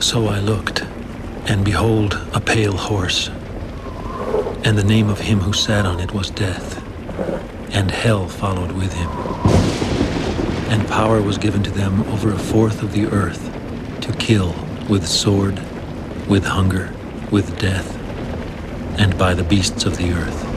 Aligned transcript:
So 0.00 0.28
I 0.28 0.40
looked, 0.40 0.82
and 1.44 1.62
behold, 1.62 2.14
a 2.32 2.40
pale 2.40 2.76
horse. 2.76 3.28
And 4.64 4.76
the 4.76 4.82
name 4.82 5.10
of 5.10 5.20
him 5.20 5.40
who 5.40 5.52
sat 5.52 5.84
on 5.84 6.00
it 6.00 6.12
was 6.12 6.30
Death, 6.30 6.82
and 7.70 7.90
hell 7.90 8.26
followed 8.26 8.72
with 8.72 8.94
him. 8.94 9.10
And 10.70 10.88
power 10.88 11.20
was 11.20 11.36
given 11.36 11.62
to 11.64 11.70
them 11.70 12.00
over 12.08 12.32
a 12.32 12.38
fourth 12.38 12.82
of 12.82 12.92
the 12.92 13.06
earth 13.08 13.52
to 14.00 14.12
kill 14.14 14.54
with 14.88 15.06
sword, 15.06 15.60
with 16.26 16.44
hunger, 16.44 16.94
with 17.30 17.58
death, 17.58 17.94
and 18.98 19.16
by 19.18 19.34
the 19.34 19.44
beasts 19.44 19.84
of 19.84 19.98
the 19.98 20.12
earth. 20.12 20.49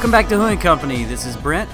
Welcome 0.00 0.12
back 0.12 0.28
to 0.30 0.36
Who 0.36 0.46
and 0.46 0.58
Company. 0.58 1.04
This 1.04 1.26
is 1.26 1.36
Brent. 1.36 1.68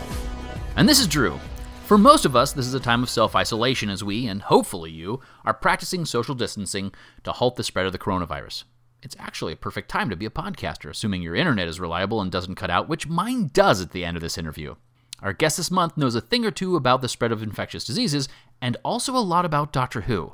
And 0.75 0.89
this 0.89 0.99
is 0.99 1.07
Drew. 1.07 1.39
For 1.85 1.97
most 1.97 2.25
of 2.25 2.35
us, 2.35 2.53
this 2.53 2.67
is 2.67 2.75
a 2.75 2.81
time 2.81 3.05
of 3.05 3.09
self 3.09 3.37
isolation 3.37 3.89
as 3.89 4.03
we, 4.03 4.27
and 4.27 4.43
hopefully 4.43 4.91
you, 4.91 5.21
are 5.45 5.55
practicing 5.55 6.05
social 6.05 6.35
distancing 6.35 6.93
to 7.23 7.31
halt 7.31 7.55
the 7.55 7.63
spread 7.63 7.87
of 7.87 7.93
the 7.93 8.01
coronavirus. 8.01 8.65
It's 9.01 9.15
actually 9.21 9.53
a 9.53 9.57
perfect 9.57 9.89
time 9.89 10.11
to 10.11 10.17
be 10.17 10.27
a 10.27 10.31
podcaster, 10.31 10.91
assuming 10.91 11.23
your 11.23 11.37
internet 11.37 11.69
is 11.69 11.79
reliable 11.79 12.21
and 12.21 12.33
doesn't 12.33 12.57
cut 12.57 12.69
out, 12.69 12.89
which 12.89 13.07
mine 13.07 13.49
does 13.53 13.81
at 13.81 13.93
the 13.93 14.05
end 14.05 14.17
of 14.17 14.25
this 14.25 14.37
interview. 14.37 14.75
Our 15.23 15.33
guest 15.33 15.59
this 15.59 15.71
month 15.71 15.97
knows 15.97 16.17
a 16.17 16.21
thing 16.21 16.45
or 16.45 16.51
two 16.51 16.75
about 16.75 17.03
the 17.03 17.09
spread 17.09 17.31
of 17.31 17.45
infectious 17.45 17.85
diseases 17.85 18.29
and 18.61 18.77
also 18.85 19.17
a 19.17 19.19
lot 19.23 19.45
about 19.45 19.73
Doctor 19.73 20.01
Who. 20.01 20.33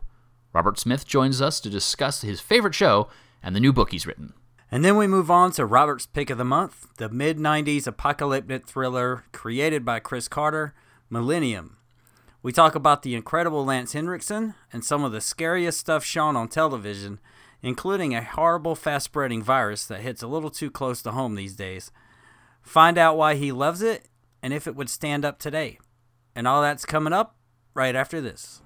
Robert 0.55 0.79
Smith 0.79 1.07
joins 1.07 1.43
us 1.43 1.61
to 1.61 1.69
discuss 1.69 2.23
his 2.23 2.41
favorite 2.41 2.75
show 2.75 3.09
and 3.43 3.55
the 3.55 3.61
new 3.61 3.71
book 3.71 3.91
he's 3.91 4.07
written. 4.07 4.33
And 4.73 4.83
then 4.83 4.97
we 4.97 5.07
move 5.07 5.31
on 5.31 5.53
to 5.53 5.67
Robert's 5.67 6.07
Pick 6.07 6.31
of 6.31 6.39
the 6.39 6.47
Month, 6.47 6.97
the 6.97 7.11
mid 7.11 7.37
90s 7.37 7.87
apocalyptic 7.87 8.67
thriller 8.67 9.25
created 9.31 9.85
by 9.85 10.01
Chris 10.01 10.29
Carter, 10.29 10.73
Millennium. 11.11 11.77
We 12.43 12.53
talk 12.53 12.75
about 12.75 13.03
the 13.03 13.15
incredible 13.15 13.67
Lance 13.67 13.93
Henriksen 13.93 14.55
and 14.73 14.83
some 14.83 15.05
of 15.05 15.13
the 15.13 15.21
scariest 15.21 15.79
stuff 15.79 16.07
shown 16.07 16.37
on 16.37 16.49
television, 16.49 17.21
including 17.61 18.15
a 18.15 18.25
horrible 18.25 18.75
fast 18.75 19.05
spreading 19.05 19.43
virus 19.43 19.85
that 19.85 20.01
hits 20.01 20.23
a 20.23 20.27
little 20.27 20.49
too 20.49 20.71
close 20.71 21.03
to 21.03 21.11
home 21.11 21.35
these 21.35 21.55
days. 21.55 21.93
Find 22.63 22.97
out 22.97 23.19
why 23.19 23.35
he 23.35 23.53
loves 23.53 23.83
it 23.83 24.09
and 24.43 24.55
if 24.55 24.67
it 24.67 24.75
would 24.75 24.89
stand 24.89 25.23
up 25.23 25.39
today. 25.39 25.79
And 26.35 26.49
all 26.49 26.63
that's 26.63 26.87
coming 26.87 27.13
up 27.13 27.37
right 27.75 27.95
after 27.95 28.23
this. 28.23 28.63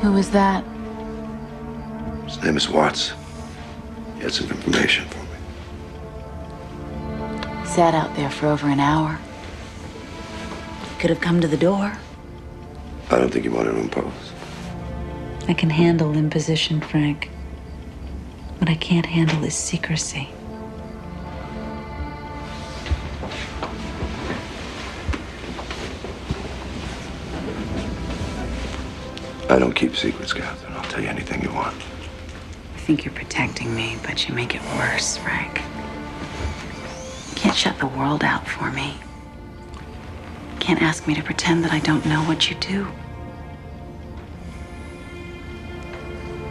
Who 0.00 0.12
was 0.12 0.30
that? 0.30 0.64
His 2.28 2.42
name 2.42 2.58
is 2.58 2.68
Watts. 2.68 3.14
He 4.16 4.20
had 4.20 4.32
some 4.34 4.50
information 4.50 5.06
for 5.08 5.22
me. 5.22 5.38
Sat 7.64 7.94
out 7.94 8.14
there 8.16 8.28
for 8.28 8.48
over 8.48 8.68
an 8.68 8.80
hour. 8.80 9.18
Could 10.98 11.08
have 11.08 11.22
come 11.22 11.40
to 11.40 11.48
the 11.48 11.56
door. 11.56 11.96
I 13.10 13.16
don't 13.16 13.30
think 13.30 13.44
he 13.44 13.48
wanted 13.48 13.70
to 13.72 13.78
impose. 13.78 14.12
I 15.48 15.54
can 15.54 15.70
handle 15.70 16.18
imposition, 16.18 16.82
Frank. 16.82 17.30
What 18.58 18.68
I 18.68 18.74
can't 18.74 19.06
handle 19.06 19.42
is 19.42 19.54
secrecy. 19.54 20.28
I 29.48 29.58
don't 29.58 29.72
keep 29.72 29.96
secrets, 29.96 30.34
Catherine. 30.34 30.74
I'll 30.74 30.90
tell 30.90 31.00
you 31.02 31.08
anything 31.08 31.42
you 31.42 31.50
want. 31.54 31.87
I 32.88 32.90
think 32.90 33.04
you're 33.04 33.12
protecting 33.12 33.76
me, 33.76 33.98
but 34.02 34.26
you 34.26 34.34
make 34.34 34.54
it 34.54 34.62
worse, 34.78 35.18
Frank. 35.18 35.60
You 37.28 37.34
can't 37.34 37.54
shut 37.54 37.78
the 37.78 37.86
world 37.86 38.24
out 38.24 38.48
for 38.48 38.70
me. 38.72 38.96
You 40.54 40.58
can't 40.58 40.80
ask 40.80 41.06
me 41.06 41.14
to 41.14 41.22
pretend 41.22 41.62
that 41.64 41.70
I 41.70 41.80
don't 41.80 42.06
know 42.06 42.22
what 42.22 42.48
you 42.48 42.56
do. 42.56 42.88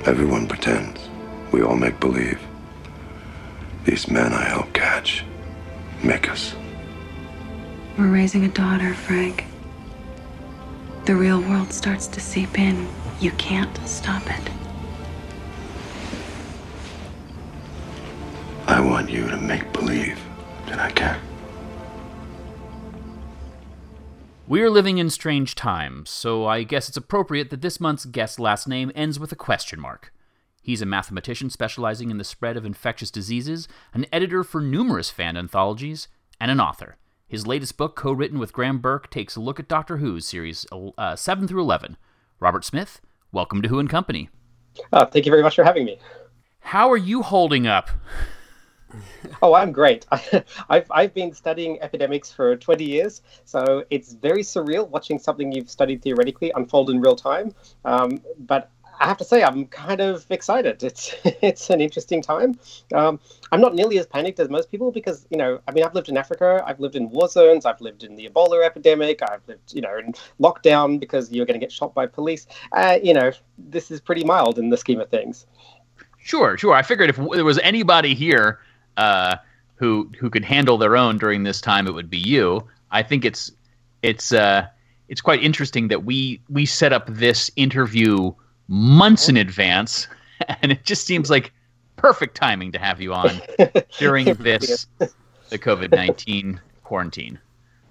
Everyone 0.06 0.48
pretends. 0.48 1.10
We 1.52 1.64
all 1.64 1.76
make 1.76 2.00
believe. 2.00 2.40
These 3.86 4.08
men 4.08 4.32
I 4.32 4.44
help 4.44 4.72
catch 4.74 5.26
make 6.04 6.30
us. 6.30 6.56
We're 7.98 8.12
raising 8.12 8.44
a 8.44 8.50
daughter, 8.50 8.94
Frank. 8.94 9.46
The 11.06 11.16
real 11.16 11.42
world 11.42 11.74
starts 11.74 12.06
to 12.06 12.20
seep 12.20 12.60
in. 12.60 12.88
You 13.20 13.32
can't 13.32 13.76
stop 13.88 14.22
it. 14.30 14.52
To 19.38 19.44
make 19.44 19.72
believe 19.72 20.20
that 20.66 20.80
I 20.80 20.92
can. 20.92 21.20
We're 24.48 24.70
living 24.70 24.98
in 24.98 25.10
strange 25.10 25.56
times, 25.56 26.10
so 26.10 26.46
I 26.46 26.64
guess 26.64 26.88
it's 26.88 26.98
appropriate 26.98 27.50
that 27.50 27.62
this 27.62 27.80
month's 27.80 28.06
guest's 28.06 28.40
last 28.40 28.68
name 28.68 28.92
ends 28.96 29.20
with 29.20 29.32
a 29.32 29.36
question 29.36 29.80
mark. 29.80 30.14
He's 30.62 30.82
a 30.82 30.86
mathematician 30.86 31.50
specializing 31.50 32.10
in 32.10 32.18
the 32.18 32.24
spread 32.24 32.58
of 32.58 32.66
infectious 32.66 33.12
diseases, 33.12 33.68
an 33.94 34.06
editor 34.12 34.44
for 34.44 34.62
numerous 34.62 35.10
fan 35.10 35.38
anthologies, 35.38 36.08
and 36.40 36.50
an 36.50 36.60
author. 36.60 36.98
His 37.28 37.46
latest 37.46 37.78
book, 37.78 37.96
co 37.96 38.14
written 38.14 38.40
with 38.40 38.54
Graham 38.54 38.80
Burke, 38.80 39.10
takes 39.10 39.36
a 39.36 39.42
look 39.42 39.60
at 39.60 39.68
Doctor 39.68 39.98
Who's 39.98 40.26
series 40.26 40.66
uh, 40.98 41.16
7 41.16 41.48
through 41.48 41.62
11. 41.62 41.98
Robert 42.40 42.64
Smith, 42.64 43.02
welcome 43.32 43.62
to 43.62 43.70
Who 43.70 43.80
and 43.80 43.90
Company. 43.90 44.30
Oh, 44.94 45.06
thank 45.06 45.26
you 45.26 45.32
very 45.32 45.44
much 45.44 45.56
for 45.56 45.64
having 45.64 45.86
me. 45.86 46.00
How 46.60 46.90
are 46.90 46.98
you 46.98 47.22
holding 47.22 47.68
up? 47.68 47.90
oh, 49.42 49.54
I'm 49.54 49.72
great. 49.72 50.06
I've, 50.70 50.92
I've 50.92 51.14
been 51.14 51.34
studying 51.34 51.80
epidemics 51.82 52.32
for 52.32 52.56
20 52.56 52.84
years, 52.84 53.22
so 53.46 53.84
it's 53.90 54.14
very 54.14 54.42
surreal 54.42 54.88
watching 54.90 55.20
something 55.20 55.52
you've 55.52 55.70
studied 55.70 56.02
theoretically 56.02 56.52
unfold 56.56 56.90
in 56.90 57.02
real 57.02 57.16
time. 57.16 57.54
Um, 57.86 58.22
but 58.40 58.72
I 59.00 59.06
have 59.06 59.18
to 59.18 59.24
say, 59.24 59.44
I'm 59.44 59.68
kind 59.68 60.02
of 60.02 60.26
excited. 60.32 60.84
It's 60.84 61.16
it's 61.24 61.70
an 61.70 61.82
interesting 61.82 62.22
time. 62.22 62.60
Um, 62.94 63.20
I'm 63.52 63.62
not 63.62 63.76
nearly 63.76 64.00
as 64.00 64.08
panicked 64.08 64.40
as 64.40 64.50
most 64.50 64.72
people 64.72 64.92
because 64.92 65.28
you 65.30 65.38
know, 65.38 65.60
I 65.68 65.72
mean, 65.72 65.84
I've 65.84 65.94
lived 65.94 66.10
in 66.10 66.18
Africa, 66.18 66.64
I've 66.66 66.80
lived 66.80 66.96
in 66.96 67.10
war 67.10 67.28
zones, 67.28 67.66
I've 67.66 67.82
lived 67.82 68.04
in 68.04 68.16
the 68.16 68.30
Ebola 68.30 68.66
epidemic, 68.66 69.22
I've 69.22 69.48
lived, 69.48 69.74
you 69.74 69.82
know, 69.82 69.98
in 69.98 70.14
lockdown 70.40 71.00
because 71.00 71.32
you're 71.32 71.46
going 71.46 71.60
to 71.60 71.64
get 71.64 71.72
shot 71.72 71.94
by 71.94 72.08
police. 72.08 72.48
Uh, 72.72 72.98
you 73.02 73.14
know, 73.14 73.32
this 73.58 73.92
is 73.92 74.02
pretty 74.02 74.24
mild 74.24 74.58
in 74.58 74.70
the 74.70 74.78
scheme 74.78 75.00
of 75.00 75.10
things. 75.10 75.46
Sure, 76.18 76.58
sure. 76.58 76.74
I 76.74 76.82
figured 76.82 77.10
if 77.10 77.16
there 77.16 77.46
was 77.46 77.60
anybody 77.60 78.14
here 78.14 78.60
uh, 78.98 79.38
who 79.76 80.10
who 80.20 80.30
could 80.30 80.44
handle 80.44 80.78
their 80.78 80.98
own 80.98 81.18
during 81.18 81.44
this 81.44 81.62
time, 81.62 81.88
it 81.88 81.94
would 81.94 82.10
be 82.10 82.18
you. 82.18 82.68
I 82.92 83.04
think 83.04 83.26
it's 83.26 83.52
it's 84.02 84.34
uh, 84.34 84.68
it's 85.08 85.22
quite 85.22 85.42
interesting 85.44 85.88
that 85.90 86.04
we 86.04 86.42
we 86.50 86.66
set 86.66 86.94
up 86.94 87.08
this 87.08 87.50
interview 87.56 88.34
months 88.68 89.30
in 89.30 89.38
advance, 89.38 90.08
and 90.62 90.72
it 90.72 90.84
just 90.84 91.06
seems 91.06 91.30
like 91.30 91.54
perfect 91.96 92.36
timing 92.36 92.72
to 92.72 92.80
have 92.80 93.02
you 93.02 93.14
on 93.14 93.42
during 93.98 94.34
this 94.36 94.88
the 94.98 95.58
COVID 95.58 95.92
nineteen 95.92 96.60
quarantine. 96.84 97.40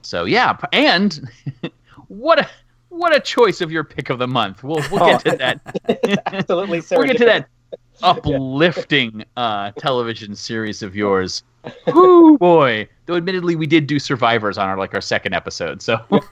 So 0.02 0.25
yeah, 0.25 0.56
and 0.72 1.28
what 2.08 2.40
a 2.40 2.48
what 2.88 3.14
a 3.14 3.20
choice 3.20 3.60
of 3.60 3.70
your 3.70 3.84
pick 3.84 4.10
of 4.10 4.19
the 4.19 4.28
month. 4.28 4.64
We'll 4.64 4.82
we'll 4.90 5.06
get 5.06 5.20
to 5.25 5.36
that. 5.36 6.22
Absolutely, 6.26 6.82
we'll 6.90 7.06
get 7.06 7.19
to 7.19 7.25
that 7.26 7.48
uplifting 8.02 9.25
uh, 9.37 9.72
television 9.72 10.34
series 10.34 10.82
of 10.82 10.94
yours. 10.96 11.43
Whoo 11.94 12.38
boy! 12.38 12.88
Though 13.06 13.16
admittedly, 13.16 13.56
we 13.56 13.66
did 13.66 13.87
do 13.87 13.98
Survivors 13.98 14.58
on 14.58 14.69
our 14.69 14.76
like 14.76 14.94
our 14.94 15.00
second 15.00 15.34
episode. 15.34 15.82
So, 15.82 15.98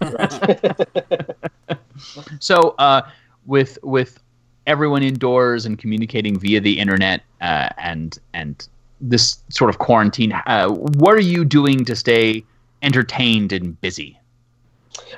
so 2.40 2.74
uh, 2.78 3.02
with 3.46 3.78
with 3.82 4.22
everyone 4.66 5.02
indoors 5.02 5.66
and 5.66 5.78
communicating 5.78 6.38
via 6.38 6.60
the 6.60 6.78
internet 6.78 7.22
uh, 7.40 7.70
and 7.78 8.18
and 8.32 8.68
this 9.00 9.38
sort 9.50 9.70
of 9.70 9.78
quarantine, 9.78 10.32
uh, 10.32 10.68
what 10.68 11.14
are 11.14 11.20
you 11.20 11.44
doing 11.44 11.84
to 11.84 11.96
stay 11.96 12.44
entertained 12.82 13.52
and 13.52 13.80
busy? 13.80 14.18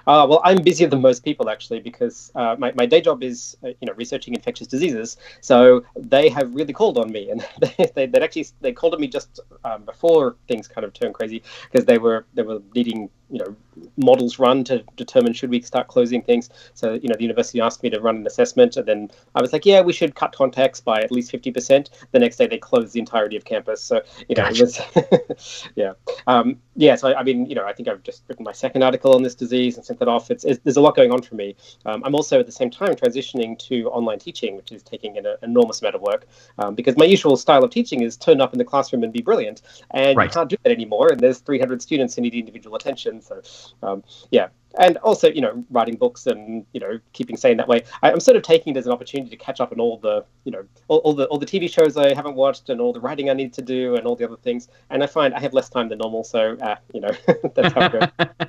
Uh, 0.06 0.26
well, 0.28 0.40
I'm 0.44 0.62
busier 0.62 0.88
than 0.88 1.00
most 1.00 1.25
people 1.25 1.49
actually 1.50 1.81
because 1.81 2.31
uh, 2.34 2.56
my, 2.58 2.73
my 2.76 2.87
day 2.87 3.00
job 3.00 3.23
is 3.23 3.56
uh, 3.64 3.69
you 3.69 3.87
know 3.87 3.93
researching 3.94 4.34
infectious 4.34 4.67
diseases. 4.67 5.17
So 5.40 5.84
they 5.96 6.28
have 6.28 6.55
really 6.55 6.73
called 6.73 6.99
on 6.99 7.11
me, 7.12 7.31
and 7.31 7.46
they 7.61 7.90
they 7.94 8.06
they 8.06 8.20
actually 8.20 8.46
they 8.61 8.73
called 8.73 8.94
on 8.94 9.00
me 9.00 9.08
just 9.08 9.40
um, 9.64 9.82
before 9.84 10.37
things 10.49 10.69
kind 10.69 10.84
of 10.84 10.93
turned 10.93 11.14
crazy 11.14 11.43
because 11.70 11.84
they 11.84 11.99
were 11.99 12.26
they 12.34 12.43
were 12.43 12.61
needing 12.75 13.11
you 13.31 13.38
know 13.38 13.56
models 13.96 14.38
run 14.38 14.64
to 14.64 14.82
determine 14.96 15.32
should 15.32 15.50
we 15.50 15.61
start 15.61 15.88
closing 15.88 16.23
things. 16.23 16.50
So 16.75 16.94
you 16.94 17.08
know 17.08 17.14
the 17.17 17.23
university 17.23 17.61
asked 17.61 17.82
me 17.82 17.90
to 17.90 18.00
run 18.00 18.17
an 18.17 18.26
assessment, 18.26 18.76
and 18.76 18.87
then 18.87 19.11
I 19.34 19.43
was 19.43 19.52
like, 19.52 19.67
yeah, 19.67 19.81
we 19.81 19.93
should 19.93 20.14
cut 20.14 20.34
contacts 20.34 20.81
by 20.81 21.00
at 21.00 21.11
least 21.11 21.31
fifty 21.31 21.50
percent. 21.50 21.90
The 22.12 22.19
next 22.19 22.37
day 22.37 22.46
they 22.46 22.58
closed 22.58 22.93
the 22.93 23.00
entirety 23.00 23.37
of 23.37 23.44
campus. 23.44 23.82
So 23.82 24.02
you 24.28 24.37
know 24.37 24.44
gotcha. 24.44 24.84
it 24.94 25.28
was 25.28 25.69
yeah 25.76 25.93
um, 26.26 26.58
yeah. 26.76 26.94
So 26.94 27.14
I 27.14 27.23
mean 27.23 27.46
you 27.46 27.55
know 27.55 27.67
I 27.67 27.73
think 27.73 27.88
I've 27.88 28.02
just 28.02 28.23
written 28.28 28.44
my 28.44 28.52
second 28.52 28.82
article 28.82 29.14
on 29.14 29.23
this 29.23 29.34
disease 29.34 29.76
and 29.76 29.84
sent 29.84 29.99
that 29.99 30.08
off. 30.08 30.31
It's, 30.31 30.44
it's 30.44 30.61
there's 30.64 30.76
a 30.76 30.81
lot 30.81 30.96
going 30.96 31.12
on 31.12 31.23
for 31.23 31.34
me. 31.34 31.56
Um, 31.84 32.02
I'm 32.05 32.14
also 32.14 32.40
at 32.40 32.46
the 32.46 32.52
same 32.52 32.70
time 32.70 32.94
transitioning 32.94 33.58
to 33.69 33.88
online 33.90 34.19
teaching, 34.19 34.56
which 34.56 34.73
is 34.73 34.82
taking 34.82 35.19
an 35.19 35.26
enormous 35.43 35.81
amount 35.81 35.96
of 35.96 36.02
work 36.02 36.26
um, 36.58 36.75
because 36.75 36.96
my 36.96 37.05
usual 37.05 37.37
style 37.37 37.64
of 37.64 37.70
teaching 37.70 38.02
is 38.02 38.17
turn 38.17 38.40
up 38.40 38.52
in 38.52 38.58
the 38.58 38.64
classroom 38.64 39.02
and 39.02 39.12
be 39.12 39.23
brilliant, 39.23 39.62
and 39.90 40.17
right. 40.17 40.31
you 40.31 40.34
can't 40.34 40.49
do 40.49 40.56
that 40.62 40.73
anymore. 40.73 41.08
And 41.08 41.20
there's 41.20 41.38
300 41.38 41.82
students 41.82 42.14
who 42.14 42.23
need 42.23 42.34
individual 42.34 42.76
attention. 42.76 43.15
So 43.20 43.42
um, 43.82 44.02
yeah, 44.30 44.48
and 44.78 44.96
also 44.98 45.28
you 45.28 45.40
know 45.40 45.64
writing 45.70 45.96
books 45.96 46.26
and 46.26 46.64
you 46.72 46.80
know 46.80 46.98
keeping 47.12 47.36
sane 47.36 47.56
that 47.56 47.68
way. 47.68 47.82
I, 48.02 48.10
am 48.12 48.20
sort 48.20 48.36
of 48.36 48.42
taking 48.42 48.74
it 48.74 48.78
as 48.78 48.86
an 48.86 48.92
opportunity 48.92 49.30
to 49.30 49.36
catch 49.36 49.60
up 49.60 49.72
on 49.72 49.80
all 49.80 49.98
the 49.98 50.24
you 50.44 50.52
know 50.52 50.64
all, 50.88 50.98
all, 50.98 51.12
the 51.14 51.26
all 51.26 51.38
the 51.38 51.46
tv 51.46 51.70
shows 51.72 51.96
i 51.96 52.14
haven't 52.14 52.34
watched 52.34 52.68
and 52.68 52.80
all 52.80 52.92
the 52.92 53.00
writing 53.00 53.30
i 53.30 53.32
need 53.32 53.52
to 53.54 53.62
do 53.62 53.96
and 53.96 54.06
all 54.06 54.16
the 54.16 54.24
other 54.24 54.36
things. 54.36 54.68
And 54.90 55.02
i 55.02 55.06
find 55.06 55.34
i 55.34 55.40
have 55.40 55.54
less 55.54 55.68
time 55.68 55.88
than 55.88 55.98
normal. 55.98 56.24
So 56.24 56.56
uh, 56.56 56.76
you 56.92 57.00
know 57.00 57.10
that's 57.54 57.74
how 57.74 57.86
it 57.86 57.92
goes. 57.92 58.48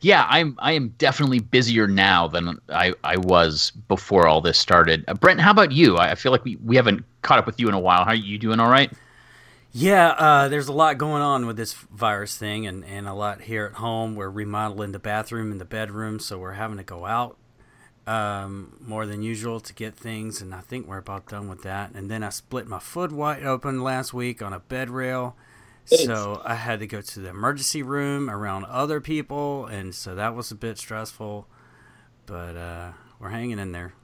Yeah 0.00 0.26
i'm 0.28 0.56
i 0.58 0.72
am 0.72 0.88
definitely 0.98 1.40
busier 1.40 1.86
now 1.86 2.28
than 2.28 2.58
i 2.68 2.92
i 3.04 3.16
was 3.16 3.70
before 3.88 4.26
all 4.26 4.40
this 4.40 4.58
started. 4.58 5.04
Uh, 5.08 5.14
brent 5.14 5.40
how 5.40 5.50
about 5.50 5.72
you? 5.72 5.96
I, 5.96 6.12
I 6.12 6.14
feel 6.14 6.32
like 6.32 6.44
we, 6.44 6.56
we 6.56 6.76
haven't 6.76 7.04
caught 7.22 7.38
up 7.38 7.46
with 7.46 7.60
you 7.60 7.68
in 7.68 7.74
a 7.74 7.80
while. 7.80 8.04
How 8.04 8.10
are 8.10 8.14
you 8.14 8.38
doing? 8.38 8.60
All 8.60 8.70
right 8.70 8.92
yeah, 9.72 10.08
uh, 10.10 10.48
there's 10.48 10.68
a 10.68 10.72
lot 10.72 10.98
going 10.98 11.22
on 11.22 11.46
with 11.46 11.56
this 11.56 11.72
virus 11.72 12.36
thing, 12.36 12.66
and, 12.66 12.84
and 12.84 13.08
a 13.08 13.14
lot 13.14 13.42
here 13.42 13.64
at 13.64 13.74
home. 13.74 14.14
We're 14.14 14.28
remodeling 14.30 14.92
the 14.92 14.98
bathroom 14.98 15.50
and 15.50 15.60
the 15.60 15.64
bedroom, 15.64 16.18
so 16.18 16.38
we're 16.38 16.52
having 16.52 16.76
to 16.76 16.82
go 16.82 17.06
out 17.06 17.38
um, 18.06 18.76
more 18.80 19.06
than 19.06 19.22
usual 19.22 19.60
to 19.60 19.72
get 19.72 19.94
things, 19.94 20.42
and 20.42 20.54
I 20.54 20.60
think 20.60 20.86
we're 20.86 20.98
about 20.98 21.28
done 21.28 21.48
with 21.48 21.62
that. 21.62 21.92
And 21.94 22.10
then 22.10 22.22
I 22.22 22.28
split 22.28 22.66
my 22.66 22.78
foot 22.78 23.12
wide 23.12 23.44
open 23.44 23.82
last 23.82 24.12
week 24.12 24.42
on 24.42 24.52
a 24.52 24.60
bed 24.60 24.90
rail, 24.90 25.36
so 25.86 26.42
I 26.44 26.56
had 26.56 26.80
to 26.80 26.86
go 26.86 27.00
to 27.00 27.20
the 27.20 27.30
emergency 27.30 27.82
room 27.82 28.28
around 28.28 28.66
other 28.66 29.00
people, 29.00 29.66
and 29.66 29.94
so 29.94 30.14
that 30.14 30.34
was 30.34 30.50
a 30.50 30.54
bit 30.54 30.76
stressful. 30.76 31.46
But 32.26 32.56
uh, 32.56 32.92
we're 33.18 33.30
hanging 33.30 33.58
in 33.58 33.72
there. 33.72 33.94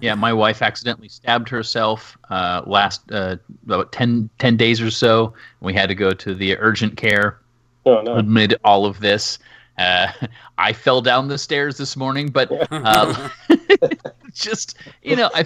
Yeah, 0.00 0.14
my 0.14 0.32
wife 0.32 0.62
accidentally 0.62 1.08
stabbed 1.08 1.48
herself 1.48 2.16
uh, 2.30 2.62
last 2.66 3.10
uh, 3.12 3.36
about 3.64 3.92
10, 3.92 4.28
10, 4.38 4.56
days 4.56 4.80
or 4.80 4.90
so. 4.90 5.34
We 5.60 5.74
had 5.74 5.88
to 5.88 5.94
go 5.94 6.12
to 6.12 6.34
the 6.34 6.56
urgent 6.58 6.96
care 6.96 7.38
oh, 7.86 8.02
no. 8.02 8.16
amid 8.16 8.54
all 8.64 8.86
of 8.86 9.00
this. 9.00 9.38
Uh, 9.78 10.08
I 10.58 10.72
fell 10.72 11.00
down 11.00 11.28
the 11.28 11.38
stairs 11.38 11.76
this 11.76 11.96
morning, 11.96 12.28
but 12.28 12.50
uh, 12.70 13.28
just 14.32 14.76
you 15.02 15.16
know, 15.16 15.30
I 15.34 15.44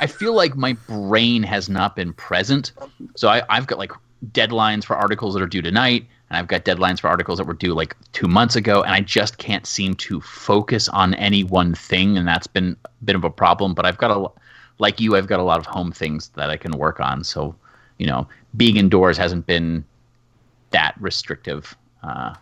I 0.00 0.06
feel 0.06 0.34
like 0.34 0.56
my 0.56 0.74
brain 0.86 1.42
has 1.42 1.68
not 1.68 1.96
been 1.96 2.12
present. 2.12 2.72
So 3.16 3.28
I, 3.28 3.42
I've 3.48 3.66
got 3.66 3.78
like 3.78 3.92
deadlines 4.32 4.84
for 4.84 4.96
articles 4.96 5.34
that 5.34 5.42
are 5.42 5.46
due 5.46 5.62
tonight 5.62 6.06
and 6.32 6.38
I've 6.38 6.48
got 6.48 6.64
deadlines 6.64 6.98
for 6.98 7.08
articles 7.08 7.36
that 7.36 7.44
were 7.44 7.52
due 7.52 7.74
like 7.74 7.94
two 8.12 8.26
months 8.26 8.56
ago, 8.56 8.82
and 8.82 8.94
I 8.94 9.02
just 9.02 9.36
can't 9.36 9.66
seem 9.66 9.94
to 9.96 10.18
focus 10.22 10.88
on 10.88 11.12
any 11.14 11.44
one 11.44 11.74
thing, 11.74 12.16
and 12.16 12.26
that's 12.26 12.46
been 12.46 12.74
a 12.86 12.88
bit 13.04 13.16
of 13.16 13.22
a 13.22 13.28
problem. 13.28 13.74
But 13.74 13.84
I've 13.84 13.98
got 13.98 14.10
a, 14.10 14.30
like 14.78 14.98
you, 14.98 15.14
I've 15.14 15.26
got 15.26 15.40
a 15.40 15.42
lot 15.42 15.58
of 15.58 15.66
home 15.66 15.92
things 15.92 16.28
that 16.30 16.48
I 16.48 16.56
can 16.56 16.72
work 16.72 17.00
on. 17.00 17.22
So, 17.22 17.54
you 17.98 18.06
know, 18.06 18.26
being 18.56 18.78
indoors 18.78 19.18
hasn't 19.18 19.46
been 19.46 19.84
that 20.70 20.94
restrictive. 20.98 21.76
Uh, 22.02 22.32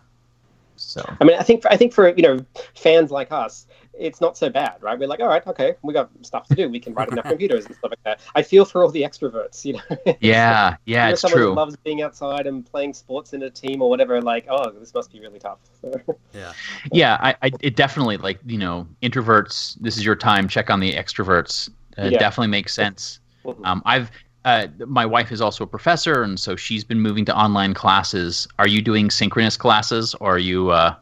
so, 0.81 1.05
I 1.19 1.23
mean, 1.23 1.37
I 1.37 1.43
think 1.43 1.61
for, 1.61 1.71
I 1.71 1.77
think 1.77 1.93
for 1.93 2.09
you 2.09 2.23
know 2.23 2.39
fans 2.73 3.11
like 3.11 3.31
us, 3.31 3.67
it's 3.93 4.19
not 4.19 4.37
so 4.37 4.49
bad, 4.49 4.81
right? 4.81 4.97
We're 4.97 5.07
like, 5.07 5.19
all 5.19 5.27
right, 5.27 5.45
okay, 5.45 5.75
we 5.83 5.93
got 5.93 6.09
stuff 6.23 6.47
to 6.47 6.55
do. 6.55 6.69
We 6.69 6.79
can 6.79 6.93
write 6.93 7.11
on 7.11 7.19
our 7.19 7.23
computers 7.29 7.65
and 7.65 7.75
stuff 7.75 7.91
like 7.91 8.03
that. 8.03 8.19
I 8.35 8.41
feel 8.41 8.65
for 8.65 8.83
all 8.83 8.89
the 8.89 9.03
extroverts, 9.03 9.63
you 9.63 9.73
know. 9.73 10.15
Yeah, 10.19 10.75
yeah, 10.85 11.09
it's 11.09 11.21
someone 11.21 11.37
true. 11.37 11.49
Who 11.49 11.55
loves 11.55 11.75
being 11.77 12.01
outside 12.01 12.47
and 12.47 12.65
playing 12.65 12.93
sports 12.93 13.33
in 13.33 13.43
a 13.43 13.49
team 13.49 13.81
or 13.81 13.89
whatever. 13.89 14.21
Like, 14.21 14.47
oh, 14.49 14.71
this 14.71 14.93
must 14.93 15.11
be 15.11 15.19
really 15.19 15.39
tough. 15.39 15.59
yeah, 16.33 16.53
yeah. 16.91 17.17
I, 17.21 17.35
I, 17.41 17.51
it 17.61 17.75
definitely 17.75 18.17
like 18.17 18.39
you 18.45 18.57
know, 18.57 18.87
introverts. 19.03 19.77
This 19.79 19.97
is 19.97 20.05
your 20.05 20.15
time. 20.15 20.47
Check 20.47 20.69
on 20.69 20.79
the 20.79 20.93
extroverts. 20.93 21.69
Uh, 21.97 22.05
yeah. 22.05 22.17
Definitely 22.17 22.47
makes 22.47 22.73
sense. 22.73 23.19
Mm-hmm. 23.45 23.65
Um, 23.65 23.81
I've. 23.85 24.11
Uh, 24.43 24.67
my 24.87 25.05
wife 25.05 25.31
is 25.31 25.39
also 25.39 25.63
a 25.63 25.67
professor, 25.67 26.23
and 26.23 26.39
so 26.39 26.55
she's 26.55 26.83
been 26.83 26.99
moving 26.99 27.25
to 27.25 27.35
online 27.37 27.73
classes. 27.73 28.47
Are 28.57 28.67
you 28.67 28.81
doing 28.81 29.11
synchronous 29.11 29.55
classes, 29.55 30.15
or 30.15 30.35
are 30.35 30.39
you? 30.39 30.71
Uh, 30.71 30.95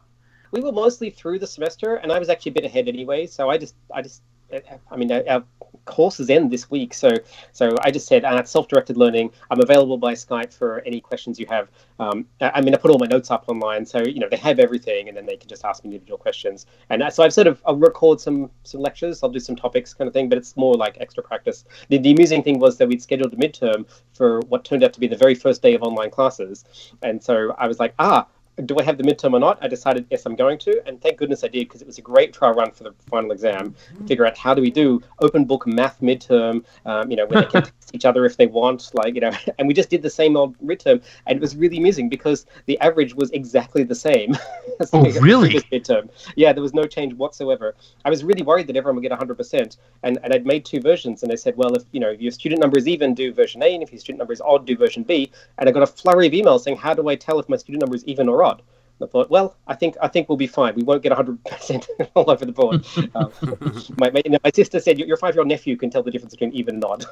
we 0.50 0.60
were 0.60 0.72
mostly 0.72 1.10
through 1.10 1.38
the 1.38 1.46
semester, 1.46 1.96
and 1.96 2.12
I 2.12 2.18
was 2.18 2.28
actually 2.28 2.50
a 2.50 2.54
bit 2.54 2.64
ahead 2.64 2.88
anyway. 2.88 3.26
So 3.26 3.48
I 3.48 3.56
just, 3.56 3.74
I 3.94 4.02
just, 4.02 4.22
I 4.90 4.96
mean, 4.96 5.10
our 5.12 5.44
courses 5.84 6.30
end 6.30 6.50
this 6.50 6.70
week, 6.70 6.94
so 6.94 7.10
so 7.52 7.74
I 7.82 7.90
just 7.90 8.06
said, 8.06 8.24
uh, 8.24 8.36
it's 8.36 8.50
self-directed 8.50 8.96
learning. 8.96 9.30
I'm 9.50 9.60
available 9.60 9.98
by 9.98 10.14
Skype 10.14 10.52
for 10.52 10.80
any 10.80 11.00
questions 11.00 11.38
you 11.38 11.46
have. 11.46 11.68
Um, 11.98 12.26
I 12.40 12.60
mean, 12.60 12.74
I 12.74 12.78
put 12.78 12.90
all 12.90 12.98
my 12.98 13.06
notes 13.06 13.30
up 13.30 13.44
online, 13.48 13.84
so 13.84 14.00
you 14.00 14.20
know 14.20 14.28
they 14.30 14.36
have 14.36 14.58
everything, 14.58 15.08
and 15.08 15.16
then 15.16 15.26
they 15.26 15.36
can 15.36 15.48
just 15.48 15.64
ask 15.64 15.84
me 15.84 15.88
individual 15.88 16.18
questions. 16.18 16.66
And 16.90 17.02
uh, 17.02 17.10
so 17.10 17.22
I've 17.22 17.32
sort 17.32 17.46
of 17.46 17.62
I'll 17.66 17.76
record 17.76 18.20
some 18.20 18.50
some 18.64 18.80
lectures. 18.80 19.22
I'll 19.22 19.30
do 19.30 19.40
some 19.40 19.56
topics, 19.56 19.94
kind 19.94 20.08
of 20.08 20.14
thing, 20.14 20.28
but 20.28 20.38
it's 20.38 20.56
more 20.56 20.74
like 20.74 20.96
extra 21.00 21.22
practice. 21.22 21.64
The, 21.88 21.98
the 21.98 22.12
amusing 22.12 22.42
thing 22.42 22.58
was 22.58 22.76
that 22.78 22.88
we'd 22.88 23.02
scheduled 23.02 23.32
a 23.32 23.36
midterm 23.36 23.86
for 24.12 24.40
what 24.48 24.64
turned 24.64 24.84
out 24.84 24.92
to 24.94 25.00
be 25.00 25.06
the 25.06 25.16
very 25.16 25.34
first 25.34 25.62
day 25.62 25.74
of 25.74 25.82
online 25.82 26.10
classes, 26.10 26.64
and 27.02 27.22
so 27.22 27.54
I 27.58 27.66
was 27.66 27.78
like, 27.78 27.94
ah 27.98 28.26
do 28.66 28.76
I 28.78 28.82
have 28.82 28.98
the 28.98 29.04
midterm 29.04 29.32
or 29.32 29.40
not? 29.40 29.58
I 29.60 29.68
decided 29.68 30.06
yes, 30.10 30.26
I'm 30.26 30.36
going 30.36 30.58
to, 30.60 30.82
and 30.86 31.00
thank 31.00 31.18
goodness 31.18 31.44
I 31.44 31.48
did 31.48 31.68
because 31.68 31.82
it 31.82 31.86
was 31.86 31.98
a 31.98 32.02
great 32.02 32.32
trial 32.32 32.54
run 32.54 32.70
for 32.70 32.84
the 32.84 32.94
final 33.08 33.32
exam. 33.32 33.74
Figure 34.06 34.26
out 34.26 34.36
how 34.36 34.54
do 34.54 34.62
we 34.62 34.70
do 34.70 35.02
open 35.20 35.44
book 35.44 35.66
math 35.66 36.00
midterm, 36.00 36.64
um, 36.86 37.10
you 37.10 37.16
know, 37.16 37.26
when 37.26 37.44
they 37.44 37.50
can 37.50 37.62
test 37.62 37.90
each 37.94 38.04
other 38.04 38.24
if 38.24 38.36
they 38.36 38.46
want, 38.46 38.90
like 38.94 39.14
you 39.14 39.20
know, 39.20 39.32
and 39.58 39.68
we 39.68 39.74
just 39.74 39.90
did 39.90 40.02
the 40.02 40.10
same 40.10 40.36
old 40.36 40.58
midterm, 40.58 41.02
and 41.26 41.36
it 41.36 41.40
was 41.40 41.56
really 41.56 41.78
amusing 41.78 42.08
because 42.08 42.46
the 42.66 42.78
average 42.80 43.14
was 43.14 43.30
exactly 43.30 43.82
the 43.82 43.94
same. 43.94 44.36
as 44.80 44.90
oh, 44.92 45.02
really? 45.20 45.50
Midterm. 45.50 46.10
Yeah, 46.36 46.52
there 46.52 46.62
was 46.62 46.74
no 46.74 46.84
change 46.84 47.14
whatsoever. 47.14 47.74
I 48.04 48.10
was 48.10 48.24
really 48.24 48.42
worried 48.42 48.66
that 48.68 48.76
everyone 48.76 48.96
would 48.96 49.08
get 49.08 49.18
100%, 49.18 49.76
and 50.02 50.18
and 50.22 50.34
I'd 50.34 50.46
made 50.46 50.64
two 50.64 50.80
versions, 50.80 51.22
and 51.22 51.30
they 51.30 51.36
said, 51.36 51.56
well, 51.56 51.74
if 51.74 51.84
you 51.92 52.00
know 52.00 52.10
if 52.10 52.20
your 52.20 52.32
student 52.32 52.60
number 52.60 52.78
is 52.78 52.88
even, 52.88 53.14
do 53.14 53.32
version 53.32 53.62
A, 53.62 53.74
and 53.74 53.82
if 53.82 53.92
your 53.92 54.00
student 54.00 54.18
number 54.18 54.32
is 54.32 54.40
odd, 54.40 54.66
do 54.66 54.76
version 54.76 55.02
B. 55.02 55.30
And 55.58 55.68
I 55.68 55.72
got 55.72 55.82
a 55.82 55.86
flurry 55.86 56.26
of 56.26 56.32
emails 56.32 56.62
saying, 56.62 56.76
how 56.76 56.94
do 56.94 57.08
I 57.08 57.16
tell 57.16 57.38
if 57.38 57.48
my 57.48 57.56
student 57.56 57.82
number 57.82 57.96
is 57.96 58.04
even 58.06 58.28
or 58.28 58.42
odd? 58.42 58.49
I 59.02 59.06
thought, 59.06 59.30
well, 59.30 59.56
I 59.66 59.74
think 59.74 59.96
I 60.02 60.08
think 60.08 60.28
we'll 60.28 60.36
be 60.36 60.46
fine. 60.46 60.74
We 60.74 60.82
won't 60.82 61.02
get 61.02 61.12
100% 61.12 62.10
all 62.14 62.30
over 62.30 62.44
the 62.44 62.52
board. 62.52 62.84
Um, 63.14 63.32
my, 63.98 64.10
my, 64.10 64.22
my, 64.44 64.50
sister 64.54 64.78
said 64.78 64.98
your 64.98 65.16
five-year-old 65.16 65.48
nephew 65.48 65.76
can 65.76 65.90
tell 65.90 66.02
the 66.02 66.10
difference 66.10 66.34
between 66.34 66.52
even 66.52 66.76
and 66.76 66.84
odd. 66.84 67.04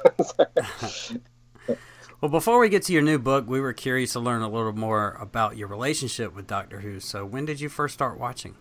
well, 2.21 2.31
before 2.31 2.59
we 2.59 2.69
get 2.69 2.83
to 2.83 2.93
your 2.93 3.01
new 3.01 3.19
book, 3.19 3.45
we 3.47 3.59
were 3.59 3.73
curious 3.73 4.13
to 4.13 4.19
learn 4.19 4.41
a 4.41 4.49
little 4.49 4.71
more 4.71 5.17
about 5.19 5.57
your 5.57 5.67
relationship 5.67 6.33
with 6.33 6.47
Doctor 6.47 6.79
Who. 6.79 6.99
So, 6.99 7.25
when 7.25 7.45
did 7.45 7.59
you 7.59 7.69
first 7.69 7.95
start 7.95 8.17
watching? 8.17 8.55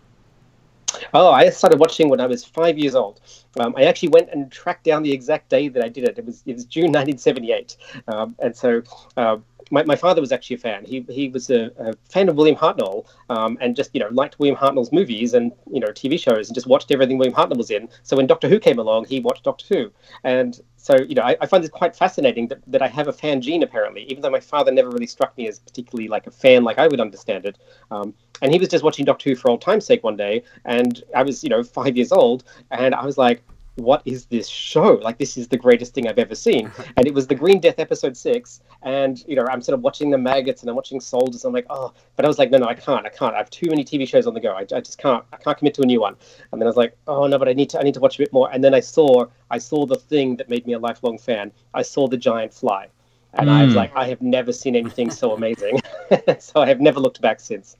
Oh, 1.14 1.30
I 1.30 1.50
started 1.50 1.78
watching 1.78 2.08
when 2.08 2.20
I 2.20 2.26
was 2.26 2.44
five 2.44 2.78
years 2.78 2.94
old. 2.94 3.20
Um, 3.58 3.74
I 3.76 3.84
actually 3.84 4.08
went 4.08 4.30
and 4.30 4.50
tracked 4.50 4.84
down 4.84 5.02
the 5.02 5.12
exact 5.12 5.48
day 5.48 5.68
that 5.68 5.84
I 5.84 5.88
did 5.88 6.04
it. 6.04 6.18
It 6.18 6.24
was 6.24 6.42
it 6.46 6.54
was 6.54 6.64
June 6.64 6.92
1978, 6.92 7.76
um, 8.08 8.34
and 8.38 8.56
so 8.56 8.82
uh, 9.16 9.36
my, 9.70 9.84
my 9.84 9.96
father 9.96 10.20
was 10.20 10.32
actually 10.32 10.56
a 10.56 10.58
fan. 10.58 10.84
He 10.84 11.04
he 11.08 11.28
was 11.28 11.50
a, 11.50 11.70
a 11.78 11.94
fan 12.08 12.28
of 12.28 12.36
William 12.36 12.56
Hartnell, 12.56 13.06
um, 13.28 13.58
and 13.60 13.76
just 13.76 13.90
you 13.94 14.00
know 14.00 14.08
liked 14.10 14.38
William 14.38 14.56
Hartnell's 14.56 14.92
movies 14.92 15.34
and 15.34 15.52
you 15.70 15.80
know 15.80 15.88
TV 15.88 16.18
shows, 16.18 16.48
and 16.48 16.54
just 16.54 16.66
watched 16.66 16.90
everything 16.90 17.18
William 17.18 17.34
Hartnell 17.34 17.56
was 17.56 17.70
in. 17.70 17.88
So 18.02 18.16
when 18.16 18.26
Doctor 18.26 18.48
Who 18.48 18.58
came 18.58 18.78
along, 18.78 19.06
he 19.06 19.20
watched 19.20 19.44
Doctor 19.44 19.64
Who, 19.68 19.92
and 20.24 20.60
so 20.76 20.96
you 20.96 21.14
know 21.14 21.22
I, 21.22 21.36
I 21.40 21.46
find 21.46 21.62
this 21.62 21.70
quite 21.70 21.94
fascinating 21.94 22.48
that, 22.48 22.60
that 22.66 22.82
I 22.82 22.88
have 22.88 23.08
a 23.08 23.12
fan 23.12 23.40
gene 23.40 23.62
apparently, 23.62 24.02
even 24.04 24.22
though 24.22 24.30
my 24.30 24.40
father 24.40 24.72
never 24.72 24.90
really 24.90 25.06
struck 25.06 25.36
me 25.36 25.48
as 25.48 25.58
particularly 25.58 26.08
like 26.08 26.26
a 26.26 26.30
fan 26.30 26.64
like 26.64 26.78
I 26.78 26.88
would 26.88 27.00
understand 27.00 27.46
it. 27.46 27.58
Um, 27.90 28.14
and 28.40 28.52
he 28.52 28.58
was 28.58 28.68
just 28.68 28.84
watching 28.84 29.04
Doctor 29.04 29.30
Who 29.30 29.36
for 29.36 29.50
old 29.50 29.60
time's 29.60 29.84
sake 29.84 30.04
one 30.04 30.16
day, 30.16 30.42
and 30.64 31.02
I 31.14 31.22
was 31.22 31.42
you 31.42 31.50
know 31.50 31.62
five 31.62 31.96
years 31.96 32.12
old, 32.12 32.44
and 32.70 32.94
I 32.94 33.04
was 33.04 33.18
like 33.18 33.42
what 33.78 34.02
is 34.04 34.26
this 34.26 34.48
show? 34.48 34.94
Like, 34.94 35.18
this 35.18 35.36
is 35.36 35.48
the 35.48 35.56
greatest 35.56 35.94
thing 35.94 36.08
I've 36.08 36.18
ever 36.18 36.34
seen. 36.34 36.70
And 36.96 37.06
it 37.06 37.14
was 37.14 37.28
the 37.28 37.34
Green 37.34 37.60
Death 37.60 37.78
episode 37.78 38.16
six. 38.16 38.60
And, 38.82 39.22
you 39.28 39.36
know, 39.36 39.46
I'm 39.48 39.60
sort 39.60 39.74
of 39.74 39.82
watching 39.82 40.10
the 40.10 40.18
maggots 40.18 40.62
and 40.62 40.70
I'm 40.70 40.74
watching 40.74 41.00
soldiers. 41.00 41.44
And 41.44 41.50
I'm 41.50 41.54
like, 41.54 41.66
oh, 41.70 41.92
but 42.16 42.24
I 42.24 42.28
was 42.28 42.38
like, 42.38 42.50
no, 42.50 42.58
no, 42.58 42.66
I 42.66 42.74
can't. 42.74 43.06
I 43.06 43.08
can't. 43.08 43.34
I 43.34 43.38
have 43.38 43.50
too 43.50 43.68
many 43.68 43.84
TV 43.84 44.08
shows 44.08 44.26
on 44.26 44.34
the 44.34 44.40
go. 44.40 44.52
I, 44.52 44.62
I 44.74 44.80
just 44.80 44.98
can't. 44.98 45.24
I 45.32 45.36
can't 45.36 45.56
commit 45.56 45.74
to 45.74 45.82
a 45.82 45.86
new 45.86 46.00
one. 46.00 46.16
And 46.50 46.60
then 46.60 46.66
I 46.66 46.70
was 46.70 46.76
like, 46.76 46.96
oh, 47.06 47.26
no, 47.26 47.38
but 47.38 47.48
I 47.48 47.52
need 47.52 47.70
to, 47.70 47.78
I 47.78 47.82
need 47.82 47.94
to 47.94 48.00
watch 48.00 48.16
a 48.16 48.18
bit 48.18 48.32
more. 48.32 48.50
And 48.52 48.64
then 48.64 48.74
I 48.74 48.80
saw, 48.80 49.26
I 49.50 49.58
saw 49.58 49.86
the 49.86 49.96
thing 49.96 50.36
that 50.36 50.48
made 50.48 50.66
me 50.66 50.72
a 50.72 50.78
lifelong 50.78 51.18
fan. 51.18 51.52
I 51.74 51.82
saw 51.82 52.08
the 52.08 52.16
giant 52.16 52.52
fly. 52.52 52.88
And 53.34 53.48
mm. 53.48 53.52
I 53.52 53.64
was 53.64 53.74
hmm. 53.74 53.78
like, 53.78 53.94
I 53.94 54.08
have 54.08 54.22
never 54.22 54.52
seen 54.52 54.74
anything 54.74 55.10
so 55.10 55.32
amazing. 55.32 55.80
so 56.38 56.60
I 56.60 56.66
have 56.66 56.80
never 56.80 56.98
looked 56.98 57.20
back 57.20 57.40
since. 57.40 57.76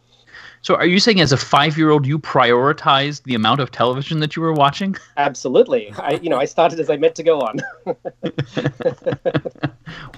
So, 0.63 0.75
are 0.75 0.87
you 0.87 0.99
saying 0.99 1.21
as 1.21 1.33
a 1.33 1.37
five-year-old 1.37 2.07
you 2.07 2.19
prioritized 2.19 3.23
the 3.23 3.35
amount 3.35 3.61
of 3.61 3.71
television 3.71 4.21
that 4.21 4.37
you 4.37 4.43
were 4.43 4.53
watching? 4.53 4.97
Absolutely. 5.17 5.93
I, 5.97 6.19
you 6.23 6.29
know, 6.29 6.39
I 6.39 6.45
started 6.45 6.81
as 6.81 6.91
I 6.91 6.97
meant 6.97 7.15
to 7.17 7.23
go 7.23 7.41
on. 7.41 7.61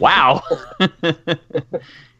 wow. 0.00 0.42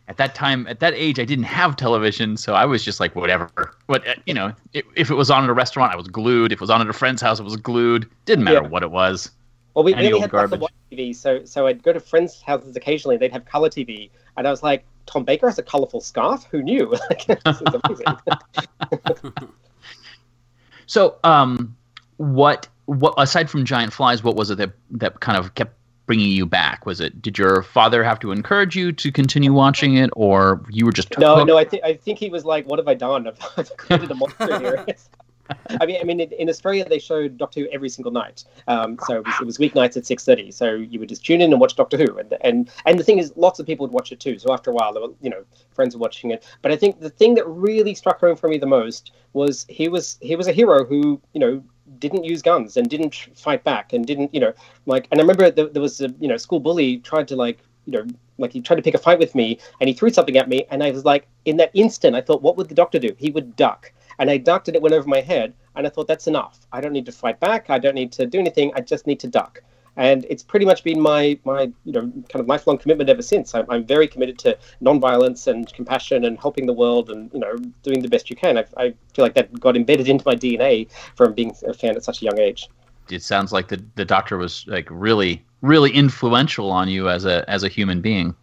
at 0.09 0.17
that 0.17 0.35
time, 0.35 0.67
at 0.67 0.81
that 0.81 0.95
age, 0.95 1.19
I 1.19 1.25
didn't 1.25 1.45
have 1.45 1.77
television, 1.77 2.37
so 2.37 2.55
I 2.55 2.65
was 2.65 2.85
just 2.85 3.01
like, 3.01 3.15
whatever. 3.17 3.51
What 3.87 4.07
uh, 4.07 4.15
you 4.27 4.35
know, 4.35 4.53
if, 4.73 4.85
if 4.97 5.11
it 5.11 5.15
was 5.15 5.31
on 5.31 5.45
at 5.45 5.51
a 5.51 5.55
restaurant, 5.55 5.93
I 5.93 5.97
was 5.97 6.09
glued. 6.09 6.53
If 6.53 6.59
it 6.59 6.61
was 6.61 6.71
on 6.71 6.81
at 6.81 6.89
a 6.89 6.93
friend's 6.93 7.23
house, 7.23 7.41
it 7.41 7.45
was 7.45 7.57
glued. 7.57 8.09
Didn't 8.27 8.45
matter 8.45 8.63
Yeah. 8.63 8.69
what 8.69 8.83
it 8.83 8.91
was. 8.91 9.31
Well, 9.75 9.85
we 9.85 9.95
really 9.95 10.13
old 10.13 10.23
had 10.23 10.29
of 10.29 10.33
garbage. 10.33 10.61
white 10.61 10.73
TV, 10.91 11.15
so 11.15 11.45
so 11.45 11.67
I'd 11.67 11.83
go 11.83 11.93
to 11.93 12.01
friends' 12.01 12.43
houses 12.43 12.77
occasionally. 12.77 13.17
They'd 13.17 13.33
have 13.33 13.45
color 13.45 13.69
TV, 13.69 14.11
and 14.37 14.47
I 14.47 14.51
was 14.51 14.63
like, 14.63 14.85
Tom 15.07 15.25
Baker 15.25 15.47
has 15.49 15.59
a 15.59 15.63
colorful 15.63 16.01
scarf. 16.01 16.45
Who 16.51 16.63
knew? 16.63 16.97
This 17.27 17.61
is 17.61 17.75
amazing. 17.85 18.07
So, 20.91 21.19
um, 21.23 21.77
what 22.17 22.67
what 22.87 23.15
aside 23.17 23.49
from 23.49 23.65
giant 23.65 23.93
flies, 23.93 24.25
what 24.25 24.35
was 24.35 24.51
it 24.51 24.59
that 24.59 24.73
that 24.91 25.21
kind 25.21 25.39
of 25.39 25.55
kept 25.55 25.77
bringing 26.07 26.33
you 26.33 26.45
back? 26.45 26.85
Was 26.85 27.01
it 27.01 27.23
did 27.23 27.39
your 27.39 27.63
father 27.63 28.03
have 28.03 28.19
to 28.19 28.33
encourage 28.33 28.75
you 28.75 28.91
to 28.91 29.13
continue 29.13 29.53
watching 29.53 29.95
it, 29.95 30.11
or 30.17 30.67
you 30.69 30.85
were 30.85 30.91
just 30.91 31.17
no, 31.17 31.37
hooked? 31.37 31.47
no, 31.47 31.57
I 31.57 31.65
think 31.65 31.85
I 31.85 31.95
think 31.95 32.19
he 32.19 32.29
was 32.29 32.45
like, 32.45 32.67
"What 32.67 32.81
have 32.81 32.89
I 32.89 32.95
done? 32.95 33.29
I've, 33.29 33.39
I've 33.57 33.77
created 33.77 34.11
a 34.11 34.17
monster 34.17 34.59
here." 34.59 34.87
I 35.81 35.87
mean, 35.87 35.99
I 36.01 36.05
mean, 36.05 36.21
in, 36.21 36.49
Australia 36.49 36.85
they 36.89 36.99
showed 36.99 37.39
Doctor 37.39 37.61
Who 37.61 37.69
every 37.73 37.89
single 37.89 38.13
night. 38.13 38.45
Um, 38.69 38.99
so 39.07 39.17
it 39.17 39.27
was, 39.27 39.35
it 39.41 39.45
was 39.45 39.59
weeknights 39.59 39.97
at 39.97 40.07
six 40.07 40.25
thirty. 40.25 40.51
So 40.51 40.75
you 40.75 40.99
would 41.01 41.09
just 41.09 41.25
tune 41.25 41.41
in 41.41 41.53
and 41.53 41.61
watch 41.61 41.77
Doctor 41.77 41.97
Who, 41.97 42.19
and 42.19 42.37
and 42.43 42.71
and 42.87 42.99
the 42.99 43.05
thing 43.05 43.19
is, 43.19 43.33
lots 43.37 43.59
of 43.59 43.67
people 43.67 43.87
would 43.87 43.93
watch 43.93 44.13
it 44.13 44.21
too. 44.21 44.39
So 44.39 44.53
after 44.53 44.71
a 44.71 44.75
while, 44.75 44.93
were 44.95 45.15
you 45.21 45.31
know 45.31 45.45
friends 45.73 45.95
were 45.95 46.01
watching 46.01 46.31
it. 46.31 46.45
But 46.63 46.73
I 46.73 46.77
think 46.77 47.01
the 47.01 47.11
thing 47.11 47.35
that 47.35 47.47
really 47.47 47.95
struck 47.95 48.21
home 48.21 48.37
for 48.37 48.49
me 48.49 48.59
the 48.59 48.67
most 48.67 49.13
was 49.33 49.67
he 49.69 49.89
was 49.89 50.19
he 50.21 50.37
was 50.37 50.47
a 50.47 50.53
hero 50.53 50.85
who 50.85 51.21
you 51.33 51.41
know 51.41 51.63
didn't 51.99 52.25
use 52.25 52.41
guns 52.43 52.77
and 52.77 52.89
didn't 52.89 53.15
fight 53.35 53.65
back 53.65 53.93
and 53.93 54.07
didn't 54.07 54.33
you 54.35 54.41
know 54.41 54.53
like. 54.87 55.09
And 55.11 55.21
I 55.21 55.23
remember 55.23 55.51
there, 55.51 55.69
there 55.69 55.83
was 55.83 56.01
a 56.01 56.15
you 56.21 56.29
know 56.29 56.37
school 56.37 56.61
bully 56.61 56.99
tried 56.99 57.29
to 57.29 57.37
like 57.37 57.59
you 57.87 57.93
know 57.93 58.07
like 58.39 58.53
he 58.53 58.61
tried 58.61 58.77
to 58.77 58.83
pick 58.83 58.95
a 58.95 58.99
fight 58.99 59.19
with 59.19 59.35
me 59.35 59.59
and 59.81 59.89
he 59.89 59.95
threw 59.95 60.11
something 60.11 60.37
at 60.37 60.49
me 60.49 60.65
and 60.71 60.83
I 60.83 60.91
was 60.91 61.05
like 61.05 61.27
in 61.45 61.57
that 61.59 61.71
instant 61.75 62.17
I 62.17 62.21
thought 62.21 62.43
what 62.43 62.57
would 62.57 62.69
the 62.69 62.75
doctor 62.75 62.99
do? 62.99 63.15
He 63.19 63.31
would 63.31 63.57
duck. 63.57 63.93
And 64.21 64.31
I 64.31 64.37
ducked 64.37 64.69
and 64.69 64.77
it 64.77 64.83
went 64.83 64.95
over 64.95 65.09
my 65.09 65.23
head 65.23 65.55
and 65.75 65.87
I 65.87 65.91
thought 65.91 66.07
that's 66.07 66.27
enough. 66.27 66.61
I 66.73 66.81
don't 66.83 66.93
need 66.93 67.07
to 67.07 67.13
fight 67.13 67.41
back. 67.41 67.71
I 67.71 67.79
don't 67.79 67.95
need 67.95 68.13
to 68.13 68.27
do 68.27 68.39
anything. 68.39 68.71
I 68.77 68.83
just 68.83 69.07
need 69.07 69.19
to 69.21 69.27
duck. 69.27 69.63
And 69.97 70.27
it's 70.29 70.43
pretty 70.43 70.67
much 70.67 70.85
been 70.85 71.01
my 71.01 71.39
my 71.45 71.73
you 71.85 71.93
know 71.93 72.03
kind 72.03 72.41
of 72.41 72.47
lifelong 72.47 72.79
commitment 72.79 73.11
ever 73.11 73.23
since. 73.23 73.55
I'm, 73.55 73.67
I'm 73.71 73.85
very 73.85 74.07
committed 74.07 74.39
to 74.41 74.59
nonviolence 74.83 75.47
and 75.47 75.73
compassion 75.73 76.27
and 76.27 76.39
helping 76.39 76.67
the 76.67 76.73
world 76.73 77.11
and 77.11 77.31
you 77.33 77.41
know 77.41 77.57
doing 77.83 78.03
the 78.03 78.09
best 78.09 78.31
you 78.31 78.37
can. 78.37 78.59
I, 78.59 78.65
I 78.77 78.95
feel 79.15 79.25
like 79.25 79.35
that 79.35 79.59
got 79.59 79.75
embedded 79.75 80.09
into 80.09 80.25
my 80.25 80.37
DNA 80.37 80.89
from 81.17 81.33
being 81.33 81.53
a 81.67 81.75
fan 81.75 81.97
at 81.97 82.05
such 82.05 82.23
a 82.23 82.27
young 82.27 82.39
age. 82.39 82.69
It 83.09 83.23
sounds 83.23 83.53
like 83.53 83.69
the 83.69 83.83
the 83.97 84.05
doctor 84.05 84.37
was 84.37 84.65
like 84.69 84.87
really 84.91 85.45
really 85.63 85.91
influential 85.91 86.71
on 86.71 86.89
you 86.89 87.09
as 87.09 87.25
a 87.25 87.49
as 87.51 87.65
a 87.65 87.69
human 87.69 88.01
being. 88.01 88.37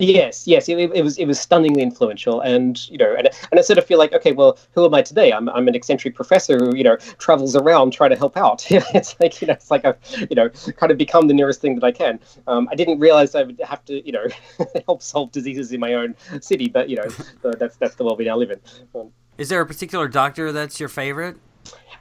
Yes, 0.00 0.46
yes, 0.46 0.66
it, 0.66 0.78
it 0.78 1.04
was 1.04 1.18
it 1.18 1.26
was 1.26 1.38
stunningly 1.38 1.82
influential, 1.82 2.40
and 2.40 2.88
you 2.88 2.96
know, 2.96 3.14
and 3.14 3.28
and 3.50 3.60
I 3.60 3.62
sort 3.62 3.78
of 3.78 3.84
feel 3.84 3.98
like, 3.98 4.14
okay, 4.14 4.32
well, 4.32 4.58
who 4.72 4.86
am 4.86 4.94
I 4.94 5.02
today? 5.02 5.30
I'm 5.30 5.50
I'm 5.50 5.68
an 5.68 5.74
eccentric 5.74 6.14
professor 6.14 6.56
who 6.56 6.74
you 6.74 6.82
know 6.82 6.96
travels 7.18 7.54
around 7.54 7.92
trying 7.92 8.08
to 8.08 8.16
help 8.16 8.34
out. 8.34 8.66
it's 8.70 9.20
like 9.20 9.42
you 9.42 9.48
know, 9.48 9.52
it's 9.52 9.70
like 9.70 9.84
I've 9.84 9.98
you 10.30 10.34
know 10.34 10.48
kind 10.48 10.90
of 10.90 10.96
become 10.96 11.28
the 11.28 11.34
nearest 11.34 11.60
thing 11.60 11.74
that 11.74 11.84
I 11.84 11.92
can. 11.92 12.18
Um, 12.46 12.66
I 12.72 12.76
didn't 12.76 12.98
realize 12.98 13.34
I 13.34 13.42
would 13.42 13.60
have 13.60 13.84
to 13.84 14.04
you 14.06 14.12
know 14.12 14.26
help 14.86 15.02
solve 15.02 15.32
diseases 15.32 15.70
in 15.70 15.80
my 15.80 15.92
own 15.92 16.16
city, 16.40 16.68
but 16.68 16.88
you 16.88 16.96
know, 16.96 17.08
that's 17.58 17.76
that's 17.76 17.96
the 17.96 18.04
world 18.04 18.18
we 18.18 18.24
now 18.24 18.38
live 18.38 18.52
in. 18.52 18.60
Um, 18.94 19.12
Is 19.36 19.50
there 19.50 19.60
a 19.60 19.66
particular 19.66 20.08
doctor 20.08 20.50
that's 20.50 20.80
your 20.80 20.88
favorite? 20.88 21.36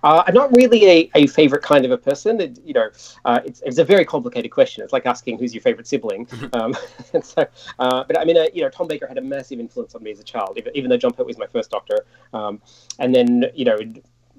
Uh, 0.04 0.24
I'm 0.26 0.34
not 0.34 0.56
really 0.56 0.86
a, 0.86 1.12
a 1.16 1.28
favorite 1.28 1.64
kind 1.64 1.86
of 1.86 1.92
a 1.92 1.98
person. 1.98 2.40
It, 2.42 2.60
you 2.64 2.74
know, 2.74 2.90
uh, 3.26 3.40
it's, 3.46 3.62
it's 3.62 3.78
a 3.78 3.84
very 3.84 4.06
complicated 4.06 4.52
question. 4.52 4.84
It's 4.84 4.94
like 4.94 5.06
asking 5.06 5.40
who's 5.40 5.54
your 5.54 5.62
favorite 5.62 5.88
sibling. 5.88 6.28
Um, 6.54 6.76
and 7.14 7.24
so, 7.24 7.46
uh, 7.78 8.04
but 8.06 8.18
I 8.20 8.26
mean, 8.26 8.36
uh, 8.36 8.46
you 8.54 8.64
know, 8.64 8.70
Tom 8.70 8.88
Baker 8.88 9.06
had 9.08 9.18
a 9.18 9.22
massive 9.22 9.60
influence 9.60 9.94
on 9.94 10.02
me 10.02 10.12
as 10.12 10.20
a 10.20 10.24
child, 10.24 10.58
even, 10.58 10.76
even 10.76 10.90
though 10.90 10.98
Jon 10.98 11.12
Pertwee 11.12 11.28
was 11.28 11.38
my 11.38 11.46
first 11.46 11.70
Doctor. 11.70 12.06
Um, 12.34 12.60
and 12.98 13.14
then, 13.14 13.46
you 13.54 13.66
know, 13.66 13.78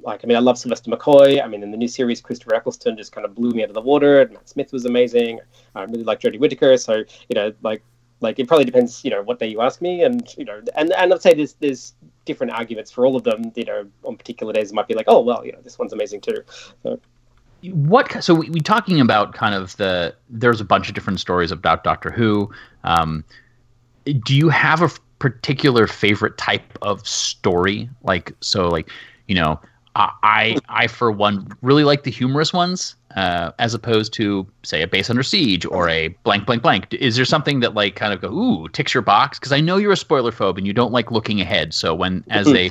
like 0.03 0.21
I 0.25 0.27
mean, 0.27 0.37
I 0.37 0.41
love 0.41 0.59
Sylvester 0.59 0.91
McCoy. 0.91 1.43
I 1.43 1.47
mean, 1.47 1.63
in 1.63 1.71
the 1.71 1.77
new 1.77 1.89
series, 1.89 2.21
Christopher 2.21 2.55
Eccleston 2.55 2.97
just 2.97 3.13
kind 3.13 3.25
of 3.25 3.35
blew 3.35 3.51
me 3.51 3.63
out 3.63 3.69
of 3.69 3.75
the 3.75 3.81
water. 3.81 4.23
And 4.23 4.33
Matt 4.33 4.49
Smith 4.49 4.73
was 4.73 4.85
amazing. 4.87 5.41
I 5.75 5.83
really 5.83 6.05
like 6.05 6.21
Jodie 6.21 6.41
Whittaker. 6.41 6.77
So 6.77 6.97
you 7.29 7.35
know, 7.35 7.53
like 7.63 7.83
like 8.21 8.39
it 8.39 8.49
probably 8.49 8.65
depends, 8.65 9.05
you 9.05 9.11
know, 9.11 9.23
what 9.23 9.39
day 9.39 9.49
you 9.49 9.61
ask 9.61 9.81
me, 9.81 10.03
and 10.03 10.27
you 10.37 10.45
know, 10.45 10.61
and 10.77 10.93
and 10.93 11.13
I'd 11.13 11.23
say 11.23 11.35
there's 11.35 11.55
there's 11.55 11.95
different 12.25 12.53
arguments 12.53 12.91
for 12.91 13.07
all 13.07 13.17
of 13.17 13.25
them. 13.25 13.53
You 13.55 13.65
know, 13.65 13.87
on 14.05 14.17
particular 14.17 14.53
days 14.53 14.71
it 14.71 14.75
might 14.75 14.89
be 14.89 14.95
like, 14.95 15.07
oh 15.09 15.21
well, 15.21 15.45
you 15.45 15.53
know, 15.53 15.59
this 15.63 15.79
one's 15.79 15.93
amazing 15.93 16.21
too. 16.21 16.43
So, 16.83 17.01
what 17.63 18.23
so 18.23 18.35
we, 18.35 18.51
we 18.51 18.61
talking 18.61 19.01
about 19.01 19.35
kind 19.35 19.55
of 19.55 19.77
the 19.77 20.15
there's 20.29 20.61
a 20.61 20.65
bunch 20.65 20.89
of 20.89 20.95
different 20.95 21.21
stories 21.21 21.51
about 21.51 21.85
doctor 21.85 22.11
who 22.11 22.51
um, 22.85 23.25
do 24.25 24.37
you 24.37 24.49
have 24.49 24.83
a 24.83 24.91
particular 25.19 25.87
favorite 25.87 26.39
type 26.39 26.79
of 26.81 27.07
story 27.07 27.91
like 28.03 28.33
so 28.41 28.69
like 28.69 28.89
you 29.29 29.35
know 29.35 29.61
I, 29.95 30.11
I 30.23 30.57
I 30.69 30.87
for 30.87 31.11
one 31.11 31.49
really 31.63 31.85
like 31.85 32.05
the 32.05 32.11
humorous 32.11 32.53
ones, 32.53 32.97
uh, 33.17 33.53
as 33.59 33.75
opposed 33.75 34.13
to 34.15 34.47
say 34.63 34.83
a 34.83 34.87
base 34.87 35.11
under 35.11 35.23
siege 35.23 35.67
or 35.67 35.89
a 35.89 36.09
blank 36.25 36.47
blank 36.47 36.63
blank. 36.63 36.93
Is 36.95 37.17
there 37.17 37.25
something 37.25 37.61
that 37.61 37.75
like 37.75 37.97
kind 37.97 38.13
of 38.13 38.21
go 38.21 38.29
ooh 38.29 38.69
ticks 38.69 38.95
your 38.95 39.03
box? 39.03 39.39
Because 39.39 39.53
I 39.53 39.61
know 39.61 39.77
you're 39.77 39.93
a 39.93 39.97
spoiler 39.97 40.33
phobe 40.33 40.59
and 40.59 40.67
you 40.67 40.73
don't 40.73 40.93
like 40.93 41.11
looking 41.11 41.41
ahead. 41.41 41.75
So 41.75 41.95
when 41.95 42.25
as 42.31 42.49
a 42.49 42.71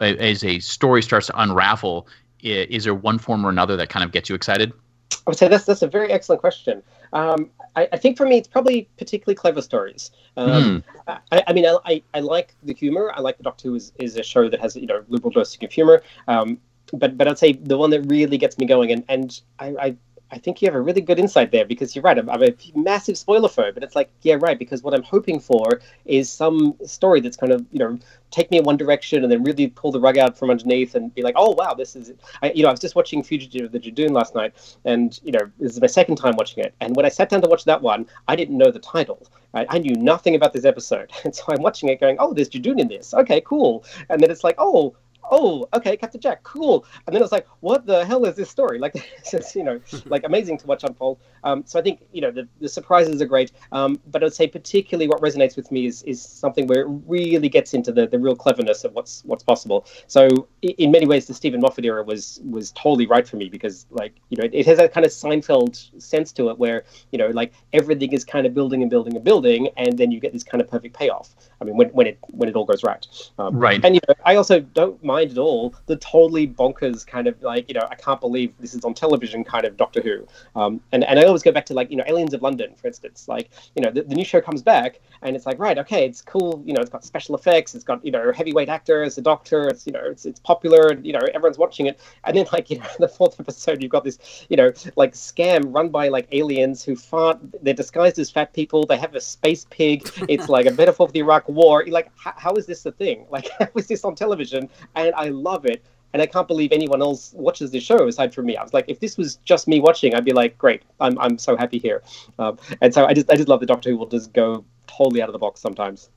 as 0.00 0.44
a 0.44 0.58
story 0.60 1.02
starts 1.02 1.26
to 1.28 1.40
unravel, 1.40 2.06
is 2.42 2.84
there 2.84 2.94
one 2.94 3.18
form 3.18 3.44
or 3.44 3.50
another 3.50 3.76
that 3.76 3.88
kind 3.88 4.04
of 4.04 4.12
gets 4.12 4.28
you 4.28 4.34
excited? 4.34 4.72
I 5.12 5.30
would 5.30 5.38
say 5.38 5.48
that's 5.48 5.64
that's 5.64 5.82
a 5.82 5.88
very 5.88 6.12
excellent 6.12 6.40
question. 6.40 6.82
Um, 7.12 7.50
I, 7.76 7.88
I 7.92 7.96
think 7.96 8.16
for 8.16 8.26
me, 8.26 8.38
it's 8.38 8.48
probably 8.48 8.88
particularly 8.98 9.36
clever 9.36 9.62
stories. 9.62 10.10
Um, 10.36 10.82
I, 11.06 11.42
I 11.46 11.52
mean, 11.52 11.66
I, 11.66 11.78
I, 11.84 12.02
I 12.14 12.20
like 12.20 12.54
the 12.62 12.74
humor. 12.74 13.12
I 13.14 13.20
like 13.20 13.36
the 13.36 13.42
Doctor 13.42 13.68
Who 13.68 13.74
is, 13.74 13.92
is 13.98 14.16
a 14.16 14.22
show 14.22 14.48
that 14.48 14.60
has 14.60 14.76
you 14.76 14.86
know 14.86 15.04
liberal 15.08 15.30
dosing 15.30 15.64
of 15.64 15.72
humor. 15.72 16.02
Um, 16.28 16.58
but 16.92 17.16
but 17.16 17.28
I'd 17.28 17.38
say 17.38 17.52
the 17.52 17.76
one 17.76 17.90
that 17.90 18.02
really 18.02 18.38
gets 18.38 18.58
me 18.58 18.66
going, 18.66 18.92
and 18.92 19.04
and 19.08 19.40
I. 19.58 19.66
I 19.78 19.96
I 20.30 20.38
think 20.38 20.60
you 20.60 20.66
have 20.66 20.74
a 20.74 20.80
really 20.80 21.00
good 21.00 21.18
insight 21.18 21.52
there 21.52 21.64
because 21.64 21.94
you're 21.94 22.02
right. 22.02 22.18
I'm, 22.18 22.28
I'm 22.28 22.42
a 22.42 22.52
massive 22.74 23.16
spoiler 23.16 23.48
phobe, 23.48 23.74
but 23.74 23.84
it's 23.84 23.94
like, 23.94 24.10
yeah, 24.22 24.36
right. 24.40 24.58
Because 24.58 24.82
what 24.82 24.92
I'm 24.92 25.04
hoping 25.04 25.38
for 25.38 25.80
is 26.04 26.30
some 26.30 26.74
story 26.84 27.20
that's 27.20 27.36
kind 27.36 27.52
of, 27.52 27.64
you 27.70 27.78
know, 27.78 27.98
take 28.32 28.50
me 28.50 28.58
in 28.58 28.64
one 28.64 28.76
direction 28.76 29.22
and 29.22 29.30
then 29.30 29.44
really 29.44 29.68
pull 29.68 29.92
the 29.92 30.00
rug 30.00 30.18
out 30.18 30.36
from 30.36 30.50
underneath 30.50 30.96
and 30.96 31.14
be 31.14 31.22
like, 31.22 31.34
oh 31.36 31.52
wow, 31.52 31.74
this 31.74 31.94
is, 31.94 32.12
I, 32.42 32.50
you 32.52 32.62
know, 32.62 32.68
I 32.68 32.72
was 32.72 32.80
just 32.80 32.96
watching 32.96 33.22
Fugitive 33.22 33.66
of 33.66 33.72
the 33.72 33.78
Judoon 33.78 34.10
last 34.10 34.34
night, 34.34 34.52
and 34.84 35.18
you 35.22 35.30
know, 35.30 35.50
this 35.60 35.72
is 35.72 35.80
my 35.80 35.86
second 35.86 36.16
time 36.16 36.34
watching 36.36 36.64
it. 36.64 36.74
And 36.80 36.96
when 36.96 37.06
I 37.06 37.08
sat 37.08 37.28
down 37.28 37.40
to 37.42 37.48
watch 37.48 37.64
that 37.64 37.80
one, 37.80 38.06
I 38.26 38.34
didn't 38.34 38.58
know 38.58 38.72
the 38.72 38.80
title. 38.80 39.26
I, 39.54 39.66
I 39.68 39.78
knew 39.78 39.94
nothing 39.94 40.34
about 40.34 40.52
this 40.52 40.64
episode, 40.64 41.12
and 41.24 41.34
so 41.34 41.44
I'm 41.48 41.62
watching 41.62 41.88
it, 41.88 42.00
going, 42.00 42.16
oh, 42.18 42.34
there's 42.34 42.48
Judoon 42.50 42.80
in 42.80 42.88
this. 42.88 43.14
Okay, 43.14 43.40
cool. 43.42 43.84
And 44.08 44.20
then 44.20 44.30
it's 44.30 44.44
like, 44.44 44.56
oh. 44.58 44.96
Oh, 45.30 45.66
okay, 45.74 45.96
Captain 45.96 46.20
Jack, 46.20 46.42
cool. 46.42 46.84
And 47.06 47.14
then 47.14 47.22
it's 47.22 47.32
like, 47.32 47.46
what 47.60 47.86
the 47.86 48.04
hell 48.04 48.24
is 48.24 48.36
this 48.36 48.50
story? 48.50 48.78
Like, 48.78 48.94
it's 49.32 49.54
you 49.56 49.64
know, 49.64 49.80
like 50.06 50.24
amazing 50.24 50.58
to 50.58 50.66
watch 50.66 50.84
unfold. 50.84 51.18
Um, 51.44 51.62
so 51.66 51.78
I 51.78 51.82
think 51.82 52.00
you 52.12 52.20
know 52.20 52.30
the, 52.30 52.48
the 52.60 52.68
surprises 52.68 53.20
are 53.22 53.26
great, 53.26 53.52
um, 53.72 54.00
but 54.10 54.22
I'd 54.22 54.34
say 54.34 54.46
particularly 54.46 55.08
what 55.08 55.20
resonates 55.20 55.56
with 55.56 55.70
me 55.72 55.86
is 55.86 56.02
is 56.04 56.22
something 56.22 56.66
where 56.66 56.82
it 56.82 56.88
really 57.06 57.48
gets 57.48 57.74
into 57.74 57.92
the, 57.92 58.06
the 58.06 58.18
real 58.18 58.36
cleverness 58.36 58.84
of 58.84 58.92
what's 58.94 59.22
what's 59.24 59.42
possible. 59.44 59.86
So 60.06 60.48
in 60.62 60.90
many 60.90 61.06
ways, 61.06 61.26
the 61.26 61.34
Steven 61.34 61.60
Moffat 61.60 61.84
era 61.84 62.02
was 62.02 62.40
was 62.48 62.72
totally 62.72 63.06
right 63.06 63.26
for 63.26 63.36
me 63.36 63.48
because 63.48 63.86
like 63.90 64.14
you 64.28 64.36
know 64.36 64.44
it, 64.44 64.54
it 64.54 64.66
has 64.66 64.78
a 64.78 64.88
kind 64.88 65.04
of 65.06 65.12
Seinfeld 65.12 66.00
sense 66.02 66.32
to 66.32 66.50
it 66.50 66.58
where 66.58 66.84
you 67.12 67.18
know 67.18 67.28
like 67.28 67.52
everything 67.72 68.12
is 68.12 68.24
kind 68.24 68.46
of 68.46 68.54
building 68.54 68.82
and 68.82 68.90
building 68.90 69.14
and 69.14 69.24
building, 69.24 69.68
and 69.76 69.96
then 69.98 70.10
you 70.10 70.20
get 70.20 70.32
this 70.32 70.44
kind 70.44 70.60
of 70.60 70.68
perfect 70.68 70.96
payoff. 70.96 71.34
I 71.60 71.64
mean 71.64 71.76
when, 71.76 71.88
when 71.90 72.06
it 72.06 72.18
when 72.28 72.48
it 72.48 72.54
all 72.56 72.64
goes 72.64 72.82
right. 72.82 73.06
Um, 73.38 73.56
Right. 73.56 73.82
and 73.84 73.94
you 73.94 74.00
know, 74.08 74.14
I 74.24 74.36
also 74.36 74.60
don't 74.60 75.02
mind 75.02 75.15
at 75.24 75.38
all 75.38 75.74
the 75.86 75.96
totally 75.96 76.46
bonkers 76.46 77.06
kind 77.06 77.26
of 77.26 77.40
like, 77.42 77.68
you 77.68 77.74
know, 77.74 77.86
I 77.90 77.94
can't 77.94 78.20
believe 78.20 78.52
this 78.60 78.74
is 78.74 78.84
on 78.84 78.94
television 78.94 79.44
kind 79.44 79.64
of 79.64 79.76
Doctor 79.76 80.00
Who. 80.02 80.26
Um, 80.58 80.80
and, 80.92 81.04
and 81.04 81.18
I 81.18 81.24
always 81.24 81.42
go 81.42 81.52
back 81.52 81.66
to 81.66 81.74
like, 81.74 81.90
you 81.90 81.96
know, 81.96 82.04
Aliens 82.06 82.34
of 82.34 82.42
London, 82.42 82.74
for 82.76 82.86
instance. 82.86 83.28
Like, 83.28 83.50
you 83.74 83.82
know, 83.82 83.90
the, 83.90 84.02
the 84.02 84.14
new 84.14 84.24
show 84.24 84.40
comes 84.40 84.62
back 84.62 85.00
and 85.22 85.34
it's 85.34 85.46
like, 85.46 85.58
right, 85.58 85.78
okay, 85.78 86.04
it's 86.04 86.20
cool. 86.20 86.62
You 86.64 86.74
know, 86.74 86.80
it's 86.80 86.90
got 86.90 87.04
special 87.04 87.34
effects. 87.34 87.74
It's 87.74 87.84
got, 87.84 88.04
you 88.04 88.10
know, 88.10 88.32
heavyweight 88.32 88.68
actors, 88.68 89.14
the 89.14 89.22
Doctor. 89.22 89.68
It's, 89.68 89.86
you 89.86 89.92
know, 89.92 90.02
it's, 90.04 90.26
it's 90.26 90.40
popular. 90.40 90.88
And, 90.88 91.06
you 91.06 91.12
know, 91.12 91.20
everyone's 91.34 91.58
watching 91.58 91.86
it. 91.86 92.00
And 92.24 92.36
then 92.36 92.46
like, 92.52 92.70
you 92.70 92.78
know, 92.78 92.86
the 92.98 93.08
fourth 93.08 93.38
episode, 93.40 93.82
you've 93.82 93.92
got 93.92 94.04
this, 94.04 94.46
you 94.48 94.56
know, 94.56 94.72
like 94.96 95.12
scam 95.14 95.74
run 95.74 95.88
by 95.88 96.08
like 96.08 96.28
aliens 96.32 96.84
who 96.84 96.96
fart. 96.96 97.38
They're 97.62 97.74
disguised 97.74 98.18
as 98.18 98.30
fat 98.30 98.52
people. 98.52 98.84
They 98.86 98.98
have 98.98 99.14
a 99.14 99.20
space 99.20 99.66
pig. 99.70 100.08
It's 100.28 100.48
like 100.48 100.66
a 100.66 100.72
metaphor 100.72 101.06
for 101.06 101.12
the 101.12 101.20
Iraq 101.20 101.48
War. 101.48 101.84
Like, 101.86 102.10
how, 102.16 102.34
how 102.36 102.54
is 102.54 102.66
this 102.66 102.84
a 102.86 102.92
thing? 102.92 103.26
Like, 103.30 103.48
how 103.58 103.68
is 103.74 103.86
this 103.86 104.04
on 104.04 104.14
television? 104.14 104.68
And 104.94 105.05
I 105.16 105.28
love 105.28 105.66
it. 105.66 105.84
And 106.12 106.22
I 106.22 106.26
can't 106.26 106.48
believe 106.48 106.72
anyone 106.72 107.02
else 107.02 107.34
watches 107.36 107.72
this 107.72 107.82
show 107.82 108.08
aside 108.08 108.34
from 108.34 108.46
me. 108.46 108.56
I 108.56 108.62
was 108.62 108.72
like, 108.72 108.86
if 108.88 109.00
this 109.00 109.18
was 109.18 109.36
just 109.44 109.68
me 109.68 109.80
watching, 109.80 110.14
I'd 110.14 110.24
be 110.24 110.32
like, 110.32 110.56
great, 110.56 110.82
I'm, 110.98 111.18
I'm 111.18 111.36
so 111.36 111.56
happy 111.56 111.78
here. 111.78 112.02
Um, 112.38 112.58
and 112.80 112.94
so 112.94 113.04
I 113.04 113.12
just 113.12 113.30
I 113.30 113.36
just 113.36 113.48
love 113.48 113.60
the 113.60 113.66
Doctor 113.66 113.90
Who 113.90 113.98
will 113.98 114.06
just 114.06 114.32
go 114.32 114.64
totally 114.86 115.20
out 115.20 115.28
of 115.28 115.34
the 115.34 115.38
box 115.38 115.60
sometimes. 115.60 116.08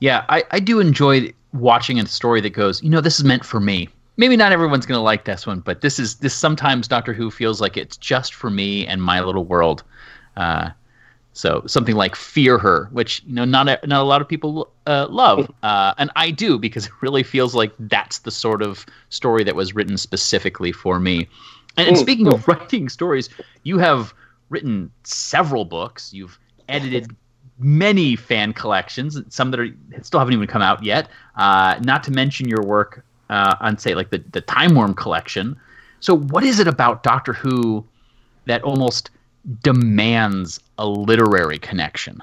Yeah, 0.00 0.24
I, 0.28 0.44
I 0.50 0.60
do 0.60 0.80
enjoy 0.80 1.32
watching 1.52 1.98
a 2.00 2.06
story 2.06 2.40
that 2.40 2.50
goes, 2.50 2.82
you 2.82 2.90
know, 2.90 3.00
this 3.00 3.18
is 3.18 3.24
meant 3.24 3.44
for 3.44 3.60
me. 3.60 3.88
Maybe 4.18 4.36
not 4.36 4.50
everyone's 4.50 4.86
going 4.86 4.98
to 4.98 5.02
like 5.02 5.24
this 5.24 5.46
one, 5.46 5.60
but 5.60 5.82
this 5.82 5.98
is 5.98 6.16
this 6.16 6.34
sometimes 6.34 6.88
Doctor 6.88 7.12
Who 7.12 7.30
feels 7.30 7.60
like 7.60 7.76
it's 7.76 7.96
just 7.96 8.34
for 8.34 8.50
me 8.50 8.86
and 8.86 9.02
my 9.02 9.20
little 9.20 9.44
world. 9.44 9.84
Uh, 10.36 10.70
so 11.36 11.62
something 11.66 11.96
like 11.96 12.16
Fear 12.16 12.56
Her, 12.56 12.88
which 12.92 13.22
you 13.26 13.34
know 13.34 13.44
not 13.44 13.68
a, 13.68 13.78
not 13.86 14.00
a 14.00 14.04
lot 14.04 14.22
of 14.22 14.28
people 14.28 14.72
uh, 14.86 15.06
love, 15.10 15.52
uh, 15.62 15.92
and 15.98 16.10
I 16.16 16.30
do 16.30 16.58
because 16.58 16.86
it 16.86 16.92
really 17.02 17.22
feels 17.22 17.54
like 17.54 17.72
that's 17.78 18.20
the 18.20 18.30
sort 18.30 18.62
of 18.62 18.86
story 19.10 19.44
that 19.44 19.54
was 19.54 19.74
written 19.74 19.98
specifically 19.98 20.72
for 20.72 20.98
me. 20.98 21.28
And, 21.76 21.88
and 21.88 21.98
speaking 21.98 22.26
of 22.28 22.48
writing 22.48 22.88
stories, 22.88 23.28
you 23.64 23.76
have 23.76 24.14
written 24.48 24.90
several 25.04 25.66
books. 25.66 26.10
You've 26.10 26.38
edited 26.70 27.14
many 27.58 28.16
fan 28.16 28.54
collections, 28.54 29.20
some 29.28 29.50
that 29.50 29.60
are 29.60 29.68
still 30.00 30.20
haven't 30.20 30.32
even 30.32 30.46
come 30.46 30.62
out 30.62 30.82
yet. 30.82 31.10
Uh, 31.36 31.78
not 31.82 32.02
to 32.04 32.10
mention 32.10 32.48
your 32.48 32.62
work 32.62 33.04
uh, 33.28 33.56
on, 33.60 33.76
say, 33.76 33.94
like 33.94 34.08
the 34.08 34.24
the 34.32 34.40
Timewyrm 34.40 34.96
collection. 34.96 35.54
So, 36.00 36.16
what 36.16 36.44
is 36.44 36.60
it 36.60 36.66
about 36.66 37.02
Doctor 37.02 37.34
Who 37.34 37.84
that 38.46 38.62
almost 38.62 39.10
demands 39.62 40.60
a 40.78 40.86
literary 40.86 41.58
connection. 41.58 42.22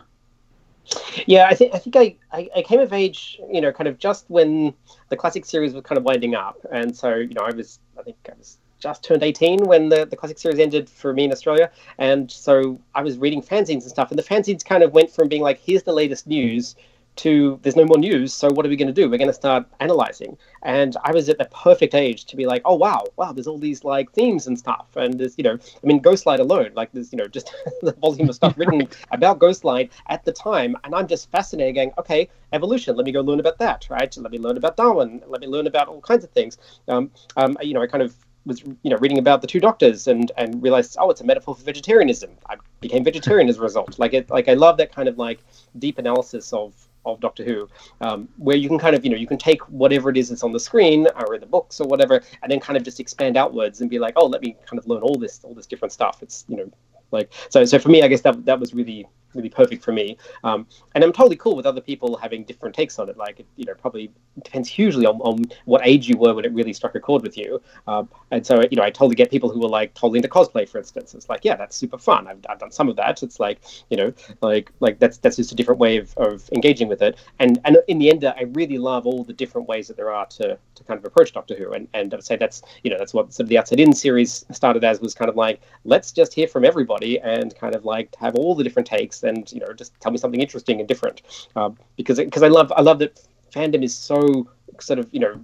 Yeah, 1.26 1.48
I 1.50 1.56
think 1.56 1.74
I 1.74 1.80
think 1.80 1.96
I, 1.96 2.16
I, 2.32 2.50
I, 2.58 2.62
came 2.62 2.80
of 2.80 2.92
age, 2.92 3.40
you 3.52 3.62
know, 3.62 3.72
kind 3.72 3.88
of 3.88 3.98
just 3.98 4.26
when 4.30 4.74
the 5.10 5.16
classic 5.16 5.46
series 5.46 5.74
was 5.74 5.84
kind 5.84 5.98
of 5.98 6.04
winding 6.04 6.36
up, 6.36 6.58
and 6.72 6.96
so 6.96 7.16
you 7.16 7.34
know 7.34 7.42
I 7.42 7.52
was 7.52 7.80
I 7.98 8.04
think 8.04 8.18
I 8.30 8.34
was 8.38 8.58
just 8.80 9.02
turned 9.02 9.24
18 9.24 9.60
when 9.64 9.88
the, 9.88 10.06
the 10.06 10.18
classic 10.18 10.38
series 10.38 10.60
ended 10.60 10.90
for 10.90 11.14
me 11.14 11.24
in 11.24 11.32
Australia, 11.32 11.72
and 11.98 12.30
so 12.30 12.80
I 12.94 13.02
was 13.02 13.18
reading 13.18 13.42
fanzines 13.42 13.84
and 13.84 13.84
stuff, 13.84 14.12
and 14.12 14.20
the 14.20 14.24
fanzines 14.24 14.64
kind 14.64 14.84
of 14.84 14.92
went 14.92 15.10
from 15.10 15.30
being 15.30 15.42
like 15.42 15.60
here's 15.60 15.84
the 15.84 15.94
latest 15.94 16.28
news 16.28 16.76
to 17.16 17.60
there's 17.62 17.76
no 17.76 17.86
more 17.86 17.98
news 17.98 18.34
so 18.34 18.50
what 18.52 18.66
are 18.66 18.70
we 18.70 18.76
going 18.76 18.88
to 18.88 18.94
do? 18.94 19.10
We're 19.10 19.18
going 19.18 19.28
to 19.28 19.34
start 19.34 19.68
analyzing. 19.80 20.38
And 20.64 20.96
i 21.04 21.12
was 21.12 21.30
at 21.30 21.38
the 21.38 21.46
perfect 21.46 21.94
age 21.94 22.26
to 22.26 22.36
be 22.36 22.46
like 22.46 22.62
oh 22.66 22.76
wow 22.76 23.04
wow 23.18 23.32
there's 23.32 23.48
all 23.48 23.58
these 23.58 23.84
like 23.84 24.12
themes 24.14 24.48
and 24.48 24.58
stuff. 24.58 24.88
And 24.96 25.20
there's 25.20 25.38
you 25.38 25.44
know 25.44 25.54
i 25.54 25.88
mean 25.88 26.02
ghostlight 26.02 26.40
alone 26.40 26.72
like 26.76 26.92
there's 26.92 27.12
you 27.12 27.18
know 27.18 27.28
just 27.28 27.54
the 27.82 27.94
volume 27.94 28.30
of 28.30 28.36
stuff 28.36 28.58
written 28.58 28.88
about 29.12 29.40
ghostlight 29.40 29.92
at 30.08 30.26
the 30.26 30.32
time. 30.32 30.76
And 30.84 30.96
i'm 30.96 31.08
just 31.08 31.30
fascinated 31.32 31.76
going 31.76 31.92
okay 31.98 32.30
evolution 32.52 32.96
let 32.96 33.06
me 33.06 33.12
go 33.12 33.22
learn 33.22 33.40
about 33.40 33.58
that 33.60 33.88
right? 33.90 34.16
Let 34.18 34.32
me 34.32 34.40
learn 34.40 34.58
about 34.58 34.78
darwin. 34.78 35.22
Let 35.28 35.42
me 35.42 35.48
learn 35.48 35.68
about 35.68 35.88
all 35.88 36.02
kinds 36.02 36.24
of 36.24 36.32
things. 36.32 36.58
Um, 36.88 37.12
um, 37.38 37.58
you 37.62 37.74
know 37.74 37.82
i 37.82 37.88
kind 37.88 38.04
of 38.04 38.16
was 38.46 38.62
you 38.62 38.90
know 38.90 38.98
reading 38.98 39.20
about 39.20 39.42
the 39.42 39.48
two 39.48 39.60
doctors 39.60 40.08
and 40.08 40.32
and 40.38 40.62
realized 40.62 40.98
oh 41.00 41.10
it's 41.10 41.22
a 41.22 41.24
metaphor 41.24 41.56
for 41.56 41.64
vegetarianism. 41.64 42.32
I 42.50 42.56
became 42.82 43.04
vegetarian 43.04 43.48
as 43.50 43.58
a 43.58 43.62
result. 43.62 44.00
Like 44.00 44.14
it 44.14 44.30
like 44.30 44.48
i 44.48 44.54
love 44.54 44.78
that 44.78 44.94
kind 44.94 45.08
of 45.08 45.18
like 45.18 45.40
deep 45.80 45.98
analysis 45.98 46.52
of 46.54 46.74
of 47.06 47.20
Doctor 47.20 47.44
Who, 47.44 47.70
um, 48.02 48.30
where 48.38 48.56
you 48.56 48.68
can 48.68 48.80
kind 48.80 48.96
of, 48.96 49.04
you 49.04 49.12
know, 49.12 49.18
you 49.18 49.28
can 49.28 49.38
take 49.38 49.62
whatever 49.64 50.10
it 50.10 50.18
is 50.18 50.30
that's 50.30 50.44
on 50.44 50.54
the 50.54 50.60
screen 50.60 51.08
or 51.16 51.36
in 51.36 51.42
the 51.42 51.48
books 51.48 51.80
or 51.80 51.88
whatever, 51.88 52.22
and 52.42 52.52
then 52.52 52.60
kind 52.60 52.78
of 52.78 52.84
just 52.84 53.00
expand 53.00 53.38
outwards 53.38 53.82
and 53.82 53.90
be 53.90 54.00
like, 54.00 54.14
oh, 54.16 54.26
let 54.26 54.42
me 54.42 54.56
kind 54.66 54.80
of 54.80 54.88
learn 54.88 55.02
all 55.02 55.18
this, 55.18 55.44
all 55.44 55.54
this 55.54 55.66
different 55.66 55.92
stuff. 55.92 56.22
It's, 56.22 56.46
you 56.48 56.58
know, 56.58 56.72
like 57.12 57.32
so. 57.50 57.64
So 57.66 57.80
for 57.80 57.90
me, 57.90 58.02
I 58.02 58.08
guess 58.08 58.22
that 58.22 58.46
that 58.46 58.60
was 58.60 58.74
really 58.74 59.08
really 59.36 59.50
perfect 59.50 59.84
for 59.84 59.92
me. 59.92 60.18
Um, 60.44 60.68
and 60.96 61.04
I'm 61.04 61.14
totally 61.14 61.36
cool 61.36 61.56
with 61.56 61.66
other 61.66 61.82
people 61.82 62.18
having 62.18 62.44
different 62.44 62.76
takes 62.76 63.00
on 63.00 63.10
it. 63.10 63.18
Like, 63.18 63.40
it, 63.40 63.46
you 63.56 63.66
know, 63.66 63.74
probably 63.74 64.12
depends 64.42 64.70
hugely 64.70 65.06
on, 65.06 65.16
on 65.22 65.46
what 65.66 65.82
age 65.84 66.08
you 66.08 66.18
were 66.18 66.34
when 66.34 66.46
it 66.46 66.54
really 66.54 66.74
struck 66.74 66.96
a 66.96 67.00
chord 67.00 67.24
with 67.24 67.38
you. 67.38 67.62
Um, 67.88 68.10
and 68.32 68.46
so, 68.46 68.62
you 68.70 68.78
know, 68.78 68.84
I 68.84 68.90
totally 68.90 69.16
get 69.16 69.30
people 69.30 69.50
who 69.50 69.60
were 69.60 69.70
like 69.70 69.94
totally 69.94 70.18
into 70.18 70.30
cosplay, 70.30 70.68
for 70.68 70.78
instance. 70.78 71.14
It's 71.14 71.30
like, 71.30 71.44
yeah, 71.44 71.56
that's 71.56 71.76
super 71.76 71.98
fun. 71.98 72.28
I've, 72.28 72.40
I've 72.50 72.60
done 72.60 72.72
some 72.72 72.90
of 72.90 72.96
that. 72.98 73.22
It's 73.24 73.40
like, 73.40 73.60
you 73.90 73.98
know, 73.98 74.14
like 74.42 74.72
like 74.80 75.00
that's 75.00 75.18
that's 75.18 75.38
just 75.38 75.52
a 75.52 75.56
different 75.56 75.80
way 75.80 75.98
of, 75.98 76.16
of 76.18 76.50
engaging 76.52 76.88
with 76.88 77.02
it. 77.02 77.18
And 77.40 77.60
and 77.66 77.78
in 77.88 78.00
the 78.00 78.10
end, 78.10 78.26
I 78.26 78.46
really 78.54 78.78
love 78.78 79.06
all 79.06 79.24
the 79.24 79.34
different 79.34 79.68
ways 79.68 79.88
that 79.88 79.98
there 79.98 80.12
are 80.12 80.26
to 80.28 80.58
to 80.76 80.84
kind 80.84 80.98
of 80.98 81.06
approach 81.06 81.34
Doctor 81.34 81.56
Who. 81.56 81.74
And 81.74 81.88
and 81.94 82.14
I 82.14 82.18
would 82.18 82.26
say 82.26 82.36
that's 82.36 82.62
you 82.84 82.92
know 82.92 82.98
that's 82.98 83.14
what 83.14 83.34
sort 83.34 83.46
of 83.46 83.50
the 83.50 83.58
Outside 83.58 83.80
In 83.80 83.94
series 83.94 84.46
started 84.52 84.84
as 84.84 85.00
was 85.00 85.14
kind 85.14 85.30
of 85.30 85.36
like 85.36 85.62
let's 85.86 86.12
just 86.12 86.34
hear 86.34 86.48
from 86.48 86.66
everybody 86.66 87.20
and 87.20 87.56
kind 87.56 87.76
of 87.76 87.86
like 87.86 88.16
have 88.16 88.36
all 88.36 88.56
the 88.56 88.64
different 88.64 88.88
takes 88.88 89.23
and 89.24 89.52
you 89.52 89.60
know 89.60 89.74
just 89.74 90.00
tell 90.00 90.12
me 90.12 90.18
something 90.18 90.42
interesting 90.42 90.80
and 90.80 90.88
different. 90.88 91.22
Um, 91.56 91.78
because 91.98 92.18
because 92.18 92.44
I 92.44 92.48
love 92.48 92.72
I 92.76 92.82
love 92.82 93.00
that 93.00 93.22
fandom 93.54 93.84
is 93.84 93.96
so 93.96 94.48
sort 94.80 95.00
of 95.00 95.08
you 95.12 95.20
know 95.20 95.40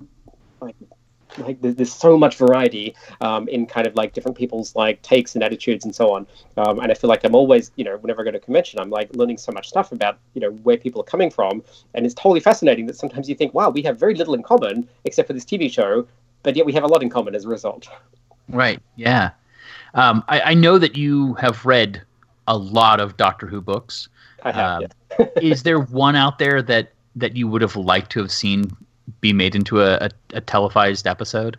like 0.62 0.76
like 1.38 1.62
there's 1.62 1.94
so 1.94 2.18
much 2.18 2.38
variety 2.38 2.96
um, 3.22 3.48
in 3.48 3.68
kind 3.68 3.86
of 3.86 3.96
like 3.96 4.14
different 4.14 4.36
people's 4.36 4.76
like 4.76 5.00
takes 5.04 5.36
and 5.36 5.44
attitudes 5.44 5.86
and 5.86 5.96
so 5.96 6.12
on. 6.12 6.26
Um, 6.58 6.80
and 6.80 6.92
i 6.92 6.96
feel 6.96 7.08
like 7.08 7.24
i'm 7.24 7.36
always 7.36 7.72
you 7.76 7.84
know 7.84 7.98
whenever 7.98 8.22
i 8.22 8.26
go 8.26 8.32
to 8.32 8.38
a 8.38 8.42
convention 8.42 8.80
i'm 8.80 8.90
like 8.90 9.16
learning 9.16 9.38
so 9.38 9.52
much 9.52 9.70
stuff 9.70 9.92
about 9.92 10.18
you 10.34 10.42
know 10.42 10.50
where 10.64 10.76
people 10.76 11.02
are 11.02 11.06
coming 11.06 11.30
from. 11.30 11.64
And 11.94 12.06
it's 12.06 12.16
totally 12.16 12.40
fascinating 12.40 12.88
that 12.88 12.96
sometimes 12.96 13.30
you 13.30 13.36
think 13.36 13.54
wow 13.54 13.70
we 13.70 13.84
have 13.84 14.00
very 14.00 14.16
little 14.16 14.34
in 14.34 14.42
common 14.42 14.90
except 15.06 15.28
for 15.28 15.34
this 15.34 15.46
tv 15.46 15.72
show 15.72 16.08
but 16.44 16.56
yet 16.56 16.66
we 16.66 16.74
have 16.74 16.84
a 16.84 16.88
lot 16.88 17.04
in 17.04 17.10
common 17.10 17.36
as 17.36 17.46
a 17.46 17.48
result. 17.48 17.90
Right. 18.48 18.82
Yeah. 18.96 19.32
Um, 19.94 20.24
I, 20.28 20.42
I 20.42 20.54
know 20.54 20.78
that 20.78 20.98
you 20.98 21.34
have 21.36 21.66
read 21.66 22.02
a 22.50 22.58
lot 22.58 23.00
of 23.00 23.16
Doctor 23.16 23.48
Who 23.48 23.62
books. 23.62 24.10
I 24.44 24.52
have. 24.52 24.82
Yeah. 25.18 25.26
is 25.42 25.64
there 25.64 25.80
one 25.80 26.16
out 26.16 26.40
there 26.40 26.62
that 26.64 26.92
that 27.16 27.38
you 27.38 27.48
would 27.48 27.62
have 27.62 27.76
liked 27.76 28.12
to 28.12 28.20
have 28.20 28.32
seen 28.32 28.66
be 29.22 29.34
made 29.34 29.56
into 29.56 29.82
a, 29.82 29.96
a, 29.96 30.10
a 30.34 30.42
televised 30.42 31.08
episode? 31.08 31.58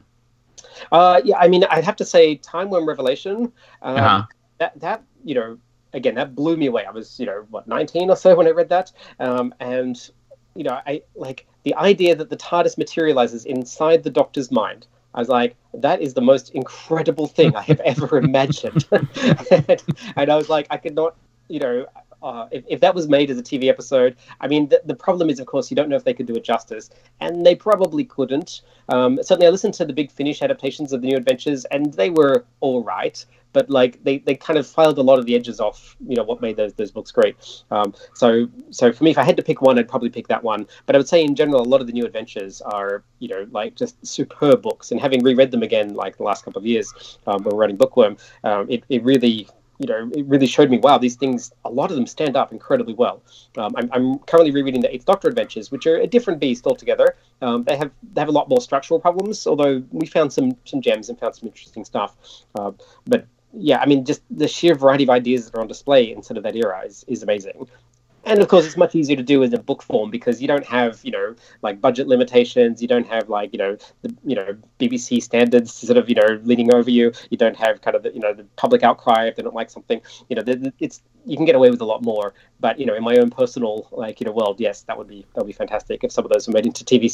Uh, 0.92 1.20
yeah, 1.24 1.38
I 1.38 1.48
mean, 1.48 1.64
I'd 1.70 1.84
have 1.84 1.96
to 1.96 2.04
say 2.04 2.36
Timewyrm 2.38 2.86
Revelation. 2.86 3.52
Um, 3.82 3.96
uh-huh. 3.96 4.22
That 4.58 4.80
that 4.80 5.02
you 5.24 5.34
know, 5.34 5.58
again, 5.92 6.16
that 6.16 6.34
blew 6.34 6.56
me 6.56 6.66
away. 6.66 6.84
I 6.84 6.90
was 6.90 7.18
you 7.18 7.26
know 7.26 7.46
what 7.50 7.68
19 7.68 8.10
or 8.10 8.16
so 8.16 8.34
when 8.34 8.46
I 8.46 8.50
read 8.50 8.68
that, 8.70 8.92
um, 9.20 9.54
and 9.60 10.10
you 10.54 10.64
know, 10.64 10.80
I 10.86 11.02
like 11.14 11.46
the 11.62 11.74
idea 11.74 12.14
that 12.16 12.30
the 12.30 12.36
TARDIS 12.36 12.76
materializes 12.76 13.44
inside 13.44 14.02
the 14.02 14.10
Doctor's 14.10 14.50
mind. 14.50 14.86
I 15.14 15.18
was 15.18 15.28
like, 15.28 15.56
that 15.74 16.00
is 16.00 16.14
the 16.14 16.20
most 16.20 16.50
incredible 16.50 17.26
thing 17.26 17.56
I 17.56 17.62
have 17.62 17.80
ever 17.80 18.18
imagined. 18.18 18.86
and, 18.92 19.08
and, 20.16 20.30
I 20.30 20.36
was 20.36 20.48
like, 20.48 20.66
I 20.70 20.76
could 20.76 20.94
not, 20.94 21.16
you 21.48 21.58
know, 21.58 21.86
uh, 22.22 22.46
if, 22.50 22.64
if 22.68 22.80
that 22.80 22.94
was 22.94 23.08
made 23.08 23.30
as 23.30 23.38
a 23.38 23.42
TV 23.42 23.68
episode, 23.68 24.16
I 24.40 24.48
mean, 24.48 24.68
the, 24.68 24.80
the 24.84 24.94
problem 24.94 25.30
is, 25.30 25.40
of 25.40 25.46
course, 25.46 25.70
you 25.70 25.74
don't 25.74 25.88
know 25.88 25.96
if 25.96 26.04
they 26.04 26.14
could 26.14 26.26
do 26.26 26.34
it 26.34 26.44
justice, 26.44 26.90
and 27.20 27.44
they 27.44 27.54
probably 27.54 28.04
couldn't. 28.04 28.62
Um, 28.88 29.18
certainly, 29.22 29.46
I 29.46 29.50
listened 29.50 29.74
to 29.74 29.84
the 29.84 29.92
Big 29.92 30.10
Finish 30.10 30.42
adaptations 30.42 30.92
of 30.92 31.00
the 31.00 31.08
New 31.08 31.16
Adventures, 31.16 31.64
and 31.66 31.92
they 31.94 32.10
were 32.10 32.44
all 32.60 32.82
right 32.82 33.24
but 33.52 33.68
like 33.70 34.02
they, 34.04 34.18
they 34.18 34.34
kind 34.34 34.58
of 34.58 34.66
filed 34.66 34.98
a 34.98 35.02
lot 35.02 35.18
of 35.18 35.26
the 35.26 35.34
edges 35.34 35.60
off 35.60 35.96
you 36.06 36.16
know 36.16 36.22
what 36.22 36.40
made 36.40 36.56
those, 36.56 36.72
those 36.74 36.90
books 36.90 37.10
great 37.10 37.36
um, 37.70 37.94
so 38.14 38.48
so 38.70 38.92
for 38.92 39.04
me 39.04 39.10
if 39.10 39.18
i 39.18 39.24
had 39.24 39.36
to 39.36 39.42
pick 39.42 39.60
one 39.62 39.78
i'd 39.78 39.88
probably 39.88 40.10
pick 40.10 40.28
that 40.28 40.42
one 40.42 40.66
but 40.86 40.94
i 40.94 40.98
would 40.98 41.08
say 41.08 41.22
in 41.22 41.34
general 41.34 41.60
a 41.60 41.68
lot 41.68 41.80
of 41.80 41.86
the 41.86 41.92
new 41.92 42.04
adventures 42.04 42.60
are 42.62 43.02
you 43.18 43.28
know 43.28 43.46
like 43.50 43.74
just 43.74 44.04
superb 44.06 44.62
books 44.62 44.90
and 44.90 45.00
having 45.00 45.22
reread 45.22 45.50
them 45.50 45.62
again 45.62 45.94
like 45.94 46.16
the 46.16 46.22
last 46.22 46.44
couple 46.44 46.58
of 46.58 46.66
years 46.66 47.18
um, 47.26 47.42
when 47.42 47.54
we're 47.54 47.60
writing 47.60 47.76
bookworm 47.76 48.16
um, 48.44 48.66
it, 48.68 48.84
it 48.88 49.02
really 49.02 49.48
you 49.80 49.86
know, 49.86 50.10
it 50.14 50.26
really 50.26 50.46
showed 50.46 50.68
me, 50.68 50.76
wow, 50.76 50.98
these 50.98 51.16
things, 51.16 51.52
a 51.64 51.70
lot 51.70 51.90
of 51.90 51.96
them 51.96 52.06
stand 52.06 52.36
up 52.36 52.52
incredibly 52.52 52.92
well. 52.92 53.22
Um, 53.56 53.72
I'm, 53.76 53.88
I'm, 53.92 54.18
currently 54.20 54.50
rereading 54.50 54.82
the 54.82 54.94
Eighth 54.94 55.06
Doctor 55.06 55.26
Adventures, 55.26 55.70
which 55.70 55.86
are 55.86 55.96
a 55.96 56.06
different 56.06 56.38
beast 56.38 56.66
altogether. 56.66 57.16
Um, 57.40 57.64
they 57.64 57.78
have 57.78 57.90
they 58.12 58.20
have 58.20 58.28
a 58.28 58.32
lot 58.32 58.50
more 58.50 58.60
structural 58.60 59.00
problems, 59.00 59.46
although 59.46 59.82
we 59.90 60.06
found 60.06 60.34
some 60.34 60.54
some 60.66 60.82
gems 60.82 61.08
and 61.08 61.18
found 61.18 61.34
some 61.34 61.48
interesting 61.48 61.86
stuff. 61.86 62.14
Uh, 62.54 62.72
but 63.06 63.26
yeah, 63.54 63.78
I 63.80 63.86
mean, 63.86 64.04
just 64.04 64.20
the 64.30 64.46
sheer 64.46 64.74
variety 64.74 65.04
of 65.04 65.10
ideas 65.10 65.46
that 65.46 65.58
are 65.58 65.62
on 65.62 65.68
display 65.68 66.12
in 66.12 66.22
sort 66.22 66.36
of 66.36 66.42
that 66.44 66.54
era 66.54 66.82
is, 66.84 67.04
is 67.08 67.22
amazing. 67.22 67.66
And 68.24 68.40
of 68.40 68.48
course, 68.48 68.66
it's 68.66 68.76
much 68.76 68.94
easier 68.94 69.16
to 69.16 69.22
do 69.22 69.42
in 69.42 69.52
a 69.54 69.58
book 69.58 69.82
form 69.82 70.10
because 70.10 70.42
you 70.42 70.48
don't 70.48 70.66
have, 70.66 71.00
you 71.02 71.10
know, 71.10 71.34
like 71.62 71.80
budget 71.80 72.06
limitations. 72.06 72.82
You 72.82 72.88
don't 72.88 73.06
have 73.06 73.28
like, 73.30 73.52
you 73.52 73.58
know, 73.58 73.76
the 74.02 74.14
you 74.24 74.36
know 74.36 74.56
BBC 74.78 75.22
standards 75.22 75.72
sort 75.72 75.96
of, 75.96 76.08
you 76.08 76.14
know, 76.14 76.38
leaning 76.44 76.72
over 76.74 76.90
you. 76.90 77.12
You 77.30 77.38
don't 77.38 77.56
have 77.56 77.80
kind 77.80 77.96
of 77.96 78.02
the, 78.02 78.12
you 78.12 78.20
know, 78.20 78.34
the 78.34 78.44
public 78.56 78.82
outcry 78.82 79.26
if 79.26 79.36
they 79.36 79.42
don't 79.42 79.54
like 79.54 79.70
something. 79.70 80.02
You 80.28 80.36
know, 80.36 80.72
it's 80.78 81.02
you 81.24 81.36
can 81.36 81.46
get 81.46 81.54
away 81.54 81.70
with 81.70 81.80
a 81.80 81.84
lot 81.84 82.02
more. 82.02 82.34
But 82.60 82.78
you 82.78 82.84
know, 82.84 82.94
in 82.94 83.02
my 83.02 83.16
own 83.16 83.30
personal 83.30 83.88
like 83.90 84.20
you 84.20 84.26
know 84.26 84.32
world, 84.32 84.60
yes, 84.60 84.82
that 84.82 84.98
would 84.98 85.08
be 85.08 85.24
that 85.34 85.40
would 85.40 85.48
be 85.48 85.54
fantastic 85.54 86.04
if 86.04 86.12
some 86.12 86.24
of 86.24 86.30
those 86.30 86.46
were 86.46 86.52
made 86.52 86.66
into 86.66 86.84
TV 86.84 87.10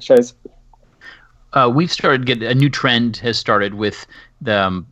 shows. 0.00 0.34
Uh, 1.52 1.70
we've 1.74 1.90
started 1.90 2.26
get 2.26 2.42
a 2.42 2.54
new 2.54 2.70
trend 2.70 3.16
has 3.16 3.38
started 3.38 3.74
with 3.74 4.06
the 4.40 4.66
um, 4.66 4.86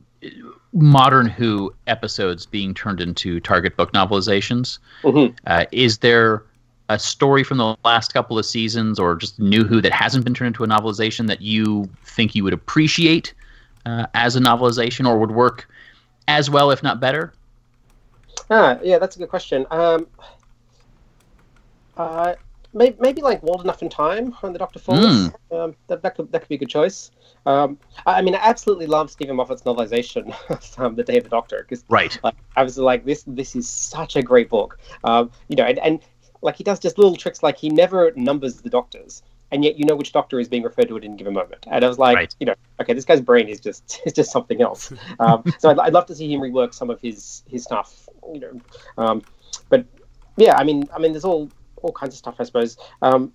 modern 0.78 1.26
Who 1.26 1.74
episodes 1.86 2.46
being 2.46 2.74
turned 2.74 3.00
into 3.00 3.40
Target 3.40 3.76
book 3.76 3.92
novelizations. 3.92 4.78
Mm-hmm. 5.02 5.34
Uh, 5.46 5.64
is 5.72 5.98
there 5.98 6.44
a 6.88 6.98
story 6.98 7.44
from 7.44 7.58
the 7.58 7.76
last 7.84 8.14
couple 8.14 8.38
of 8.38 8.46
seasons, 8.46 8.98
or 8.98 9.14
just 9.14 9.38
new 9.38 9.64
Who 9.64 9.80
that 9.80 9.92
hasn't 9.92 10.24
been 10.24 10.34
turned 10.34 10.48
into 10.48 10.64
a 10.64 10.66
novelization 10.66 11.26
that 11.26 11.42
you 11.42 11.88
think 12.04 12.34
you 12.34 12.44
would 12.44 12.54
appreciate 12.54 13.34
uh, 13.84 14.06
as 14.14 14.36
a 14.36 14.40
novelization, 14.40 15.06
or 15.06 15.18
would 15.18 15.32
work 15.32 15.68
as 16.28 16.48
well, 16.48 16.70
if 16.70 16.82
not 16.82 17.00
better? 17.00 17.32
Ah, 18.50 18.78
yeah, 18.82 18.98
that's 18.98 19.16
a 19.16 19.18
good 19.18 19.28
question. 19.28 19.66
Um, 19.70 20.06
uh, 21.96 22.34
maybe, 22.72 22.96
maybe 23.00 23.20
like 23.20 23.42
World 23.42 23.62
Enough 23.62 23.82
and 23.82 23.90
Time 23.90 24.32
when 24.40 24.52
the 24.52 24.58
Doctor 24.58 24.78
falls. 24.78 25.00
Mm. 25.00 25.34
Um, 25.52 25.76
that, 25.88 26.02
that 26.02 26.14
could 26.16 26.32
that 26.32 26.40
could 26.40 26.48
be 26.48 26.54
a 26.54 26.58
good 26.58 26.70
choice. 26.70 27.10
Um, 27.46 27.78
I 28.06 28.22
mean, 28.22 28.34
I 28.34 28.38
absolutely 28.42 28.86
love 28.86 29.10
Steven 29.10 29.36
Moffat's 29.36 29.62
novelization 29.62 30.34
of 30.78 30.96
The 30.96 31.02
Day 31.04 31.18
of 31.18 31.24
the 31.24 31.30
Doctor 31.30 31.64
because 31.68 31.84
right. 31.88 32.18
like, 32.22 32.36
I 32.56 32.62
was 32.62 32.76
like, 32.78 33.04
this 33.04 33.24
this 33.26 33.56
is 33.56 33.68
such 33.68 34.16
a 34.16 34.22
great 34.22 34.48
book. 34.48 34.78
Um, 35.04 35.30
you 35.48 35.56
know, 35.56 35.64
and, 35.64 35.78
and 35.78 36.00
like 36.42 36.56
he 36.56 36.64
does 36.64 36.78
just 36.78 36.98
little 36.98 37.16
tricks 37.16 37.42
like 37.42 37.56
he 37.56 37.68
never 37.70 38.12
numbers 38.16 38.60
the 38.60 38.70
doctors. 38.70 39.22
and 39.50 39.64
yet 39.64 39.78
you 39.78 39.84
know 39.86 39.96
which 39.96 40.12
doctor 40.12 40.38
is 40.38 40.48
being 40.48 40.62
referred 40.62 40.88
to 40.88 40.96
at 40.96 41.04
any 41.04 41.16
given 41.16 41.32
moment. 41.32 41.66
And 41.70 41.84
I 41.84 41.88
was 41.88 41.98
like, 41.98 42.16
Right. 42.16 42.34
you 42.38 42.46
know, 42.46 42.54
okay, 42.80 42.92
this 42.92 43.04
guy's 43.06 43.20
brain 43.22 43.48
is 43.48 43.60
just 43.60 44.00
is 44.06 44.12
just 44.12 44.30
something 44.30 44.60
else. 44.60 44.92
Um, 45.20 45.42
so 45.58 45.70
I'd, 45.70 45.78
I'd 45.78 45.92
love 45.92 46.06
to 46.06 46.14
see 46.14 46.32
him 46.32 46.40
rework 46.40 46.74
some 46.74 46.90
of 46.90 47.00
his 47.00 47.42
his 47.48 47.64
stuff, 47.64 48.08
you 48.32 48.40
know. 48.40 48.60
Um, 48.98 49.22
but 49.70 49.86
yeah, 50.36 50.56
I 50.56 50.64
mean, 50.64 50.84
I 50.94 50.98
mean, 50.98 51.12
there's 51.12 51.24
all 51.24 51.50
all 51.82 51.92
kinds 51.92 52.12
of 52.14 52.18
stuff, 52.18 52.36
I 52.38 52.44
suppose. 52.44 52.76
Um, 53.02 53.32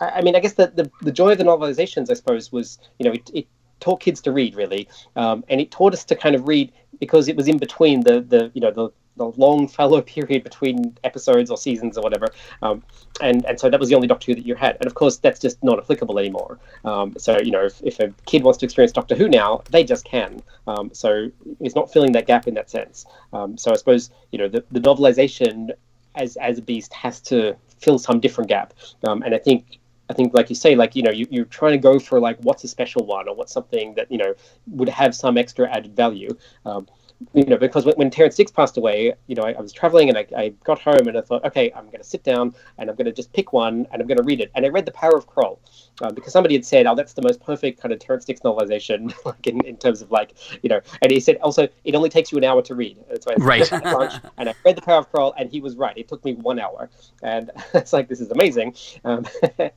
I, 0.00 0.22
mean, 0.22 0.36
I 0.36 0.40
guess 0.40 0.54
the, 0.54 0.68
the 0.68 0.90
the 1.02 1.12
joy 1.12 1.32
of 1.32 1.38
the 1.38 1.44
novelizations, 1.44 2.10
I 2.10 2.14
suppose, 2.14 2.52
was 2.52 2.78
you 2.98 3.06
know 3.06 3.12
it, 3.12 3.30
it 3.32 3.46
taught 3.80 4.00
kids 4.00 4.20
to 4.22 4.32
read 4.32 4.54
really, 4.54 4.88
um, 5.16 5.44
and 5.48 5.60
it 5.60 5.70
taught 5.70 5.92
us 5.92 6.04
to 6.04 6.14
kind 6.14 6.34
of 6.34 6.46
read 6.48 6.72
because 7.00 7.28
it 7.28 7.36
was 7.36 7.48
in 7.48 7.58
between 7.58 8.00
the 8.00 8.20
the 8.20 8.50
you 8.54 8.60
know 8.60 8.70
the 8.70 8.90
the 9.16 9.26
long 9.38 9.66
fallow 9.66 10.02
period 10.14 10.44
between 10.44 10.96
episodes 11.04 11.50
or 11.50 11.56
seasons 11.56 11.96
or 11.96 12.02
whatever, 12.02 12.26
um, 12.62 12.82
and 13.22 13.44
and 13.46 13.58
so 13.58 13.70
that 13.70 13.80
was 13.80 13.88
the 13.88 13.94
only 13.94 14.06
Doctor 14.06 14.32
Who 14.32 14.34
that 14.34 14.46
you 14.46 14.54
had, 14.54 14.76
and 14.76 14.86
of 14.86 14.94
course 14.94 15.16
that's 15.16 15.40
just 15.40 15.62
not 15.64 15.78
applicable 15.78 16.18
anymore. 16.18 16.58
Um, 16.84 17.14
so 17.16 17.38
you 17.40 17.50
know 17.50 17.64
if, 17.64 17.82
if 17.82 18.00
a 18.00 18.12
kid 18.26 18.44
wants 18.44 18.58
to 18.58 18.66
experience 18.66 18.92
Doctor 18.92 19.14
Who 19.14 19.28
now, 19.28 19.62
they 19.70 19.84
just 19.84 20.04
can. 20.04 20.42
Um, 20.66 20.90
so 20.92 21.30
it's 21.60 21.74
not 21.74 21.90
filling 21.92 22.12
that 22.12 22.26
gap 22.26 22.46
in 22.46 22.54
that 22.54 22.68
sense. 22.68 23.06
Um, 23.32 23.56
so 23.56 23.72
I 23.72 23.76
suppose 23.76 24.10
you 24.32 24.38
know 24.38 24.48
the, 24.48 24.64
the 24.70 24.80
novelization 24.80 25.70
as 26.14 26.36
as 26.36 26.58
a 26.58 26.62
beast 26.62 26.92
has 26.92 27.20
to 27.20 27.56
fill 27.78 27.98
some 27.98 28.20
different 28.20 28.48
gap, 28.48 28.74
um, 29.06 29.22
and 29.22 29.34
I 29.34 29.38
think 29.38 29.78
I 30.08 30.12
think, 30.12 30.34
like 30.34 30.48
you 30.50 30.56
say, 30.56 30.76
like 30.76 30.94
you 30.94 31.02
know, 31.02 31.10
you, 31.10 31.26
you're 31.30 31.44
trying 31.46 31.72
to 31.72 31.78
go 31.78 31.98
for 31.98 32.20
like 32.20 32.38
what's 32.40 32.62
a 32.64 32.68
special 32.68 33.04
one 33.04 33.28
or 33.28 33.34
what's 33.34 33.52
something 33.52 33.94
that 33.94 34.10
you 34.10 34.18
know 34.18 34.34
would 34.68 34.88
have 34.88 35.14
some 35.14 35.36
extra 35.36 35.68
added 35.70 35.96
value. 35.96 36.36
Um, 36.64 36.86
you 37.32 37.44
know, 37.44 37.56
because 37.56 37.84
when, 37.84 37.94
when 37.96 38.10
Terrance 38.10 38.34
Dicks 38.36 38.50
passed 38.50 38.76
away, 38.76 39.14
you 39.26 39.34
know, 39.34 39.42
I, 39.42 39.52
I 39.52 39.60
was 39.60 39.72
traveling 39.72 40.08
and 40.08 40.18
I, 40.18 40.26
I 40.36 40.48
got 40.64 40.78
home 40.80 41.08
and 41.08 41.16
I 41.16 41.22
thought, 41.22 41.44
okay, 41.44 41.72
I'm 41.74 41.86
going 41.86 41.98
to 41.98 42.04
sit 42.04 42.22
down 42.22 42.54
and 42.78 42.90
I'm 42.90 42.96
going 42.96 43.06
to 43.06 43.12
just 43.12 43.32
pick 43.32 43.52
one 43.52 43.86
and 43.90 44.02
I'm 44.02 44.06
going 44.06 44.18
to 44.18 44.22
read 44.22 44.40
it. 44.40 44.50
And 44.54 44.64
I 44.66 44.68
read 44.68 44.84
The 44.84 44.92
Power 44.92 45.16
of 45.16 45.26
Kroll 45.26 45.60
uh, 46.02 46.12
because 46.12 46.32
somebody 46.32 46.54
had 46.54 46.64
said, 46.64 46.86
oh, 46.86 46.94
that's 46.94 47.14
the 47.14 47.22
most 47.22 47.40
perfect 47.40 47.80
kind 47.80 47.92
of 47.92 48.00
Terrance 48.00 48.24
Dicks 48.24 48.40
novelization, 48.40 49.14
like 49.24 49.46
in, 49.46 49.64
in 49.64 49.76
terms 49.76 50.02
of 50.02 50.10
like, 50.10 50.34
you 50.62 50.68
know, 50.68 50.80
and 51.02 51.10
he 51.10 51.20
said 51.20 51.36
also, 51.38 51.68
it 51.84 51.94
only 51.94 52.10
takes 52.10 52.32
you 52.32 52.38
an 52.38 52.44
hour 52.44 52.60
to 52.62 52.74
read. 52.74 52.98
And 53.08 53.22
so 53.22 53.30
I 53.32 53.34
Right. 53.36 53.72
and 54.38 54.48
I 54.48 54.54
read 54.64 54.76
The 54.76 54.82
Power 54.82 54.98
of 54.98 55.10
Kroll 55.10 55.34
and 55.38 55.50
he 55.50 55.60
was 55.60 55.76
right. 55.76 55.96
It 55.96 56.08
took 56.08 56.24
me 56.24 56.34
one 56.34 56.58
hour. 56.58 56.90
And 57.22 57.50
it's 57.74 57.92
like, 57.92 58.08
this 58.08 58.20
is 58.20 58.30
amazing. 58.30 58.74
Um, 59.04 59.26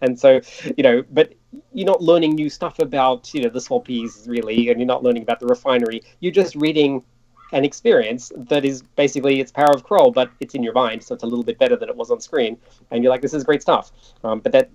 and 0.02 0.20
so, 0.20 0.42
you 0.76 0.84
know, 0.84 1.04
but 1.12 1.34
you're 1.74 1.88
not 1.88 2.02
learning 2.02 2.36
new 2.36 2.50
stuff 2.50 2.80
about, 2.80 3.34
you 3.34 3.42
know, 3.42 3.50
the 3.50 3.60
Swampies 3.60 4.28
really, 4.28 4.70
and 4.70 4.80
you're 4.80 4.88
not 4.88 5.04
learning 5.04 5.24
about 5.24 5.40
the 5.40 5.48
refinery. 5.48 6.02
You're 6.20 6.32
just 6.32 6.56
reading 6.56 7.04
an 7.52 7.66
experience 7.66 8.32
that 8.36 8.64
is 8.66 8.82
basically 8.96 9.40
it's 9.40 9.52
Power 9.52 9.72
of 9.74 9.84
Kroll, 9.84 10.12
but 10.12 10.30
it's 10.40 10.56
in 10.56 10.64
your 10.64 10.74
mind, 10.74 11.04
so 11.04 11.16
it's 11.16 11.24
a 11.24 11.28
little 11.28 11.44
bit 11.44 11.58
better 11.58 11.76
than 11.76 11.90
it 11.90 11.96
was 11.96 12.12
on 12.12 12.20
screen. 12.22 12.58
And 12.92 13.04
you're 13.04 13.10
like, 13.12 13.22
this 13.22 13.34
is 13.34 13.44
great 13.44 13.62
stuff. 13.62 13.92
Um, 14.24 14.40
but 14.40 14.52
that, 14.52 14.70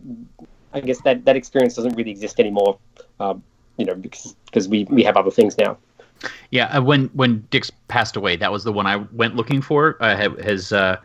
I 0.72 0.80
guess 0.80 1.00
that 1.02 1.24
that 1.24 1.36
experience 1.36 1.74
doesn't 1.74 1.94
really 1.94 2.10
exist 2.10 2.40
anymore. 2.40 2.78
Um, 3.20 3.42
you 3.76 3.84
know, 3.84 3.94
because 3.94 4.34
because 4.46 4.68
we 4.68 4.84
we 4.84 5.02
have 5.04 5.16
other 5.16 5.30
things 5.30 5.56
now. 5.58 5.76
Yeah, 6.50 6.66
uh, 6.66 6.82
when 6.82 7.06
when 7.14 7.46
Dicks 7.50 7.70
passed 7.88 8.16
away, 8.16 8.36
that 8.36 8.50
was 8.50 8.64
the 8.64 8.72
one 8.72 8.86
I 8.86 8.96
went 8.96 9.36
looking 9.36 9.60
for. 9.60 9.96
Uh, 10.00 10.16
ha- 10.16 10.42
has 10.42 10.72
uh, 10.72 10.96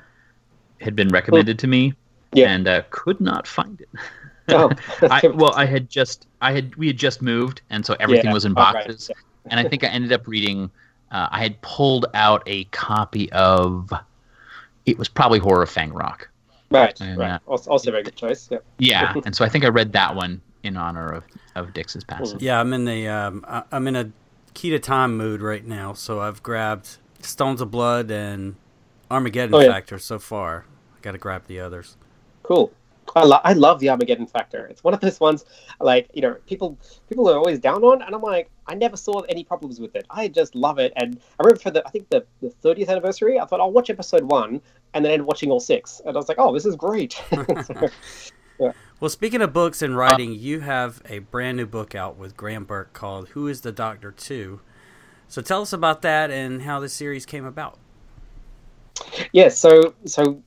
had 0.82 0.96
been 0.96 1.10
recommended 1.10 1.60
to 1.60 1.68
me, 1.68 1.94
Yeah. 2.34 2.52
and 2.52 2.68
uh, 2.68 2.84
could 2.90 3.20
not 3.20 3.48
find 3.48 3.82
it. 3.82 3.90
Oh, 4.50 4.72
I, 5.10 5.28
well, 5.34 5.54
I 5.56 5.66
had 5.66 5.90
just 5.90 6.28
I 6.42 6.52
had 6.52 6.76
we 6.76 6.88
had 6.88 6.98
just 6.98 7.22
moved, 7.22 7.62
and 7.70 7.86
so 7.86 7.96
everything 8.00 8.26
Yeah. 8.28 8.34
was 8.34 8.46
in 8.46 8.54
Oh, 8.54 8.62
right. 8.62 8.74
boxes. 8.88 9.12
And 9.46 9.60
I 9.60 9.68
think 9.68 9.84
I 9.84 9.88
ended 9.88 10.12
up 10.14 10.28
reading. 10.28 10.70
Uh, 11.12 11.28
I 11.32 11.40
had 11.42 11.60
pulled 11.62 12.06
out 12.14 12.44
a 12.46 12.66
copy 12.66 13.32
of. 13.32 13.92
It 14.86 14.98
was 14.98 15.08
probably 15.08 15.40
Horror 15.40 15.64
of 15.64 15.70
Fang 15.70 15.94
Rock. 15.94 16.30
right, 16.72 17.00
And, 17.02 17.18
right. 17.18 17.32
uh, 17.34 17.40
Also, 17.48 17.70
also 17.72 17.90
a 17.90 17.92
very 17.92 18.04
good 18.04 18.16
choice. 18.16 18.48
Yeah. 18.52 18.58
Yeah, 18.80 19.14
and 19.26 19.36
so 19.36 19.44
I 19.46 19.50
think 19.50 19.66
I 19.66 19.68
read 19.70 19.94
that 19.94 20.16
one 20.16 20.42
in 20.64 20.78
honor 20.78 21.08
of 21.10 21.24
of 21.56 21.74
Dicks's 21.74 22.04
passing. 22.04 22.40
Yeah, 22.40 22.60
I'm 22.60 22.74
in 22.74 22.86
the 22.86 23.08
um, 23.08 23.46
I- 23.48 23.64
I'm 23.72 23.88
in 23.88 23.96
a 23.96 24.12
key 24.54 24.70
to 24.72 24.80
time 24.80 25.16
mood 25.18 25.42
right 25.42 25.66
now, 25.66 25.94
so 25.94 26.20
I've 26.22 26.42
grabbed 26.44 26.98
Stones 27.22 27.62
of 27.62 27.70
Blood 27.72 28.10
and 28.12 28.56
Armageddon 29.12 29.54
Oh, 29.56 29.60
yeah. 29.60 29.72
Factor 29.72 29.98
so 30.00 30.20
far. 30.20 30.66
I 30.98 31.02
got 31.02 31.12
to 31.14 31.18
grab 31.18 31.44
the 31.48 31.60
others. 31.60 31.96
Cool. 32.44 32.72
I, 33.16 33.24
lo- 33.24 33.42
I 33.44 33.54
love 33.54 33.80
the 33.80 33.90
Armageddon 33.90 34.28
factor. 34.28 34.66
It's 34.68 34.84
one 34.84 34.94
of 34.94 35.00
those 35.00 35.20
ones, 35.20 35.46
like 35.80 36.10
you 36.14 36.22
know, 36.22 36.36
people 36.46 36.78
people 37.08 37.30
are 37.30 37.38
always 37.38 37.60
down 37.60 37.84
on, 37.84 38.02
and 38.02 38.14
I'm 38.14 38.22
like, 38.22 38.50
I 38.68 38.76
never 38.76 38.98
saw 38.98 39.22
any 39.22 39.44
problems 39.44 39.80
with 39.80 39.96
it. 39.96 40.06
I 40.10 40.28
just 40.28 40.56
love 40.56 40.80
it. 40.80 40.94
And 40.96 41.20
I 41.40 41.44
remember 41.44 41.60
for 41.60 41.72
the 41.72 41.86
I 41.88 41.90
think 41.90 42.10
the 42.10 42.26
the 42.42 42.50
30th 42.64 42.90
anniversary, 42.90 43.40
I 43.40 43.46
thought 43.46 43.60
I'll 43.60 43.72
watch 43.72 43.90
episode 43.90 44.24
one, 44.24 44.62
and 44.94 45.04
then 45.04 45.12
end 45.12 45.26
watching 45.26 45.52
all 45.52 45.60
six, 45.60 46.02
and 46.06 46.16
I 46.16 46.20
was 46.20 46.30
like, 46.30 46.40
oh, 46.40 46.54
this 46.54 46.66
is 46.66 46.76
great. 46.76 47.22
So, 48.60 48.74
Well, 49.00 49.10
speaking 49.10 49.42
of 49.42 49.54
books 49.54 49.82
and 49.82 49.96
writing, 49.96 50.34
you 50.34 50.60
have 50.60 51.02
a 51.08 51.20
brand 51.20 51.56
new 51.56 51.66
book 51.66 51.96
out 51.96 52.18
with 52.18 52.36
Graham 52.36 52.66
Burke 52.66 52.92
called 52.92 53.30
"Who 53.30 53.48
Is 53.48 53.62
the 53.62 53.72
Doctor 53.72 54.12
2." 54.12 54.60
So 55.30 55.42
tell 55.42 55.62
us 55.62 55.72
about 55.72 56.02
that 56.02 56.30
and 56.32 56.64
how 56.64 56.80
the 56.82 56.90
series 56.90 57.26
came 57.26 57.46
about. 57.46 57.78
yeah, 59.32 59.50
so 59.50 59.94
so 60.06 60.42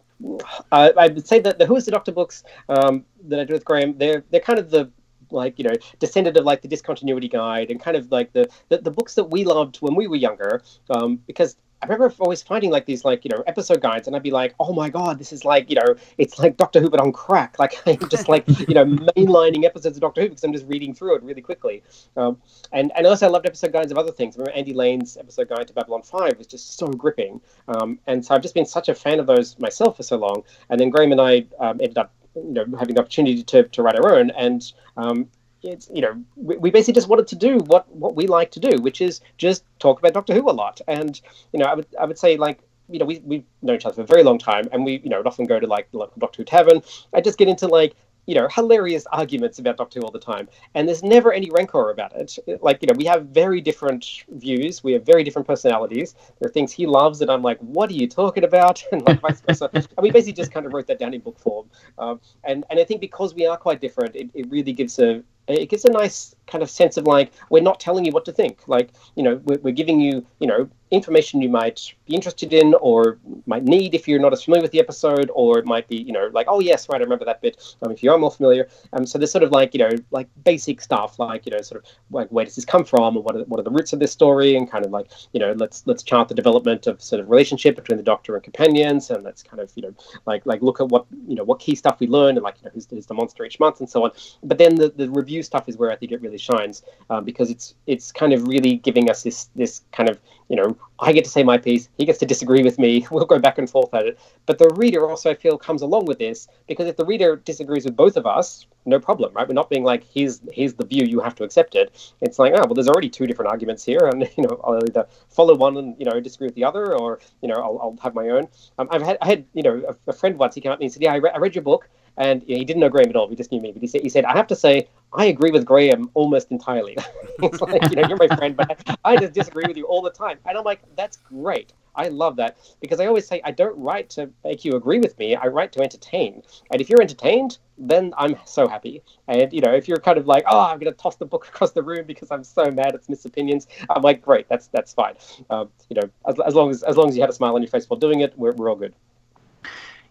uh, 0.73 0.91
I 0.97 1.09
would 1.09 1.27
say 1.27 1.41
that 1.41 1.59
the 1.59 1.67
Who 1.67 1.77
is 1.77 1.85
the 1.85 1.91
Doctor 1.91 2.13
books 2.13 2.45
um, 2.69 3.05
that 3.29 3.41
I 3.41 3.45
do 3.45 3.55
with 3.55 3.65
Graham, 3.65 3.99
they're 3.99 4.25
they're 4.31 4.41
kind 4.41 4.59
of 4.59 4.71
the 4.71 4.91
like 5.31 5.59
you 5.59 5.65
know 5.65 5.75
descendant 5.99 6.37
of 6.37 6.45
like 6.45 6.63
the 6.63 6.69
discontinuity 6.69 7.29
guide 7.29 7.71
and 7.71 7.81
kind 7.81 7.97
of 7.97 8.11
like 8.13 8.33
the 8.33 8.49
the, 8.69 8.79
the 8.79 8.91
books 8.91 9.15
that 9.15 9.25
we 9.25 9.45
loved 9.45 9.77
when 9.79 9.95
we 9.95 10.07
were 10.07 10.17
younger 10.17 10.63
um, 10.91 11.17
because 11.27 11.57
I 11.83 11.87
remember 11.87 12.15
always 12.21 12.43
finding 12.43 12.71
like 12.71 12.87
these 12.87 13.05
like 13.05 13.25
you 13.25 13.31
know 13.35 13.43
episode 13.47 13.81
guides 13.81 14.07
and 14.07 14.15
I'd 14.15 14.23
be 14.23 14.31
like 14.31 14.55
oh 14.61 14.73
my 14.73 14.89
god 14.89 15.19
this 15.19 15.33
is 15.33 15.45
like 15.45 15.69
you 15.69 15.77
know 15.77 15.95
it's 16.19 16.39
like 16.39 16.57
Doctor 16.57 16.81
Who 16.81 16.89
but 16.89 17.01
on 17.01 17.13
crack 17.13 17.59
like 17.59 17.75
I'm 17.87 18.09
just 18.09 18.29
like 18.29 18.45
you 18.69 18.75
know 18.75 18.85
mainlining 18.85 19.65
episodes 19.65 19.97
of 19.97 20.01
Doctor 20.01 20.23
Who 20.23 20.29
because 20.29 20.45
I'm 20.45 20.53
just 20.53 20.67
reading 20.67 20.95
through 20.95 21.17
it 21.17 21.23
really 21.23 21.43
quickly 21.43 21.83
um, 22.17 22.39
and 22.73 22.93
and 22.97 23.07
also 23.07 23.27
I 23.27 23.31
loved 23.31 23.47
episode 23.47 23.73
guides 23.73 23.93
of 23.93 23.99
other 23.99 24.13
things. 24.13 24.37
I 24.37 24.41
remember 24.41 24.59
Andy 24.59 24.73
Lane's 24.73 25.17
episode 25.17 25.49
guide 25.49 25.69
to 25.69 25.75
Babylon 25.75 26.03
Five 26.03 26.39
was 26.39 26.47
just 26.47 26.77
so 26.77 26.89
gripping, 26.89 27.41
um, 27.69 27.99
and 28.07 28.25
so 28.25 28.35
I've 28.35 28.43
just 28.43 28.55
been 28.55 28.67
such 28.67 28.89
a 28.89 28.95
fan 28.95 29.19
of 29.21 29.27
those 29.27 29.59
myself 29.59 29.97
for 29.97 30.03
so 30.03 30.17
long. 30.17 30.43
And 30.71 30.81
then 30.81 30.91
Graham 30.91 31.13
and 31.13 31.21
I 31.21 31.47
um, 31.59 31.81
ended 31.81 31.99
up, 31.99 32.13
you 32.35 32.53
know, 32.53 32.65
having 32.79 32.95
the 32.95 33.01
opportunity 33.01 33.43
to, 33.43 33.65
to 33.65 33.83
write 33.83 33.97
our 33.97 34.15
own, 34.15 34.31
and 34.31 34.73
um, 34.97 35.29
it's 35.63 35.89
you 35.93 36.03
know 36.03 36.23
we, 36.37 36.71
basically 36.71 36.95
just 36.95 37.09
wanted 37.09 37.29
to 37.29 37.37
do 37.37 37.59
what 37.67 37.89
what 37.95 38.15
we 38.15 38.27
like 38.27 38.51
to 38.53 38.61
do, 38.61 38.81
which 38.83 39.01
is 39.01 39.21
just 39.39 39.65
talk 39.79 39.99
about 39.99 40.13
Doctor 40.15 40.35
Who 40.35 40.51
a 40.51 40.53
lot. 40.53 40.81
And 40.89 41.21
you 41.53 41.61
know, 41.61 41.67
I 41.67 41.75
would 41.75 41.87
I 42.01 42.05
would 42.05 42.19
say 42.19 42.37
like 42.37 42.61
you 42.89 42.99
know, 42.99 43.05
we, 43.05 43.21
we've 43.25 43.45
known 43.63 43.77
each 43.77 43.87
other 43.87 43.95
for 43.95 44.03
a 44.03 44.07
very 44.07 44.23
long 44.23 44.39
time, 44.39 44.69
and 44.73 44.85
we, 44.85 45.01
you 45.03 45.11
know, 45.11 45.23
often 45.25 45.47
go 45.47 45.59
to 45.59 45.67
like 45.67 45.91
the 45.91 45.99
local 45.99 46.19
Doctor 46.19 46.43
Who 46.43 46.45
tavern. 46.45 46.83
I 47.13 47.21
just 47.21 47.39
get 47.39 47.49
into 47.49 47.67
like, 47.67 47.95
you 48.27 48.37
know, 48.37 48.47
hilarious 48.49 49.05
arguments 49.11 49.59
about 49.59 49.77
Doctor 49.77 49.99
Who 49.99 50.05
all 50.05 50.13
the 50.13 50.19
time, 50.19 50.49
and 50.75 50.87
there's 50.87 51.03
never 51.03 51.33
any 51.33 51.51
rancor 51.51 51.91
about 51.91 52.15
it. 52.15 52.39
Like, 52.61 52.83
you 52.83 52.87
know, 52.87 52.95
we 52.97 53.05
have 53.07 53.27
very 53.27 53.61
different 53.61 54.25
views, 54.29 54.85
we 54.85 54.93
have 54.93 55.05
very 55.05 55.25
different 55.25 55.47
personalities. 55.47 56.15
There 56.39 56.49
are 56.49 56.53
things 56.53 56.73
he 56.73 56.87
loves 56.87 57.19
that 57.19 57.31
I'm 57.31 57.43
like, 57.43 57.59
what 57.61 57.91
are 57.91 57.95
you 57.95 58.09
talking 58.09 58.45
about, 58.45 58.85
and 58.93 59.03
like 59.03 59.21
vice 59.21 59.41
versa. 59.41 59.71
and 59.73 59.87
we 60.01 60.11
basically 60.11 60.35
just 60.35 60.53
kind 60.53 60.67
of 60.67 60.73
wrote 60.73 60.87
that 60.89 60.99
down 60.99 61.15
in 61.15 61.21
book 61.21 61.39
form. 61.39 61.69
Um, 61.99 62.21
and 62.45 62.65
and 62.71 62.79
I 62.79 62.85
think 62.85 63.01
because 63.01 63.35
we 63.35 63.47
are 63.47 63.57
quite 63.57 63.81
different, 63.81 64.15
it, 64.15 64.31
it 64.35 64.51
really 64.51 64.73
gives 64.73 64.99
a 64.99 65.23
it 65.53 65.69
gives 65.69 65.85
a 65.85 65.91
nice 65.91 66.35
kind 66.47 66.63
of 66.63 66.69
sense 66.69 66.97
of 66.97 67.07
like 67.07 67.33
we're 67.51 67.63
not 67.63 67.81
telling 67.81 68.05
you 68.05 68.13
what 68.13 68.25
to 68.25 68.33
think. 68.33 68.67
Like, 68.67 68.91
you 69.15 69.23
know, 69.23 69.41
we're, 69.45 69.59
we're 69.59 69.73
giving 69.73 70.01
you, 70.01 70.27
you 70.39 70.47
know, 70.47 70.69
information 70.91 71.41
you 71.41 71.49
might 71.49 71.95
be 72.05 72.15
interested 72.15 72.53
in 72.53 72.75
or 72.75 73.19
might 73.47 73.65
need 73.65 73.95
if 73.95 74.07
you're 74.07 74.21
not 74.21 74.33
as 74.33 74.45
familiar 74.45 74.63
with 74.63 74.73
the 74.73 74.81
episode, 74.81 75.31
or 75.35 75.59
it 75.59 75.65
might 75.65 75.89
be, 75.89 75.97
you 75.97 76.13
know, 76.13 76.29
like, 76.33 76.47
oh 76.51 76.61
yes, 76.61 76.89
right, 76.91 77.01
I 77.01 77.05
remember 77.05 77.25
that 77.25 77.41
bit. 77.41 77.77
Um, 77.81 77.91
if 77.91 78.03
you 78.03 78.13
are 78.13 78.19
more 78.19 78.31
familiar, 78.31 78.69
um, 78.93 79.07
so 79.07 79.17
there's 79.19 79.33
sort 79.33 79.45
of 79.45 79.53
like, 79.53 79.73
you 79.73 79.79
know, 79.79 79.91
like 80.11 80.29
basic 80.45 80.83
stuff, 80.83 81.19
like, 81.19 81.47
you 81.47 81.53
know, 81.53 81.63
sort 81.63 81.83
of 81.83 81.91
like 82.11 82.29
where 82.29 82.45
does 82.45 82.57
this 82.57 82.67
come 82.67 82.85
from, 82.85 83.17
or 83.17 83.23
what 83.23 83.37
are, 83.37 83.45
what 83.45 83.59
are 83.59 83.63
the 83.63 83.71
roots 83.71 83.95
of 83.95 84.01
this 84.01 84.13
story, 84.13 84.55
and 84.55 84.71
kind 84.71 84.85
of 84.85 84.91
like, 84.91 85.11
you 85.33 85.41
know, 85.41 85.53
let's 85.53 85.87
let's 85.87 86.03
chart 86.03 86.29
the 86.29 86.35
development 86.35 86.87
of 86.87 87.03
sort 87.03 87.21
of 87.21 87.31
relationship 87.31 87.75
between 87.75 87.97
the 87.97 88.03
Doctor 88.03 88.35
and 88.35 88.45
companions, 88.45 89.11
and 89.11 89.25
let's 89.25 89.43
kind 89.43 89.61
of, 89.61 89.73
you 89.75 89.83
know, 89.83 89.95
like 90.27 90.45
like 90.45 90.61
look 90.61 90.81
at 90.81 90.89
what 90.89 91.07
you 91.27 91.35
know 91.35 91.45
what 91.45 91.59
key 91.59 91.75
stuff 91.75 92.01
we 92.01 92.07
learned, 92.07 92.37
and 92.37 92.45
like, 92.45 92.57
you 92.59 92.67
know, 92.67 92.71
who's, 92.75 92.87
who's 92.91 93.07
the 93.07 93.15
monster 93.15 93.45
each 93.47 93.59
month, 93.59 93.81
and 93.81 93.89
so 93.89 94.05
on. 94.05 94.11
But 94.43 94.59
then 94.59 94.75
the, 94.75 94.91
the 94.91 95.09
review 95.09 95.42
stuff 95.43 95.69
is 95.69 95.77
where 95.77 95.91
I 95.91 95.97
think 95.97 96.13
it 96.13 96.21
really 96.23 96.39
shines 96.39 96.83
um, 97.11 97.25
because 97.25 97.51
it's 97.51 97.75
it's 97.87 98.13
kind 98.13 98.33
of 98.33 98.47
really 98.47 98.77
giving 98.77 99.11
us 99.11 99.23
this 99.23 99.51
this 99.57 99.83
kind 99.93 100.09
of 100.09 100.19
you 100.49 100.57
know 100.57 100.77
I 100.99 101.13
get 101.13 101.25
to 101.25 101.31
say 101.31 101.43
my 101.43 101.59
piece, 101.59 101.89
he 101.99 102.05
gets 102.05 102.19
to 102.21 102.27
disagree 102.27 102.63
with 102.63 102.79
me, 102.79 103.07
we'll 103.11 103.25
go 103.25 103.39
back 103.39 103.59
and 103.59 103.69
forth 103.69 103.93
at 103.95 104.07
it. 104.07 104.19
But 104.47 104.59
the 104.59 104.69
reader 104.77 105.09
also 105.09 105.31
I 105.31 105.35
feel 105.35 105.59
comes 105.59 105.83
along 105.83 106.07
with 106.07 106.19
this 106.19 106.49
because 106.67 106.87
if 106.87 106.97
the 106.97 107.05
reader 107.05 107.37
disagrees 107.37 107.85
with 107.85 107.97
both 107.97 108.17
of 108.17 108.27
us, 108.27 108.67
no 108.85 108.99
problem, 108.99 109.33
right? 109.35 109.47
We're 109.47 109.55
not 109.55 109.71
being 109.71 109.85
like 109.85 110.05
here's 110.05 110.41
here's 110.53 110.75
the 110.75 110.85
view, 110.87 111.05
you 111.07 111.21
have 111.21 111.35
to 111.37 111.45
accept 111.45 111.75
it. 111.75 112.15
It's 112.21 112.39
like 112.39 112.53
oh 112.55 112.63
well, 112.65 112.75
there's 112.75 112.89
already 112.89 113.11
two 113.11 113.27
different 113.27 113.51
arguments 113.51 113.85
here, 113.85 114.07
and 114.07 114.23
you 114.37 114.45
know 114.45 114.61
I'll 114.65 114.83
either 114.85 115.07
follow 115.29 115.55
one 115.55 115.77
and 115.77 115.97
you 115.99 116.05
know 116.05 116.21
disagree 116.21 116.47
with 116.47 116.55
the 116.55 116.65
other, 116.65 116.97
or 116.97 117.21
you 117.43 117.49
know 117.49 117.55
I'll, 117.57 117.79
I'll 117.83 117.99
have 118.03 118.15
my 118.15 118.29
own. 118.29 118.49
Um, 118.79 118.89
I've 118.91 119.03
had 119.03 119.19
I 119.21 119.27
had 119.27 119.45
you 119.55 119.63
know 119.63 119.83
a, 119.89 120.11
a 120.11 120.13
friend 120.13 120.39
once 120.39 120.55
he 120.55 120.61
came 120.61 120.73
up 120.73 120.79
to 120.79 120.81
me 120.81 120.87
and 120.87 120.93
said 120.93 121.03
yeah 121.03 121.13
I, 121.13 121.17
re- 121.17 121.31
I 121.35 121.39
read 121.39 121.55
your 121.55 121.63
book 121.63 121.89
and 122.17 122.43
he 122.43 122.65
didn't 122.65 122.81
know 122.81 122.89
Graham 122.89 123.09
at 123.11 123.17
all. 123.17 123.29
He 123.29 123.37
just 123.37 123.53
knew 123.53 123.61
me. 123.61 123.73
But 123.73 123.81
he 123.81 123.89
said, 123.89 124.03
he 124.03 124.09
said, 124.09 124.25
I 124.25 124.37
have 124.37 124.47
to 124.49 124.57
say, 124.57 124.89
I 125.13 125.27
agree 125.27 125.51
with 125.51 125.65
Graham 125.65 126.11
almost 126.15 126.51
entirely. 126.51 126.97
it's 127.43 127.61
like, 127.61 127.83
you 127.91 127.97
know, 127.97 128.09
you're 128.09 128.19
my 128.19 128.35
friend, 128.37 128.57
but 128.57 128.99
I 129.05 129.17
just 129.17 129.33
disagree 129.33 129.65
with 129.67 129.77
you 129.77 129.85
all 129.87 130.03
the 130.03 130.11
time. 130.11 130.39
And 130.47 130.57
I'm 130.57 130.65
like, 130.65 130.81
that's 130.97 131.17
great. 131.17 131.73
I 131.95 132.09
love 132.09 132.37
that 132.37 132.57
because 132.81 133.01
I 133.01 133.07
always 133.07 133.27
say 133.27 133.41
I 133.45 133.51
don't 133.51 133.79
write 133.79 134.09
to 134.11 134.31
make 134.45 134.65
you 134.65 134.77
agree 134.77 134.99
with 134.99 135.19
me. 135.19 135.37
I 135.37 135.47
write 135.47 135.73
to 135.73 135.83
entertain. 135.83 136.43
And 136.71 136.81
if 136.81 136.89
you're 136.89 137.03
entertained, 137.03 137.59
then 137.77 138.15
I'm 138.17 138.37
so 138.47 138.67
happy. 138.67 139.03
And 139.29 139.53
you 139.53 139.61
know, 139.61 139.73
if 139.73 139.89
you're 139.89 139.99
kind 139.99 140.17
of 140.17 140.27
like, 140.27 140.45
oh, 140.47 140.61
I'm 140.61 140.79
going 140.79 140.93
to 140.93 140.99
toss 140.99 141.17
the 141.17 141.27
book 141.27 141.47
across 141.49 141.73
the 141.73 141.83
room 141.83 142.07
because 142.07 142.31
I'm 142.31 142.45
so 142.45 142.71
mad 142.71 142.95
it's 142.95 143.09
misopinions, 143.09 143.67
I'm 143.91 144.03
like, 144.03 144.23
great, 144.23 144.49
that's 144.49 144.69
that's 144.69 144.95
fine. 144.95 145.15
Um, 145.51 145.69
you 145.91 145.97
know, 146.01 146.09
as, 146.27 146.41
as 146.41 146.55
long 146.55 146.71
as 146.71 146.83
as 146.83 146.97
long 146.97 147.09
as 147.09 147.17
you 147.17 147.23
had 147.23 147.31
a 147.31 147.35
smile 147.35 147.55
on 147.55 147.63
your 147.63 147.71
face 147.71 147.89
while 147.89 148.01
doing 148.01 148.21
it, 148.21 148.33
we're 148.39 148.53
we're 148.53 148.71
all 148.71 148.77
good. 148.77 148.95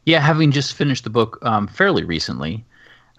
Yeah, 0.05 0.19
having 0.19 0.51
just 0.51 0.73
finished 0.73 1.03
the 1.03 1.09
book 1.09 1.37
um, 1.43 1.67
fairly 1.67 2.03
recently, 2.03 2.65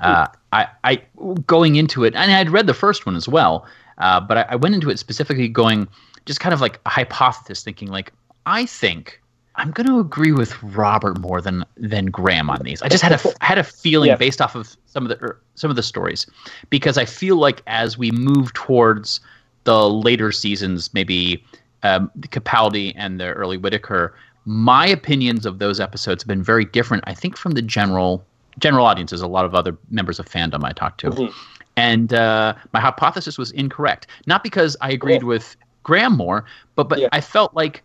uh, 0.00 0.26
I, 0.52 0.66
I 0.82 1.02
going 1.46 1.76
into 1.76 2.04
it, 2.04 2.14
and 2.14 2.32
I'd 2.32 2.50
read 2.50 2.66
the 2.66 2.74
first 2.74 3.06
one 3.06 3.14
as 3.14 3.28
well, 3.28 3.66
uh, 3.98 4.20
but 4.20 4.38
I, 4.38 4.46
I 4.50 4.56
went 4.56 4.74
into 4.74 4.90
it 4.90 4.98
specifically 4.98 5.48
going 5.48 5.88
just 6.26 6.40
kind 6.40 6.52
of 6.52 6.60
like 6.60 6.80
a 6.86 6.90
hypothesis, 6.90 7.62
thinking 7.62 7.88
like, 7.88 8.12
I 8.46 8.66
think 8.66 9.22
I'm 9.56 9.70
going 9.70 9.86
to 9.86 9.98
agree 9.98 10.32
with 10.32 10.60
Robert 10.62 11.18
more 11.20 11.40
than 11.40 11.64
than 11.76 12.06
Graham 12.06 12.48
on 12.48 12.62
these. 12.62 12.82
I 12.82 12.88
just 12.88 13.02
had 13.02 13.12
a 13.12 13.34
had 13.44 13.58
a 13.58 13.64
feeling 13.64 14.08
yeah. 14.08 14.16
based 14.16 14.40
off 14.40 14.54
of 14.54 14.76
some 14.86 15.04
of 15.04 15.08
the 15.08 15.24
er, 15.24 15.40
some 15.54 15.70
of 15.70 15.76
the 15.76 15.82
stories, 15.82 16.26
because 16.70 16.96
I 16.96 17.04
feel 17.04 17.36
like 17.36 17.62
as 17.66 17.98
we 17.98 18.10
move 18.10 18.52
towards 18.54 19.20
the 19.64 19.88
later 19.88 20.32
seasons, 20.32 20.92
maybe 20.94 21.44
um, 21.82 22.10
Capaldi 22.20 22.92
and 22.96 23.20
the 23.20 23.32
early 23.32 23.56
Whittaker, 23.56 24.14
my 24.44 24.86
opinions 24.86 25.46
of 25.46 25.58
those 25.58 25.80
episodes 25.80 26.22
have 26.22 26.28
been 26.28 26.42
very 26.42 26.64
different. 26.64 27.04
I 27.06 27.14
think 27.14 27.36
from 27.36 27.52
the 27.52 27.62
general 27.62 28.24
general 28.58 28.84
audiences, 28.84 29.20
a 29.20 29.26
lot 29.26 29.44
of 29.44 29.54
other 29.54 29.76
members 29.90 30.18
of 30.18 30.26
fandom 30.26 30.64
I 30.64 30.72
talked 30.72 31.00
to, 31.00 31.10
mm-hmm. 31.10 31.38
and 31.76 32.12
uh, 32.12 32.54
my 32.72 32.80
hypothesis 32.80 33.38
was 33.38 33.50
incorrect. 33.52 34.06
Not 34.26 34.42
because 34.42 34.76
I 34.80 34.90
agreed 34.90 35.22
yeah. 35.22 35.28
with 35.28 35.56
Graham 35.82 36.16
more, 36.16 36.44
but 36.74 36.88
but 36.88 37.00
yeah. 37.00 37.08
I 37.12 37.20
felt 37.20 37.54
like 37.54 37.82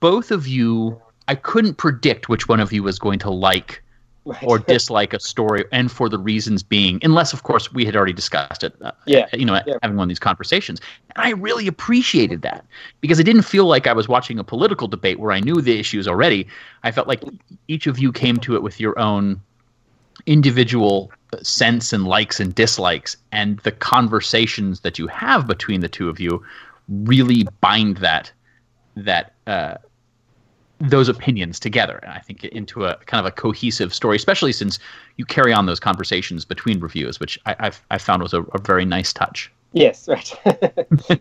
both 0.00 0.30
of 0.30 0.46
you, 0.46 1.00
I 1.28 1.34
couldn't 1.34 1.74
predict 1.74 2.28
which 2.28 2.48
one 2.48 2.60
of 2.60 2.72
you 2.72 2.82
was 2.82 2.98
going 2.98 3.18
to 3.20 3.30
like 3.30 3.82
right. 4.24 4.42
or 4.42 4.58
dislike 4.58 5.12
a 5.12 5.20
story, 5.20 5.64
and 5.72 5.90
for 5.90 6.08
the 6.08 6.18
reasons 6.18 6.62
being, 6.62 6.98
unless 7.02 7.32
of 7.32 7.42
course 7.42 7.72
we 7.72 7.84
had 7.84 7.96
already 7.96 8.12
discussed 8.12 8.64
it. 8.64 8.74
Uh, 8.80 8.92
yeah, 9.06 9.26
you 9.32 9.44
know, 9.44 9.60
yeah. 9.66 9.74
having 9.82 9.96
one 9.96 10.04
of 10.04 10.08
these 10.08 10.18
conversations, 10.18 10.80
and 11.14 11.24
I 11.24 11.30
really 11.30 11.66
appreciated 11.66 12.42
that 12.42 12.64
because 13.00 13.18
it 13.18 13.24
didn't 13.24 13.42
feel 13.42 13.66
like 13.66 13.86
I 13.86 13.92
was 13.92 14.08
watching 14.08 14.38
a 14.38 14.44
political 14.44 14.88
debate 14.88 15.18
where 15.18 15.32
I 15.32 15.40
knew 15.40 15.60
the 15.60 15.78
issues 15.78 16.08
already. 16.08 16.46
I 16.82 16.90
felt 16.90 17.08
like 17.08 17.22
each 17.68 17.86
of 17.86 17.98
you 17.98 18.12
came 18.12 18.38
to 18.38 18.54
it 18.54 18.62
with 18.62 18.80
your 18.80 18.98
own 18.98 19.40
individual 20.26 21.10
sense 21.42 21.92
and 21.92 22.06
likes 22.06 22.40
and 22.40 22.54
dislikes, 22.54 23.16
and 23.32 23.58
the 23.60 23.72
conversations 23.72 24.80
that 24.80 24.98
you 24.98 25.06
have 25.08 25.46
between 25.46 25.80
the 25.80 25.88
two 25.88 26.08
of 26.08 26.20
you 26.20 26.42
really 26.88 27.46
bind 27.60 27.98
that 27.98 28.32
that 28.96 29.32
uh, 29.46 29.74
those 30.88 31.08
opinions 31.08 31.58
together 31.60 31.98
and 32.02 32.12
i 32.12 32.18
think 32.18 32.44
into 32.44 32.84
a 32.84 32.96
kind 33.06 33.24
of 33.24 33.26
a 33.26 33.34
cohesive 33.34 33.94
story 33.94 34.16
especially 34.16 34.52
since 34.52 34.78
you 35.16 35.24
carry 35.24 35.52
on 35.52 35.66
those 35.66 35.80
conversations 35.80 36.44
between 36.44 36.80
reviews 36.80 37.20
which 37.20 37.38
i 37.46 37.56
I've, 37.58 37.82
i 37.90 37.98
found 37.98 38.22
was 38.22 38.34
a, 38.34 38.42
a, 38.42 38.58
very 38.58 38.84
nice 38.84 39.12
touch. 39.12 39.50
Yes 39.72 40.06
right. 40.06 40.32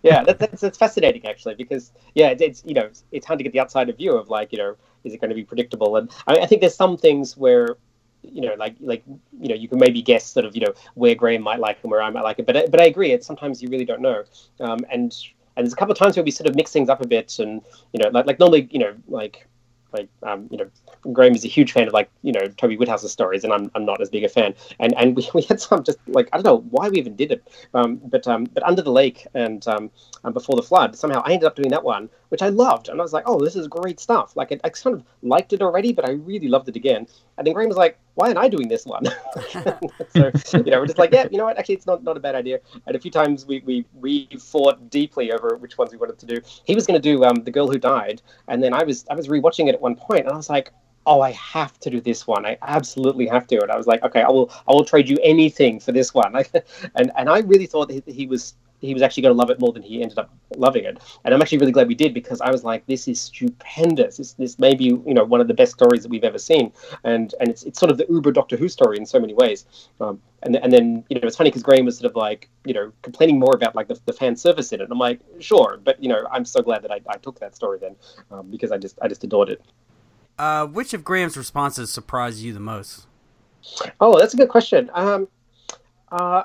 Yeah 0.04 0.24
that, 0.24 0.38
that's, 0.40 0.62
that's 0.62 0.78
fascinating 0.78 1.26
actually 1.26 1.56
because 1.56 1.92
yeah 2.14 2.30
it, 2.30 2.42
it's 2.42 2.64
you 2.66 2.74
know 2.74 2.90
it's 3.12 3.26
hard 3.26 3.40
to 3.40 3.44
get 3.44 3.54
the 3.54 3.60
outsider 3.60 3.94
view 3.94 4.16
of 4.16 4.30
like 4.30 4.52
you 4.52 4.60
know 4.60 4.76
is 5.04 5.14
it 5.14 5.22
going 5.22 5.30
to 5.30 5.36
be 5.36 5.44
predictable? 5.44 5.98
And 5.98 6.10
I, 6.28 6.40
I 6.40 6.46
think 6.46 6.62
there's 6.62 6.76
some 6.76 6.98
things 6.98 7.38
where 7.38 7.78
you 8.22 8.42
know, 8.42 8.56
like 8.58 8.76
like 8.80 9.04
you 9.40 9.50
know, 9.50 9.56
you 9.56 9.68
can 9.68 9.80
maybe 9.80 10.02
guess 10.02 10.26
sort 10.26 10.46
of 10.46 10.56
you 10.56 10.62
know 10.62 10.74
where 10.96 11.14
Graham 11.14 11.42
might 11.42 11.60
like 11.60 11.80
and 11.84 11.92
where 11.92 12.02
I 12.02 12.10
might 12.10 12.22
like 12.22 12.40
it, 12.40 12.46
but 12.46 12.72
but 12.72 12.82
I 12.82 12.86
agree. 12.86 13.12
It's 13.12 13.28
sometimes 13.28 13.62
you 13.62 13.70
really 13.70 13.86
don't 13.86 14.02
know, 14.02 14.24
um, 14.62 14.80
and 14.92 15.14
and 15.56 15.66
there's 15.66 15.74
a 15.74 15.76
couple 15.76 15.92
of 15.92 15.98
times 15.98 16.16
where 16.16 16.24
we 16.24 16.32
sort 16.32 16.50
of 16.50 16.56
mix 16.56 16.72
things 16.72 16.88
up 16.88 17.02
a 17.02 17.08
bit, 17.08 17.38
and 17.40 17.62
you 17.92 18.02
know, 18.02 18.10
like 18.10 18.26
like 18.26 18.40
normally, 18.40 18.70
you 18.72 18.80
know, 18.80 18.96
like 19.10 19.46
like 19.94 20.10
um, 20.24 20.48
you 20.52 20.58
know, 20.58 20.70
Graham 21.12 21.36
is 21.36 21.46
a 21.46 21.48
huge 21.48 21.72
fan 21.72 21.88
of 21.88 21.94
like 21.94 22.10
you 22.22 22.32
know 22.32 22.48
Toby 22.58 22.76
Whithouse's 22.76 23.12
stories, 23.12 23.44
and 23.44 23.54
I'm, 23.54 23.72
I'm 23.76 23.86
not 23.86 24.02
as 24.02 24.10
big 24.10 24.24
a 24.24 24.30
fan. 24.30 24.54
And 24.80 24.94
and 24.98 25.16
we, 25.16 25.30
we 25.34 25.42
had 25.44 25.60
some 25.60 25.84
just 25.84 26.00
like 26.08 26.30
I 26.34 26.38
don't 26.38 26.46
know 26.46 26.68
why 26.70 26.90
we 26.90 26.98
even 26.98 27.16
did 27.16 27.32
it, 27.32 27.48
um, 27.74 28.02
but 28.04 28.28
um, 28.28 28.46
but 28.46 28.64
Under 28.64 28.82
the 28.82 28.92
Lake 28.92 29.28
and 29.34 29.66
um, 29.68 29.92
um, 30.24 30.34
Before 30.34 30.56
the 30.56 30.64
Flood 30.64 30.96
somehow 30.96 31.22
I 31.26 31.34
ended 31.34 31.48
up 31.48 31.56
doing 31.56 31.70
that 31.70 31.84
one, 31.84 32.10
which 32.34 32.42
I 32.42 32.50
loved, 32.50 32.90
and 32.90 33.00
I 33.00 33.04
was 33.04 33.14
like, 33.14 33.26
oh, 33.28 33.40
this 33.40 33.56
is 33.56 33.68
great 33.68 34.00
stuff. 34.00 34.36
Like 34.36 34.52
I, 34.52 34.60
I 34.64 34.70
kind 34.70 34.96
of 34.96 35.04
liked 35.22 35.54
it 35.54 35.62
already, 35.62 35.94
but 35.94 36.10
I 36.10 36.14
really 36.14 36.48
loved 36.48 36.68
it 36.68 36.76
again. 36.76 37.06
And 37.38 37.46
then 37.46 37.54
Graham 37.54 37.68
was 37.68 37.78
like, 37.78 38.00
why 38.16 38.32
am 38.32 38.40
I 38.40 38.50
doing 38.50 38.68
this 38.68 38.88
one? 38.88 39.06
so, 40.10 40.58
you 40.58 40.72
know, 40.72 40.80
we're 40.80 40.88
just 40.88 40.98
like, 40.98 41.12
yeah, 41.12 41.28
you 41.30 41.38
know 41.38 41.46
what? 41.46 41.60
Actually, 41.60 41.76
it's 41.76 41.86
not, 41.86 42.04
not 42.04 42.18
a 42.18 42.20
bad 42.20 42.34
idea. 42.34 42.60
And 42.88 42.96
a 42.96 43.00
few 43.00 43.12
times 43.12 43.46
we, 43.46 43.62
we, 43.68 43.86
we 43.94 44.28
fought 44.40 44.90
deeply 44.90 45.32
over 45.32 45.58
which 45.58 45.78
ones 45.78 45.92
we 45.92 46.00
wanted 46.00 46.18
to 46.18 46.26
do. 46.26 46.42
He 46.64 46.74
was 46.74 46.88
going 46.88 47.00
to 47.00 47.08
do 47.08 47.24
um, 47.24 47.36
The 47.44 47.52
Girl 47.52 47.68
Who 47.68 47.78
Died. 47.78 48.24
And 48.48 48.64
then 48.64 48.74
I 48.74 48.84
was, 48.84 49.06
I 49.12 49.14
was 49.14 49.28
rewatching 49.28 49.68
it 49.68 49.76
at 49.76 49.82
one 49.82 49.96
point 49.96 50.22
and 50.22 50.32
I 50.32 50.36
was 50.36 50.50
like, 50.50 50.72
oh, 51.06 51.22
I 51.22 51.34
have 51.34 51.80
to 51.82 51.92
do 51.92 52.02
this 52.02 52.26
one. 52.26 52.48
I 52.48 52.58
absolutely 52.64 53.28
have 53.28 53.46
to. 53.46 53.62
And 53.62 53.70
I 53.70 53.78
was 53.78 53.86
like, 53.86 54.02
okay, 54.02 54.24
I 54.24 54.30
will, 54.30 54.52
I 54.68 54.72
will 54.72 54.86
trade 54.86 55.08
you 55.08 55.20
anything 55.22 55.80
for 55.80 55.92
this 55.92 56.16
one. 56.16 56.34
and, 56.96 57.12
and 57.16 57.30
I 57.30 57.42
really 57.42 57.68
thought 57.68 57.92
he, 57.92 58.02
he 58.08 58.26
was 58.26 58.56
he 58.84 58.94
was 58.94 59.02
actually 59.02 59.24
going 59.24 59.34
to 59.34 59.40
love 59.40 59.50
it 59.50 59.60
more 59.60 59.72
than 59.72 59.82
he 59.82 60.02
ended 60.02 60.18
up 60.18 60.30
loving 60.58 60.84
it. 60.84 61.00
And 61.24 61.34
I'm 61.34 61.42
actually 61.42 61.60
really 61.60 61.72
glad 61.72 61.88
we 61.88 61.96
did 61.96 62.14
because 62.14 62.42
I 62.42 62.52
was 62.52 62.64
like, 62.64 62.86
this 62.86 63.08
is 63.08 63.20
stupendous. 63.20 64.18
This, 64.18 64.34
this 64.34 64.60
may 64.60 64.76
be, 64.76 64.86
you 64.86 65.14
know, 65.14 65.24
one 65.24 65.42
of 65.42 65.48
the 65.48 65.54
best 65.54 65.72
stories 65.72 66.04
that 66.04 66.10
we've 66.10 66.24
ever 66.24 66.38
seen. 66.38 66.72
And 67.04 67.34
and 67.40 67.50
it's, 67.50 67.64
it's 67.64 67.80
sort 67.80 67.92
of 67.92 67.98
the 67.98 68.06
Uber 68.10 68.32
Doctor 68.32 68.58
Who 68.58 68.68
story 68.68 68.98
in 68.98 69.06
so 69.06 69.20
many 69.20 69.34
ways. 69.34 69.66
Um, 70.02 70.22
and, 70.44 70.58
and 70.58 70.72
then, 70.72 71.06
you 71.10 71.20
know, 71.20 71.28
it's 71.28 71.38
funny 71.38 71.50
because 71.50 71.64
Graham 71.64 71.86
was 71.86 71.98
sort 71.98 72.12
of 72.12 72.16
like, 72.16 72.50
you 72.66 72.74
know, 72.74 72.92
complaining 73.02 73.40
more 73.40 73.56
about 73.56 73.74
like 73.74 73.88
the, 73.88 74.00
the 74.06 74.14
fan 74.14 74.36
service 74.36 74.74
in 74.74 74.82
it. 74.82 74.84
And 74.84 74.92
I'm 74.92 75.00
like, 75.00 75.22
sure. 75.40 75.80
But, 75.84 76.04
you 76.04 76.10
know, 76.10 76.28
I'm 76.32 76.46
so 76.46 76.62
glad 76.62 76.82
that 76.84 76.92
I, 76.92 77.00
I 77.08 77.18
took 77.18 77.40
that 77.40 77.56
story 77.56 77.80
then 77.80 77.96
um, 78.32 78.52
because 78.52 78.72
I 78.72 78.78
just, 78.78 79.00
I 79.02 79.08
just 79.08 79.24
adored 79.24 79.50
it. 79.50 79.62
Uh, 80.38 80.66
which 80.66 80.94
of 80.94 81.04
Graham's 81.04 81.38
responses 81.38 81.92
surprised 81.92 82.40
you 82.40 82.54
the 82.54 82.60
most? 82.60 83.08
Oh, 84.02 84.20
that's 84.20 84.34
a 84.34 84.38
good 84.38 84.50
question. 84.50 84.92
Um, 84.94 85.28
uh, 86.12 86.44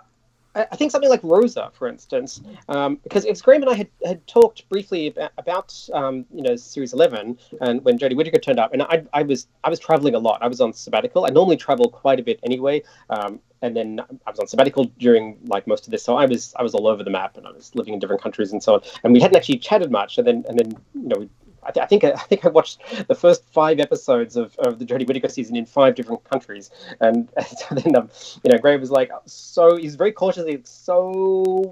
I 0.70 0.76
think 0.76 0.90
something 0.90 1.10
like 1.10 1.20
Rosa, 1.22 1.70
for 1.74 1.88
instance, 1.88 2.40
um, 2.68 2.96
because 3.02 3.24
Graham 3.42 3.62
and 3.62 3.70
I 3.70 3.74
had, 3.74 3.88
had 4.04 4.26
talked 4.26 4.68
briefly 4.68 5.08
about, 5.08 5.32
about 5.38 5.88
um, 5.92 6.24
you 6.32 6.42
know 6.42 6.56
series 6.56 6.92
eleven 6.92 7.38
and 7.60 7.84
when 7.84 7.98
Jodie 7.98 8.16
Whittaker 8.16 8.38
turned 8.38 8.58
up, 8.58 8.72
and 8.72 8.82
I, 8.82 9.04
I 9.12 9.22
was 9.22 9.46
I 9.64 9.70
was 9.70 9.78
traveling 9.78 10.14
a 10.14 10.18
lot. 10.18 10.42
I 10.42 10.48
was 10.48 10.60
on 10.60 10.72
sabbatical. 10.72 11.26
I 11.26 11.30
normally 11.30 11.56
travel 11.56 11.88
quite 11.90 12.20
a 12.20 12.22
bit 12.22 12.40
anyway, 12.42 12.82
um, 13.10 13.40
and 13.62 13.76
then 13.76 14.00
I 14.26 14.30
was 14.30 14.38
on 14.38 14.46
sabbatical 14.46 14.84
during 14.98 15.38
like 15.46 15.66
most 15.66 15.86
of 15.86 15.90
this, 15.90 16.02
so 16.02 16.16
I 16.16 16.26
was 16.26 16.54
I 16.58 16.62
was 16.62 16.74
all 16.74 16.86
over 16.86 17.02
the 17.02 17.10
map 17.10 17.36
and 17.36 17.46
I 17.46 17.50
was 17.50 17.74
living 17.74 17.94
in 17.94 18.00
different 18.00 18.22
countries 18.22 18.52
and 18.52 18.62
so 18.62 18.74
on. 18.74 18.82
And 19.04 19.12
we 19.12 19.20
hadn't 19.20 19.36
actually 19.36 19.58
chatted 19.58 19.90
much, 19.90 20.18
and 20.18 20.26
then 20.26 20.44
and 20.48 20.58
then 20.58 20.72
you 20.94 21.08
know 21.08 21.18
we 21.18 21.28
I, 21.68 21.70
th- 21.70 21.84
I, 21.84 21.86
think 21.86 22.04
I 22.04 22.16
think 22.16 22.44
I 22.44 22.48
watched 22.48 22.80
the 23.06 23.14
first 23.14 23.44
five 23.52 23.78
episodes 23.78 24.36
of, 24.36 24.56
of 24.58 24.78
the 24.78 24.84
Jodie 24.86 25.06
Whittaker 25.06 25.28
season 25.28 25.54
in 25.54 25.66
five 25.66 25.94
different 25.94 26.24
countries, 26.24 26.70
and, 27.00 27.28
and 27.70 27.78
then 27.78 27.96
um, 27.96 28.10
you 28.42 28.50
know 28.50 28.58
Graham 28.58 28.80
was 28.80 28.90
like, 28.90 29.10
so 29.26 29.76
he's 29.76 29.94
very 29.94 30.12
cautiously, 30.12 30.60
so 30.64 31.12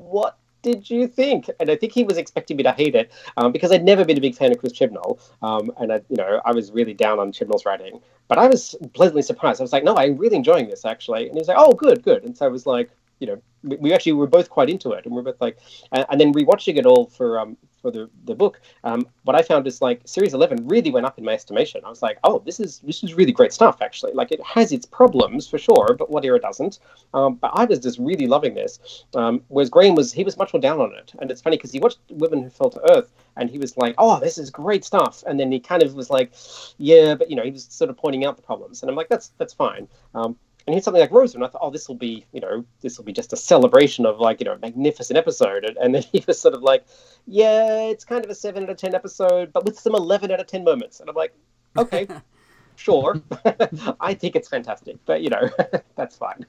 what 0.09 0.39
did 0.63 0.91
you 0.91 1.07
think? 1.07 1.49
And 1.61 1.71
I 1.71 1.77
think 1.77 1.93
he 1.93 2.05
was 2.05 2.19
expecting 2.19 2.57
me 2.57 2.65
to 2.65 2.73
hate 2.73 2.95
it 2.95 3.13
um, 3.37 3.53
because 3.53 3.73
I'd 3.73 3.85
never 3.85 4.05
been 4.05 4.19
a 4.19 4.21
big 4.21 4.35
fan 4.35 4.53
of 4.53 4.59
Chris 4.59 4.73
Chibnall, 4.73 5.19
um, 5.43 5.73
and 5.79 5.93
I, 5.93 6.03
you 6.09 6.17
know 6.17 6.41
I 6.45 6.53
was 6.53 6.73
really 6.73 6.95
down 6.95 7.19
on 7.19 7.33
Chibnall's 7.33 7.65
writing. 7.65 8.01
But 8.29 8.39
I 8.39 8.49
was 8.49 8.75
pleasantly 8.93 9.23
surprised. 9.23 9.61
I 9.61 9.65
was 9.65 9.73
like, 9.73 9.85
no, 9.85 9.97
I'm 9.97 10.17
really 10.17 10.37
enjoying 10.37 10.69
this 10.69 10.85
actually. 10.85 11.27
And 11.27 11.35
he 11.35 11.39
was 11.39 11.49
like, 11.49 11.59
oh, 11.59 11.73
good, 11.73 12.03
good. 12.03 12.25
And 12.25 12.37
so 12.37 12.45
I 12.45 12.49
was 12.49 12.67
like, 12.67 12.91
you 13.19 13.27
know, 13.27 13.43
we, 13.63 13.77
we 13.77 13.93
actually 13.93 14.13
were 14.13 14.27
both 14.27 14.51
quite 14.51 14.71
into 14.71 14.93
it, 14.93 15.05
and 15.05 15.15
we're 15.15 15.23
both 15.23 15.41
like, 15.41 15.59
and, 15.93 16.05
and 16.11 16.21
then 16.21 16.33
rewatching 16.33 16.77
it 16.77 16.87
all 16.87 17.07
for 17.07 17.39
um, 17.39 17.57
for 17.87 17.91
the, 17.91 18.11
the 18.25 18.35
book, 18.35 18.61
um, 18.85 19.07
what 19.23 19.37
I 19.37 19.43
found 19.43 19.67
is 19.67 19.81
like 19.81 20.01
series 20.05 20.35
eleven 20.35 20.67
really 20.67 20.91
went 20.91 21.07
up 21.07 21.19
in 21.19 21.25
my 21.25 21.33
estimation. 21.33 21.81
I 21.85 21.89
was 21.89 22.03
like, 22.03 22.19
oh, 22.25 22.43
this 22.45 22.59
is 22.59 22.81
this 22.81 23.05
is 23.05 23.15
really 23.15 23.33
great 23.33 23.53
stuff. 23.53 23.81
Actually, 23.81 24.13
like 24.13 24.33
it 24.33 24.43
has 24.43 24.73
its 24.73 24.87
problems 24.87 25.47
for 25.47 25.59
sure, 25.59 25.95
but 25.97 26.11
what 26.11 26.25
era 26.25 26.41
doesn't? 26.41 26.81
Um, 27.15 27.35
but 27.37 27.53
I 27.55 27.65
was 27.65 27.79
just 27.79 27.99
really 27.99 28.27
loving 28.27 28.55
this. 28.55 29.05
Um, 29.15 29.43
whereas 29.49 29.71
Graham 29.71 29.95
was 29.95 30.13
he 30.13 30.25
was 30.25 30.37
much 30.37 30.53
more 30.53 30.61
down 30.61 30.81
on 30.81 30.93
it, 30.95 31.13
and 31.21 31.31
it's 31.31 31.41
funny 31.41 31.57
because 31.57 31.73
he 31.73 31.79
watched 31.79 32.01
Women 32.11 32.43
Who 32.43 32.51
Fell 32.51 32.71
to 32.71 32.97
Earth, 32.97 33.13
and 33.37 33.49
he 33.49 33.59
was 33.59 33.77
like, 33.77 33.95
oh, 33.99 34.19
this 34.19 34.37
is 34.37 34.51
great 34.51 34.85
stuff, 34.85 35.23
and 35.27 35.39
then 35.39 35.53
he 35.53 35.61
kind 35.61 35.83
of 35.83 35.95
was 35.95 36.11
like, 36.11 36.33
yeah, 36.79 37.15
but 37.15 37.31
you 37.31 37.37
know, 37.37 37.45
he 37.45 37.51
was 37.51 37.65
sort 37.65 37.91
of 37.91 37.97
pointing 37.97 38.25
out 38.25 38.37
the 38.37 38.43
problems, 38.43 38.83
and 38.83 38.91
I'm 38.91 38.97
like, 38.97 39.09
that's 39.09 39.33
that's 39.39 39.55
fine. 39.55 39.87
Um, 40.15 40.37
and 40.67 40.75
here's 40.75 40.85
something 40.85 41.01
like 41.01 41.13
Rosa, 41.13 41.37
and 41.37 41.45
I 41.45 41.49
thought, 41.49 41.61
oh, 41.63 41.71
this 41.71 41.87
will 41.87 41.95
be, 41.95 42.27
you 42.33 42.41
know, 42.41 42.65
this 42.81 42.99
will 42.99 43.05
be 43.05 43.13
just 43.13 43.33
a 43.33 43.37
celebration 43.37 44.05
of 44.05 44.19
like, 44.19 44.41
you 44.41 44.47
know, 44.47 44.55
a 44.55 44.59
magnificent 44.59 45.17
episode. 45.17 45.65
And, 45.65 45.77
and, 45.77 45.95
then 45.95 46.03
he 46.13 46.25
was 46.27 46.41
sort 46.41 46.55
of 46.55 46.63
like, 46.63 46.85
yeah, 47.27 47.83
it's 47.83 48.05
kind 48.05 48.25
of 48.25 48.31
a 48.31 48.35
seven 48.35 48.65
out 48.65 48.71
of 48.71 48.77
ten 48.77 48.93
episode, 48.93 49.53
but 49.53 49.65
with 49.65 49.79
some 49.79 49.95
eleven 49.95 50.33
out 50.33 50.41
of 50.41 50.49
ten 50.49 50.65
moments. 50.65 50.99
And 50.99 51.09
I'm 51.09 51.15
like, 51.15 51.33
okay, 51.79 52.09
sure, 52.77 53.21
I 54.01 54.15
think 54.15 54.35
it's 54.35 54.49
fantastic, 54.49 54.97
but 55.07 55.23
you 55.23 55.31
know, 55.31 55.49
that's 55.95 56.17
fine. 56.17 56.45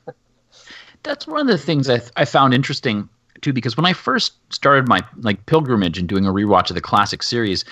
That's 1.04 1.28
one 1.28 1.42
of 1.42 1.48
the 1.48 1.58
things 1.60 1.88
I, 1.88 2.02
I 2.16 2.26
found 2.26 2.56
interesting 2.56 3.08
too, 3.42 3.54
because 3.54 3.78
when 3.78 3.86
I 3.86 3.94
first 3.94 4.34
started 4.52 4.88
my 4.88 5.04
like 5.18 5.46
pilgrimage 5.46 6.00
and 6.00 6.10
doing 6.10 6.26
a 6.26 6.34
rewatch 6.34 6.72
of 6.72 6.76
the 6.76 6.82
classic 6.82 7.22
series, 7.22 7.66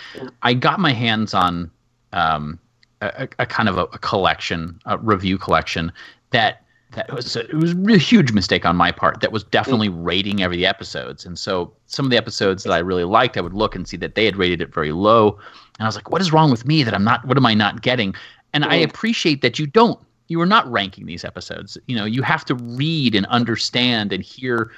I 0.43 0.53
got 0.53 0.79
my 0.79 0.93
hands 0.93 1.33
on 1.33 1.71
um, 2.13 2.59
a, 3.01 3.27
a, 3.39 3.45
kind 3.47 3.67
of 3.67 3.79
a, 3.79 3.83
a 3.85 3.97
collection, 3.97 4.79
a 4.85 4.99
review 4.99 5.39
collection 5.39 5.91
that 6.35 6.61
that 6.91 7.11
was 7.11 7.35
a, 7.35 7.41
it 7.41 7.55
was 7.55 7.73
a 7.73 7.97
huge 7.97 8.31
mistake 8.31 8.65
on 8.65 8.75
my 8.75 8.91
part. 8.91 9.21
That 9.21 9.31
was 9.31 9.43
definitely 9.43 9.89
mm. 9.89 10.05
rating 10.05 10.43
every 10.43 10.57
the 10.57 10.65
episodes, 10.65 11.25
and 11.25 11.39
so 11.39 11.73
some 11.87 12.05
of 12.05 12.11
the 12.11 12.17
episodes 12.17 12.63
that 12.63 12.71
I 12.71 12.79
really 12.79 13.03
liked, 13.03 13.37
I 13.37 13.41
would 13.41 13.53
look 13.53 13.75
and 13.75 13.87
see 13.87 13.97
that 13.97 14.15
they 14.15 14.25
had 14.25 14.35
rated 14.35 14.61
it 14.61 14.73
very 14.73 14.91
low, 14.91 15.39
and 15.79 15.85
I 15.85 15.85
was 15.85 15.95
like, 15.95 16.11
"What 16.11 16.21
is 16.21 16.31
wrong 16.31 16.51
with 16.51 16.65
me 16.65 16.83
that 16.83 16.93
I'm 16.93 17.03
not? 17.03 17.25
What 17.25 17.37
am 17.37 17.45
I 17.45 17.53
not 17.53 17.81
getting?" 17.81 18.13
And 18.53 18.63
mm. 18.63 18.69
I 18.69 18.75
appreciate 18.75 19.41
that 19.41 19.57
you 19.59 19.65
don't. 19.65 19.99
You 20.27 20.41
are 20.41 20.45
not 20.45 20.69
ranking 20.71 21.05
these 21.05 21.23
episodes. 21.23 21.77
You 21.87 21.95
know, 21.95 22.05
you 22.05 22.21
have 22.21 22.45
to 22.45 22.55
read 22.55 23.15
and 23.15 23.25
understand 23.27 24.11
and 24.11 24.23
hear 24.23 24.71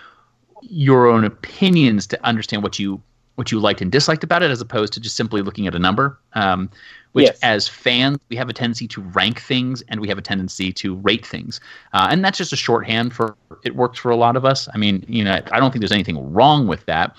your 0.61 1.07
own 1.07 1.23
opinions 1.23 2.07
to 2.07 2.25
understand 2.25 2.63
what 2.63 2.79
you 2.79 3.01
what 3.37 3.51
you 3.51 3.59
liked 3.59 3.81
and 3.81 3.91
disliked 3.91 4.23
about 4.23 4.41
it, 4.41 4.49
as 4.49 4.61
opposed 4.61 4.93
to 4.93 4.99
just 4.99 5.15
simply 5.15 5.41
looking 5.41 5.67
at 5.67 5.75
a 5.75 5.79
number. 5.79 6.19
Um, 6.33 6.69
which 7.17 7.25
yes. 7.25 7.39
as 7.41 7.67
fans 7.67 8.19
we 8.29 8.35
have 8.35 8.47
a 8.47 8.53
tendency 8.53 8.87
to 8.87 9.01
rank 9.01 9.41
things 9.41 9.81
and 9.87 9.99
we 9.99 10.07
have 10.07 10.19
a 10.19 10.21
tendency 10.21 10.71
to 10.71 10.95
rate 10.97 11.25
things 11.25 11.59
uh, 11.93 12.07
and 12.11 12.23
that's 12.23 12.37
just 12.37 12.53
a 12.53 12.55
shorthand 12.55 13.11
for 13.11 13.35
it 13.63 13.75
works 13.75 13.97
for 13.97 14.11
a 14.11 14.15
lot 14.15 14.35
of 14.35 14.45
us 14.45 14.69
i 14.75 14.77
mean 14.77 15.03
you 15.07 15.23
know 15.23 15.41
i 15.51 15.59
don't 15.59 15.71
think 15.71 15.81
there's 15.81 15.91
anything 15.91 16.31
wrong 16.31 16.67
with 16.67 16.85
that 16.85 17.15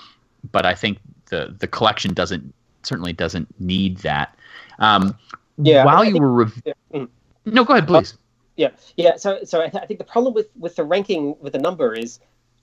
but 0.53 0.65
i 0.65 0.73
think 0.73 0.99
the 1.31 1.53
the 1.59 1.67
collection 1.67 2.15
doesn't 2.15 2.55
certainly 2.85 3.13
doesn't 3.13 3.49
need 3.61 3.99
that 3.99 4.39
um, 4.79 5.19
yeah 5.57 5.85
while 5.85 6.05
you 6.05 6.17
were 6.17 6.33
rev- 6.33 6.63
yeah. 6.65 6.73
Mm. 6.95 7.09
no 7.47 7.65
go 7.65 7.73
ahead 7.73 7.89
please 7.89 8.17
yeah 8.57 8.71
yeah 8.97 9.17
so 9.17 9.41
so 9.43 9.61
I, 9.61 9.69
th- 9.69 9.83
I 9.83 9.87
think 9.87 9.99
the 9.99 10.05
problem 10.05 10.33
with 10.33 10.49
with 10.57 10.77
the 10.77 10.85
ranking 10.85 11.35
with 11.41 11.55
the 11.55 11.59
number 11.59 11.93
is 11.93 12.21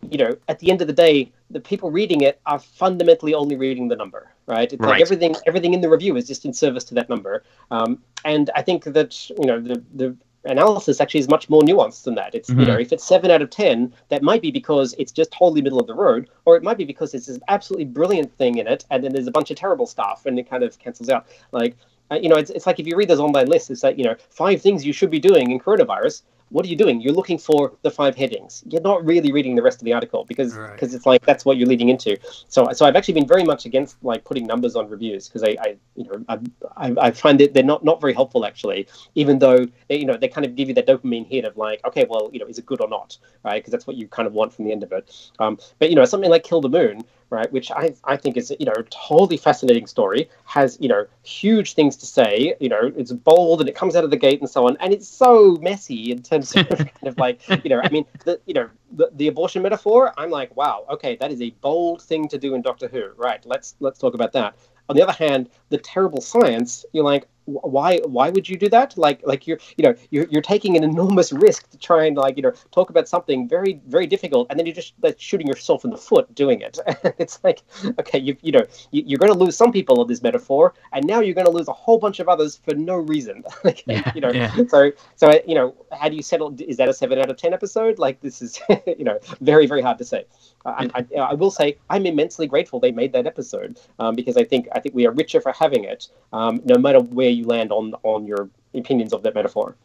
you 0.10 0.18
know, 0.18 0.38
at 0.48 0.60
the 0.60 0.72
end 0.72 0.82
of 0.82 0.88
the 0.88 0.94
day, 0.94 1.32
the 1.50 1.60
people 1.60 1.92
reading 1.92 2.22
it 2.22 2.40
are 2.46 2.60
fundamentally 2.60 3.34
only 3.34 3.56
reading 3.56 3.88
the 3.88 3.96
number, 3.96 4.30
right? 4.48 4.72
It's 4.72 4.80
right. 4.80 4.92
like 4.92 5.02
everything, 5.02 5.36
everything 5.46 5.74
in 5.74 5.82
the 5.82 5.90
review 5.90 6.16
is 6.16 6.28
just 6.28 6.46
in 6.46 6.54
service 6.54 6.84
to 6.86 6.96
that 6.96 7.10
number. 7.10 7.44
Um, 7.72 8.02
and 8.24 8.50
I 8.56 8.62
think 8.62 8.84
that 8.86 9.30
you 9.30 9.46
know 9.46 9.60
the 9.60 9.84
the 9.94 10.16
analysis 10.46 11.02
actually 11.02 11.20
is 11.20 11.28
much 11.28 11.50
more 11.50 11.62
nuanced 11.62 12.04
than 12.04 12.16
that. 12.16 12.36
It's 12.36 12.50
mm-hmm. 12.50 12.60
you 12.62 12.66
know, 12.68 12.78
if 12.78 12.94
it's 12.94 13.04
seven 13.04 13.32
out 13.32 13.42
of 13.42 13.50
ten, 13.50 13.94
that 14.10 14.22
might 14.22 14.42
be 14.42 14.52
because 14.52 14.94
it's 14.98 15.12
just 15.12 15.32
totally 15.32 15.62
middle 15.62 15.80
of 15.80 15.88
the 15.88 15.96
road, 15.96 16.30
or 16.46 16.56
it 16.56 16.64
might 16.64 16.78
be 16.78 16.86
because 16.86 17.14
it's 17.14 17.28
this 17.28 17.40
absolutely 17.48 17.86
brilliant 17.86 18.36
thing 18.38 18.58
in 18.58 18.68
it, 18.68 18.86
and 18.92 19.04
then 19.04 19.14
there's 19.14 19.28
a 19.28 19.32
bunch 19.32 19.52
of 19.52 19.58
terrible 19.58 19.88
stuff, 19.88 20.26
and 20.26 20.38
it 20.40 20.50
kind 20.50 20.64
of 20.64 20.78
cancels 20.80 21.10
out. 21.10 21.28
Like 21.52 21.76
uh, 22.12 22.16
you 22.16 22.30
know, 22.30 22.36
it's, 22.36 22.52
it's 22.52 22.68
like 22.68 22.80
if 22.80 22.86
you 22.86 22.96
read 22.96 23.08
those 23.08 23.20
online 23.20 23.48
lists, 23.48 23.70
it's 23.70 23.84
like, 23.84 23.98
you 23.98 24.04
know, 24.04 24.16
five 24.30 24.62
things 24.62 24.86
you 24.86 24.94
should 24.94 25.10
be 25.10 25.20
doing 25.20 25.52
in 25.52 25.60
coronavirus 25.60 26.22
what 26.50 26.66
are 26.66 26.70
you 26.70 26.76
doing? 26.76 27.02
You're 27.02 27.14
looking 27.14 27.38
for 27.38 27.74
the 27.82 27.92
five 27.92 28.16
headings. 28.16 28.64
You're 28.70 28.82
not 28.82 29.04
really 29.04 29.32
reading 29.32 29.56
the 29.56 29.64
rest 29.64 29.82
of 29.82 29.86
the 29.86 29.94
article 29.94 30.26
because 30.26 30.54
because 30.54 30.90
right. 30.90 30.94
it's 30.94 31.06
like 31.06 31.26
that's 31.26 31.44
what 31.44 31.58
you're 31.58 31.68
leading 31.68 31.90
into. 31.90 32.18
So 32.48 32.72
so 32.72 32.86
I've 32.86 32.96
actually 32.96 33.16
been 33.16 33.28
very 33.28 33.44
much 33.44 33.66
against 33.66 34.02
like 34.04 34.24
putting 34.24 34.46
numbers 34.46 34.76
on 34.76 34.88
reviews 34.88 35.28
because 35.28 35.44
I, 35.44 35.58
I 35.60 35.76
you 35.96 36.06
know 36.06 36.26
I, 36.30 36.40
I, 36.78 36.96
I 37.08 37.12
find 37.12 37.40
that 37.40 37.54
they're 37.54 37.64
not 37.64 37.84
not 37.84 38.00
very 38.00 38.14
helpful 38.14 38.46
actually. 38.46 38.88
Even 39.16 39.40
though 39.40 39.66
they, 39.90 39.98
you 39.98 40.06
know 40.06 40.18
they 40.18 40.28
kind 40.28 40.46
of 40.46 40.56
give 40.56 40.68
you 40.68 40.76
that 40.76 40.88
dopamine 40.88 41.28
hit 41.28 41.46
of 41.46 41.58
like 41.58 41.84
okay 41.86 42.06
well 42.10 42.30
you 42.32 42.40
know 42.40 42.46
is 42.46 42.60
it 42.60 42.66
good 42.66 42.82
or 42.82 42.88
not 42.88 43.18
right 43.44 43.62
because 43.62 43.72
that's 43.72 43.88
what 43.88 43.96
you 43.96 44.08
kind 44.08 44.28
of 44.28 44.34
want 44.34 44.54
from 44.54 44.66
the 44.66 44.72
end 44.72 44.84
of 44.84 44.92
it. 44.92 45.12
Um, 45.40 45.58
but 45.80 45.90
you 45.90 45.96
know 45.96 46.06
something 46.06 46.30
like 46.30 46.44
Kill 46.44 46.62
the 46.62 46.70
Moon 46.70 47.04
right? 47.30 47.52
Which 47.52 47.72
I, 47.72 47.94
I 48.04 48.18
think 48.18 48.38
is 48.38 48.54
you 48.60 48.66
know 48.66 48.74
a 48.78 48.84
totally 48.84 49.38
fascinating 49.38 49.88
story. 49.88 50.30
Has 50.46 50.78
you 50.80 50.90
know 50.90 51.06
huge 51.24 51.74
things 51.74 51.96
to 51.98 52.06
say. 52.06 52.56
You 52.60 52.70
know 52.70 52.92
it's 52.96 53.12
bold 53.12 53.62
and 53.62 53.70
it 53.70 53.76
comes 53.76 53.96
out 53.96 54.04
of 54.04 54.10
the 54.10 54.18
gate 54.18 54.40
and 54.40 54.50
so 54.50 54.68
on, 54.68 54.78
and 54.80 54.94
it's 54.94 55.08
so 55.08 55.58
messy 55.62 56.12
in 56.12 56.22
terms 56.22 56.56
of 56.56 56.68
kind 56.70 57.08
of 57.08 57.18
like 57.18 57.42
you 57.64 57.70
know 57.70 57.82
I 57.84 57.90
mean 57.90 58.06
the 58.24 58.40
you 58.46 58.54
know 58.54 58.70
the, 58.92 59.10
the 59.16 59.28
abortion 59.28 59.62
metaphor. 59.62 60.14
I'm 60.18 60.30
like 60.30 60.56
wow 60.56 60.86
okay 60.90 61.16
that 61.18 61.32
is 61.32 61.42
a 61.42 61.52
bold 61.62 62.02
thing 62.02 62.28
to 62.30 62.38
do 62.38 62.56
in 62.56 62.62
Doctor 62.62 62.88
Who. 62.88 63.12
Right? 63.18 63.46
Let's 63.46 63.76
let's 63.80 64.00
talk 64.00 64.14
about 64.14 64.34
that. 64.34 64.56
On 64.88 64.96
the 64.96 65.02
other 65.02 65.14
hand, 65.14 65.50
the 65.70 65.80
terrible 65.80 66.22
science, 66.22 66.86
you're 66.94 67.04
like, 67.04 67.28
why 67.46 68.00
why 68.06 68.30
would 68.30 68.50
you 68.50 68.58
do 68.58 68.70
that? 68.70 68.98
Like 68.98 69.22
like 69.24 69.48
you're 69.48 69.60
you 69.78 69.84
know 69.84 69.96
you're, 70.10 70.26
you're 70.30 70.42
taking 70.42 70.76
an 70.78 70.84
enormous 70.84 71.32
risk 71.46 71.70
to 71.72 71.78
try 71.78 72.06
and 72.06 72.18
like 72.18 72.38
you 72.38 72.44
know 72.44 72.54
talk 72.72 72.90
about 72.90 73.08
something 73.08 73.48
very 73.48 73.80
very 73.88 74.08
difficult 74.08 74.48
and 74.50 74.60
then 74.60 74.66
you're 74.66 74.76
just 74.76 74.94
like 75.02 75.20
shooting 75.20 75.48
yourself 75.48 75.86
in 75.86 75.92
the 75.92 75.98
foot 75.98 76.34
doing 76.36 76.62
it. 76.62 76.80
It's 77.18 77.40
like 77.44 77.62
okay 78.00 78.20
you 78.20 78.36
you 78.42 78.52
know 78.52 78.66
you, 78.92 79.16
are 79.16 79.20
going 79.20 79.32
to 79.32 79.38
lose 79.38 79.56
some 79.56 79.72
people 79.72 80.02
of 80.02 80.08
this 80.08 80.22
metaphor 80.22 80.74
and 80.92 81.06
now 81.06 81.20
you're 81.22 81.34
going 81.34 81.46
to 81.46 81.52
lose 81.52 81.68
a 81.68 81.74
whole 81.74 81.98
bunch 81.98 82.20
of 82.20 82.28
others 82.28 82.60
for 82.64 82.74
no 82.76 82.96
reason. 82.96 83.44
Like 83.64 83.84
yeah, 83.88 84.12
you 84.14 84.22
know 84.22 84.32
yeah. 84.32 84.54
so 84.68 84.92
so 85.16 85.40
you 85.48 85.56
know 85.56 85.76
how 85.92 86.08
do 86.10 86.16
you 86.16 86.22
settle 86.22 86.56
is 86.60 86.78
that 86.78 86.88
a 86.88 86.94
7 86.94 87.18
out 87.18 87.32
of 87.32 87.38
10 87.38 87.54
episode? 87.54 87.98
Like 87.98 88.22
this 88.22 88.42
is 88.42 88.60
you 88.86 89.06
know 89.06 89.18
very 89.42 89.66
very 89.66 89.82
hard 89.82 89.98
to 90.00 90.06
say. 90.06 90.26
I, 90.66 90.90
I, 90.96 91.20
I, 91.20 91.34
will 91.36 91.52
say 91.52 91.78
I'm 91.90 92.06
immensely 92.06 92.48
grateful 92.48 92.80
they 92.80 92.92
made 92.92 93.14
that 93.14 93.28
episode 93.28 93.80
um, 94.00 94.16
because 94.16 94.36
I 94.36 94.44
think 94.44 94.68
I 94.74 94.80
think 94.80 94.96
we 94.96 95.06
are 95.06 95.12
richer 95.12 95.40
for 95.40 95.52
having 95.52 95.84
it, 95.84 96.08
um, 96.34 96.62
no 96.66 96.78
matter 96.78 97.00
where 97.00 97.30
you 97.36 97.46
land 97.46 97.72
on 97.72 97.94
on 98.04 98.26
your 98.26 98.50
opinions 98.74 99.14
of 99.14 99.24
that 99.24 99.36
metaphor. 99.36 99.76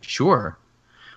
Sure. 0.00 0.58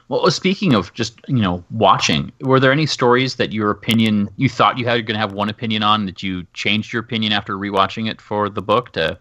Well, 0.10 0.32
speaking 0.32 0.74
of 0.74 0.94
just 0.94 1.20
you 1.28 1.42
know 1.42 1.64
watching, 1.72 2.32
were 2.42 2.60
there 2.60 2.72
any 2.72 2.86
stories 2.86 3.36
that 3.36 3.52
your 3.52 3.70
opinion 3.70 4.30
you 4.38 4.48
thought 4.48 4.78
you 4.78 4.86
had 4.86 5.06
going 5.06 5.16
to 5.16 5.20
have 5.20 5.34
one 5.34 5.50
opinion 5.50 5.84
on 5.84 6.06
that 6.06 6.24
you 6.24 6.46
changed 6.54 6.94
your 6.94 7.02
opinion 7.02 7.34
after 7.34 7.58
rewatching 7.58 8.10
it 8.10 8.22
for 8.22 8.50
the 8.50 8.62
book 8.62 8.94
to? 8.94 9.20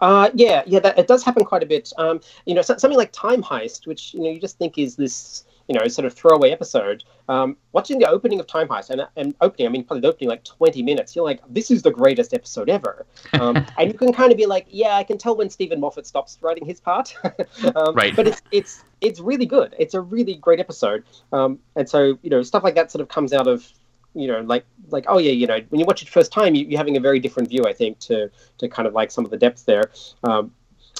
Uh, 0.00 0.28
yeah, 0.34 0.62
yeah, 0.66 0.78
that, 0.80 0.98
it 0.98 1.06
does 1.06 1.24
happen 1.24 1.42
quite 1.42 1.62
a 1.62 1.66
bit. 1.66 1.90
Um, 1.96 2.20
you 2.44 2.54
know, 2.54 2.60
so, 2.60 2.76
something 2.76 2.98
like 2.98 3.12
Time 3.12 3.42
Heist, 3.42 3.86
which 3.86 4.12
you 4.12 4.20
know 4.20 4.30
you 4.30 4.40
just 4.40 4.58
think 4.58 4.76
is 4.76 4.96
this 4.96 5.44
you 5.68 5.78
know, 5.78 5.86
sort 5.88 6.06
of 6.06 6.14
throwaway 6.14 6.50
episode. 6.50 7.04
Um, 7.28 7.56
watching 7.72 7.98
the 7.98 8.08
opening 8.08 8.38
of 8.38 8.46
Time 8.46 8.68
Heist, 8.68 8.90
and, 8.90 9.06
and 9.16 9.34
opening, 9.40 9.66
I 9.66 9.70
mean, 9.70 9.84
probably 9.84 10.02
the 10.02 10.08
opening 10.08 10.28
like 10.28 10.44
20 10.44 10.82
minutes, 10.82 11.16
you're 11.16 11.24
like, 11.24 11.40
this 11.48 11.70
is 11.70 11.82
the 11.82 11.90
greatest 11.90 12.32
episode 12.34 12.68
ever. 12.68 13.06
Um, 13.32 13.56
and 13.78 13.92
you 13.92 13.98
can 13.98 14.12
kind 14.12 14.30
of 14.30 14.38
be 14.38 14.46
like, 14.46 14.66
yeah, 14.68 14.96
I 14.96 15.04
can 15.04 15.18
tell 15.18 15.36
when 15.36 15.50
Steven 15.50 15.80
Moffat 15.80 16.06
stops 16.06 16.38
writing 16.40 16.64
his 16.64 16.80
part. 16.80 17.16
um, 17.74 17.94
right. 17.94 18.14
But 18.14 18.28
it's, 18.28 18.42
it's, 18.52 18.84
it's 19.00 19.20
really 19.20 19.46
good. 19.46 19.74
It's 19.78 19.94
a 19.94 20.00
really 20.00 20.34
great 20.34 20.60
episode. 20.60 21.04
Um, 21.32 21.58
and 21.74 21.88
so, 21.88 22.18
you 22.22 22.30
know, 22.30 22.42
stuff 22.42 22.62
like 22.62 22.74
that 22.76 22.90
sort 22.92 23.02
of 23.02 23.08
comes 23.08 23.32
out 23.32 23.48
of, 23.48 23.68
you 24.14 24.28
know, 24.28 24.40
like, 24.40 24.64
like, 24.90 25.04
oh 25.08 25.18
yeah, 25.18 25.32
you 25.32 25.46
know, 25.46 25.60
when 25.68 25.80
you 25.80 25.84
watch 25.84 26.02
it 26.02 26.08
first 26.08 26.32
time, 26.32 26.54
you, 26.54 26.74
are 26.74 26.78
having 26.78 26.96
a 26.96 27.00
very 27.00 27.18
different 27.18 27.48
view, 27.48 27.64
I 27.66 27.72
think, 27.72 27.98
to, 28.00 28.30
to 28.58 28.68
kind 28.68 28.86
of 28.86 28.94
like 28.94 29.10
some 29.10 29.24
of 29.24 29.30
the 29.30 29.36
depth 29.36 29.66
there. 29.66 29.90
Um, 30.22 30.52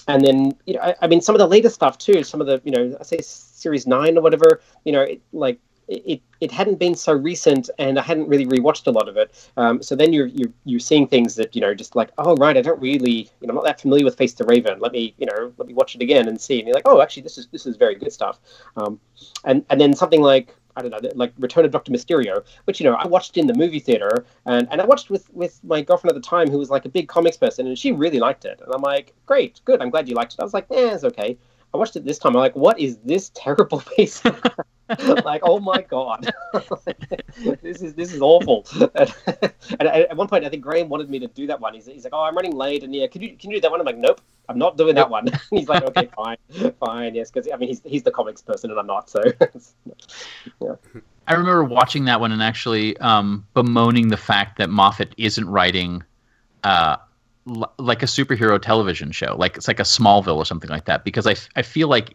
and 0.09 0.25
then 0.25 0.53
you 0.67 0.75
know 0.75 0.81
I, 0.81 0.95
I, 1.03 1.07
mean 1.07 1.21
some 1.21 1.35
of 1.35 1.39
the 1.39 1.47
later 1.47 1.69
stuff 1.69 1.99
too 1.99 2.23
some 2.23 2.41
of 2.41 2.47
the 2.47 2.61
you 2.65 2.71
know 2.71 2.97
i 3.01 3.03
say 3.03 3.21
series 3.57 3.87
nine 3.87 4.17
or 4.17 4.21
whatever 4.21 4.61
you 4.85 4.93
know 4.93 5.03
it, 5.03 5.21
like 5.33 5.59
it, 5.89 6.21
it 6.41 6.51
hadn't 6.51 6.79
been 6.79 6.95
so 6.95 7.13
recent 7.13 7.71
and 7.79 7.99
I 7.99 8.03
hadn't 8.03 8.29
really 8.29 8.47
rewatched 8.47 8.87
a 8.87 8.91
lot 8.91 9.09
of 9.09 9.17
it. 9.17 9.51
Um, 9.57 9.83
so 9.83 9.95
then 9.95 10.13
you're, 10.13 10.27
you're 10.27 10.53
you're 10.65 10.81
seeing 10.81 11.07
things 11.07 11.37
that 11.37 11.55
you 11.55 11.61
know 11.61 11.75
just 11.75 11.95
like 11.95 12.11
oh 12.19 12.35
right 12.37 12.57
I 12.57 12.63
don't 12.63 12.81
really 12.81 13.31
you 13.41 13.47
know 13.47 13.51
I'm 13.51 13.55
not 13.57 13.65
that 13.65 13.81
familiar 13.81 14.05
with 14.05 14.17
Face 14.17 14.35
the 14.35 14.45
Raven. 14.45 14.79
Let 14.81 14.93
me 14.93 15.15
you 15.19 15.27
know 15.27 15.53
let 15.57 15.69
me 15.69 15.75
watch 15.75 15.95
it 15.95 16.03
again 16.03 16.29
and 16.29 16.41
see. 16.41 16.59
And 16.59 16.67
you're 16.67 16.75
like 16.75 16.87
oh 16.87 17.01
actually 17.01 17.23
this 17.23 17.39
is 17.39 17.47
this 17.49 17.67
is 17.67 17.77
very 17.77 17.95
good 17.95 18.13
stuff. 18.13 18.41
Um, 18.77 18.99
and 19.45 19.65
and 19.71 19.81
then 19.81 19.95
something 19.95 20.23
like 20.23 20.55
I 20.77 20.83
don't 20.83 20.91
know, 20.91 21.11
like 21.15 21.33
Return 21.39 21.65
of 21.65 21.71
Doctor 21.71 21.91
Mysterio, 21.91 22.45
which 22.65 22.81
you 22.81 22.85
know 22.85 22.95
I 22.95 23.07
watched 23.07 23.39
in 23.39 23.47
the 23.47 23.55
movie 23.55 23.81
theater, 23.81 24.27
and, 24.45 24.69
and 24.71 24.81
I 24.81 24.85
watched 24.85 25.09
with 25.09 25.33
with 25.33 25.59
my 25.65 25.81
girlfriend 25.81 26.15
at 26.15 26.23
the 26.23 26.29
time, 26.29 26.51
who 26.51 26.59
was 26.59 26.69
like 26.69 26.85
a 26.85 26.91
big 26.91 27.09
comics 27.09 27.37
person, 27.37 27.67
and 27.67 27.79
she 27.79 27.93
really 27.93 28.19
liked 28.19 28.45
it, 28.45 28.61
and 28.63 28.75
I'm 28.75 28.83
like, 28.83 29.15
great, 29.25 29.63
good, 29.65 29.81
I'm 29.81 29.89
glad 29.89 30.07
you 30.07 30.15
liked 30.15 30.35
it. 30.35 30.41
I 30.41 30.45
was 30.45 30.53
like, 30.53 30.67
yeah, 30.71 30.93
it's 30.95 31.05
okay. 31.05 31.39
I 31.77 31.79
watched 31.79 31.97
it 31.97 32.05
this 32.05 32.19
time. 32.19 32.35
I'm 32.35 32.41
like, 32.41 32.57
what 32.57 32.81
is 32.81 32.97
this 33.05 33.31
terrible 33.35 33.83
piece? 33.97 34.25
like, 35.25 35.43
oh 35.45 35.59
my 35.59 35.83
god, 35.83 36.33
this 37.63 37.83
is 37.83 37.95
this 37.95 38.15
is 38.15 38.21
awful. 38.23 38.67
and, 38.95 39.13
and, 39.79 39.89
at 39.89 40.17
one 40.17 40.29
point, 40.29 40.45
I 40.45 40.49
think 40.49 40.63
Graham 40.63 40.89
wanted 40.89 41.11
me 41.11 41.19
to 41.19 41.27
do 41.27 41.47
that 41.49 41.61
one. 41.61 41.75
He's, 41.75 41.87
he's 41.87 42.05
like, 42.05 42.15
oh, 42.15 42.23
I'm 42.23 42.35
running 42.35 42.57
late, 42.57 42.83
and 42.83 42.95
yeah, 42.95 43.07
can 43.09 43.21
you 43.21 43.37
can 43.37 43.51
you 43.51 43.59
do 43.59 43.61
that 43.63 43.71
one? 43.71 43.81
I'm 43.81 43.87
like, 43.87 43.99
nope, 43.99 44.21
I'm 44.49 44.59
not 44.59 44.77
doing 44.77 44.95
that 44.95 45.11
one. 45.11 45.29
he's 45.51 45.69
like, 45.69 45.83
okay, 45.83 46.09
fine, 46.17 46.37
fine, 46.81 47.15
yes, 47.15 47.31
because 47.31 47.51
I 47.53 47.57
mean, 47.57 47.69
he's 47.69 47.83
he's 47.85 48.05
the 48.05 48.13
comics 48.13 48.43
person, 48.43 48.71
and 48.71 48.79
I'm 48.79 48.87
not, 48.87 49.11
so. 49.11 49.21
yeah. 50.63 50.77
I 51.29 51.33
remember 51.33 51.65
watching 51.65 52.05
that 52.05 52.21
one 52.21 52.31
and 52.31 52.43
actually 52.43 52.97
um, 52.99 53.45
bemoaning 53.55 54.09
the 54.09 54.17
fact 54.17 54.59
that 54.59 54.71
Moffat 54.71 55.15
isn't 55.19 55.49
writing. 55.49 56.05
Uh, 56.63 56.97
like 57.47 58.03
a 58.03 58.07
superhero 58.07 58.61
television 58.61 59.13
show, 59.13 59.37
like 59.39 59.57
it's 59.57 59.69
like 59.69 59.81
a 59.81 59.85
Smallville 59.85 60.37
or 60.37 60.45
something 60.45 60.71
like 60.71 60.85
that, 60.87 61.05
because 61.05 61.27
I, 61.27 61.37
I 61.55 61.63
feel 61.63 61.89
like 61.89 62.15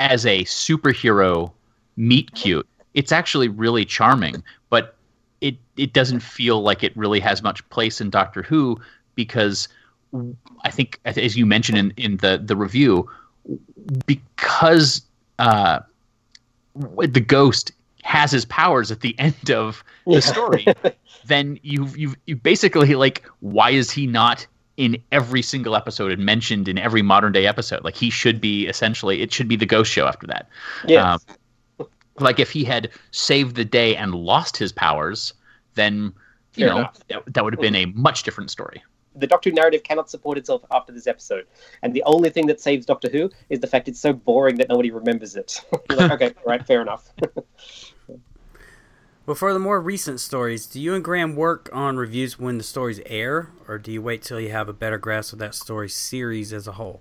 as 0.00 0.26
a 0.26 0.44
superhero 0.44 1.52
meet 1.96 2.32
cute, 2.34 2.66
it's 2.94 3.12
actually 3.12 3.48
really 3.48 3.84
charming, 3.84 4.42
but 4.68 4.96
it 5.40 5.56
it 5.76 5.92
doesn't 5.92 6.20
feel 6.20 6.62
like 6.62 6.82
it 6.82 6.96
really 6.96 7.20
has 7.20 7.42
much 7.42 7.68
place 7.70 8.00
in 8.00 8.10
Doctor 8.10 8.42
Who 8.42 8.80
because 9.14 9.68
I 10.64 10.70
think 10.70 11.00
as 11.04 11.36
you 11.36 11.46
mentioned 11.46 11.78
in, 11.78 11.92
in 11.96 12.16
the 12.18 12.40
the 12.42 12.56
review, 12.56 13.08
because 14.06 15.02
uh, 15.38 15.80
the 16.74 17.20
ghost 17.20 17.72
has 18.04 18.30
his 18.30 18.44
powers 18.44 18.90
at 18.90 19.00
the 19.00 19.18
end 19.18 19.50
of 19.50 19.82
the 20.06 20.14
yeah. 20.14 20.20
story, 20.20 20.66
then 21.26 21.58
you've 21.62 21.96
you've 21.96 22.16
you 22.26 22.36
basically 22.36 22.94
like 22.94 23.24
why 23.40 23.70
is 23.70 23.90
he 23.90 24.06
not 24.06 24.46
in 24.76 25.00
every 25.12 25.42
single 25.42 25.76
episode 25.76 26.12
and 26.12 26.24
mentioned 26.24 26.68
in 26.68 26.78
every 26.78 27.02
modern 27.02 27.32
day 27.32 27.46
episode. 27.46 27.84
Like 27.84 27.94
he 27.94 28.10
should 28.10 28.40
be 28.40 28.66
essentially, 28.66 29.22
it 29.22 29.32
should 29.32 29.48
be 29.48 29.56
the 29.56 29.66
ghost 29.66 29.90
show 29.90 30.06
after 30.06 30.26
that. 30.26 30.48
Yeah. 30.86 31.14
Um, 31.78 31.88
like 32.18 32.38
if 32.38 32.50
he 32.50 32.64
had 32.64 32.90
saved 33.10 33.56
the 33.56 33.64
day 33.64 33.96
and 33.96 34.14
lost 34.14 34.56
his 34.56 34.72
powers, 34.72 35.32
then 35.74 36.12
you 36.54 36.66
Fair 36.66 36.68
know 36.68 36.88
that, 37.08 37.34
that, 37.34 37.44
would 37.44 37.52
have 37.52 37.60
been 37.60 37.74
a 37.74 37.86
much 37.86 38.22
different 38.22 38.50
story. 38.50 38.82
the 39.16 39.26
Doctor 39.26 39.50
Who 39.50 39.56
narrative 39.56 39.82
cannot 39.82 40.08
support 40.08 40.38
itself 40.38 40.64
after 40.70 40.92
this 40.92 41.08
episode, 41.08 41.46
and 41.82 41.92
the 41.92 42.04
only 42.04 42.30
thing 42.30 42.46
that 42.46 42.60
saves 42.60 42.86
Doctor 42.86 43.08
Who 43.08 43.30
is 43.48 43.58
the 43.58 43.66
fact 43.66 43.88
it's 43.88 43.98
so 43.98 44.12
boring 44.12 44.56
that 44.58 44.68
nobody 44.68 44.92
remembers 44.92 45.34
it. 45.34 45.60
like, 45.88 46.10
okay, 46.12 46.34
right, 46.46 46.64
fair 46.64 46.82
enough. 46.82 47.12
Well, 49.26 49.34
for 49.34 49.52
the 49.52 49.58
more 49.58 49.80
recent 49.80 50.20
stories, 50.20 50.66
do 50.66 50.80
you 50.80 50.94
and 50.94 51.02
Graham 51.02 51.34
work 51.34 51.70
on 51.72 51.96
reviews 51.96 52.38
when 52.38 52.58
the 52.58 52.64
stories 52.64 53.00
air, 53.06 53.50
or 53.66 53.78
do 53.78 53.90
you 53.90 54.02
wait 54.02 54.22
till 54.22 54.38
you 54.38 54.50
have 54.50 54.68
a 54.68 54.72
better 54.72 54.98
grasp 54.98 55.32
of 55.32 55.38
that 55.38 55.54
story 55.54 55.88
series 55.88 56.52
as 56.52 56.68
a 56.68 56.72
whole? 56.72 57.00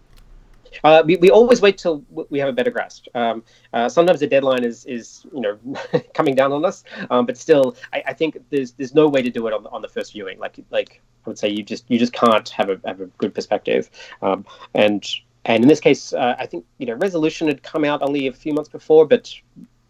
Uh, 0.84 1.04
we, 1.06 1.18
we 1.18 1.30
always 1.30 1.62
wait 1.62 1.78
till 1.78 2.04
we 2.30 2.40
have 2.40 2.50
a 2.50 2.54
better 2.54 2.72
grasp. 2.72 3.08
Um, 3.14 3.44
uh, 3.74 3.90
sometimes 3.90 4.22
the 4.22 4.28
deadline 4.28 4.64
is 4.64 4.86
is 4.86 5.26
you 5.34 5.42
know 5.42 5.58
coming 6.14 6.34
down 6.34 6.52
on 6.52 6.66
us, 6.66 6.84
um, 7.10 7.26
but 7.26 7.38
still, 7.38 7.76
I, 7.92 8.04
I, 8.08 8.14
think 8.14 8.38
there's 8.50 8.72
there's 8.72 8.96
no 8.96 9.08
way 9.08 9.22
to 9.22 9.30
do 9.30 9.46
it 9.48 9.54
on, 9.54 9.68
on 9.68 9.82
the 9.82 9.90
first 9.90 10.14
viewing. 10.14 10.40
Like 10.40 10.58
like 10.72 11.02
I 11.26 11.30
would 11.30 11.38
say, 11.38 11.50
you 11.50 11.62
just 11.62 11.86
you 11.90 12.00
just 12.00 12.14
can't 12.14 12.48
have 12.50 12.70
a 12.70 12.80
have 12.86 13.02
a 13.02 13.06
good 13.18 13.36
perspective, 13.36 13.90
um, 14.22 14.46
and 14.74 15.06
and 15.46 15.64
in 15.64 15.68
this 15.68 15.80
case, 15.80 16.14
uh, 16.14 16.36
I 16.40 16.46
think 16.46 16.66
you 16.78 16.86
know 16.86 16.94
Resolution 16.94 17.48
had 17.48 17.64
come 17.64 17.84
out 17.84 18.02
only 18.02 18.28
a 18.28 18.34
few 18.34 18.54
months 18.54 18.70
before, 18.70 19.06
but 19.06 19.34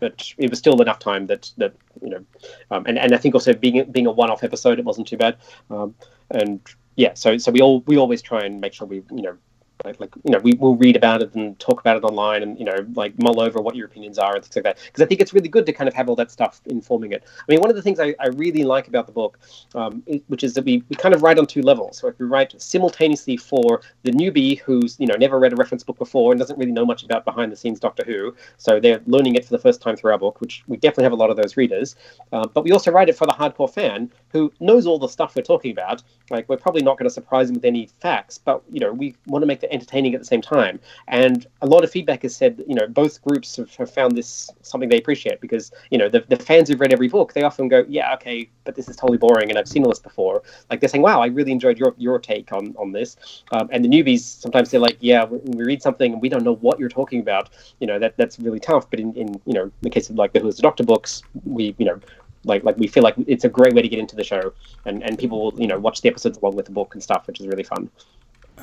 but 0.03 0.33
it 0.37 0.49
was 0.49 0.59
still 0.59 0.81
enough 0.81 0.99
time 0.99 1.27
that 1.27 1.49
that 1.55 1.73
you 2.01 2.09
know, 2.09 2.25
um, 2.71 2.83
and 2.85 2.99
and 2.99 3.13
I 3.13 3.17
think 3.17 3.33
also 3.35 3.53
being 3.53 3.89
being 3.89 4.05
a 4.05 4.11
one-off 4.11 4.43
episode, 4.43 4.77
it 4.77 4.83
wasn't 4.83 5.07
too 5.07 5.15
bad, 5.15 5.37
um, 5.69 5.95
and 6.29 6.59
yeah, 6.97 7.13
so 7.13 7.37
so 7.37 7.53
we 7.53 7.61
all 7.61 7.79
we 7.87 7.95
always 7.95 8.21
try 8.21 8.41
and 8.41 8.59
make 8.59 8.73
sure 8.73 8.85
we 8.85 8.97
you 8.97 9.21
know 9.21 9.37
like, 9.83 9.99
like 9.99 10.15
you 10.23 10.31
know 10.31 10.39
we 10.39 10.53
will 10.53 10.75
read 10.75 10.95
about 10.95 11.21
it 11.21 11.33
and 11.35 11.57
talk 11.59 11.79
about 11.79 11.97
it 11.97 12.03
online 12.03 12.43
and 12.43 12.57
you 12.57 12.65
know 12.65 12.75
like 12.95 13.13
mull 13.21 13.39
over 13.39 13.61
what 13.61 13.75
your 13.75 13.85
opinions 13.85 14.17
are 14.17 14.35
and 14.35 14.43
things 14.43 14.55
like 14.55 14.63
that 14.63 14.77
because 14.85 15.01
I 15.01 15.05
think 15.05 15.21
it's 15.21 15.33
really 15.33 15.47
good 15.47 15.65
to 15.65 15.73
kind 15.73 15.87
of 15.87 15.93
have 15.93 16.09
all 16.09 16.15
that 16.15 16.31
stuff 16.31 16.61
informing 16.65 17.11
it. 17.11 17.23
I 17.39 17.51
mean, 17.51 17.59
one 17.59 17.69
of 17.69 17.75
the 17.75 17.81
things 17.81 17.99
I, 17.99 18.15
I 18.19 18.27
really 18.27 18.63
like 18.63 18.87
about 18.87 19.07
the 19.07 19.13
book, 19.13 19.39
um, 19.75 20.03
which 20.27 20.43
is 20.43 20.53
that 20.53 20.65
we, 20.65 20.83
we 20.89 20.95
kind 20.95 21.13
of 21.13 21.21
write 21.21 21.39
on 21.39 21.45
two 21.45 21.61
levels. 21.61 21.97
So 21.97 22.07
if 22.07 22.17
we 22.19 22.25
write 22.25 22.59
simultaneously 22.61 23.37
for 23.37 23.81
the 24.03 24.11
newbie 24.11 24.59
who's 24.59 24.99
you 24.99 25.07
know 25.07 25.15
never 25.15 25.39
read 25.39 25.53
a 25.53 25.55
reference 25.55 25.83
book 25.83 25.97
before 25.97 26.31
and 26.31 26.39
doesn't 26.39 26.57
really 26.57 26.71
know 26.71 26.85
much 26.85 27.03
about 27.03 27.25
behind 27.25 27.51
the 27.51 27.55
scenes 27.55 27.79
Doctor 27.79 28.03
Who, 28.05 28.35
so 28.57 28.79
they're 28.79 29.01
learning 29.07 29.35
it 29.35 29.45
for 29.45 29.51
the 29.51 29.59
first 29.59 29.81
time 29.81 29.95
through 29.95 30.11
our 30.11 30.17
book, 30.17 30.41
which 30.41 30.63
we 30.67 30.77
definitely 30.77 31.03
have 31.03 31.13
a 31.13 31.17
lot 31.17 31.29
of 31.29 31.37
those 31.37 31.57
readers. 31.57 31.95
Uh, 32.31 32.47
but 32.47 32.63
we 32.63 32.71
also 32.71 32.91
write 32.91 33.09
it 33.09 33.17
for 33.17 33.25
the 33.25 33.33
hardcore 33.33 33.71
fan 33.71 34.11
who 34.29 34.51
knows 34.59 34.85
all 34.85 34.99
the 34.99 35.07
stuff 35.07 35.35
we're 35.35 35.41
talking 35.41 35.71
about. 35.71 36.03
Like 36.29 36.47
we're 36.49 36.57
probably 36.57 36.81
not 36.81 36.97
going 36.97 37.07
to 37.07 37.13
surprise 37.13 37.47
them 37.47 37.55
with 37.55 37.65
any 37.65 37.89
facts, 37.99 38.37
but 38.37 38.63
you 38.71 38.79
know 38.79 38.91
we 38.91 39.15
want 39.27 39.43
to 39.43 39.47
make 39.47 39.63
it 39.63 39.72
entertaining 39.73 40.13
at 40.13 40.21
the 40.21 40.25
same 40.25 40.41
time. 40.41 40.79
And 41.07 41.45
a 41.61 41.67
lot 41.67 41.83
of 41.83 41.91
feedback 41.91 42.21
has 42.21 42.35
said, 42.35 42.63
you 42.67 42.75
know, 42.75 42.87
both 42.87 43.21
groups 43.21 43.57
have, 43.57 43.75
have 43.75 43.91
found 43.91 44.15
this 44.15 44.49
something 44.61 44.89
they 44.89 44.97
appreciate 44.97 45.41
because, 45.41 45.71
you 45.89 45.97
know, 45.97 46.07
the, 46.07 46.23
the 46.29 46.37
fans 46.37 46.69
who've 46.69 46.79
read 46.79 46.93
every 46.93 47.07
book, 47.07 47.33
they 47.33 47.43
often 47.43 47.67
go, 47.67 47.83
yeah, 47.87 48.13
okay, 48.13 48.49
but 48.63 48.75
this 48.75 48.87
is 48.87 48.95
totally 48.95 49.17
boring 49.17 49.49
and 49.49 49.57
I've 49.57 49.67
seen 49.67 49.83
all 49.83 49.89
this 49.89 49.99
before. 49.99 50.43
Like 50.69 50.79
they're 50.79 50.89
saying, 50.89 51.01
wow, 51.01 51.21
I 51.21 51.27
really 51.27 51.51
enjoyed 51.51 51.77
your, 51.77 51.93
your 51.97 52.19
take 52.19 52.53
on, 52.53 52.75
on 52.77 52.91
this. 52.91 53.43
Um, 53.51 53.69
and 53.71 53.83
the 53.83 53.89
newbies, 53.89 54.21
sometimes 54.21 54.71
they're 54.71 54.79
like, 54.79 54.97
yeah, 54.99 55.25
we 55.25 55.63
read 55.63 55.81
something 55.81 56.13
and 56.13 56.21
we 56.21 56.29
don't 56.29 56.43
know 56.43 56.55
what 56.55 56.79
you're 56.79 56.89
talking 56.89 57.19
about. 57.19 57.49
You 57.79 57.87
know, 57.87 57.99
that 57.99 58.15
that's 58.17 58.39
really 58.39 58.59
tough. 58.59 58.89
But 58.89 58.99
in, 58.99 59.13
in 59.15 59.41
you 59.45 59.53
know, 59.53 59.71
the 59.81 59.89
case 59.89 60.09
of 60.09 60.15
like 60.15 60.33
the 60.33 60.39
Who's 60.39 60.57
the 60.57 60.61
Doctor 60.61 60.83
books, 60.83 61.23
we, 61.45 61.75
you 61.77 61.85
know, 61.85 61.99
like 62.45 62.63
like 62.63 62.77
we 62.77 62.87
feel 62.87 63.03
like 63.03 63.15
it's 63.27 63.43
a 63.43 63.49
great 63.49 63.73
way 63.73 63.81
to 63.81 63.87
get 63.87 63.99
into 63.99 64.15
the 64.15 64.23
show 64.23 64.53
and 64.85 65.03
and 65.03 65.17
people 65.17 65.41
will 65.41 65.61
you 65.61 65.67
know 65.67 65.79
watch 65.79 66.01
the 66.01 66.09
episodes 66.09 66.37
along 66.37 66.55
with 66.55 66.65
the 66.65 66.71
book 66.71 66.93
and 66.93 67.01
stuff 67.01 67.25
which 67.27 67.39
is 67.39 67.47
really 67.47 67.63
fun 67.63 67.89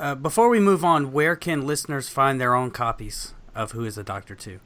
uh, 0.01 0.15
before 0.15 0.49
we 0.49 0.59
move 0.59 0.83
on, 0.83 1.11
where 1.11 1.35
can 1.35 1.67
listeners 1.67 2.09
find 2.09 2.41
their 2.41 2.55
own 2.55 2.71
copies 2.71 3.35
of 3.53 3.71
Who 3.73 3.85
is 3.85 3.97
a 3.97 4.03
Doctor 4.03 4.35
2? 4.35 4.59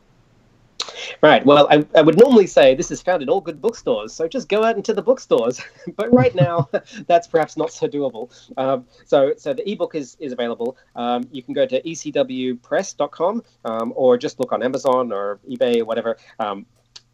Right. 1.21 1.45
Well, 1.45 1.67
I, 1.69 1.85
I 1.95 2.01
would 2.01 2.17
normally 2.17 2.47
say 2.47 2.75
this 2.75 2.89
is 2.91 3.01
found 3.01 3.21
in 3.21 3.29
all 3.29 3.41
good 3.41 3.61
bookstores, 3.61 4.13
so 4.13 4.27
just 4.27 4.47
go 4.47 4.63
out 4.63 4.77
into 4.77 4.93
the 4.93 5.01
bookstores. 5.01 5.61
but 5.97 6.13
right 6.13 6.33
now, 6.35 6.69
that's 7.07 7.27
perhaps 7.27 7.57
not 7.57 7.71
so 7.71 7.87
doable. 7.87 8.31
Um, 8.57 8.85
so, 9.05 9.33
so 9.37 9.53
the 9.53 9.69
ebook 9.69 9.95
is 9.95 10.15
is 10.19 10.31
available. 10.31 10.77
Um, 10.95 11.27
you 11.31 11.43
can 11.43 11.53
go 11.53 11.65
to 11.65 11.81
ecwpress.com 11.81 13.43
um, 13.65 13.93
or 13.95 14.17
just 14.17 14.39
look 14.39 14.51
on 14.51 14.63
Amazon 14.63 15.11
or 15.11 15.39
eBay 15.49 15.81
or 15.81 15.85
whatever. 15.85 16.17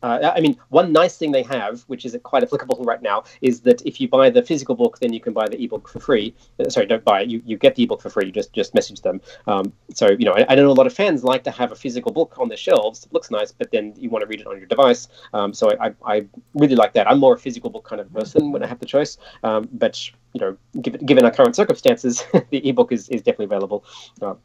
Uh, 0.02 0.32
I 0.36 0.40
mean, 0.40 0.58
one 0.70 0.92
nice 0.92 1.18
thing 1.18 1.32
they 1.32 1.44
have, 1.44 1.82
which 1.82 2.06
is 2.06 2.18
quite 2.24 2.44
applicable 2.44 2.84
right 2.84 3.02
now, 3.02 3.24
is 3.42 3.62
that 3.62 3.82
if 3.86 4.00
you 4.02 4.08
buy 4.08 4.30
the 4.30 4.44
physical 4.44 4.76
book, 4.76 5.00
then 5.00 5.14
you 5.14 5.20
can 5.20 5.34
buy 5.34 5.48
the 5.48 5.62
ebook 5.64 5.88
for 5.88 6.00
free. 6.00 6.34
Uh, 6.60 6.70
sorry, 6.70 6.86
don't 6.86 7.04
buy 7.04 7.22
it. 7.22 7.30
You, 7.30 7.42
you 7.46 7.58
get 7.58 7.76
the 7.76 7.84
ebook 7.84 8.02
for 8.02 8.10
free. 8.10 8.26
You 8.26 8.32
just 8.32 8.54
just 8.54 8.74
message 8.74 9.02
them. 9.02 9.22
Um, 9.48 9.74
so 9.94 10.10
you 10.10 10.26
know, 10.26 10.34
I, 10.34 10.46
I, 10.50 10.56
know 10.56 10.70
a 10.70 10.74
lot 10.74 10.88
of 10.88 10.94
fans 10.94 11.24
like 11.24 11.44
to 11.44 11.52
have 11.52 11.72
a 11.72 11.76
physical 11.76 12.12
book 12.12 12.36
on 12.38 12.48
their 12.48 12.58
shelves. 12.58 13.06
It 13.06 13.14
looks 13.14 13.32
nice, 13.32 13.52
but 13.52 13.72
then 13.72 13.94
you 13.98 14.10
want 14.10 14.24
to 14.24 14.28
read 14.28 14.42
it 14.42 14.48
on 14.48 14.58
your 14.58 14.68
device. 14.68 15.08
Um, 15.34 15.54
so 15.54 15.72
I, 15.80 15.94
I, 16.06 16.26
really 16.54 16.76
like 16.76 16.94
that. 16.94 17.10
I'm 17.10 17.20
more 17.20 17.36
a 17.36 17.40
physical 17.40 17.70
book 17.70 17.86
kind 17.86 18.02
of 18.02 18.12
person 18.14 18.52
when 18.52 18.64
I 18.64 18.68
have 18.68 18.80
the 18.80 18.86
choice. 18.86 19.18
Um, 19.44 19.70
but 19.72 20.12
you 20.34 20.40
know, 20.42 20.58
given, 20.82 21.06
given 21.06 21.26
our 21.26 21.32
current 21.32 21.56
circumstances, 21.56 22.24
the 22.50 22.68
ebook 22.68 22.92
is, 22.92 23.10
is 23.10 23.22
definitely 23.22 23.46
available. 23.46 23.84
Uh, 24.22 24.36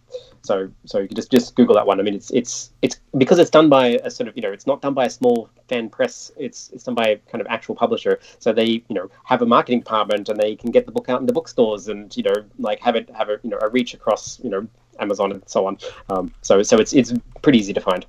so 0.43 0.71
so 0.85 0.99
you 0.99 1.09
can 1.09 1.17
just 1.17 1.31
just 1.31 1.55
Google 1.55 1.75
that 1.75 1.87
one. 1.87 2.01
I 2.01 2.03
mean, 2.03 2.15
it's 2.15 2.31
it's 2.31 2.71
it's 2.83 3.01
because 3.17 3.39
it's 3.39 3.51
done 3.51 3.69
by 3.69 3.99
a 4.05 4.11
sort 4.11 4.29
of 4.29 4.37
you 4.37 4.43
know, 4.43 4.53
it's 4.53 4.67
not 4.67 4.83
done 4.83 4.95
by 4.95 5.07
a 5.07 5.11
small 5.11 5.49
fan 5.69 5.89
press. 5.89 6.33
It's 6.37 6.71
it's 6.71 6.85
done 6.85 6.95
by 6.95 7.09
a 7.09 7.17
kind 7.31 7.41
of 7.41 7.47
actual 7.49 7.75
publisher. 7.75 8.21
So 8.39 8.53
they 8.53 8.67
you 8.67 8.95
know 8.95 9.11
have 9.25 9.43
a 9.43 9.47
marketing 9.47 9.81
department 9.81 10.29
and 10.29 10.39
they 10.39 10.57
can 10.57 10.71
get 10.71 10.87
the 10.87 10.93
book 10.93 11.09
out 11.09 11.21
in 11.21 11.27
the 11.27 11.33
bookstores 11.33 11.89
and 11.89 12.15
you 12.17 12.23
know 12.23 12.35
like 12.59 12.81
have 12.81 12.97
it 12.97 13.11
have 13.11 13.29
a 13.29 13.39
you 13.43 13.51
know 13.51 13.59
a 13.61 13.69
reach 13.69 13.95
across 13.95 14.41
you 14.43 14.51
know 14.51 14.67
Amazon 14.99 15.33
and 15.33 15.43
so 15.47 15.67
on. 15.67 15.79
Um, 16.09 16.33
so 16.43 16.63
so 16.63 16.79
it's 16.79 16.93
it's 16.93 17.13
pretty 17.43 17.59
easy 17.59 17.73
to 17.73 17.81
find. 17.81 18.07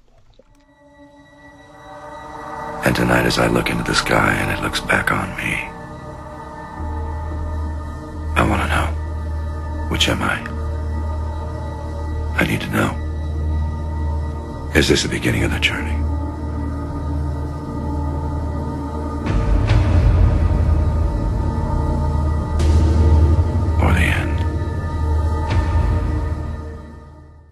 And 2.86 2.96
tonight, 2.96 3.26
as 3.26 3.38
I 3.38 3.48
look 3.48 3.70
into 3.70 3.84
the 3.84 3.96
sky 3.96 4.34
and 4.34 4.58
it 4.58 4.64
looks 4.64 4.80
back 4.80 5.12
on 5.12 5.36
me. 5.36 5.77
I 8.38 8.48
want 8.48 8.62
to 8.62 8.68
know. 8.68 8.86
Which 9.90 10.08
am 10.10 10.22
I? 10.22 10.40
I 12.40 12.46
need 12.46 12.62
to 12.62 12.70
know. 12.70 13.04
Is 14.76 14.88
this 14.88 15.02
the 15.02 15.10
beginning 15.10 15.44
of 15.44 15.50
the 15.50 15.60
journey? 15.60 15.96
Or 23.82 23.92
the 23.92 24.00
end? 24.00 24.40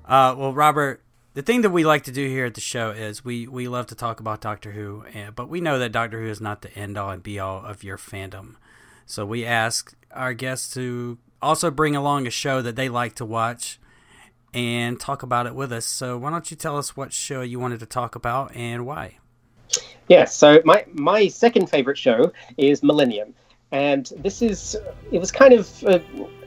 Uh, 0.05 0.35
well, 0.37 0.53
Robert, 0.53 1.01
the 1.33 1.41
thing 1.41 1.61
that 1.61 1.71
we 1.71 1.83
like 1.83 2.03
to 2.03 2.11
do 2.11 2.27
here 2.27 2.45
at 2.45 2.53
the 2.53 2.61
show 2.61 2.91
is 2.91 3.25
we, 3.25 3.47
we 3.47 3.67
love 3.67 3.87
to 3.87 3.95
talk 3.95 4.19
about 4.19 4.39
Doctor 4.39 4.73
Who, 4.73 5.03
but 5.35 5.49
we 5.49 5.61
know 5.61 5.79
that 5.79 5.91
Doctor 5.91 6.21
Who 6.21 6.27
is 6.29 6.39
not 6.39 6.61
the 6.61 6.71
end 6.77 6.95
all 6.95 7.09
and 7.09 7.23
be 7.23 7.39
all 7.39 7.65
of 7.65 7.83
your 7.83 7.97
fandom. 7.97 8.57
So 9.05 9.25
we 9.25 9.45
ask 9.45 9.95
our 10.11 10.33
guests 10.33 10.73
to 10.73 11.17
also 11.41 11.69
bring 11.69 11.95
along 11.95 12.27
a 12.27 12.31
show 12.31 12.61
that 12.61 12.75
they 12.75 12.89
like 12.89 13.15
to 13.15 13.25
watch 13.25 13.79
and 14.53 14.99
talk 14.99 15.21
about 15.21 15.45
it 15.45 15.53
with 15.53 15.71
us. 15.71 15.85
So 15.85 16.17
why 16.17 16.31
don't 16.31 16.49
you 16.49 16.57
tell 16.57 16.77
us 16.77 16.95
what 16.95 17.13
show 17.13 17.41
you 17.41 17.59
wanted 17.59 17.79
to 17.81 17.85
talk 17.85 18.15
about 18.15 18.55
and 18.55 18.85
why? 18.85 19.17
Yes, 20.07 20.35
so 20.35 20.61
my 20.65 20.85
my 20.93 21.27
second 21.27 21.69
favorite 21.69 21.97
show 21.97 22.31
is 22.57 22.83
Millennium, 22.83 23.33
and 23.71 24.11
this 24.17 24.41
is 24.41 24.77
it 25.11 25.19
was 25.19 25.31
kind 25.31 25.53
of 25.53 25.83
uh, 25.83 25.99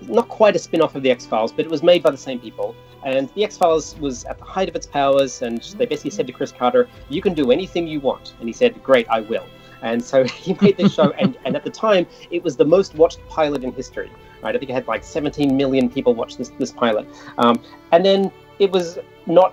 not 0.03 0.29
quite 0.29 0.55
a 0.55 0.59
spin-off 0.59 0.95
of 0.95 1.03
the 1.03 1.11
X 1.11 1.27
Files, 1.27 1.53
but 1.53 1.65
it 1.65 1.71
was 1.71 1.83
made 1.83 2.03
by 2.03 2.11
the 2.11 2.17
same 2.17 2.39
people. 2.39 2.75
And 3.05 3.29
the 3.35 3.45
X 3.45 3.57
Files 3.57 3.97
was 3.99 4.25
at 4.25 4.39
the 4.39 4.45
height 4.45 4.69
of 4.69 4.77
its 4.77 4.87
powers, 4.87 5.43
and 5.43 5.61
they 5.77 5.87
basically 5.87 6.13
said 6.13 6.27
to 6.29 6.33
Chris 6.33 6.53
Carter, 6.53 6.89
"You 7.09 7.21
can 7.21 7.35
do 7.35 7.51
anything 7.51 7.87
you 7.89 8.01
want," 8.01 8.35
and 8.39 8.49
he 8.49 8.53
said, 8.53 8.81
"Great, 8.83 9.09
I 9.11 9.21
will." 9.21 9.47
And 9.83 10.03
so 10.03 10.25
he 10.45 10.57
made 10.61 10.77
this 10.77 10.95
show, 10.95 11.11
and, 11.13 11.37
and 11.45 11.57
at 11.57 11.65
the 11.65 11.71
time, 11.71 12.07
it 12.31 12.43
was 12.43 12.57
the 12.57 12.65
most 12.65 12.95
watched 12.95 13.21
pilot 13.29 13.65
in 13.65 13.73
history. 13.73 14.11
Right? 14.43 14.55
I 14.55 14.59
think 14.59 14.71
it 14.71 14.75
had 14.75 14.87
like 14.87 15.03
17 15.03 15.57
million 15.57 15.91
people 15.91 16.15
watch 16.15 16.37
this 16.37 16.51
this 16.59 16.71
pilot. 16.71 17.09
Um, 17.39 17.61
and 17.93 18.05
then 18.05 18.31
it 18.59 18.71
was 18.71 18.99
not 19.27 19.53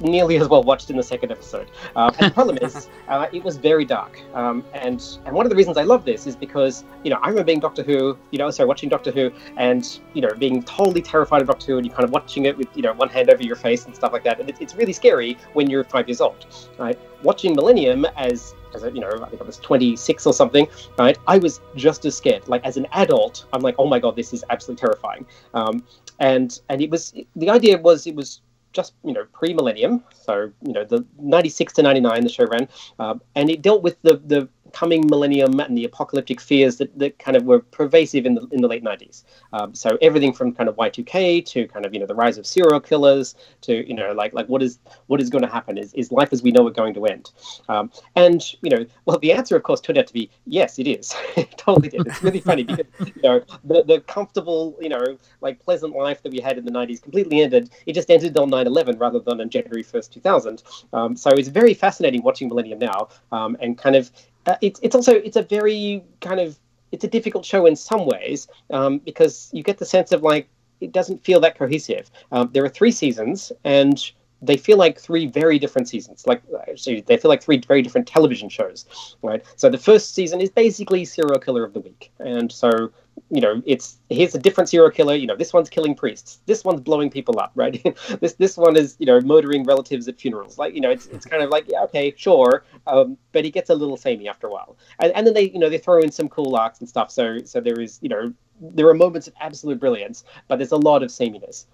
nearly 0.00 0.36
as 0.36 0.48
well 0.48 0.62
watched 0.62 0.90
in 0.90 0.96
the 0.96 1.02
second 1.02 1.30
episode. 1.30 1.70
Uh, 1.96 2.10
and 2.18 2.30
the 2.30 2.34
problem 2.34 2.58
is, 2.62 2.88
uh, 3.08 3.26
it 3.32 3.42
was 3.42 3.56
very 3.56 3.84
dark. 3.84 4.20
Um, 4.34 4.64
and 4.72 5.02
and 5.24 5.34
one 5.34 5.46
of 5.46 5.50
the 5.50 5.56
reasons 5.56 5.76
I 5.76 5.82
love 5.82 6.04
this 6.04 6.26
is 6.26 6.36
because 6.36 6.84
you 7.02 7.10
know 7.10 7.16
I 7.16 7.28
remember 7.28 7.44
being 7.44 7.60
Doctor 7.60 7.82
Who, 7.82 8.16
you 8.30 8.38
know, 8.38 8.50
sorry, 8.50 8.68
watching 8.68 8.88
Doctor 8.88 9.10
Who, 9.10 9.30
and 9.56 9.98
you 10.14 10.22
know 10.22 10.34
being 10.38 10.62
totally 10.62 11.02
terrified 11.02 11.42
of 11.42 11.48
Doctor 11.48 11.66
Who, 11.66 11.76
and 11.78 11.86
you 11.86 11.92
kind 11.92 12.04
of 12.04 12.10
watching 12.10 12.46
it 12.46 12.56
with 12.56 12.68
you 12.74 12.82
know 12.82 12.92
one 12.94 13.08
hand 13.08 13.30
over 13.30 13.42
your 13.42 13.56
face 13.56 13.86
and 13.86 13.94
stuff 13.94 14.12
like 14.12 14.24
that. 14.24 14.40
And 14.40 14.48
it, 14.48 14.56
it's 14.60 14.74
really 14.74 14.92
scary 14.92 15.36
when 15.52 15.68
you're 15.70 15.84
five 15.84 16.08
years 16.08 16.20
old. 16.20 16.46
Right? 16.78 16.98
Watching 17.22 17.54
Millennium 17.54 18.04
as 18.16 18.54
as 18.74 18.82
a, 18.82 18.90
you 18.90 19.00
know, 19.00 19.08
I 19.08 19.28
think 19.28 19.40
I 19.40 19.44
was 19.44 19.58
26 19.58 20.26
or 20.26 20.32
something, 20.32 20.66
right? 20.98 21.16
I 21.26 21.38
was 21.38 21.60
just 21.76 22.04
as 22.04 22.16
scared. 22.16 22.48
Like 22.48 22.64
as 22.64 22.76
an 22.76 22.86
adult, 22.92 23.46
I'm 23.52 23.62
like, 23.62 23.76
oh 23.78 23.86
my 23.86 23.98
god, 23.98 24.16
this 24.16 24.32
is 24.32 24.44
absolutely 24.50 24.80
terrifying. 24.80 25.26
Um, 25.54 25.84
and 26.20 26.60
and 26.68 26.80
it 26.80 26.90
was 26.90 27.14
the 27.36 27.50
idea 27.50 27.78
was 27.78 28.06
it 28.06 28.14
was 28.14 28.40
just 28.74 28.94
you 29.04 29.12
know 29.12 29.24
pre-millennium, 29.32 30.04
so 30.12 30.50
you 30.62 30.72
know 30.72 30.84
the 30.84 31.04
96 31.18 31.72
to 31.74 31.82
99 31.82 32.22
the 32.22 32.28
show 32.28 32.46
ran, 32.46 32.68
um, 32.98 33.22
and 33.34 33.50
it 33.50 33.62
dealt 33.62 33.82
with 33.82 34.00
the 34.02 34.16
the 34.16 34.48
coming 34.74 35.06
millennium 35.08 35.60
and 35.60 35.78
the 35.78 35.84
apocalyptic 35.84 36.40
fears 36.40 36.78
that, 36.78 36.98
that 36.98 37.16
kind 37.20 37.36
of 37.36 37.44
were 37.44 37.60
pervasive 37.60 38.26
in 38.26 38.34
the 38.34 38.46
in 38.50 38.60
the 38.60 38.66
late 38.66 38.82
90s. 38.82 39.22
Um, 39.52 39.72
so 39.72 39.96
everything 40.02 40.32
from 40.32 40.52
kind 40.52 40.68
of 40.68 40.74
Y2K 40.76 41.46
to 41.46 41.68
kind 41.68 41.86
of 41.86 41.94
you 41.94 42.00
know 42.00 42.06
the 42.06 42.14
rise 42.14 42.38
of 42.38 42.44
serial 42.44 42.80
killers 42.80 43.36
to 43.62 43.86
you 43.88 43.94
know 43.94 44.12
like 44.12 44.34
like 44.34 44.48
what 44.48 44.62
is 44.62 44.80
what 45.06 45.20
is 45.20 45.30
going 45.30 45.42
to 45.42 45.48
happen 45.48 45.78
is, 45.78 45.94
is 45.94 46.10
life 46.10 46.30
as 46.32 46.42
we 46.42 46.50
know 46.50 46.66
it 46.66 46.74
going 46.74 46.92
to 46.94 47.06
end? 47.06 47.30
Um, 47.68 47.92
and 48.16 48.42
you 48.62 48.70
know 48.70 48.84
well 49.06 49.18
the 49.18 49.32
answer 49.32 49.54
of 49.56 49.62
course 49.62 49.80
turned 49.80 49.98
out 49.98 50.08
to 50.08 50.12
be 50.12 50.28
yes 50.44 50.78
it 50.80 50.88
is 50.88 51.14
it 51.36 51.56
totally 51.56 51.88
did. 51.88 52.06
It's 52.06 52.22
really 52.22 52.40
funny 52.40 52.64
because 52.64 52.86
you 53.06 53.22
know 53.22 53.42
the, 53.62 53.84
the 53.84 54.00
comfortable 54.00 54.76
you 54.80 54.88
know 54.88 55.18
like 55.40 55.64
pleasant 55.64 55.94
life 55.94 56.20
that 56.24 56.32
we 56.32 56.40
had 56.40 56.58
in 56.58 56.64
the 56.64 56.72
90s 56.72 57.00
completely 57.00 57.42
ended. 57.42 57.70
It 57.86 57.92
just 57.92 58.10
ended 58.10 58.36
on 58.36 58.50
9/11 58.50 58.98
rather 58.98 59.20
than 59.20 59.40
on 59.40 59.48
January 59.48 59.84
1st 59.84 60.10
2000. 60.10 60.62
Um, 60.92 61.16
so 61.16 61.30
it's 61.30 61.48
very 61.48 61.74
fascinating 61.74 62.22
watching 62.22 62.48
Millennium 62.48 62.80
now 62.80 63.08
um, 63.30 63.56
and 63.60 63.78
kind 63.78 63.94
of 63.94 64.10
uh, 64.46 64.56
it's 64.60 64.80
it's 64.82 64.94
also 64.94 65.12
it's 65.12 65.36
a 65.36 65.42
very 65.42 66.04
kind 66.20 66.40
of 66.40 66.58
it's 66.92 67.04
a 67.04 67.08
difficult 67.08 67.44
show 67.44 67.66
in 67.66 67.76
some 67.76 68.06
ways 68.06 68.46
um, 68.70 68.98
because 68.98 69.50
you 69.52 69.62
get 69.62 69.78
the 69.78 69.86
sense 69.86 70.12
of 70.12 70.22
like 70.22 70.48
it 70.80 70.92
doesn't 70.92 71.24
feel 71.24 71.40
that 71.40 71.56
cohesive. 71.58 72.10
Um, 72.32 72.50
there 72.52 72.64
are 72.64 72.68
three 72.68 72.90
seasons, 72.90 73.52
and 73.64 73.98
they 74.46 74.56
feel 74.56 74.76
like 74.76 74.98
three 74.98 75.26
very 75.26 75.58
different 75.58 75.88
seasons. 75.88 76.26
Like 76.26 76.42
actually, 76.68 77.00
they 77.00 77.16
feel 77.16 77.28
like 77.28 77.42
three 77.42 77.58
very 77.58 77.82
different 77.82 78.06
television 78.06 78.48
shows, 78.48 79.16
right? 79.22 79.44
So 79.56 79.68
the 79.68 79.78
first 79.78 80.14
season 80.14 80.40
is 80.40 80.50
basically 80.50 81.04
serial 81.04 81.38
killer 81.38 81.64
of 81.64 81.72
the 81.72 81.80
week, 81.80 82.12
and 82.18 82.50
so 82.50 82.90
you 83.30 83.40
know, 83.40 83.62
it's 83.64 83.98
here's 84.10 84.34
a 84.34 84.38
different 84.38 84.68
serial 84.68 84.90
killer. 84.90 85.14
You 85.14 85.26
know, 85.26 85.36
this 85.36 85.52
one's 85.52 85.70
killing 85.70 85.94
priests. 85.94 86.40
This 86.46 86.64
one's 86.64 86.80
blowing 86.80 87.10
people 87.10 87.38
up, 87.38 87.52
right? 87.56 87.82
this 88.20 88.34
this 88.34 88.56
one 88.56 88.76
is 88.76 88.96
you 88.98 89.06
know 89.06 89.20
murdering 89.20 89.64
relatives 89.64 90.08
at 90.08 90.20
funerals. 90.20 90.58
Like 90.58 90.74
you 90.74 90.80
know, 90.80 90.90
it's, 90.90 91.06
it's 91.06 91.26
kind 91.26 91.42
of 91.42 91.50
like 91.50 91.64
yeah, 91.68 91.82
okay, 91.84 92.14
sure, 92.16 92.64
um, 92.86 93.16
but 93.32 93.44
it 93.44 93.50
gets 93.50 93.70
a 93.70 93.74
little 93.74 93.96
samey 93.96 94.28
after 94.28 94.46
a 94.46 94.50
while. 94.50 94.76
And, 95.00 95.12
and 95.12 95.26
then 95.26 95.34
they 95.34 95.50
you 95.50 95.58
know 95.58 95.68
they 95.68 95.78
throw 95.78 96.00
in 96.00 96.10
some 96.10 96.28
cool 96.28 96.56
arcs 96.56 96.80
and 96.80 96.88
stuff. 96.88 97.10
So 97.10 97.38
so 97.44 97.60
there 97.60 97.80
is 97.80 97.98
you 98.02 98.08
know 98.08 98.32
there 98.60 98.88
are 98.88 98.94
moments 98.94 99.26
of 99.26 99.34
absolute 99.40 99.80
brilliance, 99.80 100.24
but 100.48 100.56
there's 100.56 100.72
a 100.72 100.76
lot 100.76 101.02
of 101.02 101.10
sameness. 101.10 101.66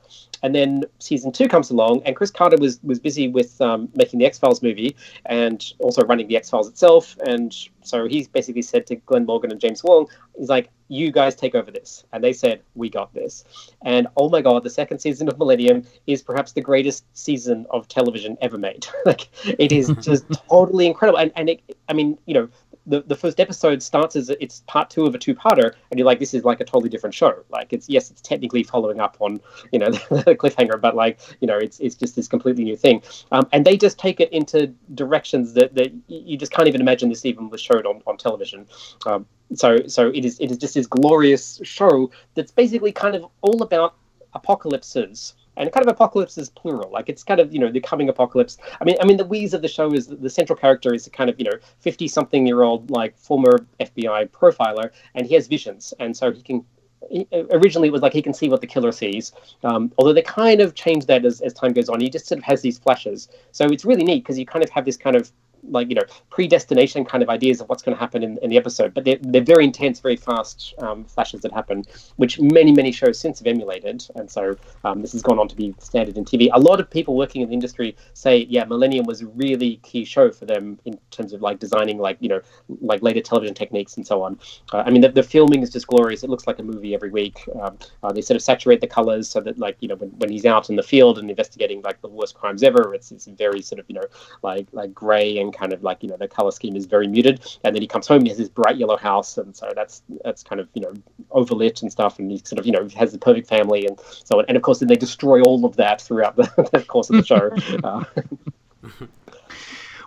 And 0.43 0.55
then 0.55 0.85
season 0.99 1.33
two 1.33 1.49
comes 1.49 1.71
along, 1.71 2.03
and 2.05 2.17
Chris 2.17 2.31
Carter 2.31 2.57
was 2.57 2.81
was 2.83 2.99
busy 2.99 3.29
with 3.29 3.61
um, 3.61 3.89
making 3.95 4.19
the 4.19 4.27
X 4.27 4.39
Files 4.39 4.63
movie 4.63 4.97
and 5.27 5.65
also 5.79 6.03
running 6.03 6.29
the 6.29 6.37
X 6.37 6.49
Files 6.51 6.69
itself. 6.69 7.17
And 7.27 7.55
so 7.83 8.07
he 8.07 8.27
basically 8.33 8.63
said 8.63 8.87
to 8.87 8.97
Glenn 8.97 9.27
Morgan 9.27 9.53
and 9.53 9.61
James 9.61 9.85
Wong, 9.85 10.07
he's 10.39 10.49
like, 10.49 10.71
"You 10.89 11.13
guys 11.13 11.35
take 11.35 11.55
over 11.55 11.71
this," 11.71 12.05
and 12.13 12.25
they 12.25 12.33
said, 12.33 12.63
"We 12.75 12.89
got 12.89 13.13
this." 13.13 13.45
And 13.85 14.07
oh 14.17 14.31
my 14.31 14.41
god, 14.41 14.65
the 14.65 14.71
second 14.71 15.01
season 15.01 15.29
of 15.29 15.39
Millennium 15.39 15.85
is 16.07 16.23
perhaps 16.23 16.53
the 16.53 16.63
greatest 16.63 17.05
season 17.13 17.67
of 17.71 17.89
television 17.89 18.39
ever 18.41 18.57
made. 18.57 18.87
like 19.05 19.29
it 19.45 19.73
is 19.73 19.89
just 20.01 20.25
totally 20.49 20.87
incredible, 20.87 21.19
and 21.19 21.33
and 21.37 21.51
it, 21.51 21.77
I 21.89 21.93
mean, 21.93 22.19
you 22.25 22.35
know, 22.35 22.49
the, 22.87 23.03
the 23.03 23.17
first 23.17 23.41
episode 23.41 23.83
starts 23.83 24.17
as 24.17 24.31
it's 24.31 24.63
part 24.67 24.91
two 24.91 25.05
of 25.07 25.15
a 25.15 25.19
two-parter, 25.19 25.75
and 25.91 25.99
you're 25.99 26.07
like, 26.07 26.19
this 26.19 26.35
is 26.35 26.45
like 26.45 26.61
a 26.61 26.65
totally 26.65 26.89
different 26.89 27.15
show. 27.15 27.45
Like 27.51 27.73
it's 27.73 27.89
yes, 27.89 28.11
it's 28.11 28.21
technically 28.21 28.63
following 28.63 29.01
up 29.01 29.17
on 29.21 29.41
you 29.73 29.79
know 29.79 29.91
the, 29.91 30.37
cliffhanger, 30.37 30.81
but 30.81 30.97
like 30.97 31.21
you 31.41 31.47
know 31.47 31.59
it's 31.59 31.79
it's 31.81 31.95
just 31.95 32.17
this 32.17 32.29
completely 32.29 32.65
new 32.65 32.77
thing. 32.77 33.03
Um, 33.33 33.49
and 33.53 33.65
they 33.65 33.77
just 33.77 33.99
take 33.99 34.21
it 34.21 34.33
into 34.33 34.73
directions 34.95 35.53
that, 35.55 35.75
that 35.75 35.93
you 36.09 36.37
just 36.37 36.53
can't 36.53 36.69
even 36.69 36.81
imagine 36.81 37.09
this 37.09 37.25
even 37.25 37.51
was 37.51 37.61
showed 37.61 37.87
on 37.87 38.03
on 38.07 38.17
television. 38.17 38.67
Um, 39.07 39.27
so 39.55 39.87
so 39.87 40.09
it 40.09 40.25
is 40.25 40.39
it 40.41 40.51
is 40.51 40.59
just 40.59 40.75
this 40.75 40.87
glorious 40.87 41.61
show 41.63 42.11
that's 42.35 42.53
basically 42.53 42.93
kind 42.93 43.15
of 43.15 43.27
all 43.43 43.63
about 43.63 43.97
apocalypses 44.35 45.35
and 45.61 45.71
kind 45.73 45.87
of 45.87 45.93
apocalypse 45.93 46.39
is 46.39 46.49
plural. 46.49 46.91
Like 46.91 47.09
it's 47.09 47.23
kind 47.23 47.39
of 47.39 47.53
you 47.53 47.61
know 47.61 47.71
the 47.71 47.81
coming 47.81 48.09
apocalypse. 48.09 48.57
I 48.81 48.85
mean, 48.85 48.97
I 49.01 49.07
mean 49.07 49.19
the 49.19 49.25
wheeze 49.25 49.55
of 49.55 49.63
the 49.63 49.69
show 49.69 49.93
is 49.93 50.07
the 50.09 50.31
central 50.31 50.57
character 50.57 50.95
is 50.95 51.07
a 51.07 51.11
kind 51.11 51.29
of 51.31 51.39
you 51.39 51.45
know 51.45 51.59
fifty 51.79 52.09
something 52.09 52.47
year 52.47 52.63
old 52.63 52.91
like 52.91 53.17
former 53.17 53.67
FBI 53.79 54.31
profiler, 54.31 54.91
and 55.15 55.27
he 55.27 55.35
has 55.35 55.47
visions, 55.47 55.95
and 56.01 56.17
so 56.17 56.33
he 56.33 56.43
can. 56.43 56.65
He, 57.09 57.27
originally, 57.51 57.89
it 57.89 57.93
was 57.93 58.03
like 58.03 58.13
he 58.13 58.23
can 58.23 58.35
see 58.35 58.49
what 58.49 58.61
the 58.61 58.67
killer 58.67 58.93
sees. 58.93 59.33
Um, 59.65 59.91
although 59.99 60.13
they 60.13 60.23
kind 60.23 60.61
of 60.61 60.75
change 60.75 61.07
that 61.07 61.25
as, 61.25 61.41
as 61.41 61.55
time 61.55 61.73
goes 61.73 61.89
on. 61.89 61.99
He 61.99 62.11
just 62.11 62.27
sort 62.27 62.39
of 62.39 62.45
has 62.45 62.61
these 62.61 62.79
flashes. 62.79 63.29
So 63.53 63.65
it's 63.67 63.85
really 63.87 64.05
neat 64.05 64.23
because 64.23 64.39
you 64.39 64.45
kind 64.45 64.63
of 64.63 64.71
have 64.71 64.85
this 64.85 64.99
kind 64.99 65.17
of 65.17 65.33
like 65.69 65.89
you 65.89 65.95
know 65.95 66.03
predestination 66.31 67.05
kind 67.05 67.23
of 67.23 67.29
ideas 67.29 67.61
of 67.61 67.69
what's 67.69 67.83
going 67.83 67.97
to 67.97 68.01
happen 68.01 68.23
in, 68.23 68.39
in 68.39 68.51
the 68.51 68.57
episode 68.57 68.95
but 68.95 69.05
they're, 69.05 69.19
they're 69.23 69.43
very 69.43 69.65
intense 69.65 70.01
very 70.01 70.17
fast 70.17 70.75
um, 70.79 71.05
flashes 71.05 71.41
that 71.43 71.53
happen 71.53 71.85
which 72.17 72.41
many 72.41 72.73
many 72.73 72.93
shows 72.93 73.19
since 73.19 73.39
have 73.39 73.47
emulated. 73.47 74.07
And 74.15 74.31
so 74.31 74.57
um, 74.85 75.03
this 75.03 75.13
has 75.13 75.23
gone 75.23 75.39
on 75.39 75.49
to 75.49 75.57
be 75.57 75.75
standard 75.79 76.17
in 76.17 76.25
tv 76.25 76.49
a 76.53 76.61
lot 76.61 76.81
of 76.81 76.91
people 76.91 77.17
working 77.17 77.43
in 77.43 77.49
the 77.49 77.55
industry 77.55 77.97
say 78.15 78.47
yeah 78.49 78.65
millennium 78.65 79.07
was 79.07 79.23
a 79.23 79.27
really 79.29 79.77
key 79.83 80.05
show 80.05 80.31
for 80.31 80.47
them 80.47 80.79
in 80.85 80.99
terms 81.11 81.33
of 81.33 81.43
like 81.43 81.59
designing 81.59 81.99
like 81.99 82.17
you 82.21 82.29
know 82.29 82.41
like 82.81 83.03
later 83.03 83.21
television 83.21 83.55
techniques 83.55 83.97
and 83.97 84.07
so 84.07 84.23
on. 84.23 84.39
Uh, 84.73 84.83
i 84.87 84.91
mean 84.91 85.01
the, 85.01 85.09
the 85.09 85.23
filming 85.23 85.63
is 85.63 85.71
just 85.71 85.87
glorious. 85.87 86.23
It 86.23 86.31
looks 86.31 86.47
like 86.47 86.59
a 86.59 86.63
movie 86.63 86.95
every 86.95 87.11
week. 87.11 87.39
Um, 87.61 87.79
uh, 88.03 88.13
they 88.13 88.21
sort 88.21 88.37
of 88.37 88.43
saturate 88.43 88.81
the 88.81 88.87
colors 88.87 89.29
so 89.29 89.41
that 89.41 89.59
like 89.59 89.77
you 89.81 89.89
know 89.89 89.97
when, 89.97 90.11
when 90.11 90.31
he's 90.31 90.47
out 90.47 90.71
in 90.71 90.77
the 90.77 90.83
field 90.83 91.19
and 91.19 91.31
investigating 91.31 91.83
like 91.83 92.01
the 92.01 92.09
worst 92.09 92.35
crimes 92.35 92.63
ever 92.63 92.95
it's, 92.95 93.11
it's 93.13 93.27
very 93.27 93.63
sort 93.63 93.79
of 93.79 93.87
you 93.89 93.95
know 93.95 94.05
like 94.43 94.67
like 94.73 94.93
gray 94.95 95.39
and 95.39 95.50
kind 95.53 95.73
of 95.73 95.83
like 95.83 96.03
you 96.03 96.09
know 96.09 96.17
the 96.17 96.29
color 96.29 96.51
scheme 96.51 96.77
is 96.77 96.87
very 96.87 97.07
muted, 97.07 97.41
and 97.65 97.75
then 97.75 97.83
he 97.83 97.89
comes 97.89 98.07
home 98.07 98.19
and 98.19 98.27
he 98.27 98.31
has 98.31 98.39
this 98.39 98.49
bright 98.49 98.77
yellow 98.77 98.97
house, 98.97 99.39
and 99.39 99.55
so 99.57 99.71
that's 99.75 100.03
that's 100.25 100.43
kind 100.43 100.61
of 100.61 100.69
you 100.75 100.83
know 100.83 100.93
overlit 101.31 101.83
and 101.83 101.91
stuff, 101.91 102.19
and 102.19 102.31
he 102.31 102.39
sort 102.39 102.59
of 102.59 102.67
you 102.67 102.73
know 102.73 102.89
has 102.97 103.13
the 103.13 103.19
perfect 103.19 103.49
family 103.49 103.87
and 103.87 103.99
so 104.25 104.39
on, 104.39 104.45
and 104.49 104.57
of 104.57 104.63
course 104.63 104.81
then 104.81 104.89
they 104.89 104.97
destroy 104.97 105.41
all 105.43 105.65
of 105.65 105.77
that 105.77 106.01
throughout 106.01 106.37
the, 106.37 106.69
the 106.73 106.83
course 106.83 107.11
of 107.11 107.17
the 107.17 107.25
show. 107.25 107.51
uh, 107.85 108.05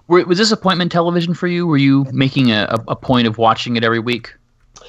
was 0.07 0.37
this 0.37 0.51
appointment 0.51 0.91
television 0.91 1.33
for 1.33 1.47
you? 1.47 1.65
Were 1.65 1.77
you 1.77 2.05
making 2.11 2.51
a, 2.51 2.83
a 2.87 2.95
point 2.95 3.27
of 3.27 3.37
watching 3.37 3.75
it 3.77 3.83
every 3.83 3.99
week? 3.99 4.33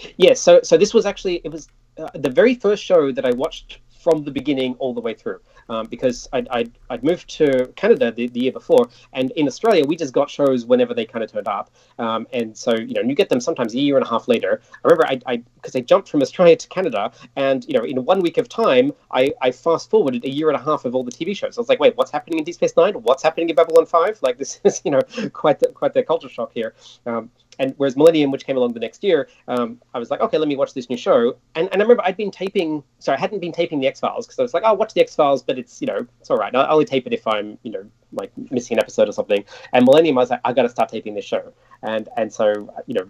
Yes. 0.02 0.14
Yeah, 0.16 0.34
so 0.34 0.60
so 0.62 0.76
this 0.76 0.92
was 0.92 1.06
actually 1.06 1.40
it 1.44 1.50
was 1.50 1.68
uh, 1.98 2.08
the 2.14 2.30
very 2.30 2.54
first 2.54 2.84
show 2.84 3.12
that 3.12 3.24
I 3.24 3.30
watched 3.30 3.78
from 4.00 4.24
the 4.24 4.30
beginning 4.30 4.74
all 4.74 4.92
the 4.92 5.00
way 5.00 5.14
through 5.14 5.40
um, 5.68 5.86
because 5.86 6.28
I'd, 6.32 6.48
I'd, 6.48 6.72
I'd, 6.90 7.04
moved 7.04 7.28
to 7.36 7.66
Canada 7.76 8.10
the, 8.12 8.28
the, 8.28 8.40
year 8.40 8.52
before, 8.52 8.88
and 9.12 9.30
in 9.32 9.46
Australia 9.46 9.84
we 9.86 9.96
just 9.96 10.12
got 10.12 10.30
shows 10.30 10.66
whenever 10.66 10.94
they 10.94 11.04
kind 11.04 11.24
of 11.24 11.30
turned 11.30 11.48
up, 11.48 11.70
um, 11.98 12.26
and 12.32 12.56
so 12.56 12.74
you 12.74 12.94
know 12.94 13.02
you 13.02 13.14
get 13.14 13.28
them 13.28 13.40
sometimes 13.40 13.74
a 13.74 13.78
year 13.78 13.96
and 13.96 14.04
a 14.04 14.08
half 14.08 14.28
later. 14.28 14.60
I 14.84 14.88
remember 14.88 15.06
I 15.06 15.36
because 15.36 15.76
I, 15.76 15.80
I, 15.80 15.82
jumped 15.82 16.08
from 16.08 16.22
Australia 16.22 16.56
to 16.56 16.68
Canada, 16.68 17.12
and 17.36 17.64
you 17.66 17.74
know 17.74 17.84
in 17.84 18.04
one 18.04 18.20
week 18.20 18.38
of 18.38 18.48
time 18.48 18.92
I, 19.10 19.32
I 19.40 19.50
fast 19.50 19.90
forwarded 19.90 20.24
a 20.24 20.30
year 20.30 20.48
and 20.48 20.56
a 20.56 20.62
half 20.62 20.84
of 20.84 20.94
all 20.94 21.04
the 21.04 21.12
TV 21.12 21.36
shows. 21.36 21.58
I 21.58 21.60
was 21.60 21.68
like, 21.68 21.80
wait, 21.80 21.96
what's 21.96 22.10
happening 22.10 22.38
in 22.38 22.44
Deep 22.44 22.54
Space 22.54 22.76
Nine? 22.76 22.94
What's 22.94 23.22
happening 23.22 23.48
in 23.48 23.56
Babylon 23.56 23.86
Five? 23.86 24.18
Like 24.22 24.38
this 24.38 24.60
is 24.64 24.82
you 24.84 24.90
know 24.90 25.00
quite 25.32 25.60
the, 25.60 25.68
quite 25.68 25.94
the 25.94 26.02
culture 26.02 26.28
shock 26.28 26.52
here. 26.52 26.74
Um, 27.06 27.30
and 27.58 27.74
whereas 27.76 27.96
Millennium, 27.96 28.30
which 28.30 28.46
came 28.46 28.56
along 28.56 28.72
the 28.72 28.80
next 28.80 29.02
year, 29.04 29.28
um, 29.48 29.80
I 29.94 29.98
was 29.98 30.10
like, 30.10 30.20
okay, 30.20 30.38
let 30.38 30.48
me 30.48 30.56
watch 30.56 30.74
this 30.74 30.88
new 30.88 30.96
show. 30.96 31.36
And, 31.54 31.68
and 31.72 31.80
I 31.80 31.84
remember 31.84 32.02
I'd 32.04 32.16
been 32.16 32.30
taping, 32.30 32.82
sorry, 32.98 33.18
I 33.18 33.20
hadn't 33.20 33.40
been 33.40 33.52
taping 33.52 33.80
the 33.80 33.86
X 33.86 34.00
Files 34.00 34.26
because 34.26 34.38
I 34.38 34.42
was 34.42 34.54
like, 34.54 34.64
I'll 34.64 34.76
watch 34.76 34.94
the 34.94 35.00
X 35.00 35.14
Files, 35.14 35.42
but 35.42 35.58
it's, 35.58 35.80
you 35.80 35.86
know, 35.86 36.06
it's 36.20 36.30
all 36.30 36.36
right. 36.36 36.54
I'll 36.54 36.72
only 36.72 36.84
tape 36.84 37.06
it 37.06 37.12
if 37.12 37.26
I'm, 37.26 37.58
you 37.62 37.72
know, 37.72 37.84
like 38.12 38.30
missing 38.50 38.76
an 38.76 38.80
episode 38.80 39.08
or 39.08 39.12
something. 39.12 39.44
And 39.72 39.84
Millennium, 39.84 40.18
I 40.18 40.22
was 40.22 40.30
like, 40.30 40.40
I 40.44 40.52
got 40.52 40.62
to 40.62 40.68
start 40.68 40.88
taping 40.88 41.14
this 41.14 41.24
show. 41.24 41.52
And 41.82 42.08
and 42.16 42.32
so, 42.32 42.72
you 42.86 42.94
know, 42.94 43.08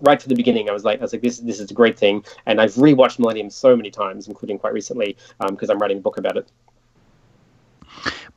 right 0.00 0.20
from 0.20 0.30
the 0.30 0.36
beginning, 0.36 0.70
I 0.70 0.72
was 0.72 0.84
like, 0.84 1.00
I 1.00 1.02
was 1.02 1.12
like, 1.12 1.22
this 1.22 1.38
this 1.38 1.60
is 1.60 1.70
a 1.70 1.74
great 1.74 1.98
thing. 1.98 2.24
And 2.46 2.60
I've 2.60 2.74
rewatched 2.74 3.18
Millennium 3.18 3.50
so 3.50 3.76
many 3.76 3.90
times, 3.90 4.28
including 4.28 4.58
quite 4.58 4.72
recently, 4.72 5.16
because 5.50 5.70
um, 5.70 5.76
I'm 5.76 5.78
writing 5.78 5.98
a 5.98 6.00
book 6.00 6.16
about 6.16 6.36
it. 6.36 6.50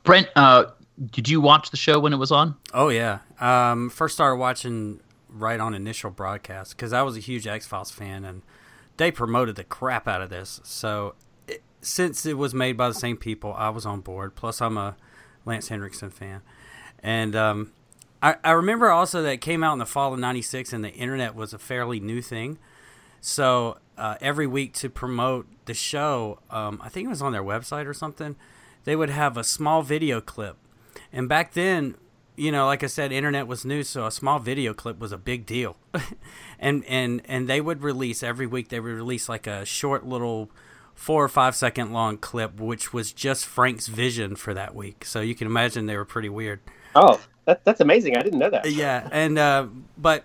Brent, 0.02 0.28
uh, 0.36 0.66
did 1.12 1.28
you 1.28 1.40
watch 1.40 1.70
the 1.70 1.76
show 1.76 1.98
when 1.98 2.12
it 2.12 2.16
was 2.16 2.30
on? 2.30 2.56
Oh 2.74 2.88
yeah. 2.88 3.20
Um, 3.40 3.90
first 3.90 4.14
started 4.14 4.36
watching 4.36 5.00
right 5.32 5.60
on 5.60 5.74
initial 5.74 6.10
broadcast 6.10 6.76
because 6.76 6.92
I 6.92 7.02
was 7.02 7.16
a 7.16 7.20
huge 7.20 7.46
X 7.46 7.66
Files 7.66 7.90
fan 7.90 8.24
and 8.24 8.42
they 8.96 9.10
promoted 9.10 9.56
the 9.56 9.64
crap 9.64 10.06
out 10.06 10.20
of 10.20 10.28
this. 10.28 10.60
So 10.62 11.14
it, 11.48 11.62
since 11.80 12.26
it 12.26 12.36
was 12.36 12.52
made 12.52 12.76
by 12.76 12.88
the 12.88 12.94
same 12.94 13.16
people, 13.16 13.54
I 13.56 13.70
was 13.70 13.86
on 13.86 14.00
board. 14.00 14.34
Plus, 14.34 14.60
I'm 14.60 14.76
a 14.76 14.96
Lance 15.46 15.68
Henriksen 15.68 16.10
fan, 16.10 16.42
and 17.02 17.34
um, 17.34 17.72
I, 18.22 18.36
I 18.44 18.50
remember 18.50 18.90
also 18.90 19.22
that 19.22 19.32
it 19.32 19.40
came 19.40 19.64
out 19.64 19.72
in 19.72 19.78
the 19.78 19.86
fall 19.86 20.12
of 20.12 20.20
'96, 20.20 20.72
and 20.74 20.84
the 20.84 20.92
internet 20.92 21.34
was 21.34 21.54
a 21.54 21.58
fairly 21.58 21.98
new 21.98 22.20
thing. 22.20 22.58
So 23.22 23.78
uh, 23.96 24.16
every 24.20 24.46
week 24.46 24.74
to 24.74 24.90
promote 24.90 25.46
the 25.64 25.74
show, 25.74 26.40
um, 26.50 26.80
I 26.82 26.90
think 26.90 27.06
it 27.06 27.10
was 27.10 27.22
on 27.22 27.32
their 27.32 27.42
website 27.42 27.86
or 27.86 27.94
something. 27.94 28.36
They 28.84 28.96
would 28.96 29.10
have 29.10 29.38
a 29.38 29.44
small 29.44 29.82
video 29.82 30.20
clip, 30.20 30.58
and 31.10 31.26
back 31.26 31.54
then 31.54 31.96
you 32.40 32.50
know, 32.50 32.64
like 32.64 32.82
I 32.82 32.86
said, 32.86 33.12
internet 33.12 33.46
was 33.46 33.66
new, 33.66 33.82
so 33.82 34.06
a 34.06 34.10
small 34.10 34.38
video 34.38 34.72
clip 34.72 34.98
was 34.98 35.12
a 35.12 35.18
big 35.18 35.44
deal. 35.44 35.76
and 36.58 36.84
and 36.86 37.20
and 37.26 37.46
they 37.46 37.60
would 37.60 37.82
release 37.82 38.22
every 38.22 38.46
week. 38.46 38.70
They 38.70 38.80
would 38.80 38.92
release 38.92 39.28
like 39.28 39.46
a 39.46 39.66
short 39.66 40.06
little 40.06 40.50
four 40.94 41.22
or 41.22 41.28
five 41.28 41.54
second 41.54 41.92
long 41.92 42.16
clip, 42.16 42.58
which 42.58 42.94
was 42.94 43.12
just 43.12 43.44
Frank's 43.44 43.88
vision 43.88 44.36
for 44.36 44.54
that 44.54 44.74
week. 44.74 45.04
So 45.04 45.20
you 45.20 45.34
can 45.34 45.46
imagine 45.46 45.84
they 45.84 45.96
were 45.96 46.06
pretty 46.06 46.30
weird. 46.30 46.60
Oh, 46.94 47.20
that, 47.44 47.62
that's 47.64 47.80
amazing! 47.80 48.16
I 48.16 48.22
didn't 48.22 48.38
know 48.38 48.50
that. 48.50 48.70
yeah, 48.72 49.06
and 49.12 49.38
uh, 49.38 49.66
but 49.98 50.24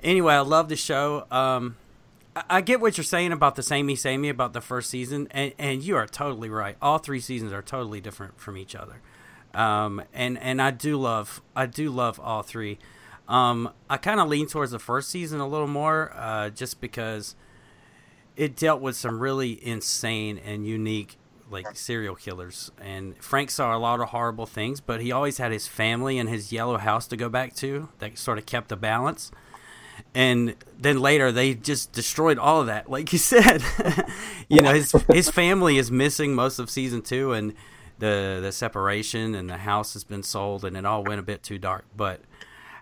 anyway, 0.00 0.34
I 0.34 0.40
love 0.40 0.68
the 0.68 0.76
show. 0.76 1.26
Um, 1.28 1.76
I, 2.36 2.44
I 2.48 2.60
get 2.60 2.80
what 2.80 2.96
you're 2.96 3.04
saying 3.04 3.32
about 3.32 3.56
the 3.56 3.64
samey 3.64 3.96
samey 3.96 4.28
about 4.28 4.52
the 4.52 4.60
first 4.60 4.90
season, 4.90 5.26
and, 5.32 5.54
and 5.58 5.82
you 5.82 5.96
are 5.96 6.06
totally 6.06 6.48
right. 6.48 6.76
All 6.80 6.98
three 6.98 7.20
seasons 7.20 7.52
are 7.52 7.62
totally 7.62 8.00
different 8.00 8.38
from 8.38 8.56
each 8.56 8.76
other. 8.76 9.00
Um, 9.54 10.02
and 10.12 10.38
and 10.38 10.60
I 10.60 10.70
do 10.70 10.96
love 10.96 11.42
I 11.54 11.66
do 11.66 11.90
love 11.90 12.18
all 12.20 12.42
three. 12.42 12.78
Um, 13.28 13.70
I 13.88 13.96
kind 13.96 14.20
of 14.20 14.28
lean 14.28 14.46
towards 14.46 14.72
the 14.72 14.78
first 14.78 15.08
season 15.10 15.40
a 15.40 15.48
little 15.48 15.66
more, 15.68 16.12
uh, 16.14 16.50
just 16.50 16.80
because 16.80 17.34
it 18.36 18.56
dealt 18.56 18.80
with 18.80 18.96
some 18.96 19.20
really 19.20 19.64
insane 19.64 20.38
and 20.38 20.66
unique 20.66 21.16
like 21.50 21.76
serial 21.76 22.14
killers. 22.14 22.72
And 22.80 23.16
Frank 23.22 23.50
saw 23.50 23.76
a 23.76 23.78
lot 23.78 24.00
of 24.00 24.08
horrible 24.08 24.46
things, 24.46 24.80
but 24.80 25.00
he 25.00 25.12
always 25.12 25.38
had 25.38 25.52
his 25.52 25.68
family 25.68 26.18
and 26.18 26.28
his 26.28 26.50
yellow 26.50 26.78
house 26.78 27.06
to 27.08 27.16
go 27.16 27.28
back 27.28 27.54
to. 27.56 27.90
That 27.98 28.18
sort 28.18 28.38
of 28.38 28.46
kept 28.46 28.68
the 28.68 28.76
balance. 28.76 29.30
And 30.14 30.56
then 30.78 31.00
later 31.00 31.30
they 31.30 31.54
just 31.54 31.92
destroyed 31.92 32.38
all 32.38 32.60
of 32.62 32.66
that, 32.66 32.90
like 32.90 33.12
you 33.12 33.18
said. 33.34 33.62
you 34.48 34.62
know, 34.62 34.72
his 34.72 34.92
his 35.12 35.30
family 35.30 35.76
is 35.78 35.90
missing 35.90 36.34
most 36.34 36.58
of 36.58 36.70
season 36.70 37.02
two, 37.02 37.32
and 37.32 37.54
the 38.02 38.40
the 38.42 38.50
separation 38.50 39.36
and 39.36 39.48
the 39.48 39.58
house 39.58 39.92
has 39.92 40.02
been 40.02 40.24
sold, 40.24 40.64
and 40.64 40.76
it 40.76 40.84
all 40.84 41.04
went 41.04 41.20
a 41.20 41.22
bit 41.22 41.44
too 41.44 41.56
dark. 41.56 41.84
But 41.96 42.20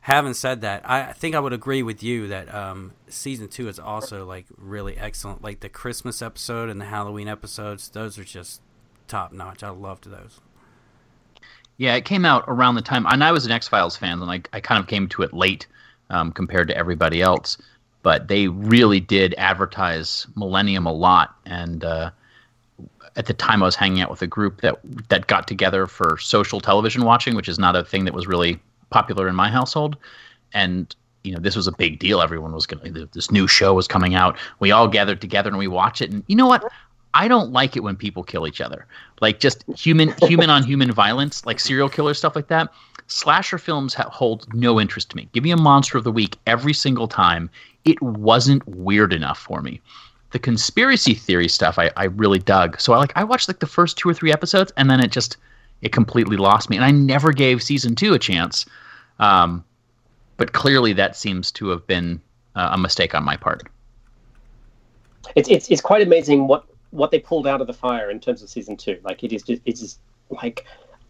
having 0.00 0.32
said 0.32 0.62
that, 0.62 0.88
I 0.88 1.12
think 1.12 1.34
I 1.34 1.40
would 1.40 1.52
agree 1.52 1.82
with 1.82 2.02
you 2.02 2.28
that 2.28 2.52
um, 2.54 2.92
season 3.08 3.48
two 3.48 3.68
is 3.68 3.78
also 3.78 4.24
like 4.24 4.46
really 4.56 4.96
excellent. 4.96 5.44
Like 5.44 5.60
the 5.60 5.68
Christmas 5.68 6.22
episode 6.22 6.70
and 6.70 6.80
the 6.80 6.86
Halloween 6.86 7.28
episodes, 7.28 7.90
those 7.90 8.18
are 8.18 8.24
just 8.24 8.62
top 9.08 9.30
notch. 9.30 9.62
I 9.62 9.68
loved 9.68 10.10
those. 10.10 10.40
Yeah, 11.76 11.96
it 11.96 12.06
came 12.06 12.24
out 12.24 12.44
around 12.48 12.76
the 12.76 12.82
time, 12.82 13.04
and 13.06 13.22
I 13.22 13.32
was 13.32 13.44
an 13.44 13.52
X 13.52 13.68
Files 13.68 13.98
fan, 13.98 14.22
and 14.22 14.30
I, 14.30 14.40
I 14.54 14.60
kind 14.60 14.80
of 14.80 14.86
came 14.86 15.06
to 15.10 15.22
it 15.22 15.34
late 15.34 15.66
um, 16.08 16.32
compared 16.32 16.68
to 16.68 16.76
everybody 16.76 17.20
else. 17.20 17.58
But 18.02 18.28
they 18.28 18.48
really 18.48 19.00
did 19.00 19.34
advertise 19.36 20.26
Millennium 20.34 20.86
a 20.86 20.92
lot, 20.92 21.36
and 21.44 21.84
uh, 21.84 22.10
at 23.16 23.26
the 23.26 23.34
time 23.34 23.62
I 23.62 23.66
was 23.66 23.76
hanging 23.76 24.00
out 24.00 24.10
with 24.10 24.22
a 24.22 24.26
group 24.26 24.60
that 24.60 24.78
that 25.08 25.26
got 25.26 25.48
together 25.48 25.86
for 25.86 26.18
social 26.18 26.60
television 26.60 27.04
watching, 27.04 27.34
which 27.34 27.48
is 27.48 27.58
not 27.58 27.76
a 27.76 27.84
thing 27.84 28.04
that 28.04 28.14
was 28.14 28.26
really 28.26 28.60
popular 28.90 29.28
in 29.28 29.34
my 29.34 29.48
household. 29.48 29.96
And 30.52 30.94
you 31.22 31.34
know, 31.34 31.40
this 31.40 31.56
was 31.56 31.66
a 31.66 31.72
big 31.72 31.98
deal. 31.98 32.22
Everyone 32.22 32.52
was 32.52 32.66
going 32.66 32.94
to 32.94 33.06
this 33.06 33.30
new 33.30 33.46
show 33.46 33.74
was 33.74 33.88
coming 33.88 34.14
out. 34.14 34.38
We 34.58 34.70
all 34.70 34.88
gathered 34.88 35.20
together 35.20 35.50
and 35.50 35.58
we 35.58 35.68
watch 35.68 36.00
it. 36.00 36.10
And 36.10 36.24
you 36.28 36.36
know 36.36 36.46
what? 36.46 36.70
I 37.12 37.26
don't 37.26 37.52
like 37.52 37.76
it 37.76 37.82
when 37.82 37.96
people 37.96 38.22
kill 38.22 38.46
each 38.46 38.60
other. 38.60 38.86
Like 39.20 39.40
just 39.40 39.64
human 39.76 40.14
human 40.22 40.48
on 40.48 40.62
human 40.62 40.92
violence, 40.92 41.44
like 41.44 41.60
serial 41.60 41.88
killer 41.88 42.14
stuff 42.14 42.36
like 42.36 42.48
that. 42.48 42.72
Slasher 43.08 43.58
films 43.58 43.92
ha- 43.92 44.08
hold 44.08 44.52
no 44.54 44.80
interest 44.80 45.10
to 45.10 45.16
me. 45.16 45.28
Give 45.32 45.42
me 45.42 45.50
a 45.50 45.56
monster 45.56 45.98
of 45.98 46.04
the 46.04 46.12
week 46.12 46.38
every 46.46 46.72
single 46.72 47.08
time. 47.08 47.50
It 47.84 48.00
wasn't 48.00 48.66
weird 48.68 49.12
enough 49.12 49.38
for 49.38 49.60
me 49.62 49.80
the 50.30 50.38
conspiracy 50.38 51.14
theory 51.14 51.48
stuff 51.48 51.78
I, 51.78 51.90
I 51.96 52.04
really 52.04 52.38
dug. 52.38 52.80
So 52.80 52.92
I 52.92 52.98
like 52.98 53.12
I 53.16 53.24
watched 53.24 53.48
like 53.48 53.58
the 53.58 53.66
first 53.66 53.96
two 53.98 54.08
or 54.08 54.14
three 54.14 54.32
episodes 54.32 54.72
and 54.76 54.90
then 54.90 55.00
it 55.00 55.10
just 55.10 55.36
it 55.82 55.92
completely 55.92 56.36
lost 56.36 56.70
me. 56.70 56.76
And 56.76 56.84
I 56.84 56.90
never 56.90 57.32
gave 57.32 57.62
season 57.62 57.94
two 57.94 58.14
a 58.14 58.18
chance. 58.18 58.66
Um, 59.18 59.64
but 60.36 60.52
clearly 60.52 60.92
that 60.94 61.16
seems 61.16 61.50
to 61.52 61.68
have 61.68 61.86
been 61.86 62.20
uh, 62.54 62.70
a 62.72 62.78
mistake 62.78 63.14
on 63.14 63.24
my 63.24 63.36
part. 63.36 63.68
It's, 65.36 65.48
it's 65.48 65.70
it's 65.70 65.80
quite 65.80 66.02
amazing 66.02 66.46
what 66.46 66.64
what 66.90 67.10
they 67.10 67.18
pulled 67.18 67.46
out 67.46 67.60
of 67.60 67.66
the 67.66 67.72
fire 67.72 68.10
in 68.10 68.20
terms 68.20 68.42
of 68.42 68.48
season 68.48 68.76
two. 68.76 68.98
Like 69.02 69.22
it 69.22 69.32
is 69.32 69.42
just 69.42 69.62
it's 69.64 69.80
just 69.80 70.00
like 70.30 70.64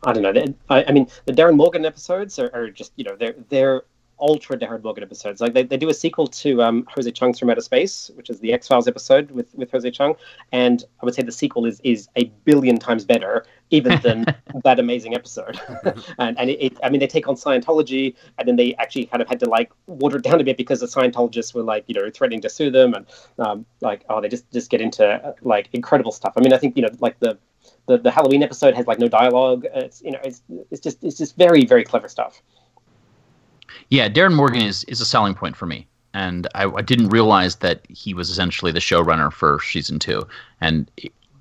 I 0.04 0.12
don't 0.12 0.22
know. 0.22 0.54
I, 0.70 0.84
I 0.84 0.92
mean, 0.92 1.06
the 1.26 1.32
Darin 1.32 1.56
Morgan 1.56 1.84
episodes 1.84 2.38
are, 2.38 2.50
are 2.54 2.70
just 2.70 2.92
you 2.96 3.04
know 3.04 3.16
they're 3.16 3.34
they're 3.48 3.82
ultra 4.20 4.58
Darin 4.58 4.82
Morgan 4.82 5.02
episodes. 5.02 5.40
Like 5.40 5.54
they, 5.54 5.62
they 5.62 5.76
do 5.76 5.88
a 5.88 5.94
sequel 5.94 6.26
to 6.26 6.62
um, 6.62 6.86
Jose 6.94 7.10
Chung's 7.10 7.38
From 7.38 7.50
Outer 7.50 7.60
Space, 7.60 8.10
which 8.14 8.30
is 8.30 8.40
the 8.40 8.52
X 8.52 8.68
Files 8.68 8.86
episode 8.88 9.30
with, 9.30 9.54
with 9.54 9.70
Jose 9.70 9.90
Chung, 9.90 10.14
and 10.52 10.84
I 11.00 11.04
would 11.04 11.14
say 11.14 11.22
the 11.22 11.32
sequel 11.32 11.66
is 11.66 11.80
is 11.84 12.08
a 12.16 12.24
billion 12.44 12.78
times 12.78 13.04
better 13.04 13.44
even 13.70 14.00
than 14.00 14.24
that 14.64 14.78
amazing 14.78 15.14
episode. 15.14 15.60
and 16.18 16.38
and 16.38 16.50
it, 16.50 16.64
it, 16.64 16.78
I 16.82 16.90
mean, 16.90 17.00
they 17.00 17.06
take 17.06 17.28
on 17.28 17.36
Scientology, 17.36 18.14
and 18.38 18.46
then 18.46 18.56
they 18.56 18.74
actually 18.76 19.06
kind 19.06 19.22
of 19.22 19.28
had 19.28 19.40
to 19.40 19.48
like 19.48 19.72
water 19.86 20.18
it 20.18 20.24
down 20.24 20.40
a 20.40 20.44
bit 20.44 20.56
because 20.56 20.80
the 20.80 20.86
Scientologists 20.86 21.54
were 21.54 21.62
like 21.62 21.84
you 21.86 21.94
know 21.94 22.10
threatening 22.10 22.40
to 22.42 22.50
sue 22.50 22.70
them, 22.70 22.94
and 22.94 23.06
um, 23.38 23.66
like 23.80 24.04
oh 24.08 24.20
they 24.20 24.28
just 24.28 24.50
just 24.52 24.70
get 24.70 24.80
into 24.80 25.06
uh, 25.06 25.32
like 25.42 25.68
incredible 25.72 26.12
stuff. 26.12 26.34
I 26.36 26.40
mean, 26.40 26.52
I 26.52 26.58
think 26.58 26.76
you 26.76 26.82
know 26.82 26.90
like 27.00 27.18
the 27.20 27.38
the, 27.86 27.98
the 27.98 28.10
Halloween 28.10 28.42
episode 28.42 28.74
has 28.74 28.86
like 28.86 28.98
no 28.98 29.08
dialogue. 29.08 29.66
It's 29.74 30.02
you 30.02 30.12
know 30.12 30.20
it's 30.22 30.42
it's 30.70 30.80
just 30.80 31.02
it's 31.02 31.18
just 31.18 31.36
very 31.36 31.64
very 31.64 31.84
clever 31.84 32.08
stuff. 32.08 32.42
Yeah, 33.88 34.08
Darin 34.08 34.34
Morgan 34.34 34.62
is 34.62 34.84
is 34.84 35.00
a 35.00 35.06
selling 35.06 35.34
point 35.34 35.56
for 35.56 35.66
me, 35.66 35.86
and 36.14 36.46
I, 36.54 36.66
I 36.66 36.82
didn't 36.82 37.08
realize 37.08 37.56
that 37.56 37.86
he 37.88 38.14
was 38.14 38.30
essentially 38.30 38.72
the 38.72 38.80
showrunner 38.80 39.32
for 39.32 39.60
season 39.60 39.98
two. 39.98 40.26
And 40.60 40.90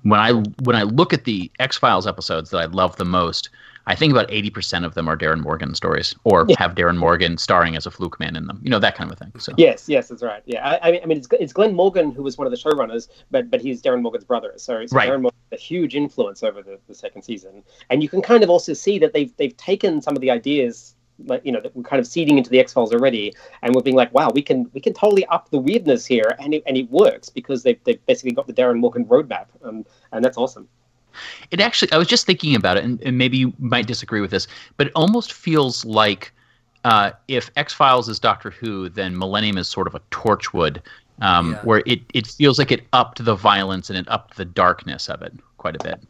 when 0.02 0.20
I 0.20 0.32
when 0.62 0.76
I 0.76 0.82
look 0.82 1.12
at 1.12 1.24
the 1.24 1.50
X 1.58 1.76
Files 1.76 2.06
episodes 2.06 2.50
that 2.50 2.58
I 2.58 2.66
love 2.66 2.96
the 2.96 3.04
most, 3.04 3.50
I 3.86 3.94
think 3.94 4.12
about 4.12 4.30
eighty 4.30 4.50
percent 4.50 4.84
of 4.84 4.94
them 4.94 5.08
are 5.08 5.16
Darin 5.16 5.40
Morgan 5.40 5.74
stories, 5.74 6.14
or 6.24 6.46
yeah. 6.48 6.56
have 6.58 6.74
Darin 6.74 6.96
Morgan 6.98 7.38
starring 7.38 7.76
as 7.76 7.86
a 7.86 7.90
fluke 7.90 8.20
man 8.20 8.36
in 8.36 8.46
them. 8.46 8.60
You 8.62 8.70
know 8.70 8.78
that 8.78 8.94
kind 8.94 9.10
of 9.10 9.20
a 9.20 9.24
thing. 9.24 9.32
So 9.38 9.52
yes, 9.56 9.88
yes, 9.88 10.08
that's 10.08 10.22
right. 10.22 10.42
Yeah, 10.46 10.78
I, 10.82 11.00
I 11.00 11.06
mean, 11.06 11.18
it's, 11.18 11.28
it's 11.32 11.52
Glenn 11.52 11.74
Morgan 11.74 12.12
who 12.12 12.22
was 12.22 12.38
one 12.38 12.46
of 12.46 12.50
the 12.50 12.56
showrunners, 12.56 13.08
but 13.30 13.50
but 13.50 13.60
he's 13.60 13.82
Darin 13.82 14.02
Morgan's 14.02 14.24
brother. 14.24 14.52
So, 14.56 14.84
so 14.86 14.96
right. 14.96 15.08
Darren 15.08 15.22
Morgan 15.22 15.38
a 15.52 15.56
huge 15.56 15.96
influence 15.96 16.42
over 16.42 16.62
the, 16.62 16.78
the 16.86 16.94
second 16.94 17.22
season, 17.22 17.64
and 17.88 18.02
you 18.02 18.08
can 18.08 18.22
kind 18.22 18.44
of 18.44 18.50
also 18.50 18.72
see 18.72 18.98
that 18.98 19.12
they've 19.12 19.36
they've 19.36 19.56
taken 19.56 20.00
some 20.00 20.14
of 20.14 20.20
the 20.20 20.30
ideas 20.30 20.94
like 21.26 21.42
you 21.44 21.52
know 21.52 21.60
that 21.60 21.74
we're 21.74 21.82
kind 21.82 22.00
of 22.00 22.06
seeding 22.06 22.38
into 22.38 22.50
the 22.50 22.60
X 22.60 22.72
Files 22.72 22.92
already, 22.92 23.34
and 23.62 23.74
we're 23.74 23.82
being 23.82 23.96
like, 23.96 24.12
wow, 24.12 24.30
we 24.34 24.42
can 24.42 24.70
we 24.72 24.80
can 24.80 24.92
totally 24.92 25.26
up 25.26 25.50
the 25.50 25.58
weirdness 25.58 26.06
here, 26.06 26.36
and 26.38 26.54
it, 26.54 26.62
and 26.66 26.76
it 26.76 26.90
works 26.90 27.28
because 27.28 27.62
they've 27.62 27.82
they've 27.84 28.04
basically 28.06 28.32
got 28.32 28.46
the 28.46 28.52
Darin 28.52 28.78
Morgan 28.78 29.04
roadmap, 29.06 29.46
um, 29.62 29.84
and 30.12 30.24
that's 30.24 30.36
awesome. 30.36 30.68
It 31.50 31.60
actually, 31.60 31.90
I 31.92 31.98
was 31.98 32.06
just 32.06 32.24
thinking 32.24 32.54
about 32.54 32.76
it, 32.76 32.84
and, 32.84 33.02
and 33.02 33.18
maybe 33.18 33.36
you 33.36 33.52
might 33.58 33.86
disagree 33.86 34.20
with 34.20 34.30
this, 34.30 34.46
but 34.76 34.88
it 34.88 34.92
almost 34.94 35.32
feels 35.32 35.84
like 35.84 36.32
uh, 36.84 37.12
if 37.28 37.50
X 37.56 37.72
Files 37.72 38.08
is 38.08 38.18
Doctor 38.18 38.50
Who, 38.50 38.88
then 38.88 39.18
Millennium 39.18 39.58
is 39.58 39.68
sort 39.68 39.86
of 39.86 39.94
a 39.94 40.00
Torchwood, 40.10 40.80
um, 41.20 41.52
yeah. 41.52 41.62
where 41.62 41.82
it, 41.86 42.00
it 42.14 42.26
feels 42.26 42.58
like 42.58 42.72
it 42.72 42.86
upped 42.92 43.24
the 43.24 43.34
violence 43.34 43.90
and 43.90 43.98
it 43.98 44.06
upped 44.08 44.36
the 44.36 44.44
darkness 44.44 45.08
of 45.08 45.22
it 45.22 45.32
quite 45.58 45.76
a 45.76 45.84
bit. 45.84 46.00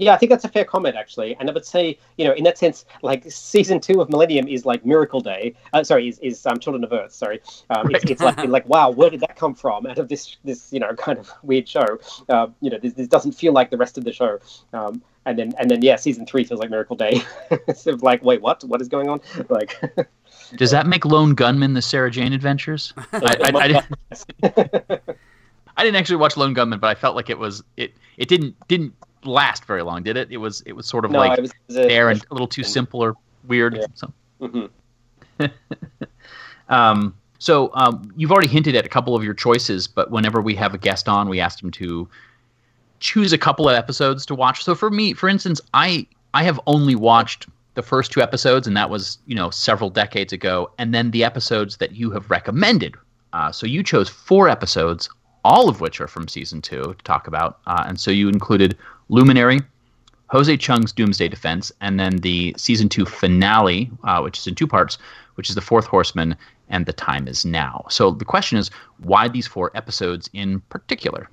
Yeah, 0.00 0.14
I 0.14 0.16
think 0.16 0.30
that's 0.30 0.46
a 0.46 0.48
fair 0.48 0.64
comment 0.64 0.96
actually, 0.96 1.36
and 1.38 1.50
I 1.50 1.52
would 1.52 1.66
say, 1.66 1.98
you 2.16 2.24
know, 2.24 2.32
in 2.32 2.44
that 2.44 2.56
sense, 2.56 2.86
like 3.02 3.30
season 3.30 3.80
two 3.80 4.00
of 4.00 4.08
Millennium 4.08 4.48
is 4.48 4.64
like 4.64 4.84
Miracle 4.86 5.20
Day. 5.20 5.54
Uh, 5.74 5.84
sorry, 5.84 6.08
is, 6.08 6.18
is 6.20 6.46
um, 6.46 6.58
Children 6.58 6.84
of 6.84 6.92
Earth. 6.92 7.12
Sorry, 7.12 7.42
um, 7.68 7.86
right. 7.86 7.96
it's, 7.96 8.10
it's 8.10 8.22
like 8.22 8.38
like 8.46 8.66
wow, 8.66 8.88
where 8.88 9.10
did 9.10 9.20
that 9.20 9.36
come 9.36 9.54
from? 9.54 9.86
Out 9.86 9.98
of 9.98 10.08
this 10.08 10.38
this 10.42 10.72
you 10.72 10.80
know 10.80 10.94
kind 10.94 11.18
of 11.18 11.30
weird 11.42 11.68
show. 11.68 11.98
Uh, 12.30 12.46
you 12.62 12.70
know, 12.70 12.78
this, 12.78 12.94
this, 12.94 13.08
doesn't 13.08 13.32
feel 13.32 13.52
like 13.52 13.68
the 13.68 13.76
rest 13.76 13.98
of 13.98 14.04
the 14.04 14.12
show. 14.12 14.38
Um, 14.72 15.02
and 15.26 15.38
then 15.38 15.52
and 15.58 15.70
then 15.70 15.82
yeah, 15.82 15.96
season 15.96 16.24
three 16.24 16.44
feels 16.44 16.60
like 16.60 16.70
Miracle 16.70 16.96
Day. 16.96 17.20
so 17.74 17.98
like, 18.00 18.24
wait, 18.24 18.40
what? 18.40 18.64
What 18.64 18.80
is 18.80 18.88
going 18.88 19.10
on? 19.10 19.20
Like. 19.50 19.78
Does 20.56 20.70
that 20.70 20.86
make 20.86 21.04
Lone 21.04 21.34
Gunmen 21.34 21.74
the 21.74 21.82
Sarah 21.82 22.10
Jane 22.10 22.32
Adventures? 22.32 22.94
I, 23.12 23.36
I, 23.44 23.58
I, 23.58 23.68
didn't, 23.68 23.86
I 25.76 25.84
didn't 25.84 25.96
actually 25.96 26.16
watch 26.16 26.36
Lone 26.36 26.54
Gunmen, 26.54 26.78
but 26.78 26.88
I 26.88 26.94
felt 26.94 27.16
like 27.16 27.30
it 27.30 27.38
was 27.38 27.62
it. 27.76 27.92
It 28.16 28.28
didn't 28.28 28.56
didn't 28.68 28.94
last 29.24 29.64
very 29.64 29.82
long, 29.82 30.02
did 30.02 30.16
it? 30.16 30.28
It 30.30 30.38
was 30.38 30.62
it 30.66 30.72
was 30.72 30.86
sort 30.86 31.04
of 31.04 31.10
no, 31.10 31.18
like 31.18 31.40
was, 31.40 31.52
was 31.68 31.76
a, 31.76 32.08
and 32.08 32.24
a 32.30 32.34
little 32.34 32.48
too 32.48 32.64
simple 32.64 33.02
or 33.02 33.16
weird. 33.46 33.76
Yeah. 33.76 33.86
So. 33.94 34.12
Mm-hmm. 34.40 35.46
um, 36.68 37.14
so 37.38 37.70
um, 37.74 38.12
you've 38.16 38.30
already 38.30 38.48
hinted 38.48 38.76
at 38.76 38.84
a 38.84 38.88
couple 38.88 39.16
of 39.16 39.24
your 39.24 39.34
choices, 39.34 39.86
but 39.86 40.10
whenever 40.10 40.42
we 40.42 40.54
have 40.56 40.74
a 40.74 40.78
guest 40.78 41.08
on, 41.08 41.28
we 41.28 41.40
ask 41.40 41.60
them 41.60 41.70
to 41.72 42.08
choose 43.00 43.32
a 43.32 43.38
couple 43.38 43.68
of 43.68 43.74
episodes 43.74 44.26
to 44.26 44.34
watch. 44.34 44.62
So 44.62 44.74
for 44.74 44.90
me, 44.90 45.14
for 45.14 45.28
instance, 45.28 45.60
I 45.72 46.06
I 46.34 46.44
have 46.44 46.60
only 46.66 46.94
watched 46.94 47.46
the 47.74 47.82
first 47.82 48.12
two 48.12 48.20
episodes, 48.20 48.66
and 48.66 48.76
that 48.76 48.90
was 48.90 49.18
you 49.26 49.34
know 49.34 49.50
several 49.50 49.90
decades 49.90 50.32
ago, 50.32 50.70
and 50.78 50.94
then 50.94 51.10
the 51.10 51.24
episodes 51.24 51.78
that 51.78 51.92
you 51.92 52.10
have 52.10 52.30
recommended. 52.30 52.94
Uh, 53.32 53.50
so 53.50 53.66
you 53.66 53.82
chose 53.82 54.08
four 54.08 54.48
episodes, 54.48 55.08
all 55.44 55.68
of 55.68 55.80
which 55.80 56.00
are 56.00 56.08
from 56.08 56.28
season 56.28 56.60
two 56.60 56.82
to 56.82 57.04
talk 57.04 57.26
about, 57.26 57.60
uh, 57.66 57.84
and 57.86 57.98
so 57.98 58.10
you 58.10 58.28
included 58.28 58.76
Luminary, 59.10 59.60
Jose 60.28 60.56
Chung's 60.56 60.92
Doomsday 60.92 61.28
Defense, 61.28 61.72
and 61.80 61.98
then 61.98 62.18
the 62.18 62.54
season 62.56 62.88
two 62.88 63.04
finale, 63.04 63.90
uh, 64.04 64.20
which 64.20 64.38
is 64.38 64.46
in 64.46 64.54
two 64.54 64.68
parts, 64.68 64.98
which 65.34 65.48
is 65.48 65.56
The 65.56 65.60
Fourth 65.60 65.86
Horseman 65.86 66.36
and 66.68 66.86
The 66.86 66.92
Time 66.92 67.26
Is 67.26 67.44
Now. 67.44 67.84
So 67.90 68.12
the 68.12 68.24
question 68.24 68.56
is, 68.56 68.70
why 68.98 69.26
these 69.26 69.48
four 69.48 69.72
episodes 69.74 70.30
in 70.32 70.60
particular? 70.68 71.28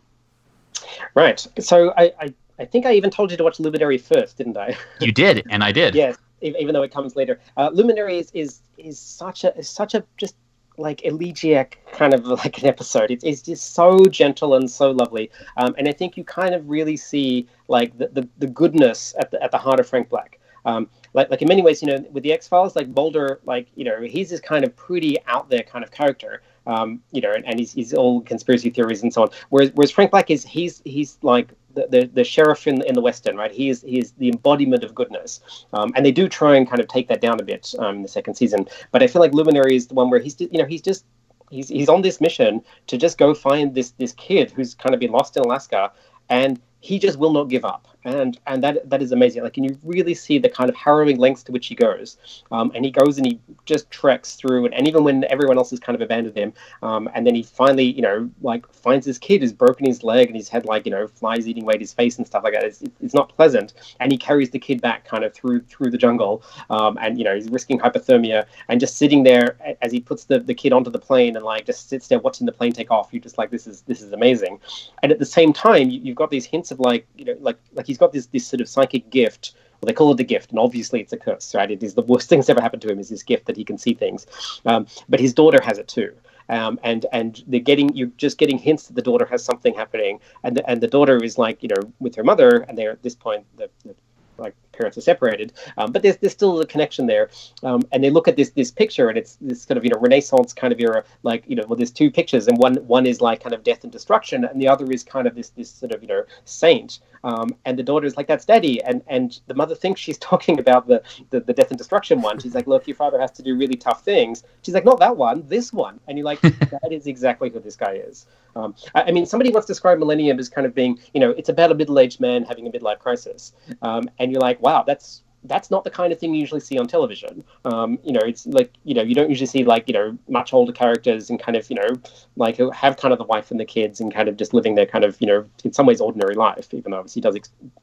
Right. 1.14 1.46
So 1.60 1.94
I, 1.96 2.12
I, 2.20 2.34
I 2.58 2.66
think 2.66 2.88
I 2.88 2.94
even 2.94 3.12
told 3.12 3.30
you 3.30 3.38
to 3.38 3.44
watch 3.44 3.60
Luminary 3.60 4.00
first, 4.00 4.38
didn't 4.38 4.58
I? 4.58 4.76
you 5.00 5.12
did, 5.12 5.46
and 5.52 5.64
I 5.64 5.72
did. 5.72 5.94
yes, 5.94 6.18
even 6.42 6.74
though 6.74 6.84
it 6.84 6.92
comes 6.92 7.16
later. 7.16 7.40
Uh, 7.58 7.70
Luminary 7.72 8.18
is, 8.18 8.32
is 8.34 8.60
is 8.78 9.00
such 9.00 9.44
a 9.44 9.56
is 9.56 9.70
such 9.70 9.94
a 9.94 10.04
just 10.18 10.36
like 10.78 11.04
elegiac 11.04 11.78
kind 11.92 12.14
of 12.14 12.26
like 12.44 12.62
an 12.62 12.68
episode. 12.68 13.12
It's, 13.12 13.24
it's 13.24 13.42
just 13.42 13.74
so 13.74 14.06
gentle 14.06 14.56
and 14.56 14.70
so 14.70 14.92
lovely. 14.92 15.32
Um, 15.58 15.76
and 15.78 15.88
I 15.88 15.92
think 15.92 16.18
you 16.18 16.24
kind 16.24 16.54
of 16.54 16.70
really 16.70 16.98
see 16.98 17.48
like 17.68 17.98
the, 17.98 18.08
the, 18.08 18.28
the 18.38 18.48
goodness 18.48 19.16
at 19.20 19.32
the, 19.32 19.42
at 19.44 19.52
the 19.52 19.58
heart 19.58 19.80
of 19.80 19.88
Frank 19.88 20.10
Black. 20.10 20.40
Um, 20.66 20.90
like, 21.14 21.30
like 21.32 21.42
in 21.42 21.48
many 21.48 21.62
ways, 21.62 21.82
you 21.82 21.88
know, 21.88 22.06
with 22.12 22.24
the 22.24 22.34
X 22.34 22.48
Files, 22.48 22.76
like 22.76 22.90
Mulder, 22.90 23.40
like 23.46 23.68
you 23.76 23.86
know, 23.86 24.02
he's 24.02 24.30
this 24.30 24.42
kind 24.42 24.66
of 24.66 24.76
pretty 24.76 25.18
out 25.26 25.50
there 25.50 25.64
kind 25.64 25.84
of 25.84 25.92
character, 25.92 26.42
um, 26.68 27.02
you 27.12 27.22
know, 27.22 27.32
and, 27.32 27.46
and 27.46 27.58
he's, 27.58 27.72
he's 27.72 27.94
all 27.94 28.22
conspiracy 28.22 28.70
theories 28.70 29.02
and 29.02 29.14
so 29.14 29.24
on. 29.24 29.30
Whereas, 29.50 29.72
whereas 29.74 29.92
Frank 29.92 30.12
Black 30.12 30.30
is 30.30 30.44
he's 30.44 30.82
he's 30.84 31.18
like 31.22 31.50
the, 31.90 32.10
the, 32.14 32.24
sheriff 32.24 32.68
in 32.68 32.82
in 32.84 32.94
the 32.94 33.02
western, 33.02 33.36
right? 33.38 33.52
He 33.52 33.70
is 33.70 33.82
he 33.82 34.00
is 34.00 34.12
the 34.14 34.30
embodiment 34.30 34.84
of 34.84 34.96
goodness, 34.96 35.42
um, 35.74 35.92
and 35.96 36.06
they 36.06 36.12
do 36.12 36.28
try 36.28 36.56
and 36.56 36.68
kind 36.68 36.80
of 36.80 36.88
take 36.88 37.08
that 37.10 37.22
down 37.22 37.40
a 37.40 37.44
bit 37.44 37.74
um, 37.80 37.98
in 37.98 38.02
the 38.02 38.08
second 38.08 38.36
season. 38.36 38.68
But 38.92 39.04
I 39.04 39.08
feel 39.08 39.22
like 39.22 39.34
Luminary 39.34 39.76
is 39.76 39.88
the 39.88 39.94
one 39.94 40.10
where 40.10 40.20
he's 40.20 40.40
you 40.40 40.60
know 40.60 40.66
he's 40.66 40.82
just 40.82 41.06
he's 41.52 41.70
he's 41.70 41.90
on 41.90 42.02
this 42.02 42.20
mission 42.20 42.62
to 42.88 42.98
just 42.98 43.18
go 43.18 43.34
find 43.34 43.76
this 43.76 43.92
this 43.92 44.14
kid 44.14 44.52
who's 44.52 44.76
kind 44.76 44.94
of 44.94 45.00
been 45.00 45.12
lost 45.12 45.38
in 45.38 45.44
Alaska, 45.44 45.92
and 46.30 46.60
he 46.80 47.00
just 47.00 47.18
will 47.18 47.34
not 47.34 47.50
give 47.50 47.66
up 47.66 47.88
and 48.08 48.40
and 48.48 48.64
that 48.64 48.90
that 48.90 49.02
is 49.02 49.12
amazing. 49.12 49.44
Like, 49.44 49.58
and 49.58 49.66
you 49.66 49.78
really 49.84 50.14
see 50.14 50.40
the 50.40 50.50
kind 50.50 50.70
of 50.70 50.76
harrowing 50.76 51.18
lengths 51.18 51.44
to 51.44 51.52
which 51.52 51.68
he 51.68 51.76
goes. 51.76 52.18
Um, 52.52 52.72
and 52.74 52.86
he 52.86 52.92
goes 52.92 53.18
and 53.18 53.26
he 53.26 53.40
just 53.66 53.92
treks 53.92 54.36
through, 54.36 54.66
and, 54.66 54.74
and 54.74 54.88
even 54.88 55.04
when 55.04 55.26
everyone 55.26 55.58
else 55.58 55.72
has 55.72 55.80
kind 55.80 55.96
of 55.96 56.02
abandoned 56.02 56.38
him, 56.38 56.54
um, 56.82 57.10
and 57.14 57.28
then 57.28 57.36
he 57.36 57.44
finally, 57.44 57.84
you 57.84 58.02
know, 58.02 58.30
like 58.42 58.72
finds 58.72 59.06
his 59.06 59.18
kid 59.18 59.42
who's 59.42 59.52
broken 59.52 59.86
his 59.86 60.04
leg 60.04 60.28
and 60.28 60.36
he's 60.38 60.48
had 60.48 60.66
like 60.66 60.86
you 60.86 60.92
know 60.92 61.08
flies 61.08 61.48
eating 61.48 61.64
away 61.64 61.74
at 61.74 61.82
his 61.82 61.94
face 61.94 62.18
and 62.18 62.26
stuff 62.26 62.44
like 62.44 62.54
that. 62.54 62.64
It's, 62.64 62.82
it's 63.02 63.14
not 63.14 63.30
pleasant, 63.30 63.74
and 64.00 64.12
he 64.12 64.18
carries 64.18 64.50
the 64.52 64.60
kid 64.60 64.82
back 64.82 65.06
kind 65.06 65.26
of 65.26 65.34
through 65.34 65.62
through 65.64 65.92
the 65.92 65.98
jungle, 65.98 66.44
um, 66.70 66.98
and 67.02 67.18
you 67.18 67.26
know 67.26 67.36
he's 67.36 67.50
risking 67.50 67.78
hypothermia 67.78 68.46
and 68.70 68.80
just 68.80 68.98
sitting 68.98 69.24
there 69.24 69.58
as 69.82 69.92
he 69.92 70.00
puts 70.00 70.24
the, 70.24 70.40
the 70.40 70.54
kid 70.54 70.72
onto 70.72 70.90
the 70.90 71.00
plane 71.00 71.36
and 71.36 71.44
like 71.44 71.66
just 71.66 71.90
sits 71.90 72.08
there 72.08 72.20
watching 72.20 72.46
the 72.46 72.54
plane 72.54 72.72
take 72.72 72.90
off. 72.90 73.10
You're 73.12 73.22
just 73.22 73.38
like 73.38 73.52
this 73.52 73.68
is 73.68 73.82
this 73.82 74.02
is 74.02 74.14
amazing, 74.14 74.60
and 75.04 75.12
at 75.12 75.20
the 75.20 75.26
same 75.26 75.52
time 75.52 75.90
you, 75.90 76.00
you've 76.00 76.16
got 76.16 76.30
these 76.30 76.46
hints 76.46 76.72
of 76.72 76.80
like 76.80 77.06
you 77.18 77.26
know 77.26 77.36
like 77.42 77.58
like 77.74 77.86
he's 77.86 77.97
got 77.98 78.14
this 78.14 78.28
this 78.28 78.46
sort 78.46 78.62
of 78.62 78.70
psychic 78.70 79.10
gift. 79.10 79.54
Well, 79.80 79.88
they 79.88 79.94
call 79.94 80.12
it 80.12 80.20
a 80.20 80.24
gift, 80.24 80.50
and 80.50 80.60
obviously 80.60 81.02
it's 81.02 81.14
a 81.14 81.18
curse, 81.18 81.54
right? 81.54 81.70
It 81.70 81.84
is 81.84 81.94
the 81.94 82.02
worst 82.02 82.30
thing 82.30 82.40
that's 82.40 82.50
ever 82.50 82.62
happened 82.62 82.82
to 82.84 82.92
him 82.92 83.00
is 83.00 83.10
this 83.10 83.24
gift 83.24 83.46
that 83.46 83.58
he 83.58 83.64
can 83.64 83.78
see 83.78 83.94
things. 83.94 84.26
Um, 84.66 84.88
but 85.08 85.20
his 85.20 85.34
daughter 85.34 85.60
has 85.64 85.78
it 85.78 85.88
too. 85.88 86.14
Um, 86.50 86.80
and 86.84 87.06
and 87.12 87.44
they're 87.48 87.60
getting 87.60 87.94
you're 87.94 88.12
just 88.18 88.38
getting 88.38 88.58
hints 88.58 88.88
that 88.88 88.94
the 88.94 89.02
daughter 89.02 89.26
has 89.26 89.44
something 89.44 89.74
happening, 89.74 90.20
and 90.44 90.56
the, 90.56 90.70
and 90.70 90.82
the 90.82 90.88
daughter 90.88 91.22
is 91.24 91.38
like 91.38 91.62
you 91.62 91.70
know 91.70 91.92
with 92.00 92.16
her 92.16 92.24
mother, 92.24 92.66
and 92.68 92.78
they're 92.78 92.92
at 92.92 93.04
this 93.04 93.16
point 93.16 93.46
the, 93.58 93.70
the 93.84 93.96
like 94.38 94.56
parents 94.72 94.98
are 94.98 95.02
separated, 95.02 95.54
um, 95.78 95.92
but 95.92 96.04
there's 96.04 96.18
there's 96.18 96.32
still 96.32 96.60
a 96.62 96.66
connection 96.66 97.08
there. 97.08 97.30
Um, 97.64 97.82
and 97.92 98.04
they 98.04 98.10
look 98.10 98.28
at 98.28 98.36
this 98.36 98.52
this 98.52 98.72
picture, 98.72 99.10
and 99.10 99.18
it's 99.18 99.38
this 99.42 99.66
kind 99.66 99.78
of 99.78 99.84
you 99.84 99.90
know 99.90 100.00
Renaissance 100.00 100.54
kind 100.54 100.72
of 100.72 100.80
era, 100.80 101.04
like 101.24 101.44
you 101.48 101.56
know, 101.56 101.64
well, 101.68 101.76
there's 101.76 101.92
two 101.92 102.12
pictures, 102.12 102.48
and 102.48 102.58
one 102.58 102.76
one 102.88 103.06
is 103.06 103.22
like 103.22 103.42
kind 103.42 103.54
of 103.54 103.64
death 103.64 103.84
and 103.84 103.92
destruction, 103.92 104.46
and 104.46 104.62
the 104.62 104.68
other 104.68 104.90
is 104.92 105.04
kind 105.04 105.28
of 105.28 105.36
this 105.36 105.50
this 105.50 105.70
sort 105.70 105.92
of 105.92 106.02
you 106.02 106.08
know 106.08 106.24
saint. 106.46 107.00
Um, 107.28 107.54
and 107.66 107.78
the 107.78 107.84
daughter 107.84 108.08
is 108.08 108.16
like, 108.16 108.28
"That's 108.28 108.46
daddy," 108.46 108.82
and 108.82 109.02
and 109.08 109.38
the 109.48 109.54
mother 109.54 109.76
thinks 109.76 110.00
she's 110.00 110.18
talking 110.32 110.60
about 110.60 110.88
the, 110.88 111.04
the, 111.30 111.42
the 111.42 111.54
death 111.54 111.72
and 111.72 111.78
destruction 111.78 112.22
one. 112.22 112.40
She's 112.40 112.56
like, 112.56 112.68
"Look, 112.68 112.88
your 112.88 112.96
father 112.96 113.20
has 113.20 113.32
to 113.32 113.44
do 113.44 113.58
really 113.58 113.76
tough 113.76 114.04
things." 114.04 114.44
She's 114.62 114.74
like, 114.74 114.86
"Not 114.86 115.00
that 115.00 115.18
one, 115.18 115.46
this 115.46 115.74
one." 115.74 116.00
And 116.08 116.18
you're 116.18 116.26
like, 116.26 116.40
"That 116.42 116.90
is 116.92 117.06
exactly 117.06 117.50
who 117.50 117.60
this 117.60 117.76
guy 117.76 117.96
is." 117.96 118.28
Um, 118.56 118.76
I, 118.96 119.04
I, 119.04 119.12
mean, 119.12 119.26
somebody 119.26 119.52
once 119.52 119.66
described 119.66 120.00
Millennium 120.00 120.40
as 120.40 120.48
kind 120.48 120.66
of 120.66 120.74
being, 120.74 121.00
you 121.14 121.20
know, 121.20 121.32
it's 121.32 121.50
about 121.50 121.70
a 121.70 121.76
middle-aged 121.76 122.22
man 122.22 122.44
having 122.44 122.66
a 122.66 122.72
midlife 122.72 123.00
crisis, 123.00 123.52
um, 123.82 124.10
and 124.20 124.32
you're 124.32 124.42
like, 124.42 124.62
"Wow, 124.62 124.84
that's 124.88 125.22
that's 125.48 125.72
not 125.72 125.84
the 125.84 125.90
kind 125.90 126.12
of 126.14 126.20
thing 126.20 126.34
you 126.34 126.40
usually 126.40 126.60
see 126.60 126.78
on 126.78 126.88
television. 126.88 127.44
Um, 127.66 128.00
you 128.04 128.12
know, 128.12 128.22
it's 128.22 128.46
like 128.48 128.74
you 128.84 128.94
know 128.94 129.02
you 129.02 129.16
don't 129.16 129.30
usually 129.30 129.48
see 129.48 129.64
like 129.64 129.88
you 129.88 129.94
know 129.94 130.18
much 130.30 130.54
older 130.54 130.72
characters 130.72 131.30
and 131.30 131.40
kind 131.40 131.56
of 131.56 131.70
you 131.70 131.76
know 131.76 131.90
like 132.36 132.58
who 132.58 132.70
have 132.72 132.98
kind 132.98 133.12
of 133.12 133.18
the 133.18 133.26
wife 133.26 133.52
and 133.52 133.60
the 133.60 133.66
kids 133.66 134.00
and 134.02 134.14
kind 134.14 134.30
of 134.30 134.38
just 134.38 134.54
living 134.54 134.76
their 134.76 134.86
kind 134.86 135.04
of 135.04 135.20
you 135.20 135.28
know 135.28 135.46
in 135.64 135.74
some 135.74 135.86
ways 135.86 136.02
ordinary 136.02 136.36
life, 136.36 136.74
even 136.74 136.92
though 136.92 137.00
obviously 137.00 137.22
does 137.22 137.36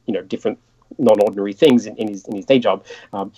you 0.05 0.13
know 0.13 0.21
different 0.21 0.59
non-ordinary 0.97 1.53
things 1.53 1.85
in, 1.85 1.95
in, 1.97 2.07
his 2.07 2.25
in 2.25 2.35
his 2.35 2.45
day 2.45 2.59
job, 2.59 2.85
um, 3.13 3.31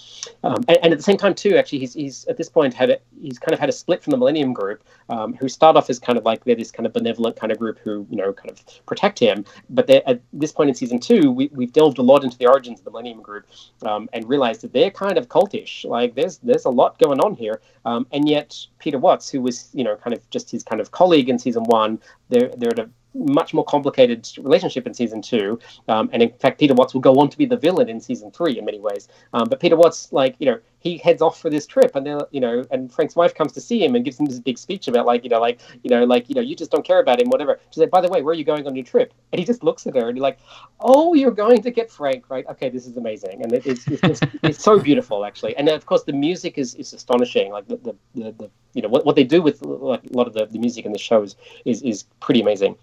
um, 0.43 0.63
and, 0.67 0.77
and, 0.83 0.93
at 0.93 0.99
the 0.99 1.03
same 1.03 1.17
time 1.17 1.33
too, 1.33 1.57
actually, 1.57 1.79
he's, 1.79 1.93
he's 1.93 2.25
at 2.25 2.37
this 2.37 2.49
point 2.49 2.73
had 2.73 2.89
a, 2.89 2.99
he's 3.21 3.39
kind 3.39 3.53
of 3.53 3.59
had 3.59 3.69
a 3.69 3.71
split 3.71 4.03
from 4.03 4.11
the 4.11 4.17
Millennium 4.17 4.53
Group, 4.53 4.83
um, 5.09 5.33
who 5.33 5.47
start 5.47 5.75
off 5.75 5.89
as 5.89 5.99
kind 5.99 6.17
of 6.17 6.25
like 6.25 6.43
they're 6.43 6.55
this 6.55 6.71
kind 6.71 6.85
of 6.85 6.93
benevolent 6.93 7.35
kind 7.35 7.51
of 7.51 7.57
group 7.57 7.79
who 7.79 8.05
you 8.09 8.17
know 8.17 8.33
kind 8.33 8.51
of 8.51 8.85
protect 8.85 9.19
him, 9.19 9.45
but 9.69 9.89
at 9.89 10.21
this 10.33 10.51
point 10.51 10.69
in 10.69 10.75
season 10.75 10.99
two, 10.99 11.31
we, 11.31 11.49
we've 11.53 11.73
delved 11.73 11.97
a 11.97 12.01
lot 12.01 12.23
into 12.23 12.37
the 12.37 12.47
origins 12.47 12.79
of 12.79 12.85
the 12.85 12.91
Millennium 12.91 13.21
Group 13.21 13.45
um, 13.83 14.09
and 14.13 14.27
realized 14.27 14.61
that 14.61 14.73
they're 14.73 14.91
kind 14.91 15.17
of 15.17 15.27
cultish. 15.27 15.85
Like 15.85 16.15
there's 16.15 16.37
there's 16.39 16.65
a 16.65 16.69
lot 16.69 16.99
going 16.99 17.19
on 17.19 17.35
here, 17.35 17.61
um, 17.85 18.07
and 18.11 18.27
yet 18.27 18.55
Peter 18.79 18.97
Watts, 18.97 19.29
who 19.29 19.41
was 19.41 19.69
you 19.73 19.83
know 19.83 19.95
kind 19.95 20.13
of 20.13 20.29
just 20.29 20.51
his 20.51 20.63
kind 20.63 20.81
of 20.81 20.91
colleague 20.91 21.29
in 21.29 21.39
season 21.39 21.63
one, 21.63 21.99
they're 22.29 22.49
they're 22.57 22.71
at 22.71 22.79
a 22.79 22.89
much 23.13 23.53
more 23.53 23.63
complicated 23.65 24.27
relationship 24.39 24.85
in 24.87 24.93
season 24.93 25.21
two. 25.21 25.59
Um, 25.87 26.09
and 26.13 26.21
in 26.21 26.31
fact, 26.39 26.59
Peter 26.59 26.73
Watts 26.73 26.93
will 26.93 27.01
go 27.01 27.15
on 27.15 27.29
to 27.29 27.37
be 27.37 27.45
the 27.45 27.57
villain 27.57 27.89
in 27.89 27.99
season 27.99 28.31
three 28.31 28.57
in 28.57 28.65
many 28.65 28.79
ways. 28.79 29.07
Um, 29.33 29.47
but 29.49 29.59
Peter 29.59 29.75
Watts, 29.75 30.11
like, 30.11 30.35
you 30.39 30.45
know, 30.45 30.59
he 30.87 30.97
heads 30.97 31.21
off 31.21 31.39
for 31.39 31.49
this 31.49 31.65
trip 31.65 31.95
and 31.95 32.05
then, 32.05 32.21
you 32.31 32.39
know, 32.39 32.63
and 32.71 32.91
Frank's 32.91 33.15
wife 33.15 33.35
comes 33.35 33.51
to 33.53 33.61
see 33.61 33.83
him 33.83 33.95
and 33.95 34.05
gives 34.05 34.19
him 34.19 34.25
this 34.25 34.39
big 34.39 34.57
speech 34.57 34.87
about 34.87 35.05
like, 35.05 35.23
you 35.23 35.29
know, 35.29 35.39
like, 35.39 35.59
you 35.83 35.89
know, 35.89 36.03
like, 36.03 36.29
you 36.29 36.35
know, 36.35 36.41
you 36.41 36.55
just 36.55 36.71
don't 36.71 36.85
care 36.85 36.99
about 36.99 37.21
him, 37.21 37.29
whatever. 37.29 37.59
She 37.71 37.79
said, 37.79 37.91
by 37.91 38.01
the 38.01 38.09
way, 38.09 38.21
where 38.21 38.31
are 38.31 38.35
you 38.35 38.43
going 38.43 38.65
on 38.67 38.75
your 38.75 38.85
trip? 38.85 39.13
And 39.31 39.39
he 39.39 39.45
just 39.45 39.63
looks 39.63 39.85
at 39.87 39.95
her 39.95 40.07
and 40.07 40.17
he's 40.17 40.21
like, 40.21 40.39
oh, 40.79 41.13
you're 41.13 41.31
going 41.31 41.61
to 41.61 41.71
get 41.71 41.91
Frank, 41.91 42.29
right? 42.29 42.45
Okay, 42.47 42.69
this 42.69 42.85
is 42.87 42.97
amazing. 42.97 43.43
And 43.43 43.53
it, 43.53 43.65
it's, 43.65 43.87
it's, 43.87 44.03
it's, 44.03 44.21
it's, 44.43 44.63
so 44.63 44.79
beautiful, 44.79 45.25
actually. 45.25 45.55
And 45.57 45.67
then, 45.67 45.75
of 45.75 45.85
course, 45.85 46.03
the 46.03 46.13
music 46.13 46.57
is, 46.57 46.75
is 46.75 46.93
astonishing. 46.93 47.51
Like 47.51 47.67
the, 47.67 47.77
the, 47.77 47.95
the, 48.15 48.31
the 48.31 48.49
you 48.73 48.81
know, 48.81 48.89
what, 48.89 49.05
what 49.05 49.15
they 49.15 49.23
do 49.23 49.41
with 49.41 49.61
like, 49.61 50.03
a 50.03 50.17
lot 50.17 50.27
of 50.27 50.33
the, 50.33 50.45
the 50.45 50.59
music 50.59 50.85
in 50.85 50.91
the 50.91 50.99
shows 50.99 51.35
is, 51.65 51.81
is 51.81 52.03
pretty 52.19 52.41
amazing. 52.41 52.75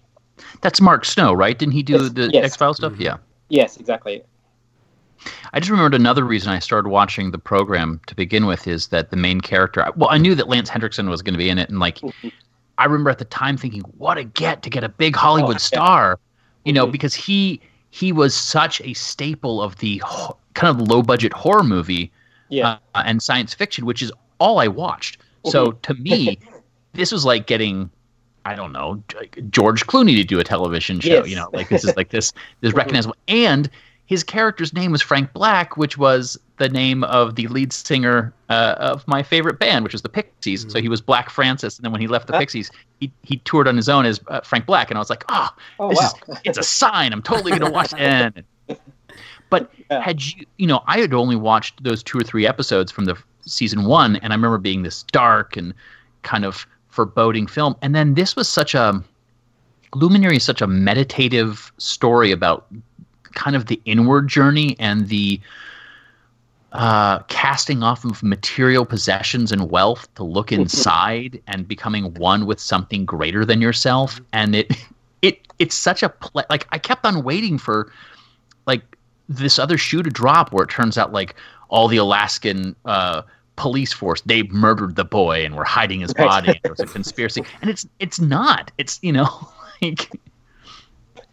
That's 0.61 0.81
Mark 0.81 1.05
Snow, 1.05 1.33
right? 1.33 1.57
Didn't 1.57 1.73
he 1.73 1.83
do 1.83 1.93
yes, 1.93 2.09
the 2.11 2.29
yes. 2.33 2.45
X 2.45 2.55
Files 2.57 2.77
stuff? 2.77 2.93
Mm-hmm. 2.93 3.01
Yeah. 3.01 3.17
Yes, 3.49 3.77
exactly. 3.77 4.23
I 5.53 5.59
just 5.59 5.69
remembered 5.69 5.95
another 5.95 6.23
reason 6.23 6.51
I 6.51 6.59
started 6.59 6.89
watching 6.89 7.31
the 7.31 7.37
program 7.37 7.99
to 8.07 8.15
begin 8.15 8.45
with 8.45 8.67
is 8.67 8.87
that 8.89 9.09
the 9.09 9.17
main 9.17 9.41
character. 9.41 9.85
Well, 9.95 10.09
I 10.09 10.17
knew 10.17 10.35
that 10.35 10.47
Lance 10.47 10.69
Henriksen 10.69 11.09
was 11.09 11.21
going 11.21 11.33
to 11.33 11.37
be 11.37 11.49
in 11.49 11.57
it, 11.57 11.69
and 11.69 11.79
like, 11.79 11.99
mm-hmm. 11.99 12.29
I 12.77 12.85
remember 12.85 13.09
at 13.09 13.19
the 13.19 13.25
time 13.25 13.57
thinking, 13.57 13.81
"What 13.97 14.17
a 14.17 14.23
get 14.23 14.61
to 14.63 14.69
get 14.69 14.83
a 14.83 14.89
big 14.89 15.15
Hollywood 15.15 15.55
oh, 15.55 15.59
star," 15.59 16.19
you 16.63 16.73
know, 16.73 16.83
mm-hmm. 16.85 16.91
because 16.91 17.13
he 17.13 17.61
he 17.89 18.11
was 18.11 18.35
such 18.35 18.81
a 18.81 18.93
staple 18.93 19.61
of 19.61 19.77
the 19.77 19.97
ho- 20.05 20.37
kind 20.53 20.79
of 20.79 20.87
low 20.87 21.01
budget 21.01 21.33
horror 21.33 21.63
movie, 21.63 22.11
yeah. 22.49 22.77
uh, 22.93 23.03
and 23.05 23.23
science 23.23 23.53
fiction, 23.53 23.85
which 23.85 24.01
is 24.01 24.11
all 24.39 24.59
I 24.59 24.67
watched. 24.67 25.19
So 25.45 25.67
mm-hmm. 25.67 25.79
to 25.81 25.93
me, 25.95 26.39
this 26.93 27.11
was 27.11 27.25
like 27.25 27.47
getting 27.47 27.89
I 28.45 28.53
don't 28.53 28.71
know 28.71 29.03
George 29.49 29.87
Clooney 29.87 30.15
to 30.17 30.23
do 30.23 30.39
a 30.39 30.43
television 30.43 30.99
show. 30.99 31.09
Yes. 31.09 31.29
You 31.29 31.35
know, 31.35 31.49
like 31.51 31.69
this 31.69 31.83
is 31.83 31.95
like 31.97 32.09
this 32.09 32.31
this 32.61 32.69
mm-hmm. 32.69 32.77
recognizable. 32.77 33.15
And 33.27 33.69
his 34.05 34.23
character's 34.23 34.73
name 34.73 34.91
was 34.91 35.01
Frank 35.01 35.33
Black, 35.33 35.77
which 35.77 35.97
was 35.97 36.37
the 36.57 36.69
name 36.69 37.03
of 37.05 37.35
the 37.35 37.47
lead 37.47 37.73
singer 37.73 38.33
uh, 38.49 38.75
of 38.77 39.07
my 39.07 39.23
favorite 39.23 39.59
band, 39.59 39.83
which 39.83 39.93
was 39.93 40.03
the 40.03 40.09
Pixies. 40.09 40.61
Mm-hmm. 40.61 40.69
So 40.69 40.81
he 40.81 40.89
was 40.89 41.01
Black 41.01 41.29
Francis, 41.29 41.77
and 41.77 41.83
then 41.83 41.91
when 41.91 42.01
he 42.01 42.07
left 42.07 42.27
the 42.27 42.33
Pixies, 42.33 42.69
he, 42.99 43.11
he 43.23 43.37
toured 43.37 43.67
on 43.67 43.75
his 43.75 43.89
own 43.89 44.05
as 44.05 44.21
uh, 44.27 44.41
Frank 44.41 44.65
Black, 44.65 44.91
and 44.91 44.97
I 44.97 45.01
was 45.01 45.09
like, 45.09 45.25
oh, 45.29 45.49
oh 45.79 45.89
this 45.89 45.99
wow. 45.99 46.11
is 46.27 46.37
it's 46.43 46.57
a 46.57 46.63
sign. 46.63 47.13
I'm 47.13 47.23
totally 47.23 47.51
gonna 47.51 47.71
watch 47.71 47.93
it. 47.97 48.45
but 49.49 49.71
yeah. 49.89 50.01
had 50.01 50.23
you, 50.23 50.45
you 50.57 50.67
know, 50.67 50.83
I 50.85 50.99
had 50.99 51.13
only 51.13 51.35
watched 51.35 51.83
those 51.83 52.03
two 52.03 52.19
or 52.19 52.23
three 52.23 52.47
episodes 52.47 52.91
from 52.91 53.05
the 53.05 53.17
season 53.41 53.85
one, 53.85 54.17
and 54.17 54.31
I 54.31 54.35
remember 54.35 54.59
being 54.59 54.83
this 54.83 55.03
dark 55.03 55.57
and 55.57 55.73
kind 56.21 56.45
of 56.45 56.67
foreboding 56.89 57.47
film. 57.47 57.75
And 57.81 57.95
then 57.95 58.13
this 58.13 58.35
was 58.35 58.47
such 58.47 58.75
a 58.75 59.03
Luminary 59.95 60.35
is 60.35 60.43
such 60.43 60.61
a 60.61 60.67
meditative 60.67 61.71
story 61.77 62.31
about 62.31 62.67
kind 63.35 63.55
of 63.55 63.67
the 63.67 63.79
inward 63.85 64.27
journey 64.27 64.75
and 64.79 65.07
the 65.07 65.39
uh, 66.71 67.19
casting 67.29 67.83
off 67.83 68.03
of 68.03 68.21
material 68.21 68.85
possessions 68.85 69.51
and 69.51 69.69
wealth 69.69 70.13
to 70.15 70.23
look 70.23 70.51
inside 70.51 71.41
and 71.47 71.67
becoming 71.67 72.13
one 72.15 72.45
with 72.45 72.59
something 72.59 73.05
greater 73.05 73.45
than 73.45 73.61
yourself. 73.61 74.19
And 74.33 74.55
it 74.55 74.71
it 75.21 75.39
it's 75.59 75.75
such 75.75 76.03
a 76.03 76.09
play. 76.09 76.43
Like 76.49 76.67
I 76.71 76.77
kept 76.77 77.05
on 77.05 77.23
waiting 77.23 77.57
for 77.57 77.91
like 78.65 78.81
this 79.29 79.57
other 79.57 79.77
shoe 79.77 80.03
to 80.03 80.09
drop 80.09 80.51
where 80.51 80.63
it 80.63 80.69
turns 80.69 80.97
out 80.97 81.13
like 81.13 81.35
all 81.69 81.87
the 81.87 81.97
Alaskan 81.97 82.75
uh, 82.85 83.21
police 83.55 83.93
force 83.93 84.21
they 84.25 84.43
murdered 84.43 84.95
the 84.95 85.05
boy 85.05 85.45
and 85.45 85.55
were 85.55 85.63
hiding 85.63 86.01
his 86.01 86.13
body 86.13 86.49
and 86.49 86.59
it 86.63 86.69
was 86.69 86.79
a 86.79 86.85
conspiracy 86.85 87.41
and 87.61 87.69
it's 87.69 87.87
it's 87.99 88.19
not 88.19 88.71
it's 88.77 88.99
you 89.01 89.13
know 89.13 89.29
like 89.81 90.11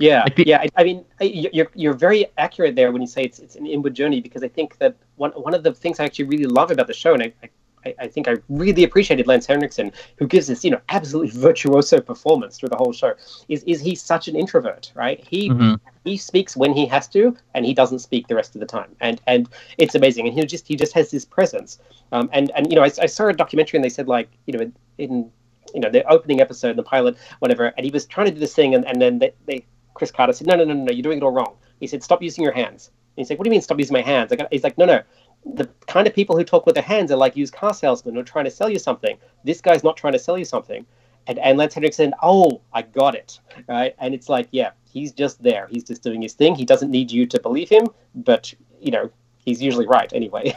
yeah 0.03 0.23
like 0.25 0.37
the, 0.37 0.45
yeah 0.47 0.59
I, 0.59 0.69
I, 0.77 0.85
mean 0.85 1.05
you're 1.21 1.71
you're 1.75 1.95
very 1.95 2.27
accurate 2.37 2.75
there 2.75 2.91
when 2.93 3.03
you 3.03 3.09
say 3.09 3.23
it's 3.23 3.39
it's 3.39 3.57
an 3.57 3.67
inward 3.67 3.95
journey 3.95 4.21
because 4.21 4.43
i 4.43 4.49
think 4.49 4.79
that 4.79 4.97
one 5.17 5.33
one 5.33 5.55
of 5.55 5.63
the 5.63 5.73
things 5.73 6.01
i 6.01 6.05
actually 6.05 6.27
really 6.27 6.47
love 6.47 6.71
about 6.71 6.89
the 6.89 6.95
show 6.95 7.15
and 7.15 7.23
i, 7.23 7.33
I 7.43 7.49
I, 7.85 7.95
I, 8.01 8.09
think 8.09 8.29
I 8.29 8.37
really 8.49 8.85
appreciated 8.85 9.27
Lance 9.27 9.47
Henriksen, 9.47 9.93
who 10.17 10.27
gives 10.27 10.47
this, 10.47 10.65
you 10.65 10.71
know, 10.71 10.81
absolutely 10.89 11.39
virtuoso 11.39 12.01
performance 12.01 12.57
through 12.57 12.69
the 12.69 12.77
whole 12.77 12.93
show. 12.93 13.15
Is 13.49 13.63
is 13.65 13.81
he 13.81 13.95
such 13.95 14.29
an 14.29 14.37
introvert, 14.37 14.93
right? 14.95 15.19
He 15.27 15.51
mm-hmm. 15.51 15.75
he 16.05 16.17
speaks 16.17 16.57
when 16.57 16.73
he 16.73 16.87
has 16.87 17.09
to, 17.09 17.37
and 17.55 17.67
he 17.67 17.75
doesn't 17.75 17.99
speak 17.99 18.29
the 18.29 18.37
rest 18.37 18.55
of 18.55 18.61
the 18.61 18.67
time, 18.67 18.95
and 19.01 19.21
and 19.27 19.49
it's 19.79 19.95
amazing. 19.95 20.29
And 20.29 20.39
he 20.39 20.45
just 20.45 20.69
he 20.69 20.77
just 20.77 20.93
has 20.93 21.11
this 21.11 21.25
presence. 21.25 21.79
Um, 22.13 22.31
and 22.33 22.51
and 22.55 22.71
you 22.71 22.77
know, 22.77 22.83
I, 22.83 22.91
I 23.01 23.07
saw 23.07 23.27
a 23.27 23.33
documentary, 23.33 23.79
and 23.79 23.85
they 23.85 23.89
said 23.89 24.09
like, 24.09 24.29
you 24.47 24.57
know, 24.57 24.73
in 24.99 25.31
you 25.75 25.81
know 25.81 25.91
the 25.91 26.07
opening 26.09 26.41
episode, 26.41 26.77
the 26.77 26.83
pilot, 26.83 27.17
whatever, 27.41 27.73
and 27.77 27.85
he 27.85 27.91
was 27.91 28.07
trying 28.07 28.27
to 28.27 28.33
do 28.33 28.41
this 28.41 28.55
thing, 28.55 28.75
and, 28.75 28.87
and 28.87 29.01
then 29.01 29.19
they, 29.19 29.33
they 29.47 29.65
Chris 29.95 30.11
Carter 30.11 30.33
said, 30.33 30.47
no, 30.47 30.55
no, 30.57 30.65
no, 30.65 30.75
no, 30.75 30.85
no, 30.85 30.93
you're 30.93 31.03
doing 31.03 31.19
it 31.19 31.25
all 31.25 31.33
wrong. 31.33 31.57
He 31.81 31.87
said, 31.87 32.03
stop 32.03 32.23
using 32.23 32.45
your 32.45 32.53
hands. 32.53 32.91
And 33.17 33.23
he's 33.23 33.31
like, 33.31 33.39
what 33.39 33.45
do 33.45 33.49
you 33.49 33.53
mean 33.53 33.63
stop 33.63 33.79
using 33.79 33.95
my 33.95 34.03
hands? 34.03 34.33
He's 34.51 34.65
like, 34.65 34.79
no, 34.79 34.85
no, 34.85 35.03
the 35.45 35.69
kind 35.87 36.07
of 36.07 36.15
people 36.15 36.37
who 36.37 36.45
talk 36.45 36.67
with 36.67 36.75
their 36.75 36.85
hands 36.85 37.11
are 37.11 37.17
like 37.17 37.37
used 37.37 37.53
car 37.53 37.75
salesmen 37.75 38.15
who 38.15 38.21
are 38.21 38.25
trying 38.25 38.45
to 38.45 38.51
sell 38.51 38.69
you 38.69 38.79
something. 38.79 39.19
This 39.45 39.61
guy's 39.61 39.85
not 39.85 39.97
trying 39.97 40.15
to 40.15 40.19
sell 40.19 40.39
you 40.39 40.45
something. 40.45 40.87
and, 41.27 41.39
and 41.39 41.59
Lance 41.59 41.75
Henriksen, 41.75 42.15
oh, 42.23 42.61
I 42.73 42.83
got 42.83 43.15
it, 43.15 43.39
right? 43.69 43.95
And 43.99 44.15
it's 44.15 44.29
like, 44.29 44.49
yeah, 44.51 44.71
he's 44.85 45.13
just 45.13 45.43
there. 45.43 45.69
He's 45.71 45.85
just 45.85 46.03
doing 46.03 46.23
his 46.23 46.35
thing. 46.35 46.55
He 46.55 46.65
doesn't 46.65 46.91
need 46.91 47.11
you 47.11 47.27
to 47.27 47.41
believe 47.41 47.69
him, 47.69 47.89
but 48.15 48.53
you 48.81 48.91
know, 48.91 49.11
he's 49.45 49.63
usually 49.63 49.87
right 49.87 50.13
anyway. 50.13 50.57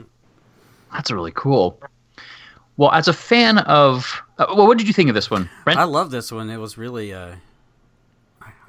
That's 0.92 1.10
really 1.10 1.32
cool. 1.34 1.80
Well, 2.76 2.90
as 2.92 3.08
a 3.08 3.12
fan 3.12 3.58
of, 3.58 4.22
uh, 4.38 4.46
well, 4.56 4.66
what 4.66 4.78
did 4.78 4.86
you 4.86 4.92
think 4.94 5.08
of 5.08 5.14
this 5.14 5.30
one, 5.30 5.48
Brent? 5.64 5.78
I 5.78 5.84
love 5.84 6.10
this 6.10 6.32
one. 6.32 6.50
It 6.50 6.56
was 6.56 6.76
really, 6.78 7.12
uh, 7.12 7.34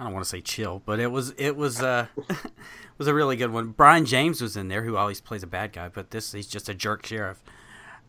I 0.02 0.06
don't 0.06 0.14
want 0.14 0.26
to 0.26 0.30
say 0.30 0.42
chill, 0.42 0.82
but 0.84 1.00
it 1.00 1.12
was 1.12 1.30
it 1.38 1.56
was 1.56 1.80
uh, 1.80 2.08
was 2.98 3.08
a 3.08 3.14
really 3.14 3.36
good 3.36 3.52
one. 3.52 3.68
Brian 3.68 4.04
James 4.04 4.42
was 4.42 4.58
in 4.58 4.68
there, 4.68 4.84
who 4.84 4.98
always 4.98 5.22
plays 5.22 5.44
a 5.44 5.48
bad 5.48 5.74
guy, 5.74 5.90
but 5.90 6.10
this 6.10 6.32
he's 6.32 6.48
just 6.48 6.68
a 6.70 6.74
jerk 6.74 7.06
sheriff. 7.06 7.40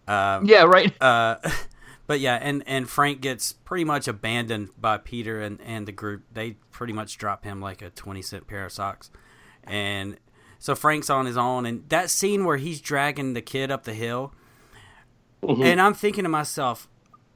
Um, 0.09 0.47
yeah, 0.47 0.63
right. 0.63 0.91
Uh, 1.03 1.37
but 2.07 2.19
yeah, 2.19 2.37
and 2.41 2.65
and 2.67 2.89
Frank 2.89 3.21
gets 3.21 3.53
pretty 3.53 3.85
much 3.85 4.09
abandoned 4.09 4.71
by 4.81 4.97
Peter 4.97 5.43
and 5.43 5.61
and 5.61 5.87
the 5.87 5.93
group. 5.93 6.23
They 6.33 6.53
pretty 6.71 6.95
much 6.95 7.19
drop 7.19 7.45
him 7.45 7.61
like 7.61 7.83
a 7.83 7.91
twenty 7.91 8.23
cent 8.23 8.47
pair 8.47 8.65
of 8.65 8.73
socks, 8.73 9.11
and 9.63 10.17
so 10.59 10.75
Frank's 10.75 11.11
on 11.11 11.27
his 11.27 11.37
own. 11.37 11.67
And 11.67 11.87
that 11.91 12.09
scene 12.09 12.47
where 12.47 12.57
he's 12.57 12.81
dragging 12.81 13.35
the 13.35 13.43
kid 13.43 13.71
up 13.71 13.85
the 13.85 13.93
hill, 13.93 14.33
mm-hmm. 15.43 15.63
and 15.63 15.79
I'm 15.79 15.93
thinking 15.93 16.25
to 16.25 16.31
myself, 16.31 16.89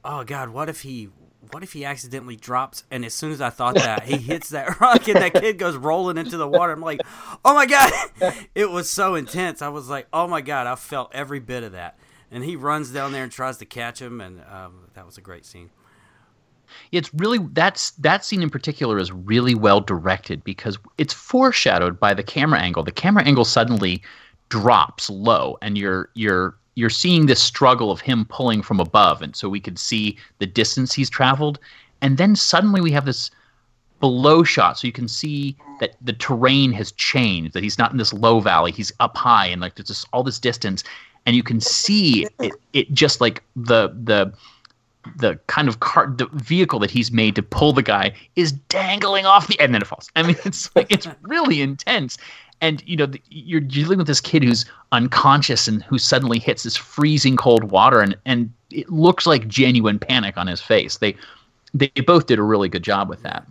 oh 0.03 0.23
God, 0.23 0.49
what 0.49 0.67
if 0.67 0.81
he 0.81 1.09
what 1.51 1.63
if 1.63 1.73
he 1.73 1.85
accidentally 1.85 2.35
drops 2.35 2.83
and 2.91 3.05
as 3.05 3.13
soon 3.13 3.31
as 3.31 3.41
I 3.41 3.49
thought 3.49 3.75
that 3.75 4.03
he 4.03 4.17
hits 4.17 4.49
that 4.49 4.79
rock 4.81 5.07
and 5.07 5.17
that 5.17 5.33
kid 5.33 5.57
goes 5.57 5.75
rolling 5.75 6.17
into 6.17 6.37
the 6.37 6.47
water. 6.47 6.73
I'm 6.73 6.81
like 6.81 7.01
oh 7.45 7.53
my 7.53 7.65
god. 7.65 7.91
It 8.55 8.71
was 8.71 8.89
so 8.89 9.15
intense. 9.15 9.61
I 9.61 9.69
was 9.69 9.89
like 9.89 10.07
oh 10.11 10.27
my 10.27 10.41
god. 10.41 10.67
I 10.67 10.75
felt 10.75 11.11
every 11.13 11.39
bit 11.39 11.63
of 11.63 11.73
that. 11.73 11.97
And 12.31 12.43
he 12.43 12.55
runs 12.55 12.91
down 12.91 13.11
there 13.11 13.23
and 13.23 13.31
tries 13.31 13.57
to 13.57 13.65
catch 13.65 14.01
him, 14.01 14.19
and 14.19 14.41
um, 14.51 14.89
that 14.95 15.05
was 15.05 15.17
a 15.17 15.21
great 15.21 15.45
scene. 15.45 15.69
It's 16.91 17.13
really 17.13 17.39
that's 17.53 17.91
that 17.91 18.25
scene 18.25 18.41
in 18.41 18.49
particular 18.49 18.97
is 18.97 19.11
really 19.11 19.55
well 19.55 19.79
directed 19.79 20.43
because 20.43 20.77
it's 20.97 21.13
foreshadowed 21.13 21.99
by 21.99 22.13
the 22.13 22.23
camera 22.23 22.59
angle. 22.59 22.83
The 22.83 22.91
camera 22.91 23.23
angle 23.23 23.45
suddenly 23.45 24.03
drops 24.49 25.09
low, 25.09 25.57
and 25.61 25.77
you're 25.77 26.09
you're 26.13 26.57
you're 26.77 26.91
seeing 26.91 27.25
this 27.25 27.41
struggle 27.41 27.89
of 27.89 28.01
him 28.01 28.23
pulling 28.25 28.61
from 28.61 28.79
above, 28.79 29.23
and 29.23 29.35
so 29.35 29.49
we 29.49 29.59
could 29.59 29.79
see 29.79 30.15
the 30.37 30.45
distance 30.45 30.93
he's 30.93 31.09
traveled, 31.09 31.57
and 32.01 32.17
then 32.17 32.35
suddenly 32.35 32.81
we 32.81 32.91
have 32.91 33.05
this 33.05 33.31
below 33.99 34.43
shot, 34.43 34.77
so 34.77 34.85
you 34.85 34.93
can 34.93 35.07
see 35.07 35.55
that 35.79 35.95
the 35.99 36.13
terrain 36.13 36.71
has 36.73 36.91
changed. 36.91 37.53
That 37.53 37.63
he's 37.63 37.79
not 37.79 37.91
in 37.91 37.97
this 37.97 38.13
low 38.13 38.39
valley; 38.39 38.71
he's 38.71 38.91
up 38.99 39.17
high, 39.17 39.47
and 39.47 39.59
like 39.59 39.73
there's 39.73 39.87
just 39.87 40.07
all 40.13 40.21
this 40.21 40.37
distance, 40.37 40.83
and 41.25 41.35
you 41.35 41.41
can 41.41 41.59
see 41.59 42.27
it, 42.39 42.53
it 42.73 42.93
just 42.93 43.21
like 43.21 43.41
the 43.55 43.89
the 44.03 44.31
the 45.15 45.39
kind 45.47 45.67
of 45.67 45.79
car 45.79 46.13
the 46.15 46.27
vehicle 46.33 46.77
that 46.79 46.91
he's 46.91 47.11
made 47.11 47.35
to 47.35 47.41
pull 47.41 47.73
the 47.73 47.81
guy 47.81 48.13
is 48.35 48.51
dangling 48.51 49.25
off 49.25 49.47
the 49.47 49.59
and 49.59 49.73
then 49.73 49.81
it 49.81 49.87
falls. 49.87 50.11
I 50.15 50.21
mean, 50.21 50.35
it's 50.45 50.69
like 50.75 50.91
it's 50.91 51.07
really 51.23 51.61
intense. 51.61 52.19
And 52.61 52.81
you 52.85 52.95
know, 52.95 53.07
you're 53.29 53.61
dealing 53.61 53.97
with 53.97 54.07
this 54.07 54.21
kid 54.21 54.43
who's 54.43 54.65
unconscious 54.91 55.67
and 55.67 55.83
who 55.83 55.97
suddenly 55.97 56.39
hits 56.39 56.63
this 56.63 56.75
freezing 56.75 57.37
cold 57.37 57.65
water, 57.65 58.01
and 58.01 58.17
and 58.25 58.51
it 58.71 58.89
looks 58.89 59.25
like 59.25 59.47
genuine 59.47 59.99
panic 59.99 60.37
on 60.37 60.47
his 60.47 60.61
face. 60.61 60.97
They 60.97 61.15
they 61.73 61.89
both 62.05 62.25
did 62.25 62.39
a 62.39 62.43
really 62.43 62.69
good 62.69 62.83
job 62.83 63.09
with 63.09 63.21
that. 63.23 63.45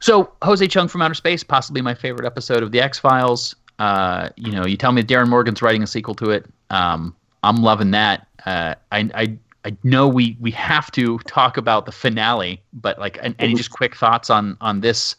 So 0.00 0.32
Jose 0.42 0.66
Chung 0.68 0.88
from 0.88 1.02
Outer 1.02 1.14
Space, 1.14 1.44
possibly 1.44 1.80
my 1.80 1.94
favorite 1.94 2.26
episode 2.26 2.62
of 2.62 2.72
the 2.72 2.80
X 2.80 2.98
Files. 2.98 3.54
Uh, 3.78 4.28
you 4.36 4.52
know, 4.52 4.66
you 4.66 4.76
tell 4.76 4.92
me 4.92 5.02
Darin 5.02 5.28
Morgan's 5.28 5.62
writing 5.62 5.82
a 5.82 5.86
sequel 5.86 6.14
to 6.16 6.30
it. 6.30 6.46
Um, 6.70 7.16
I'm 7.42 7.56
loving 7.56 7.90
that. 7.92 8.26
Uh, 8.46 8.74
I, 8.92 9.10
I 9.14 9.38
I 9.64 9.76
know 9.82 10.08
we 10.08 10.36
we 10.40 10.50
have 10.52 10.90
to 10.92 11.18
talk 11.20 11.56
about 11.56 11.86
the 11.86 11.92
finale, 11.92 12.60
but 12.72 12.98
like 12.98 13.18
any 13.38 13.54
just 13.54 13.70
quick 13.70 13.96
thoughts 13.96 14.30
on 14.30 14.56
on 14.60 14.80
this 14.80 15.14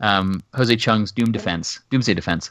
um, 0.00 0.40
Jose 0.54 0.76
Chung's 0.76 1.12
Doom 1.12 1.32
Defense, 1.32 1.80
Doomsday 1.90 2.14
Defense. 2.14 2.50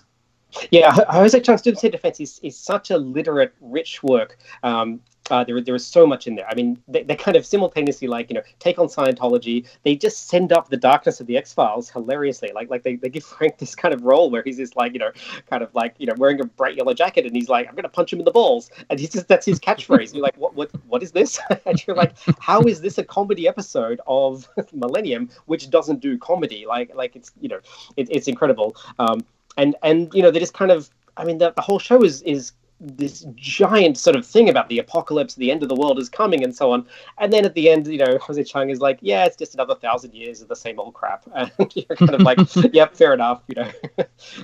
Yeah, 0.72 0.92
Jose 1.10 1.40
Chung's 1.40 1.62
Doomsday 1.62 1.90
Defense 1.90 2.20
is, 2.20 2.40
is 2.44 2.58
such 2.58 2.92
a 2.92 2.98
literate, 2.98 3.54
rich 3.62 4.04
work. 4.04 4.38
Um, 4.64 5.02
uh, 5.32 5.44
there, 5.44 5.62
there 5.62 5.76
is 5.76 5.86
so 5.86 6.06
much 6.06 6.28
in 6.28 6.36
there. 6.36 6.48
I 6.50 6.56
mean, 6.56 6.82
they, 6.88 7.04
they 7.04 7.16
kind 7.16 7.38
of 7.38 7.46
simultaneously 7.46 8.08
like 8.08 8.30
you 8.30 8.36
know 8.36 8.42
take 8.60 8.80
on 8.80 8.88
Scientology. 8.88 9.66
They 9.84 9.96
just 9.96 10.28
send 10.28 10.52
up 10.52 10.70
the 10.70 10.78
darkness 10.78 11.22
of 11.22 11.28
the 11.28 11.38
X 11.38 11.54
Files 11.54 11.90
hilariously. 11.90 12.52
Like 12.54 12.70
like 12.70 12.84
they, 12.84 12.96
they 12.96 13.10
give 13.10 13.24
Frank 13.24 13.58
this 13.58 13.76
kind 13.76 13.94
of 13.94 14.04
role 14.04 14.30
where 14.30 14.44
he's 14.44 14.58
just 14.58 14.76
like 14.76 14.94
you 14.94 15.00
know 15.00 15.12
kind 15.50 15.64
of 15.64 15.74
like 15.74 15.96
you 15.98 16.08
know 16.08 16.14
wearing 16.18 16.42
a 16.42 16.46
bright 16.46 16.76
yellow 16.76 16.94
jacket 16.94 17.26
and 17.26 17.36
he's 17.36 17.50
like 17.50 17.68
I'm 17.68 17.76
gonna 17.76 17.90
punch 17.90 18.12
him 18.12 18.20
in 18.20 18.26
the 18.26 18.32
balls 18.32 18.70
and 18.90 19.00
he's 19.00 19.12
just 19.12 19.28
that's 19.28 19.46
his 19.46 19.60
catchphrase. 19.60 20.14
you're 20.14 20.24
like 20.24 20.38
what 20.38 20.56
what 20.56 20.72
what 20.88 21.04
is 21.04 21.12
this? 21.12 21.40
and 21.66 21.82
you're 21.88 21.96
like 21.96 22.16
how 22.40 22.62
is 22.62 22.82
this 22.82 22.98
a 22.98 23.04
comedy 23.04 23.48
episode 23.48 24.02
of 24.08 24.48
Millennium 24.74 25.30
which 25.46 25.70
doesn't 25.70 26.02
do 26.02 26.18
comedy? 26.18 26.66
Like 26.68 26.94
like 26.96 27.16
it's 27.16 27.32
you 27.40 27.50
know 27.50 27.60
it, 27.96 28.10
it's 28.12 28.28
incredible. 28.28 28.76
Um, 29.00 29.24
and 29.58 29.76
and 29.84 30.14
you 30.14 30.22
know 30.22 30.32
they 30.32 30.40
just 30.40 30.54
kind 30.54 30.72
of 30.72 30.90
I 31.18 31.26
mean 31.26 31.38
the, 31.38 31.52
the 31.52 31.62
whole 31.62 31.80
show 31.80 32.04
is 32.04 32.22
is 32.24 32.54
this 32.84 33.26
giant 33.36 33.98
sort 33.98 34.16
of 34.16 34.26
thing 34.26 34.50
about 34.50 34.68
the 34.68 34.78
apocalypse, 34.78 35.36
the 35.36 35.52
end 35.52 35.64
of 35.64 35.70
the 35.70 35.76
world 35.76 35.98
is 36.00 36.10
coming, 36.10 36.44
and 36.44 36.54
so 36.54 36.72
on. 36.72 36.86
And 37.18 37.32
then 37.32 37.46
at 37.46 37.54
the 37.54 37.70
end, 37.70 37.88
you 37.88 37.98
know, 37.98 38.18
Jose 38.22 38.44
Chung 38.44 38.70
is 38.70 38.80
like, 38.80 39.00
"Yeah, 39.02 39.26
it's 39.26 39.38
just 39.38 39.54
another 39.54 39.76
thousand 39.76 40.14
years 40.14 40.42
of 40.42 40.50
the 40.50 40.56
same 40.56 40.80
old 40.80 40.94
crap," 40.94 41.24
and 41.36 41.52
you're 41.76 41.96
kind 41.96 42.14
of 42.14 42.22
like, 42.22 42.40
"Yep, 42.74 42.96
fair 42.96 43.14
enough," 43.14 43.42
you 43.48 43.56
know. 43.56 43.72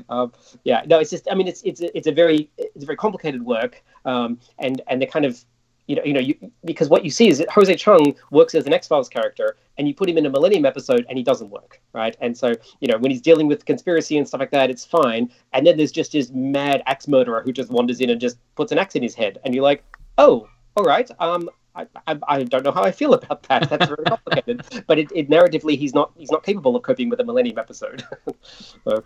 um, 0.09 0.31
yeah, 0.63 0.83
no, 0.85 0.99
it's 0.99 1.09
just, 1.09 1.27
I 1.29 1.35
mean, 1.35 1.47
it's 1.47 1.61
it's 1.63 1.81
it's 1.81 2.07
a 2.07 2.11
very 2.11 2.49
it's 2.57 2.83
a 2.83 2.85
very 2.85 2.97
complicated 2.97 3.43
work, 3.45 3.83
um, 4.05 4.39
and 4.57 4.81
and 4.87 5.01
the 5.01 5.07
kind 5.07 5.25
of 5.25 5.43
you 5.89 5.95
know, 5.95 6.03
you 6.03 6.13
know, 6.13 6.19
you, 6.19 6.35
because 6.65 6.87
what 6.87 7.03
you 7.03 7.09
see 7.09 7.29
is 7.29 7.39
that 7.39 7.49
Jose 7.49 7.75
Chung 7.75 8.13
works 8.29 8.53
as 8.53 8.67
an 8.67 8.73
X 8.73 8.87
Files 8.87 9.09
character, 9.09 9.57
and 9.79 9.87
you 9.87 9.95
put 9.95 10.07
him 10.07 10.19
in 10.19 10.25
a 10.27 10.29
Millennium 10.29 10.63
episode, 10.63 11.03
and 11.09 11.17
he 11.17 11.23
doesn't 11.23 11.49
work, 11.49 11.81
right? 11.93 12.15
And 12.21 12.37
so, 12.37 12.53
you 12.79 12.87
know, 12.87 12.99
when 12.99 13.09
he's 13.09 13.21
dealing 13.21 13.47
with 13.47 13.65
conspiracy 13.65 14.15
and 14.15 14.27
stuff 14.27 14.39
like 14.39 14.51
that, 14.51 14.69
it's 14.69 14.85
fine. 14.85 15.31
And 15.51 15.65
then 15.65 15.77
there's 15.77 15.91
just 15.91 16.11
this 16.11 16.29
mad 16.29 16.83
axe 16.85 17.07
murderer 17.07 17.41
who 17.43 17.51
just 17.51 17.71
wanders 17.71 18.01
in 18.01 18.11
and 18.11 18.21
just 18.21 18.37
puts 18.53 18.71
an 18.71 18.77
axe 18.77 18.95
in 18.95 19.01
his 19.01 19.15
head, 19.15 19.39
and 19.43 19.55
you're 19.55 19.63
like, 19.63 19.83
oh, 20.19 20.47
all 20.77 20.83
right, 20.83 21.09
um, 21.19 21.49
I, 21.73 21.87
I, 22.05 22.19
I, 22.27 22.43
don't 22.43 22.63
know 22.63 22.71
how 22.71 22.83
I 22.83 22.91
feel 22.91 23.15
about 23.15 23.41
that. 23.43 23.67
That's 23.67 23.87
very 23.87 24.03
complicated. 24.07 24.61
but 24.85 24.99
it, 24.99 25.11
it, 25.15 25.27
narratively, 25.27 25.75
he's 25.75 25.95
not 25.95 26.11
he's 26.15 26.29
not 26.29 26.43
capable 26.43 26.75
of 26.75 26.83
coping 26.83 27.09
with 27.09 27.19
a 27.19 27.23
Millennium 27.23 27.57
episode. 27.57 28.03
so. 28.83 29.03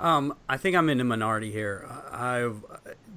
Um, 0.00 0.34
I 0.48 0.56
think 0.56 0.74
I'm 0.76 0.88
in 0.88 0.98
the 0.98 1.04
minority 1.04 1.52
here. 1.52 1.86
I 2.10 2.50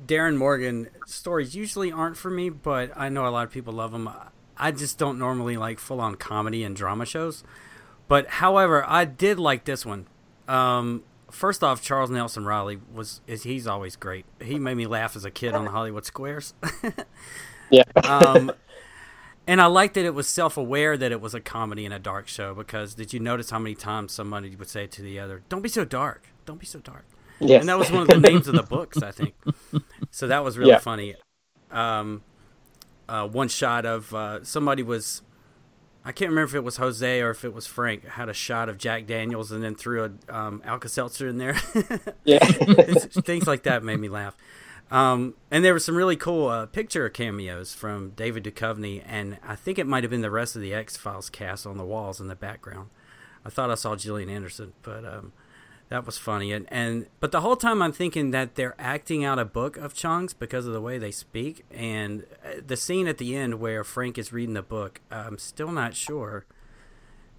Darin 0.06 0.38
Morgan 0.38 0.90
stories 1.06 1.56
usually 1.56 1.92
aren't 1.92 2.18
for 2.18 2.30
me, 2.30 2.50
but 2.50 2.92
I 2.96 3.10
know 3.10 3.26
a 3.26 3.30
lot 3.30 3.46
of 3.46 3.52
people 3.52 3.74
love 3.74 3.94
them. 3.94 4.10
I 4.58 4.72
just 4.72 4.98
don't 4.98 5.18
normally 5.18 5.56
like 5.56 5.80
full 5.80 6.02
on 6.02 6.16
comedy 6.16 6.64
and 6.64 6.76
drama 6.76 7.06
shows. 7.06 7.44
But 8.08 8.28
however, 8.28 8.84
I 8.88 9.06
did 9.06 9.40
like 9.40 9.64
this 9.64 9.86
one. 9.86 10.08
Um, 10.48 11.04
first 11.32 11.64
off, 11.64 11.82
Charles 11.82 12.10
Nelson 12.10 12.46
Reilly 12.46 12.80
was 12.94 13.22
is 13.28 13.44
he's 13.44 13.66
always 13.66 13.96
great. 13.96 14.26
He 14.42 14.60
made 14.60 14.76
me 14.76 14.86
laugh 14.86 15.16
as 15.16 15.24
a 15.24 15.32
kid 15.32 15.54
on 15.54 15.66
the 15.66 15.72
Hollywood 15.72 16.06
Squares. 16.06 16.54
yeah. 17.70 17.84
um, 18.04 18.52
and 19.48 19.62
I 19.62 19.68
liked 19.68 19.94
that 19.96 20.06
it 20.06 20.14
was 20.14 20.28
self 20.28 20.58
aware 20.58 20.98
that 20.98 21.14
it 21.14 21.22
was 21.22 21.34
a 21.34 21.40
comedy 21.40 21.86
and 21.86 21.94
a 21.94 22.00
dark 22.00 22.28
show 22.28 22.54
because 22.54 22.94
did 22.94 23.14
you 23.14 23.22
notice 23.22 23.50
how 23.52 23.60
many 23.60 23.76
times 23.76 24.12
somebody 24.12 24.54
would 24.56 24.70
say 24.70 24.86
to 24.86 25.02
the 25.02 25.18
other, 25.20 25.44
"Don't 25.48 25.62
be 25.62 25.70
so 25.70 25.86
dark. 25.86 26.33
Don't 26.46 26.60
be 26.60 26.66
so 26.66 26.80
dark." 26.80 27.06
Yes. 27.40 27.62
And 27.62 27.70
that 27.70 27.78
was 27.78 27.92
one 27.92 28.04
of 28.04 28.08
the 28.08 28.20
names 28.30 28.48
of 28.48 28.56
the 28.56 28.64
books, 28.64 29.02
I 29.02 29.12
think. 29.12 29.36
So 30.12 30.28
that 30.28 30.44
was 30.44 30.58
really 30.58 30.72
yeah. 30.72 30.80
funny. 30.80 31.16
Um, 31.72 32.24
uh, 33.10 33.28
one 33.28 33.48
shot 33.48 33.86
of 33.86 34.14
uh, 34.14 34.44
somebody 34.44 34.84
was, 34.84 35.22
I 36.06 36.12
can't 36.12 36.30
remember 36.30 36.50
if 36.50 36.56
it 36.56 36.64
was 36.64 36.78
Jose 36.78 37.22
or 37.22 37.32
if 37.32 37.44
it 37.44 37.54
was 37.54 37.68
Frank, 37.68 38.06
had 38.06 38.30
a 38.30 38.34
shot 38.34 38.70
of 38.70 38.78
Jack 38.78 39.06
Daniels 39.06 39.52
and 39.52 39.64
then 39.64 39.76
threw 39.76 40.06
a 40.30 40.36
um, 40.36 40.62
Alka 40.66 40.90
Seltzer 40.90 41.28
in 41.28 41.38
there. 41.38 41.56
yeah. 42.24 42.40
Things 42.46 43.48
like 43.48 43.64
that 43.64 43.84
made 43.84 44.00
me 44.00 44.10
laugh. 44.10 44.38
Um, 44.92 45.34
and 45.50 45.66
there 45.66 45.74
were 45.74 45.80
some 45.80 45.96
really 45.96 46.16
cool 46.16 46.48
uh, 46.48 46.66
picture 46.68 47.10
cameos 47.10 47.74
from 47.74 48.12
David 48.12 48.44
Duchovny, 48.44 49.02
and 49.08 49.40
I 49.44 49.56
think 49.56 49.80
it 49.80 49.88
might 49.88 50.04
have 50.04 50.12
been 50.12 50.22
the 50.22 50.30
rest 50.30 50.56
of 50.56 50.62
the 50.62 50.74
X 50.74 50.98
Files 50.98 51.30
cast 51.30 51.66
on 51.66 51.78
the 51.78 51.86
walls 51.86 52.22
in 52.22 52.28
the 52.28 52.36
background. 52.36 52.90
I 53.44 53.50
thought 53.50 53.72
I 53.72 53.76
saw 53.76 53.96
Gillian 53.96 54.30
Anderson, 54.30 54.74
but 54.84 55.04
um, 55.04 55.34
that 55.94 56.08
was 56.08 56.18
funny. 56.18 56.52
And, 56.52 56.66
and 56.72 57.06
but 57.20 57.32
the 57.32 57.42
whole 57.42 57.56
time 57.56 57.80
I'm 57.80 57.92
thinking 57.92 58.32
that 58.32 58.56
they're 58.56 58.74
acting 58.80 59.24
out 59.24 59.38
a 59.38 59.46
book 59.46 59.78
of 59.78 59.94
Chung's 59.94 60.34
because 60.34 60.66
of 60.66 60.74
the 60.74 60.82
way 60.82 60.98
they 60.98 61.12
speak. 61.12 61.66
And 61.70 62.26
uh, 62.44 62.62
the 62.66 62.76
scene 62.76 63.08
at 63.08 63.20
the 63.20 63.36
end 63.36 63.60
where 63.60 63.84
Frank 63.84 64.18
is 64.18 64.34
reading 64.34 64.56
the 64.56 64.64
book, 64.64 65.02
I'm 65.12 65.38
still 65.38 65.72
not 65.72 65.96
sure 65.96 66.46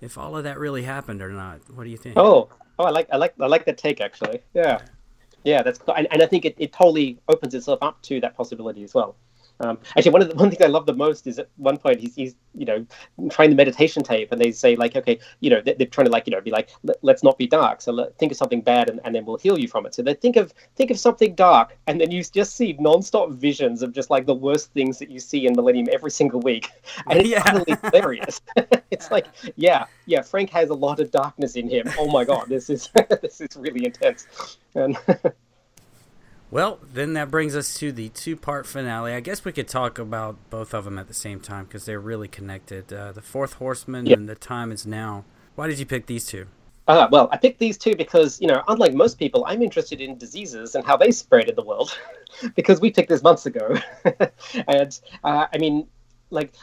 if 0.01 0.17
all 0.17 0.37
of 0.37 0.45
that 0.45 0.57
really 0.57 0.85
happened 0.85 1.21
or 1.21 1.31
not. 1.31 1.69
What 1.75 1.83
do 1.83 1.91
you 1.91 1.97
think? 1.97 2.17
Oh, 2.17 2.49
oh, 2.79 2.85
I 2.85 2.91
like 2.91 3.09
I 3.11 3.17
like 3.17 3.35
I 3.41 3.47
like 3.47 3.65
that 3.65 3.77
take 3.77 4.01
actually. 4.01 4.41
Yeah, 4.55 4.83
yeah, 5.43 5.65
that's 5.65 5.81
and, 5.89 6.07
and 6.13 6.23
I 6.23 6.27
think 6.27 6.45
it, 6.45 6.55
it 6.57 6.73
totally 6.73 7.19
opens 7.29 7.55
itself 7.55 7.81
up 7.83 8.01
to 8.03 8.21
that 8.21 8.37
possibility 8.37 8.85
as 8.85 8.95
well. 8.95 9.17
Um, 9.61 9.79
actually, 9.97 10.13
one 10.13 10.23
of 10.23 10.29
the 10.29 10.35
one 10.43 10.51
thing 10.51 10.63
I 10.63 10.67
love 10.67 10.87
the 10.87 10.95
most 10.95 11.27
is 11.27 11.39
at 11.39 11.49
one 11.57 11.77
point 11.77 12.01
he's, 12.01 12.15
he's 12.15 12.35
you 12.55 12.65
know 12.65 12.87
trying 13.31 13.51
the 13.51 13.57
meditation 13.57 14.03
tape, 14.03 14.33
and 14.33 14.41
they 14.41 14.51
say 14.51 14.77
like, 14.77 14.97
okay, 14.97 15.19
you 15.41 15.51
know, 15.51 15.61
they're, 15.61 15.87
trying 15.87 16.07
to 16.07 16.11
like 16.11 16.27
you 16.27 16.33
know 16.33 16.41
be 16.41 16.51
like, 16.51 16.71
let's 17.03 17.23
not 17.23 17.39
be 17.39 17.47
dark, 17.47 17.81
so 17.81 17.93
let, 17.93 18.17
think 18.19 18.33
of 18.33 18.39
something 18.39 18.61
bad, 18.61 18.89
and, 18.89 19.01
and 19.05 19.15
then 19.15 19.25
we'll 19.25 19.39
heal 19.39 19.59
you 19.59 19.69
from 19.69 19.87
it. 19.87 19.95
So 19.95 20.03
they 20.03 20.15
think 20.15 20.37
of 20.37 20.53
think 20.77 20.91
of 20.91 20.99
something 20.99 21.35
dark, 21.35 21.77
and 21.87 22.01
then 22.01 22.11
you 22.11 22.23
just 22.25 22.57
see 22.57 22.75
nonstop 22.75 23.33
visions 23.35 23.83
of 23.83 23.93
just 23.93 24.11
like 24.11 24.27
the 24.27 24.35
worst 24.35 24.73
things 24.73 24.99
that 24.99 25.11
you 25.11 25.21
see 25.21 25.47
in 25.47 25.55
Millennium 25.55 25.89
every 25.93 26.11
single 26.11 26.41
week, 26.41 26.71
and 27.09 27.21
it's 27.21 27.29
yeah. 27.29 27.43
utterly 27.47 27.77
hilarious. 27.83 28.41
it's 28.91 29.11
like, 29.11 29.27
yeah, 29.57 29.85
yeah, 30.07 30.23
Frank 30.23 30.51
has 30.51 30.71
a 30.71 30.75
lot 30.75 31.01
of 31.01 31.11
darkness 31.11 31.57
in 31.57 31.69
him. 31.69 31.89
Oh 31.99 32.11
my 32.11 32.25
god, 32.25 32.49
this 32.49 32.71
is 32.71 32.89
this 33.23 33.41
is 33.41 33.57
really 33.57 33.85
intense, 33.85 34.59
and. 34.75 34.97
Well, 36.55 36.79
then 36.93 37.15
that 37.15 37.33
brings 37.33 37.57
us 37.57 37.75
to 37.81 37.91
the 37.91 38.11
two 38.11 38.37
part 38.37 38.65
finale. 38.65 39.13
I 39.13 39.19
guess 39.19 39.45
we 39.45 39.51
could 39.51 39.67
talk 39.67 39.99
about 39.99 40.37
both 40.51 40.73
of 40.73 40.85
them 40.85 41.01
at 41.01 41.09
the 41.09 41.15
same 41.15 41.41
time 41.41 41.65
because 41.65 41.85
they're 41.85 41.99
really 41.99 42.29
connected. 42.29 42.93
Uh, 42.93 43.11
the 43.11 43.21
Fourth 43.21 43.55
Horseman 43.55 44.07
yep. 44.07 44.19
and 44.19 44.29
The 44.29 44.37
Time 44.37 44.71
Is 44.71 44.87
Now. 44.87 45.25
Why 45.57 45.67
did 45.67 45.81
you 45.81 45.85
pick 45.85 46.07
these 46.07 46.27
two? 46.27 46.47
Uh, 46.87 47.09
well, 47.11 47.29
I 47.33 47.39
picked 47.39 47.59
these 47.59 47.77
two 47.77 47.97
because, 47.97 48.41
you 48.41 48.47
know, 48.47 48.63
unlike 48.69 48.95
most 48.95 49.19
people, 49.19 49.45
I'm 49.49 49.63
interested 49.63 50.01
in 50.01 50.17
diseases 50.17 50.77
and 50.77 50.87
how 50.87 50.97
they 50.97 51.11
spread 51.11 51.49
in 51.49 51.57
the 51.57 51.65
world 51.65 51.99
because 52.55 52.81
we 52.81 52.93
picked 52.93 53.09
this 53.09 53.25
months 53.25 53.47
ago. 53.47 53.77
and, 54.69 55.01
uh, 55.25 55.47
I 55.53 55.59
mean, 55.59 55.89
like, 56.31 56.55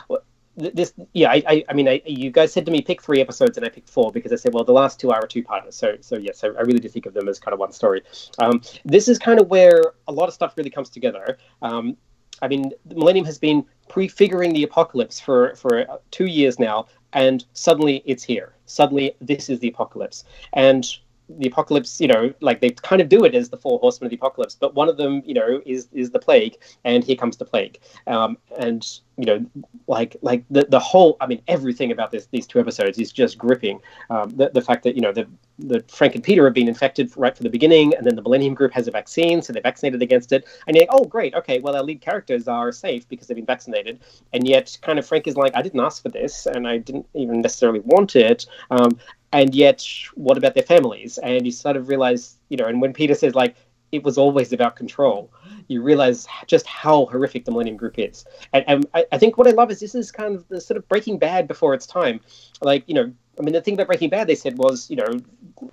this 0.73 0.93
yeah 1.13 1.29
I, 1.31 1.43
I, 1.47 1.63
I 1.69 1.73
mean 1.73 1.87
I, 1.87 2.01
you 2.05 2.31
guys 2.31 2.53
said 2.53 2.65
to 2.65 2.71
me 2.71 2.81
pick 2.81 3.01
three 3.01 3.21
episodes 3.21 3.57
and 3.57 3.65
I 3.65 3.69
picked 3.69 3.89
four 3.89 4.11
because 4.11 4.31
I 4.31 4.35
said 4.35 4.53
well 4.53 4.63
the 4.63 4.73
last 4.73 4.99
two 4.99 5.11
are 5.11 5.23
a 5.23 5.27
two 5.27 5.43
parters 5.43 5.75
so 5.75 5.95
so 6.01 6.17
yes 6.17 6.43
I, 6.43 6.47
I, 6.47 6.61
really 6.61 6.79
do 6.79 6.89
think 6.89 7.05
of 7.05 7.13
them 7.13 7.27
as 7.27 7.39
kind 7.39 7.53
of 7.53 7.59
one 7.59 7.71
story. 7.71 8.01
Um, 8.39 8.61
this 8.85 9.07
is 9.07 9.17
kind 9.17 9.39
of 9.39 9.47
where 9.49 9.81
a 10.07 10.11
lot 10.11 10.27
of 10.27 10.33
stuff 10.33 10.53
really 10.57 10.69
comes 10.69 10.89
together. 10.89 11.37
Um, 11.61 11.97
I 12.41 12.47
mean 12.47 12.71
the 12.85 12.95
Millennium 12.95 13.25
has 13.25 13.39
been 13.39 13.65
prefiguring 13.89 14.53
the 14.53 14.63
apocalypse 14.63 15.19
for 15.19 15.55
for 15.55 15.85
two 16.11 16.25
years 16.25 16.59
now 16.59 16.87
and 17.13 17.45
suddenly 17.53 18.03
it's 18.05 18.23
here. 18.23 18.53
Suddenly 18.65 19.15
this 19.19 19.49
is 19.49 19.59
the 19.59 19.67
apocalypse. 19.67 20.23
And 20.53 20.87
the 21.39 21.47
apocalypse, 21.47 21.99
you 22.01 22.07
know, 22.07 22.33
like 22.41 22.61
they 22.61 22.71
kind 22.71 23.01
of 23.01 23.09
do 23.09 23.23
it 23.23 23.35
as 23.35 23.49
the 23.49 23.57
four 23.57 23.79
horsemen 23.79 24.07
of 24.07 24.09
the 24.09 24.15
apocalypse, 24.15 24.55
but 24.55 24.75
one 24.75 24.89
of 24.89 24.97
them, 24.97 25.21
you 25.25 25.33
know, 25.33 25.61
is 25.65 25.87
is 25.93 26.11
the 26.11 26.19
plague, 26.19 26.57
and 26.83 27.03
here 27.03 27.15
comes 27.15 27.37
the 27.37 27.45
plague, 27.45 27.79
um, 28.07 28.37
and 28.57 28.99
you 29.21 29.27
know, 29.27 29.45
like 29.85 30.15
like 30.23 30.43
the 30.49 30.65
the 30.67 30.79
whole, 30.79 31.15
I 31.21 31.27
mean, 31.27 31.43
everything 31.47 31.91
about 31.91 32.09
this 32.09 32.25
these 32.31 32.47
two 32.47 32.59
episodes 32.59 32.97
is 32.97 33.11
just 33.11 33.37
gripping. 33.37 33.79
Um, 34.09 34.31
the 34.31 34.49
the 34.49 34.63
fact 34.63 34.83
that 34.83 34.95
you 34.95 35.01
know 35.01 35.11
the 35.11 35.27
the 35.59 35.85
Frank 35.87 36.15
and 36.15 36.23
Peter 36.23 36.43
have 36.45 36.55
been 36.55 36.67
infected 36.67 37.15
right 37.15 37.37
from 37.37 37.43
the 37.43 37.51
beginning, 37.51 37.93
and 37.93 38.03
then 38.03 38.15
the 38.15 38.23
Millennium 38.23 38.55
Group 38.55 38.73
has 38.73 38.87
a 38.87 38.91
vaccine, 38.91 39.43
so 39.43 39.53
they're 39.53 39.61
vaccinated 39.61 40.01
against 40.01 40.31
it, 40.31 40.47
and 40.65 40.75
you're 40.75 40.87
like, 40.87 40.89
oh 40.91 41.05
great, 41.05 41.35
okay, 41.35 41.59
well 41.59 41.75
our 41.75 41.83
lead 41.83 42.01
characters 42.01 42.47
are 42.47 42.71
safe 42.71 43.07
because 43.09 43.27
they've 43.27 43.35
been 43.35 43.45
vaccinated, 43.45 43.99
and 44.33 44.47
yet 44.47 44.75
kind 44.81 44.97
of 44.97 45.05
Frank 45.05 45.27
is 45.27 45.35
like, 45.35 45.55
I 45.55 45.61
didn't 45.61 45.81
ask 45.81 46.01
for 46.01 46.09
this, 46.09 46.47
and 46.47 46.67
I 46.67 46.79
didn't 46.79 47.05
even 47.13 47.41
necessarily 47.41 47.81
want 47.81 48.15
it, 48.15 48.47
um, 48.71 48.97
and 49.33 49.53
yet 49.53 49.87
what 50.15 50.35
about 50.35 50.55
their 50.55 50.63
families? 50.63 51.19
And 51.19 51.45
you 51.45 51.51
sort 51.51 51.77
of 51.77 51.89
realize 51.89 52.37
you 52.49 52.57
know 52.57 52.65
and 52.65 52.81
when 52.81 52.91
peter 52.91 53.15
says 53.15 53.33
like 53.33 53.55
it 53.91 54.03
was 54.03 54.17
always 54.17 54.53
about 54.53 54.75
control. 54.75 55.31
You 55.67 55.81
realize 55.81 56.27
just 56.47 56.65
how 56.65 57.05
horrific 57.05 57.45
the 57.45 57.51
millennium 57.51 57.77
group 57.77 57.99
is. 57.99 58.25
And, 58.53 58.63
and 58.67 58.87
I, 58.93 59.05
I, 59.11 59.17
think 59.17 59.37
what 59.37 59.47
i 59.47 59.51
love 59.51 59.71
is 59.71 59.79
this 59.79 59.95
is 59.95 60.11
kind 60.11 60.35
of 60.35 60.47
the 60.47 60.61
sort 60.61 60.77
of 60.77 60.87
breaking 60.87 61.19
bad 61.19 61.47
before 61.47 61.73
its 61.73 61.85
time. 61.85 62.21
Like 62.61 62.83
you 62.87 62.93
know 62.93 63.11
I 63.39 63.43
mean, 63.43 63.53
the 63.53 63.61
thing 63.61 63.75
about 63.75 63.87
Breaking 63.87 64.09
Bad, 64.09 64.27
they 64.27 64.35
said 64.35 64.57
was, 64.57 64.89
you 64.89 64.95
know, 64.97 65.19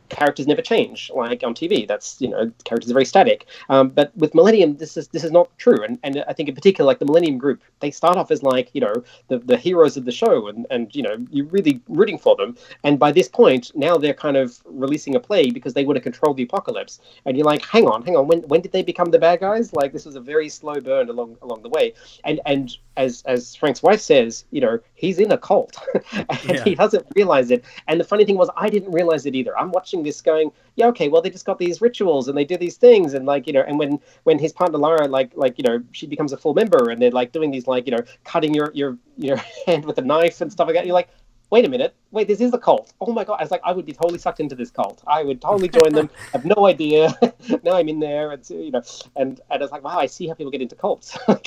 characters 0.08 0.46
never 0.46 0.62
change 0.62 1.10
like 1.14 1.42
on 1.42 1.54
TV. 1.54 1.86
That's 1.86 2.20
you 2.20 2.28
know, 2.28 2.50
characters 2.64 2.90
are 2.90 2.94
very 2.94 3.04
static. 3.04 3.46
Um, 3.68 3.88
but 3.88 4.16
with 4.16 4.34
Millennium, 4.34 4.76
this 4.76 4.96
is 4.96 5.08
this 5.08 5.24
is 5.24 5.32
not 5.32 5.50
true. 5.58 5.82
And 5.82 5.98
and 6.02 6.24
I 6.28 6.32
think 6.32 6.48
in 6.48 6.54
particular, 6.54 6.86
like 6.86 6.98
the 6.98 7.04
Millennium 7.04 7.38
Group, 7.38 7.60
they 7.80 7.90
start 7.90 8.16
off 8.16 8.30
as 8.30 8.42
like 8.42 8.70
you 8.74 8.80
know 8.80 8.94
the 9.28 9.38
the 9.38 9.56
heroes 9.56 9.96
of 9.96 10.04
the 10.04 10.12
show, 10.12 10.48
and 10.48 10.66
and 10.70 10.94
you 10.94 11.02
know 11.02 11.16
you're 11.30 11.46
really 11.46 11.80
rooting 11.88 12.18
for 12.18 12.36
them. 12.36 12.56
And 12.84 12.98
by 12.98 13.12
this 13.12 13.28
point, 13.28 13.72
now 13.74 13.96
they're 13.96 14.14
kind 14.14 14.36
of 14.36 14.60
releasing 14.64 15.14
a 15.14 15.20
plague 15.20 15.54
because 15.54 15.74
they 15.74 15.84
want 15.84 15.96
to 15.96 16.02
control 16.02 16.34
the 16.34 16.44
apocalypse. 16.44 17.00
And 17.24 17.36
you're 17.36 17.46
like, 17.46 17.64
hang 17.64 17.86
on, 17.86 18.02
hang 18.02 18.16
on, 18.16 18.28
when 18.28 18.42
when 18.42 18.60
did 18.60 18.72
they 18.72 18.82
become 18.82 19.10
the 19.10 19.18
bad 19.18 19.40
guys? 19.40 19.72
Like 19.72 19.92
this 19.92 20.04
was 20.04 20.16
a 20.16 20.20
very 20.20 20.48
slow 20.48 20.80
burn 20.80 21.08
along 21.08 21.36
along 21.42 21.62
the 21.62 21.70
way. 21.70 21.94
And 22.24 22.40
and 22.46 22.76
as 22.96 23.22
as 23.26 23.54
Frank's 23.54 23.82
wife 23.82 24.00
says, 24.00 24.44
you 24.50 24.60
know, 24.60 24.78
he's 24.94 25.18
in 25.18 25.32
a 25.32 25.38
cult, 25.38 25.76
and 26.12 26.44
yeah. 26.44 26.64
he 26.64 26.74
doesn't 26.74 27.06
realize 27.14 27.47
it. 27.50 27.64
And 27.86 28.00
the 28.00 28.04
funny 28.04 28.24
thing 28.24 28.36
was, 28.36 28.50
I 28.56 28.68
didn't 28.68 28.92
realize 28.92 29.26
it 29.26 29.34
either. 29.34 29.56
I'm 29.58 29.70
watching 29.70 30.02
this, 30.02 30.20
going, 30.20 30.50
yeah, 30.76 30.86
okay, 30.88 31.08
well, 31.08 31.22
they 31.22 31.30
just 31.30 31.44
got 31.44 31.58
these 31.58 31.80
rituals 31.80 32.28
and 32.28 32.36
they 32.36 32.44
do 32.44 32.56
these 32.56 32.76
things, 32.76 33.14
and 33.14 33.26
like 33.26 33.46
you 33.46 33.52
know, 33.52 33.64
and 33.66 33.78
when 33.78 34.00
when 34.24 34.38
his 34.38 34.52
partner 34.52 34.78
Lara, 34.78 35.08
like 35.08 35.32
like 35.34 35.58
you 35.58 35.64
know, 35.64 35.82
she 35.92 36.06
becomes 36.06 36.32
a 36.32 36.36
full 36.36 36.54
member, 36.54 36.90
and 36.90 37.00
they're 37.00 37.10
like 37.10 37.32
doing 37.32 37.50
these 37.50 37.66
like 37.66 37.86
you 37.86 37.92
know, 37.92 38.02
cutting 38.24 38.54
your 38.54 38.70
your 38.74 38.96
your 39.16 39.36
hand 39.66 39.84
with 39.84 39.98
a 39.98 40.02
knife 40.02 40.40
and 40.40 40.52
stuff 40.52 40.66
like 40.66 40.76
that. 40.76 40.86
You're 40.86 40.94
like, 40.94 41.08
wait 41.50 41.64
a 41.64 41.68
minute, 41.68 41.94
wait, 42.10 42.28
this 42.28 42.40
is 42.40 42.52
a 42.52 42.58
cult. 42.58 42.92
Oh 43.00 43.12
my 43.12 43.24
god! 43.24 43.36
I 43.40 43.42
was 43.42 43.50
like, 43.50 43.60
I 43.64 43.72
would 43.72 43.86
be 43.86 43.92
totally 43.92 44.18
sucked 44.18 44.40
into 44.40 44.54
this 44.54 44.70
cult. 44.70 45.02
I 45.06 45.22
would 45.22 45.40
totally 45.40 45.68
join 45.68 45.92
them. 45.92 46.10
I 46.28 46.30
have 46.38 46.44
no 46.44 46.66
idea. 46.66 47.14
now 47.62 47.74
I'm 47.74 47.88
in 47.88 48.00
there, 48.00 48.32
and 48.32 48.48
you 48.50 48.70
know, 48.70 48.82
and, 49.16 49.40
and 49.50 49.62
I 49.62 49.64
was 49.64 49.70
like, 49.70 49.82
wow, 49.82 49.98
I 49.98 50.06
see 50.06 50.26
how 50.28 50.34
people 50.34 50.50
get 50.50 50.62
into 50.62 50.76
cults. 50.76 51.18
I 51.28 51.38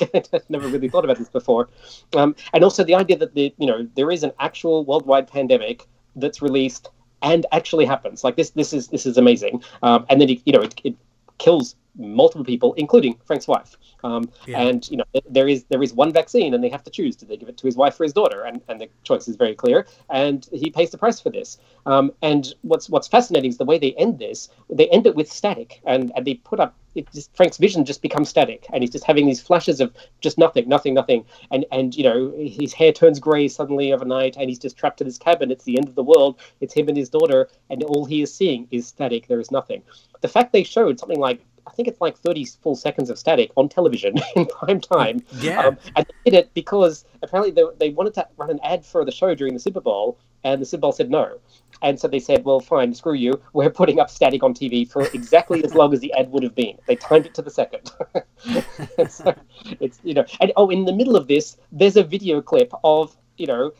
never 0.48 0.68
really 0.68 0.88
thought 0.88 1.04
about 1.04 1.18
this 1.18 1.28
before. 1.28 1.68
Um, 2.16 2.34
and 2.52 2.64
also 2.64 2.84
the 2.84 2.94
idea 2.94 3.16
that 3.18 3.34
the 3.34 3.54
you 3.58 3.66
know 3.66 3.88
there 3.94 4.10
is 4.10 4.22
an 4.22 4.32
actual 4.38 4.84
worldwide 4.84 5.28
pandemic 5.28 5.86
that's 6.16 6.42
released 6.42 6.90
and 7.22 7.46
actually 7.52 7.84
happens. 7.84 8.24
Like 8.24 8.36
this, 8.36 8.50
this 8.50 8.72
is 8.72 8.88
this 8.88 9.06
is 9.06 9.16
amazing. 9.16 9.62
Um, 9.82 10.06
and 10.10 10.20
then 10.20 10.28
you 10.28 10.52
know 10.52 10.60
it, 10.60 10.74
it 10.84 10.94
kills 11.38 11.76
multiple 11.96 12.44
people, 12.44 12.74
including 12.74 13.18
Frank's 13.24 13.48
wife. 13.48 13.76
Um, 14.04 14.30
yeah. 14.46 14.60
And 14.60 14.88
you 14.90 14.96
know, 14.96 15.04
there 15.28 15.48
is 15.48 15.64
there 15.64 15.82
is 15.82 15.92
one 15.94 16.12
vaccine, 16.12 16.54
and 16.54 16.62
they 16.62 16.68
have 16.68 16.82
to 16.84 16.90
choose: 16.90 17.16
do 17.16 17.26
they 17.26 17.36
give 17.36 17.48
it 17.48 17.56
to 17.58 17.66
his 17.66 17.76
wife 17.76 18.00
or 18.00 18.04
his 18.04 18.12
daughter? 18.12 18.42
And 18.42 18.60
and 18.68 18.80
the 18.80 18.88
choice 19.04 19.28
is 19.28 19.36
very 19.36 19.54
clear. 19.54 19.86
And 20.10 20.46
he 20.52 20.70
pays 20.70 20.90
the 20.90 20.98
price 20.98 21.20
for 21.20 21.30
this. 21.30 21.58
Um, 21.86 22.12
and 22.22 22.52
what's 22.62 22.88
what's 22.88 23.08
fascinating 23.08 23.50
is 23.50 23.58
the 23.58 23.64
way 23.64 23.78
they 23.78 23.92
end 23.92 24.18
this. 24.18 24.48
They 24.70 24.88
end 24.88 25.06
it 25.06 25.14
with 25.14 25.30
static, 25.30 25.80
and 25.84 26.12
and 26.16 26.26
they 26.26 26.34
put 26.34 26.60
up. 26.60 26.76
It 26.94 27.10
just, 27.10 27.34
Frank's 27.34 27.56
vision 27.56 27.86
just 27.86 28.02
becomes 28.02 28.28
static, 28.28 28.66
and 28.70 28.82
he's 28.82 28.90
just 28.90 29.04
having 29.04 29.24
these 29.24 29.40
flashes 29.40 29.80
of 29.80 29.94
just 30.20 30.36
nothing, 30.36 30.68
nothing, 30.68 30.94
nothing, 30.94 31.24
and 31.50 31.64
and 31.72 31.94
you 31.94 32.04
know 32.04 32.32
his 32.36 32.72
hair 32.72 32.92
turns 32.92 33.18
grey 33.18 33.48
suddenly 33.48 33.92
overnight, 33.92 34.36
and 34.36 34.48
he's 34.48 34.58
just 34.58 34.76
trapped 34.76 35.00
in 35.00 35.06
his 35.06 35.18
cabin. 35.18 35.50
It's 35.50 35.64
the 35.64 35.78
end 35.78 35.88
of 35.88 35.94
the 35.94 36.02
world. 36.02 36.40
It's 36.60 36.74
him 36.74 36.88
and 36.88 36.96
his 36.96 37.08
daughter, 37.08 37.48
and 37.70 37.82
all 37.84 38.04
he 38.04 38.22
is 38.22 38.34
seeing 38.34 38.68
is 38.70 38.86
static. 38.86 39.26
There 39.26 39.40
is 39.40 39.50
nothing. 39.50 39.82
The 40.20 40.28
fact 40.28 40.52
they 40.52 40.62
showed 40.62 41.00
something 41.00 41.18
like 41.18 41.40
I 41.66 41.70
think 41.70 41.88
it's 41.88 42.00
like 42.00 42.16
30 42.16 42.44
full 42.62 42.76
seconds 42.76 43.10
of 43.10 43.18
static 43.18 43.50
on 43.56 43.68
television 43.68 44.14
in 44.36 44.46
prime 44.46 44.80
time. 44.80 45.22
Yeah. 45.36 45.66
Um, 45.66 45.78
and 45.96 46.06
they 46.06 46.30
did 46.30 46.38
it 46.38 46.54
because 46.54 47.04
apparently 47.22 47.50
they, 47.52 47.64
they 47.78 47.90
wanted 47.90 48.14
to 48.14 48.28
run 48.36 48.50
an 48.50 48.60
ad 48.62 48.84
for 48.84 49.04
the 49.04 49.12
show 49.12 49.34
during 49.34 49.54
the 49.54 49.60
Super 49.60 49.80
Bowl, 49.80 50.18
and 50.44 50.60
the 50.60 50.66
Super 50.66 50.82
Bowl 50.82 50.92
said 50.92 51.10
no. 51.10 51.38
And 51.82 51.98
so 51.98 52.08
they 52.08 52.18
said, 52.18 52.44
well, 52.44 52.60
fine, 52.60 52.94
screw 52.94 53.14
you. 53.14 53.40
We're 53.52 53.70
putting 53.70 54.00
up 54.00 54.10
static 54.10 54.42
on 54.42 54.54
TV 54.54 54.88
for 54.88 55.02
exactly 55.14 55.64
as 55.64 55.74
long 55.74 55.92
as 55.92 56.00
the 56.00 56.12
ad 56.14 56.30
would 56.30 56.42
have 56.42 56.54
been. 56.54 56.78
They 56.86 56.96
timed 56.96 57.26
it 57.26 57.34
to 57.34 57.42
the 57.42 57.50
second. 57.50 57.90
so 59.08 59.34
it's, 59.80 60.00
you 60.02 60.14
know, 60.14 60.24
and 60.40 60.52
oh, 60.56 60.68
in 60.70 60.84
the 60.84 60.92
middle 60.92 61.16
of 61.16 61.28
this, 61.28 61.56
there's 61.70 61.96
a 61.96 62.04
video 62.04 62.40
clip 62.40 62.72
of, 62.84 63.16
you 63.36 63.46
know, 63.46 63.72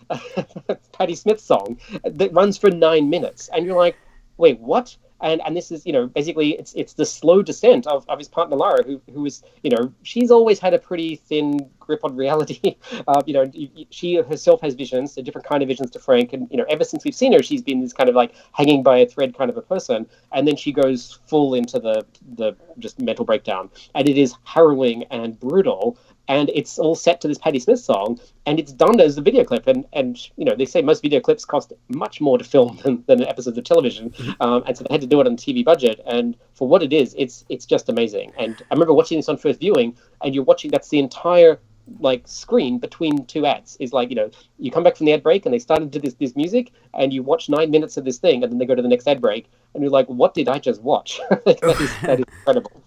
Patti 0.93 1.15
Smith's 1.15 1.45
song 1.45 1.79
that 2.05 2.33
runs 2.33 2.59
for 2.59 2.71
nine 2.71 3.11
minutes. 3.11 3.49
And 3.53 3.67
you're 3.67 3.77
like, 3.77 3.97
wait, 4.37 4.59
what? 4.61 4.97
And 5.23 5.41
and 5.45 5.57
this 5.57 5.71
is 5.71 5.87
you 5.87 5.93
know 5.93 6.07
basically 6.07 6.51
it's 6.59 6.75
it's 6.75 6.95
the 6.95 7.07
slow 7.07 7.43
descent 7.43 7.87
of, 7.87 8.05
of 8.09 8.19
his 8.19 8.29
partner 8.29 8.57
Lara 8.57 8.83
who 8.85 9.01
who 9.13 9.25
is 9.25 9.43
you 9.63 9.71
know 9.71 9.93
she's 10.03 10.31
always 10.31 10.59
had 10.59 10.75
a 10.75 10.79
pretty 10.79 11.17
thin 11.17 11.71
grip 11.79 12.01
on 12.05 12.17
reality. 12.17 12.77
Uh, 13.09 13.23
you 13.27 13.33
know 13.33 13.51
she 13.91 14.17
herself 14.17 14.61
has 14.61 14.75
visions 14.75 15.17
a 15.17 15.23
different 15.23 15.47
kind 15.47 15.63
of 15.63 15.69
visions 15.69 15.91
to 15.91 15.99
Frank. 15.99 16.33
And 16.33 16.47
you 16.51 16.57
know 16.57 16.65
ever 16.69 16.85
since 16.85 17.05
we've 17.05 17.15
seen 17.15 17.33
her 17.33 17.43
she's 17.43 17.63
been 17.63 17.81
this 17.81 17.93
kind 17.93 18.09
of 18.09 18.15
like 18.15 18.35
hanging 18.53 18.83
by 18.83 18.99
a 18.99 19.07
thread 19.07 19.37
kind 19.37 19.51
of 19.51 19.57
a 19.57 19.63
person. 19.63 20.07
And 20.33 20.47
then 20.47 20.57
she 20.57 20.73
goes 20.73 21.19
full 21.27 21.55
into 21.55 21.79
the 21.79 22.05
the 22.37 22.55
just 22.79 23.01
mental 23.01 23.25
breakdown. 23.25 23.71
And 23.95 24.09
it 24.09 24.19
is 24.19 24.35
harrowing 24.45 25.05
and 25.05 25.39
brutal 25.39 25.99
and 26.29 26.51
it's 26.55 26.79
all 26.79 26.95
set 26.95 27.21
to 27.21 27.29
this 27.29 27.39
Patti 27.39 27.59
Smith 27.59 27.81
song, 27.81 28.19
and 28.47 28.59
it's 28.59 28.73
done 28.73 29.01
as 29.01 29.19
a 29.19 29.23
video 29.23 29.45
clip. 29.45 29.67
And 29.67 29.85
and 29.93 30.19
you 30.37 30.45
know 30.45 30.55
they 30.55 30.65
say 30.65 30.83
most 30.83 31.03
video 31.03 31.21
clips 31.21 31.45
cost 31.45 31.73
much 31.89 32.21
more 32.21 32.39
to 32.39 32.45
film 32.45 32.79
than, 32.85 33.05
than 33.07 33.23
episodes 33.25 33.59
of 33.59 33.65
television, 33.65 34.11
mm-hmm. 34.11 34.43
um, 34.43 34.63
and 34.67 34.77
so 34.77 34.85
they 34.85 34.95
had 34.95 35.01
to 35.01 35.07
do 35.07 35.21
it 35.21 35.27
on 35.27 35.37
TV 35.37 35.65
budget. 35.65 36.01
And 36.07 36.37
for 36.55 36.69
what 36.69 36.83
it 36.83 36.93
is, 36.93 37.15
it's 37.19 37.45
it's 37.49 37.67
just 37.67 37.89
amazing. 37.89 38.33
And 38.39 38.57
I 38.71 38.75
remember 38.75 38.95
watching 38.95 39.19
this 39.19 39.29
on 39.29 39.37
first 39.37 39.61
viewing, 39.61 39.97
and 40.23 40.35
you're 40.35 40.45
watching 40.45 40.71
that's 40.71 40.89
the 40.89 40.99
entire 40.99 41.59
like 41.99 42.27
screen 42.27 42.79
between 42.79 43.27
two 43.27 43.45
ads 43.45 43.77
is 43.81 43.93
like 43.93 44.09
you 44.09 44.15
know 44.15 44.31
you 44.59 44.71
come 44.71 44.85
back 44.85 44.97
from 44.97 45.07
the 45.07 45.13
ad 45.13 45.23
break 45.23 45.45
and 45.45 45.53
they 45.53 45.59
started 45.59 45.93
to 45.93 45.99
this 45.99 46.15
this 46.15 46.37
music 46.37 46.71
and 46.95 47.13
you 47.13 47.25
watch 47.25 47.49
nine 47.49 47.73
minutes 47.73 47.97
of 47.97 48.05
this 48.05 48.19
thing 48.19 48.43
and 48.43 48.53
then 48.53 48.59
they 48.59 48.67
go 48.67 48.75
to 48.75 48.83
the 48.83 48.89
next 48.89 49.09
ad 49.09 49.21
break 49.21 49.51
and 49.75 49.83
you're 49.83 49.91
like 49.91 50.07
what 50.07 50.33
did 50.33 50.49
I 50.49 50.61
just 50.61 50.81
watch 50.83 51.21
that, 51.31 51.77
is, 51.81 52.01
that 52.03 52.21
is 52.21 52.25
incredible. 52.39 52.83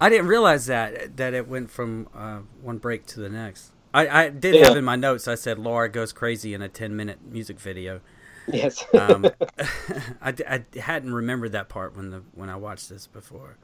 I 0.00 0.08
didn't 0.08 0.26
realize 0.26 0.66
that 0.66 1.16
that 1.16 1.34
it 1.34 1.48
went 1.48 1.70
from 1.70 2.08
uh, 2.14 2.40
one 2.62 2.78
break 2.78 3.06
to 3.06 3.20
the 3.20 3.28
next. 3.28 3.72
I, 3.92 4.24
I 4.24 4.28
did 4.28 4.56
yeah. 4.56 4.66
have 4.66 4.76
in 4.76 4.84
my 4.84 4.96
notes. 4.96 5.28
I 5.28 5.36
said 5.36 5.58
Laura 5.58 5.88
goes 5.88 6.12
crazy 6.12 6.52
in 6.52 6.62
a 6.62 6.68
ten 6.68 6.96
minute 6.96 7.18
music 7.24 7.60
video. 7.60 8.00
Yes. 8.48 8.84
um, 8.94 9.26
I, 10.20 10.34
I 10.48 10.64
hadn't 10.78 11.14
remembered 11.14 11.52
that 11.52 11.68
part 11.68 11.96
when 11.96 12.10
the 12.10 12.22
when 12.34 12.50
I 12.50 12.56
watched 12.56 12.88
this 12.88 13.06
before. 13.06 13.56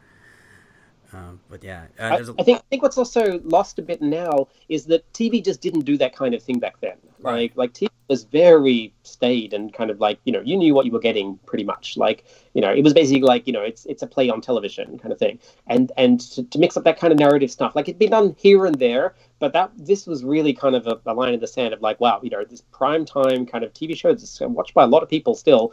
Um, 1.12 1.40
but 1.48 1.64
yeah, 1.64 1.86
uh, 1.98 2.02
I, 2.02 2.16
a- 2.16 2.34
I 2.38 2.42
think 2.42 2.58
I 2.58 2.62
think 2.70 2.82
what's 2.82 2.98
also 2.98 3.40
lost 3.44 3.78
a 3.78 3.82
bit 3.82 4.00
now 4.00 4.48
is 4.68 4.86
that 4.86 5.10
TV 5.12 5.44
just 5.44 5.60
didn't 5.60 5.80
do 5.80 5.96
that 5.98 6.14
kind 6.14 6.34
of 6.34 6.42
thing 6.42 6.58
back 6.58 6.80
then. 6.80 6.96
Right. 7.20 7.50
Like 7.56 7.56
like 7.56 7.72
TV 7.74 7.88
was 8.08 8.24
very 8.24 8.92
staid 9.02 9.52
and 9.52 9.72
kind 9.72 9.90
of 9.90 10.00
like 10.00 10.18
you 10.24 10.32
know 10.32 10.40
you 10.40 10.56
knew 10.56 10.74
what 10.74 10.86
you 10.86 10.92
were 10.92 11.00
getting 11.00 11.38
pretty 11.46 11.64
much. 11.64 11.96
Like 11.96 12.24
you 12.54 12.60
know 12.60 12.72
it 12.72 12.82
was 12.82 12.94
basically 12.94 13.22
like 13.22 13.46
you 13.46 13.52
know 13.52 13.62
it's 13.62 13.86
it's 13.86 14.02
a 14.02 14.06
play 14.06 14.30
on 14.30 14.40
television 14.40 14.98
kind 14.98 15.12
of 15.12 15.18
thing. 15.18 15.38
And 15.66 15.90
and 15.96 16.20
to, 16.32 16.42
to 16.44 16.58
mix 16.58 16.76
up 16.76 16.84
that 16.84 16.98
kind 16.98 17.12
of 17.12 17.18
narrative 17.18 17.50
stuff, 17.50 17.74
like 17.74 17.88
it'd 17.88 17.98
been 17.98 18.10
done 18.10 18.36
here 18.38 18.66
and 18.66 18.76
there, 18.76 19.14
but 19.38 19.52
that 19.52 19.72
this 19.76 20.06
was 20.06 20.24
really 20.24 20.52
kind 20.52 20.76
of 20.76 20.86
a, 20.86 21.00
a 21.06 21.14
line 21.14 21.34
in 21.34 21.40
the 21.40 21.46
sand 21.46 21.74
of 21.74 21.82
like 21.82 22.00
wow 22.00 22.20
you 22.22 22.30
know 22.30 22.44
this 22.44 22.62
prime 22.72 23.04
time 23.04 23.46
kind 23.46 23.64
of 23.64 23.72
TV 23.74 23.96
show 23.96 24.14
that's 24.14 24.40
watched 24.40 24.74
by 24.74 24.84
a 24.84 24.88
lot 24.88 25.02
of 25.02 25.08
people 25.08 25.34
still 25.34 25.72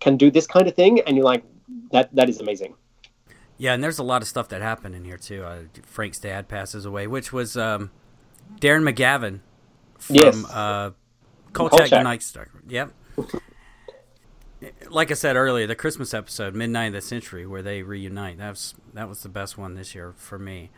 can 0.00 0.16
do 0.16 0.30
this 0.30 0.46
kind 0.46 0.66
of 0.66 0.74
thing, 0.74 1.00
and 1.02 1.16
you're 1.16 1.24
like 1.24 1.44
that 1.92 2.14
that 2.14 2.28
is 2.28 2.40
amazing. 2.40 2.74
Yeah, 3.58 3.74
and 3.74 3.82
there's 3.82 3.98
a 3.98 4.02
lot 4.04 4.22
of 4.22 4.28
stuff 4.28 4.48
that 4.48 4.62
happened 4.62 4.94
in 4.94 5.04
here 5.04 5.18
too. 5.18 5.44
Uh, 5.44 5.62
Frank's 5.84 6.18
dad 6.18 6.48
passes 6.48 6.84
away, 6.84 7.06
which 7.06 7.32
was 7.32 7.56
um, 7.56 7.90
Darren 8.60 8.88
McGavin 8.88 9.40
from 9.98 10.16
Yes. 10.16 10.44
uh, 10.50 10.92
Kolchak 11.52 11.78
Kolchak. 11.90 12.02
Night 12.04 12.22
Stalker. 12.22 12.62
Yep. 12.68 12.92
like 14.90 15.10
I 15.10 15.14
said 15.14 15.36
earlier, 15.36 15.66
the 15.66 15.76
Christmas 15.76 16.14
episode, 16.14 16.54
Midnight 16.54 16.86
of 16.88 16.92
the 16.94 17.00
Century, 17.00 17.46
where 17.46 17.62
they 17.62 17.82
reunite. 17.82 18.38
That 18.38 18.50
was 18.50 18.74
that 18.94 19.08
was 19.08 19.22
the 19.22 19.28
best 19.28 19.58
one 19.58 19.74
this 19.74 19.94
year 19.94 20.14
for 20.16 20.38
me. 20.38 20.70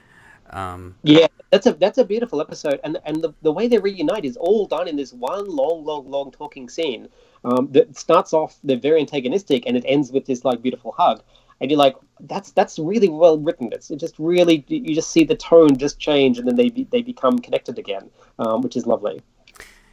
Um, 0.50 0.96
Yeah, 1.02 1.28
that's 1.50 1.66
a 1.66 1.74
that's 1.74 1.98
a 1.98 2.04
beautiful 2.04 2.40
episode, 2.40 2.80
and 2.82 2.98
and 3.04 3.22
the, 3.22 3.32
the 3.42 3.52
way 3.52 3.68
they 3.68 3.78
reunite 3.78 4.24
is 4.24 4.36
all 4.36 4.66
done 4.66 4.88
in 4.88 4.96
this 4.96 5.12
one 5.12 5.48
long, 5.48 5.84
long, 5.84 6.10
long 6.10 6.30
talking 6.30 6.68
scene 6.68 7.08
um, 7.44 7.68
that 7.72 7.96
starts 7.96 8.32
off 8.32 8.58
they're 8.64 8.76
very 8.76 9.00
antagonistic, 9.00 9.64
and 9.66 9.76
it 9.76 9.84
ends 9.86 10.12
with 10.12 10.26
this 10.26 10.44
like 10.44 10.60
beautiful 10.60 10.92
hug, 10.92 11.22
and 11.60 11.70
you're 11.70 11.78
like, 11.78 11.96
that's 12.20 12.52
that's 12.52 12.78
really 12.78 13.08
well 13.08 13.38
written. 13.38 13.70
It's 13.72 13.90
it 13.90 13.96
just 13.96 14.14
really 14.18 14.64
you 14.68 14.94
just 14.94 15.10
see 15.10 15.24
the 15.24 15.36
tone 15.36 15.76
just 15.76 15.98
change, 15.98 16.38
and 16.38 16.46
then 16.46 16.56
they 16.56 16.68
be, 16.70 16.84
they 16.90 17.02
become 17.02 17.38
connected 17.38 17.78
again, 17.78 18.10
um, 18.38 18.62
which 18.62 18.76
is 18.76 18.86
lovely. 18.86 19.20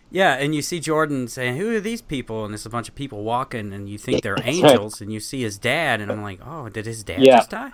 Yeah, 0.10 0.36
and 0.36 0.56
you 0.56 0.62
see 0.62 0.80
Jordan 0.80 1.28
saying, 1.28 1.58
"Who 1.58 1.76
are 1.76 1.82
these 1.82 2.02
people?" 2.02 2.46
And 2.46 2.54
there's 2.54 2.66
a 2.66 2.70
bunch 2.70 2.88
of 2.88 2.96
people 2.96 3.24
walking, 3.24 3.74
and 3.74 3.90
you 3.90 3.98
think 3.98 4.22
they're 4.24 4.42
angels, 4.44 5.02
and 5.02 5.12
you 5.12 5.20
see 5.20 5.42
his 5.42 5.58
dad, 5.58 6.00
and 6.00 6.10
I'm 6.10 6.22
like, 6.22 6.40
"Oh, 6.46 6.70
did 6.70 6.86
his 6.86 7.04
dad 7.04 7.20
Yeah. 7.22 7.38
just 7.38 7.50
die?" 7.50 7.72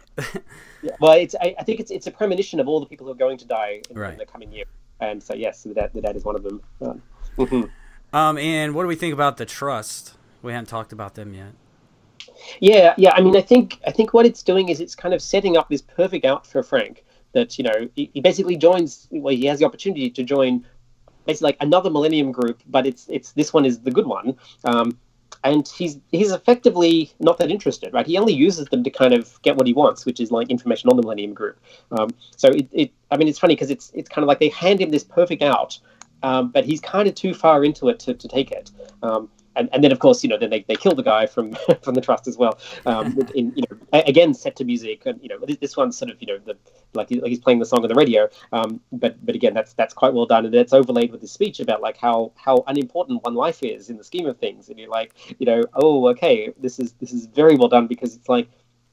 Yeah, 0.82 0.96
well, 1.00 1.14
it's 1.14 1.36
I, 1.36 1.56
I 1.60 1.64
think 1.64 1.80
it's 1.80 1.92
it's 1.92 2.08
a 2.08 2.12
premonition 2.12 2.60
of 2.60 2.68
all 2.68 2.80
the 2.80 2.88
people 2.88 3.06
who 3.06 3.14
are 3.14 3.16
going 3.16 3.38
to 3.38 3.46
die 3.46 3.82
in, 3.90 3.98
Right. 3.98 4.14
in 4.14 4.18
the 4.18 4.26
coming 4.26 4.52
year, 4.52 4.66
and 5.00 5.22
so 5.22 5.36
yes, 5.36 5.64
the 5.64 5.74
dad 5.76 5.92
the 5.94 6.02
dad 6.02 6.16
is 6.16 6.26
one 6.26 6.36
of 6.36 6.44
them. 6.44 6.62
Um, 6.82 7.02
mhm. 7.38 7.70
um, 8.12 8.38
and 8.40 8.74
what 8.74 8.82
do 8.84 8.88
we 8.88 8.96
think 8.96 9.14
about 9.14 9.38
the 9.38 9.46
trust? 9.46 10.16
We 10.42 10.52
haven't 10.54 10.68
talked 10.70 10.92
about 10.92 11.14
them 11.14 11.34
yet. 11.34 11.54
Yeah, 12.60 12.94
yeah. 12.98 13.14
I 13.16 13.22
mean, 13.22 13.36
I 13.36 13.42
think 13.42 13.80
I 13.86 13.92
think 13.92 14.14
what 14.14 14.26
it's 14.26 14.44
doing 14.44 14.70
is 14.70 14.80
it's 14.80 14.96
kind 14.96 15.14
of 15.14 15.22
setting 15.22 15.58
up 15.58 15.70
this 15.70 15.82
perfect 15.82 16.26
out 16.26 16.46
for 16.46 16.64
Frank. 16.64 17.04
That 17.34 17.58
you 17.58 17.64
know, 17.64 17.90
he, 17.96 18.12
he 18.14 18.22
basically 18.22 18.58
joins. 18.58 19.08
Well, 19.12 19.34
he 19.36 19.46
has 19.46 19.60
the 19.60 19.66
opportunity 19.66 20.10
to 20.10 20.24
join, 20.24 20.66
basically 21.26 21.48
like 21.48 21.58
another 21.62 21.90
Millennium 21.90 22.32
group, 22.32 22.62
but 22.68 22.86
it's 22.86 23.08
it's 23.10 23.32
this 23.34 23.54
one 23.54 23.66
is 23.66 23.82
the 23.82 23.92
good 23.92 24.08
one. 24.08 24.38
Um, 24.66 24.98
and 25.44 25.68
he's 25.68 26.00
he's 26.12 26.32
effectively 26.32 27.12
not 27.20 27.38
that 27.40 27.50
interested, 27.50 27.94
right? 27.94 28.06
He 28.06 28.18
only 28.18 28.34
uses 28.34 28.68
them 28.68 28.84
to 28.84 28.90
kind 28.90 29.14
of 29.14 29.42
get 29.42 29.58
what 29.58 29.68
he 29.68 29.74
wants, 29.74 30.06
which 30.06 30.20
is 30.20 30.32
like 30.32 30.50
information 30.50 30.90
on 30.90 30.96
the 30.96 31.02
Millennium 31.02 31.34
Group. 31.34 31.60
Um, 31.92 32.12
so 32.36 32.50
it, 32.50 32.68
it, 32.72 32.92
I 33.12 33.18
mean, 33.18 33.28
it's 33.28 33.40
funny 33.40 33.56
because 33.56 33.70
it's 33.70 33.92
it's 33.94 34.10
kind 34.10 34.24
of 34.24 34.28
like 34.28 34.40
they 34.40 34.50
hand 34.50 34.80
him 34.80 34.90
this 34.90 35.04
perfect 35.04 35.42
out, 35.42 35.80
um, 36.22 36.52
but 36.52 36.66
he's 36.66 36.80
kind 36.80 37.08
of 37.08 37.16
too 37.16 37.34
far 37.34 37.66
into 37.66 37.90
it 37.90 38.00
to, 38.02 38.14
to 38.14 38.28
take 38.28 38.52
it. 38.52 38.72
Um, 39.02 39.30
and, 39.56 39.70
and 39.72 39.84
then 39.84 39.92
of 39.92 40.00
course 40.00 40.24
you 40.24 40.30
know 40.30 40.38
then 40.38 40.50
they, 40.50 40.64
they 40.68 40.76
kill 40.76 40.96
the 40.96 41.04
guy 41.04 41.26
from 41.26 41.54
from 41.82 41.94
the 41.94 42.02
trust 42.02 42.28
as 42.28 42.38
well. 42.38 42.58
Um, 42.86 43.18
in 43.36 43.54
you 43.56 43.64
know 43.70 44.04
again 44.06 44.34
set 44.34 44.56
to 44.58 44.66
music 44.66 45.06
and 45.06 45.20
you 45.22 45.30
know 45.30 45.40
this, 45.46 45.58
this 45.58 45.78
one's 45.78 45.98
sort 45.98 46.12
of 46.12 46.18
you 46.20 46.28
know 46.28 46.38
the 46.40 46.58
like, 46.96 47.10
he, 47.10 47.20
like 47.20 47.30
he's 47.30 47.40
playing 47.40 47.60
the 47.60 47.66
song 47.66 47.82
on 47.82 47.90
the 47.90 47.96
radio. 47.96 48.30
Um, 48.52 48.80
but 48.92 49.24
but 49.26 49.36
again 49.36 49.54
that's 49.54 49.74
that's 49.74 49.94
quite 49.94 50.14
well 50.14 50.26
done 50.26 50.46
and 50.46 50.54
it's 50.56 50.74
overlaid 50.74 51.12
with 51.12 51.22
this 51.22 51.32
speech 51.32 51.60
about 51.60 51.82
like 51.82 51.98
how 51.98 52.32
how 52.36 52.64
unimportant 52.68 53.24
one 53.24 53.36
life 53.36 53.64
is 53.64 53.90
in 53.90 53.98
the 53.98 54.04
scheme 54.04 54.28
of 54.28 54.38
things. 54.38 54.70
And 54.70 54.80
you're 54.80 54.90
like 54.90 55.14
you 55.40 55.46
know 55.46 55.64
oh 55.76 56.08
okay 56.10 56.54
this 56.60 56.80
is 56.80 56.94
this 56.94 57.12
is 57.14 57.26
very 57.28 57.56
well 57.56 57.70
done 57.70 57.88
because 57.88 58.16
it's 58.16 58.30
like 58.30 58.48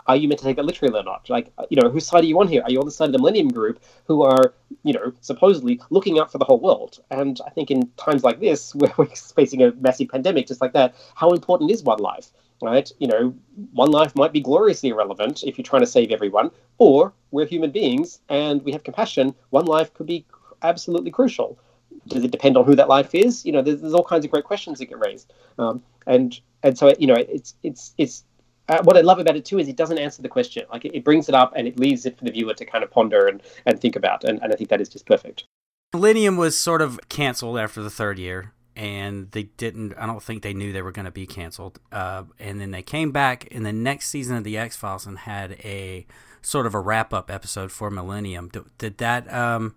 are 0.07 0.17
you 0.17 0.29
meant 0.29 0.41
to 0.41 0.45
take 0.45 0.57
that 0.57 0.65
literally 0.65 0.99
or 0.99 1.03
not? 1.03 1.29
Like, 1.29 1.53
you 1.69 1.81
know, 1.81 1.89
whose 1.91 2.07
side 2.07 2.25
are 2.25 2.27
you 2.27 2.39
on 2.41 2.49
here? 2.49 2.63
Are 2.63 2.71
you 2.71 2.79
on 2.81 2.85
the 2.85 2.91
side 2.91 3.07
of 3.07 3.13
the 3.13 3.19
Millennium 3.19 3.49
Group, 3.49 3.83
who 4.07 4.23
are, 4.23 4.55
you 4.83 4.93
know, 4.93 5.13
supposedly 5.21 5.81
looking 5.91 6.19
out 6.19 6.33
for 6.33 6.39
the 6.39 6.45
whole 6.45 6.61
world? 6.61 7.03
And 7.11 7.41
I 7.47 7.51
think 7.51 7.71
in 7.71 7.91
times 7.97 8.25
like 8.25 8.41
this, 8.41 8.75
where 8.75 8.93
we're 8.97 9.07
facing 9.07 9.63
a 9.63 9.73
massive 9.73 10.09
pandemic 10.09 10.47
just 10.47 10.61
like 10.61 10.73
that, 10.73 10.95
how 11.15 11.31
important 11.31 11.71
is 11.71 11.83
one 11.83 11.99
life? 11.99 12.29
Right? 12.63 12.91
You 12.99 13.09
know, 13.09 13.35
one 13.73 13.91
life 13.91 14.15
might 14.15 14.33
be 14.33 14.41
gloriously 14.41 14.91
irrelevant 14.91 15.45
if 15.45 15.57
you're 15.57 15.65
trying 15.65 15.81
to 15.81 15.87
save 15.87 16.11
everyone, 16.11 16.51
or 16.77 17.15
we're 17.31 17.47
human 17.47 17.71
beings 17.71 18.21
and 18.29 18.63
we 18.63 18.73
have 18.73 18.85
compassion. 18.85 19.35
One 19.49 19.65
life 19.65 19.95
could 19.95 20.07
be 20.07 20.27
absolutely 20.63 21.11
crucial. 21.11 21.59
Does 22.07 22.23
it 22.23 22.31
depend 22.31 22.59
on 22.59 22.65
who 22.65 22.75
that 22.75 22.89
life 22.89 23.15
is? 23.15 23.47
You 23.47 23.53
know, 23.53 23.63
there's, 23.63 23.81
there's 23.81 23.95
all 23.95 24.05
kinds 24.05 24.27
of 24.27 24.31
great 24.31 24.45
questions 24.45 24.79
that 24.79 24.87
get 24.87 24.99
raised, 24.99 25.33
um, 25.59 25.83
and 26.07 26.39
and 26.63 26.77
so 26.77 26.93
you 26.99 27.07
know, 27.07 27.15
it's 27.15 27.55
it's 27.63 27.95
it's 27.99 28.25
uh, 28.71 28.83
what 28.85 28.97
I 28.97 29.01
love 29.01 29.19
about 29.19 29.37
it 29.37 29.45
too 29.45 29.59
is 29.59 29.69
it 29.69 29.77
doesn't 29.77 29.99
answer 29.99 30.23
the 30.23 30.29
question. 30.29 30.65
Like 30.71 30.85
it, 30.85 30.95
it 30.95 31.05
brings 31.05 31.29
it 31.29 31.35
up 31.35 31.53
and 31.57 31.67
it 31.67 31.79
leaves 31.79 32.07
it 32.07 32.17
for 32.17 32.25
the 32.25 32.31
viewer 32.31 32.55
to 32.55 32.65
kind 32.65 32.85
of 32.85 32.91
ponder 32.91 33.27
and, 33.27 33.43
and 33.67 33.81
think 33.81 33.97
about. 33.97 34.25
And, 34.25 34.41
and 34.43 34.53
I 34.53 34.57
think 34.57 34.71
that 34.71 34.81
is 34.81 34.89
just 34.89 35.07
perfect. 35.07 35.45
Millennium 35.93 36.37
was 36.37 36.57
sort 36.57 36.83
of 36.83 37.01
canceled 37.09 37.59
after 37.59 37.83
the 37.83 37.91
third 37.91 38.19
year, 38.19 38.53
and 38.77 39.31
they 39.33 39.43
didn't. 39.43 39.93
I 39.95 40.07
don't 40.07 40.23
think 40.23 40.43
they 40.43 40.55
knew 40.55 40.73
they 40.73 40.83
were 40.83 40.93
going 40.93 41.07
to 41.07 41.11
be 41.11 41.27
canceled. 41.27 41.81
Uh, 41.91 42.25
and 42.39 42.61
then 42.61 42.71
they 42.71 42.83
came 42.83 43.11
back 43.11 43.47
in 43.47 43.65
the 43.65 43.73
next 43.73 44.09
season 44.09 44.37
of 44.37 44.45
the 44.45 44.57
X 44.57 44.77
Files 44.77 45.05
and 45.05 45.19
had 45.19 45.53
a 45.65 46.07
sort 46.43 46.67
of 46.67 46.75
a 46.75 46.81
wrap 46.81 47.13
up 47.13 47.29
episode 47.29 47.73
for 47.73 47.91
Millennium. 47.91 48.49
Did, 48.51 48.79
did 48.79 48.99
that 48.99 49.33
um, 49.35 49.75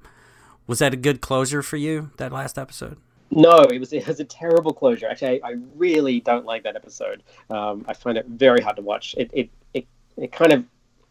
was 0.68 0.80
that 0.80 0.94
a 0.94 0.98
good 0.98 1.20
closure 1.20 1.64
for 1.64 1.78
you? 1.78 2.12
That 2.18 2.32
last 2.32 2.60
episode? 2.60 2.98
No, 3.36 3.60
it 3.60 3.80
was 3.80 3.94
it 3.94 4.08
was 4.08 4.20
a 4.20 4.26
terrible 4.26 4.74
closure. 4.74 5.08
Actually, 5.08 5.42
I, 5.42 5.50
I 5.50 5.56
really 5.76 6.20
don't 6.20 6.46
like 6.46 6.64
that 6.64 6.76
episode. 6.76 7.24
Um, 7.50 7.86
I 7.88 7.94
find 7.94 8.18
it 8.18 8.26
very 8.28 8.62
hard 8.62 8.76
to 8.78 8.82
watch. 8.82 9.16
It 9.18 9.30
it 9.34 9.50
it, 9.74 9.86
it 10.18 10.32
kind 10.32 10.54
of 10.54 10.66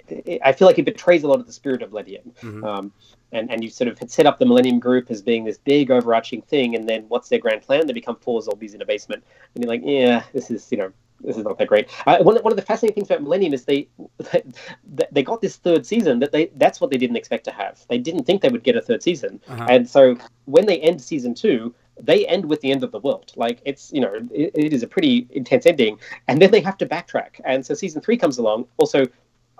it, 0.09 0.41
I 0.45 0.53
feel 0.53 0.67
like 0.67 0.79
it 0.79 0.85
betrays 0.85 1.23
a 1.23 1.29
lot 1.29 1.41
of 1.41 1.47
the 1.47 1.53
spirit 1.53 1.83
of 1.83 1.91
Millennium. 1.91 2.33
Mhm. 2.43 2.65
Um, 2.65 2.93
and 3.33 3.51
and 3.51 3.65
you 3.65 3.71
sort 3.71 3.89
of 3.89 3.99
had 3.99 4.11
set 4.11 4.27
up 4.27 4.39
the 4.39 4.47
Millennium 4.47 4.79
Group 4.79 5.11
as 5.11 5.23
being 5.23 5.45
this 5.45 5.59
big 5.59 5.91
overarching 5.91 6.43
thing, 6.43 6.75
and 6.77 6.89
then 6.89 7.05
what's 7.09 7.29
their 7.29 7.39
grand 7.39 7.63
plan? 7.63 7.87
They 7.87 7.93
become 7.93 8.17
four 8.17 8.43
zombies 8.43 8.75
in 8.75 8.83
a 8.83 8.87
basement, 8.87 9.25
and 9.55 9.65
you're 9.65 9.73
like, 9.73 9.83
yeah, 9.85 10.23
this 10.33 10.51
is 10.51 10.71
you 10.71 10.79
know. 10.79 10.93
This 11.25 11.37
is 11.37 11.45
not 11.45 11.57
that 11.59 11.69
great. 11.69 11.89
Uh, 12.05 12.19
one, 12.25 12.35
one 12.39 12.53
of 12.53 12.57
the 12.57 12.63
fascinating 12.63 12.97
things 12.97 13.09
about 13.09 13.23
Millennium 13.23 13.55
is 13.55 13.65
they, 13.65 13.87
they 14.33 14.43
they 15.13 15.23
got 15.23 15.41
this 15.41 15.55
third 15.55 15.87
season 15.87 16.19
that 16.19 16.33
they 16.33 16.47
that's 16.57 16.81
what 16.81 16.91
they 16.91 16.97
didn't 16.97 17.15
expect 17.15 17.45
to 17.45 17.53
have. 17.53 17.79
They 17.89 17.99
didn't 17.99 18.25
think 18.25 18.43
they 18.43 18.49
would 18.49 18.65
get 18.65 18.75
a 18.75 18.83
third 18.83 19.05
season, 19.05 19.41
Uh-huh. 19.47 19.67
and 19.71 19.89
so 19.89 20.17
when 20.47 20.67
they 20.67 20.81
end 20.81 21.01
season 21.01 21.33
two, 21.35 21.73
they 22.01 22.27
end 22.27 22.47
with 22.47 22.61
the 22.61 22.71
end 22.71 22.83
of 22.85 22.93
the 22.93 22.99
world. 23.01 23.33
Like 23.37 23.61
it's 23.65 23.93
you 23.93 24.01
know 24.01 24.15
it, 24.33 24.53
it 24.55 24.73
is 24.73 24.83
a 24.83 24.87
pretty 24.87 25.27
intense 25.31 25.67
ending, 25.67 25.99
and 26.29 26.41
then 26.41 26.51
they 26.51 26.61
have 26.61 26.79
to 26.79 26.87
backtrack. 26.87 27.41
And 27.45 27.65
so 27.65 27.75
season 27.75 28.01
three 28.01 28.17
comes 28.17 28.39
along. 28.39 28.67
Also, 28.77 29.07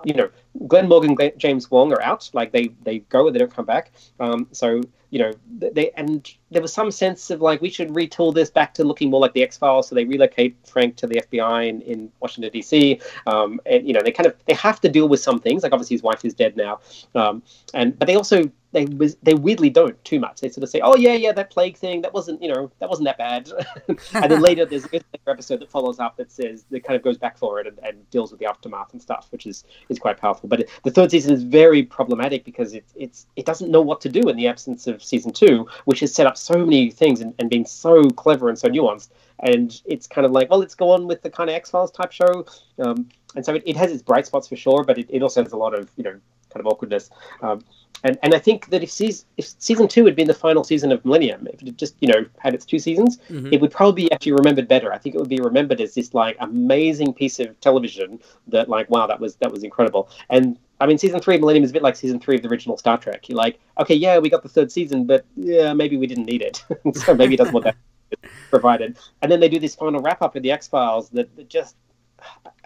you 0.03 0.13
know, 0.13 0.29
Glen 0.67 0.89
Morgan, 0.89 1.15
Glen, 1.15 1.31
James 1.37 1.69
Wong 1.71 1.93
are 1.93 2.01
out. 2.01 2.29
Like 2.33 2.51
they 2.51 2.69
they 2.83 2.99
go 2.99 3.27
and 3.27 3.35
they 3.35 3.39
don't 3.39 3.53
come 3.53 3.65
back. 3.65 3.91
Um, 4.19 4.47
so 4.51 4.81
you 5.09 5.19
know 5.19 5.31
they 5.59 5.91
and 5.91 6.29
there 6.49 6.61
was 6.61 6.73
some 6.73 6.91
sense 6.91 7.29
of 7.29 7.39
like 7.41 7.61
we 7.61 7.69
should 7.69 7.89
retool 7.89 8.33
this 8.33 8.49
back 8.49 8.73
to 8.73 8.83
looking 8.83 9.09
more 9.09 9.21
like 9.21 9.33
the 9.33 9.43
X 9.43 9.57
Files. 9.57 9.87
So 9.87 9.95
they 9.95 10.05
relocate 10.05 10.57
Frank 10.67 10.95
to 10.97 11.07
the 11.07 11.21
FBI 11.21 11.69
in, 11.69 11.81
in 11.81 12.11
Washington 12.19 12.51
D.C. 12.51 12.99
Um, 13.27 13.61
and 13.65 13.87
you 13.87 13.93
know 13.93 14.01
they 14.03 14.11
kind 14.11 14.27
of 14.27 14.35
they 14.45 14.55
have 14.55 14.81
to 14.81 14.89
deal 14.89 15.07
with 15.07 15.19
some 15.19 15.39
things. 15.39 15.63
Like 15.63 15.71
obviously 15.71 15.95
his 15.95 16.03
wife 16.03 16.25
is 16.25 16.33
dead 16.33 16.57
now, 16.57 16.79
um, 17.15 17.43
and 17.73 17.97
but 17.97 18.07
they 18.07 18.15
also 18.15 18.51
they 18.73 18.85
they 19.21 19.35
weirdly 19.35 19.69
don't 19.69 20.03
too 20.03 20.19
much. 20.19 20.41
They 20.41 20.49
sort 20.49 20.63
of 20.63 20.69
say, 20.69 20.81
"Oh 20.81 20.95
yeah, 20.95 21.13
yeah, 21.13 21.31
that 21.31 21.51
plague 21.51 21.77
thing 21.77 22.01
that 22.01 22.13
wasn't 22.13 22.41
you 22.41 22.51
know 22.51 22.71
that 22.79 22.89
wasn't 22.89 23.05
that 23.05 23.17
bad," 23.17 23.49
and 23.87 24.31
then 24.31 24.41
later 24.47 24.65
there's 24.65 24.85
another 24.85 25.05
episode 25.27 25.61
that 25.61 25.69
follows 25.69 25.99
up 25.99 26.17
that 26.17 26.31
says 26.31 26.65
that 26.71 26.83
kind 26.83 26.97
of 26.97 27.03
goes 27.03 27.17
back 27.17 27.37
for 27.37 27.59
it 27.59 27.67
and, 27.67 27.79
and 27.83 28.09
deals 28.09 28.31
with 28.31 28.39
the 28.39 28.45
aftermath 28.45 28.91
and 28.91 29.01
stuff, 29.01 29.27
which 29.31 29.45
is 29.45 29.63
is 29.89 29.99
quite 29.99 30.17
powerful. 30.17 30.49
But 30.49 30.61
it, 30.61 30.69
the 30.83 30.91
third 30.91 31.11
season 31.11 31.33
is 31.33 31.43
very 31.43 31.83
problematic 31.83 32.43
because 32.43 32.73
it 32.73 32.85
it's 32.95 33.27
it 33.35 33.45
doesn't 33.45 33.69
know 33.71 33.81
what 33.81 34.01
to 34.01 34.09
do 34.09 34.27
in 34.27 34.35
the 34.35 34.47
absence 34.47 34.87
of 34.87 35.03
season 35.03 35.31
two, 35.31 35.67
which 35.85 35.99
has 36.01 36.13
set 36.13 36.27
up 36.27 36.37
so 36.37 36.65
many 36.65 36.89
things 36.89 37.21
and, 37.21 37.33
and 37.39 37.49
been 37.49 37.65
so 37.65 38.03
clever 38.09 38.49
and 38.49 38.57
so 38.57 38.67
nuanced. 38.67 39.09
And 39.39 39.79
it's 39.85 40.07
kind 40.07 40.25
of 40.25 40.31
like, 40.31 40.49
well, 40.49 40.59
let's 40.59 40.75
go 40.75 40.91
on 40.91 41.05
with 41.07 41.21
the 41.21 41.29
kind 41.29 41.49
of 41.49 41.55
X 41.55 41.69
Files 41.69 41.91
type 41.91 42.11
show. 42.11 42.45
Um, 42.79 43.09
and 43.35 43.45
so 43.45 43.55
it, 43.55 43.63
it 43.65 43.75
has 43.77 43.91
its 43.91 44.01
bright 44.01 44.25
spots 44.25 44.47
for 44.47 44.55
sure, 44.55 44.83
but 44.83 44.97
it, 44.97 45.07
it 45.09 45.21
also 45.21 45.43
has 45.43 45.51
a 45.51 45.57
lot 45.57 45.73
of 45.77 45.91
you 45.95 46.03
know 46.03 46.19
kind 46.53 46.65
of 46.65 46.67
awkwardness. 46.67 47.09
Um, 47.41 47.63
and 48.03 48.17
and 48.23 48.33
I 48.33 48.39
think 48.39 48.69
that 48.69 48.83
if 48.83 48.91
season 48.91 49.25
if 49.37 49.45
season 49.59 49.87
two 49.87 50.05
had 50.05 50.15
been 50.15 50.27
the 50.27 50.33
final 50.33 50.63
season 50.63 50.91
of 50.91 51.03
Millennium, 51.05 51.47
if 51.51 51.61
it 51.61 51.67
had 51.67 51.77
just 51.77 51.95
you 52.01 52.07
know 52.07 52.25
had 52.39 52.53
its 52.53 52.65
two 52.65 52.79
seasons, 52.79 53.19
Mhm. 53.29 53.53
it 53.53 53.61
would 53.61 53.71
probably 53.71 54.03
be 54.05 54.11
actually 54.11 54.33
remembered 54.33 54.67
better. 54.67 54.91
I 54.93 54.97
think 54.97 55.15
it 55.15 55.19
would 55.19 55.29
be 55.29 55.39
remembered 55.41 55.79
as 55.81 55.93
this 55.95 56.13
like 56.13 56.35
amazing 56.39 57.13
piece 57.13 57.39
of 57.39 57.59
television 57.61 58.19
that 58.47 58.69
like 58.69 58.89
wow 58.89 59.07
that 59.07 59.19
was 59.19 59.35
that 59.37 59.51
was 59.51 59.63
incredible. 59.63 60.09
And 60.29 60.57
I 60.81 60.85
mean 60.85 60.97
season 60.97 61.19
three 61.19 61.35
of 61.35 61.41
Millennium 61.41 61.63
is 61.63 61.69
a 61.69 61.73
bit 61.73 61.83
like 61.83 61.95
season 61.95 62.19
three 62.19 62.35
of 62.35 62.41
the 62.41 62.49
original 62.49 62.77
Star 62.77 62.97
Trek. 62.97 63.29
You're 63.29 63.37
like 63.37 63.59
okay 63.79 63.95
yeah 63.95 64.17
we 64.19 64.29
got 64.29 64.43
the 64.43 64.49
third 64.49 64.71
season, 64.71 65.05
but 65.05 65.25
yeah 65.35 65.73
maybe 65.73 65.95
we 65.97 66.07
didn't 66.07 66.25
need 66.25 66.41
it, 66.41 66.63
so 66.95 67.13
maybe 67.13 67.35
it 67.35 67.37
doesn't 67.37 67.53
want 67.53 67.65
that 67.65 67.75
provided. 68.49 68.97
And 69.21 69.31
then 69.31 69.39
they 69.39 69.49
do 69.49 69.59
this 69.59 69.75
final 69.75 70.01
wrap 70.01 70.21
up 70.21 70.35
of 70.35 70.43
the 70.43 70.51
X 70.51 70.67
Files 70.67 71.09
that, 71.11 71.33
that 71.35 71.47
just 71.49 71.75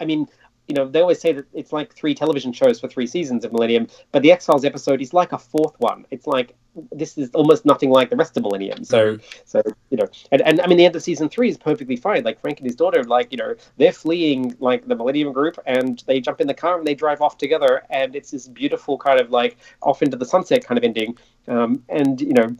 I 0.00 0.04
mean 0.04 0.26
you 0.68 0.74
know, 0.74 0.86
they 0.86 1.00
always 1.00 1.20
say 1.20 1.32
that 1.32 1.46
it's 1.52 1.72
like 1.72 1.94
three 1.94 2.14
television 2.14 2.52
shows 2.52 2.78
for 2.78 2.88
three 2.88 3.06
seasons 3.06 3.44
of 3.44 3.52
Millennium, 3.52 3.88
but 4.12 4.22
the 4.22 4.30
X 4.30 4.46
Files 4.46 4.64
episode 4.64 5.00
is 5.00 5.12
like 5.12 5.32
a 5.32 5.38
fourth 5.38 5.74
one. 5.78 6.06
It's 6.10 6.26
like 6.26 6.54
this 6.92 7.18
is 7.18 7.30
almost 7.34 7.64
nothing 7.64 7.90
like 7.90 8.10
the 8.10 8.16
rest 8.16 8.36
of 8.36 8.42
Millennium. 8.42 8.84
So, 8.84 9.16
mm-hmm. 9.16 9.26
so 9.44 9.62
you 9.90 9.96
know, 9.96 10.06
and, 10.30 10.42
and 10.42 10.60
I 10.60 10.66
mean, 10.66 10.78
the 10.78 10.84
end 10.84 10.94
of 10.94 11.02
season 11.02 11.28
three 11.28 11.48
is 11.48 11.56
perfectly 11.56 11.96
fine. 11.96 12.22
Like 12.22 12.40
Frank 12.40 12.58
and 12.58 12.66
his 12.66 12.76
daughter, 12.76 13.02
like 13.04 13.32
you 13.32 13.38
know, 13.38 13.54
they're 13.78 13.92
fleeing 13.92 14.54
like 14.60 14.86
the 14.86 14.94
Millennium 14.94 15.32
Group, 15.32 15.58
and 15.66 16.02
they 16.06 16.20
jump 16.20 16.40
in 16.40 16.46
the 16.46 16.54
car 16.54 16.78
and 16.78 16.86
they 16.86 16.94
drive 16.94 17.20
off 17.20 17.38
together, 17.38 17.82
and 17.90 18.14
it's 18.14 18.30
this 18.30 18.46
beautiful 18.46 18.98
kind 18.98 19.20
of 19.20 19.30
like 19.30 19.56
off 19.82 20.02
into 20.02 20.16
the 20.16 20.26
sunset 20.26 20.64
kind 20.64 20.78
of 20.78 20.84
ending. 20.84 21.16
Um, 21.48 21.82
and 21.88 22.20
you 22.20 22.34
know, 22.34 22.54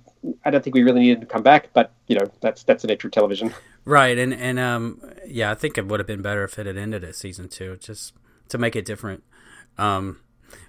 I 0.44 0.50
don't 0.50 0.64
think 0.64 0.74
we 0.74 0.82
really 0.82 1.00
needed 1.00 1.20
to 1.20 1.26
come 1.26 1.42
back, 1.42 1.68
but 1.72 1.92
you 2.06 2.18
know, 2.18 2.30
that's 2.40 2.62
that's 2.64 2.82
the 2.82 2.88
nature 2.88 3.08
of 3.08 3.12
television. 3.12 3.54
Right, 3.88 4.18
and 4.18 4.34
and 4.34 4.58
um, 4.58 5.00
yeah, 5.26 5.50
I 5.50 5.54
think 5.54 5.78
it 5.78 5.86
would 5.86 5.98
have 5.98 6.06
been 6.06 6.20
better 6.20 6.44
if 6.44 6.58
it 6.58 6.66
had 6.66 6.76
ended 6.76 7.04
at 7.04 7.16
season 7.16 7.48
two, 7.48 7.78
just 7.78 8.12
to 8.50 8.58
make 8.58 8.76
it 8.76 8.84
different. 8.84 9.24
Um, 9.78 10.20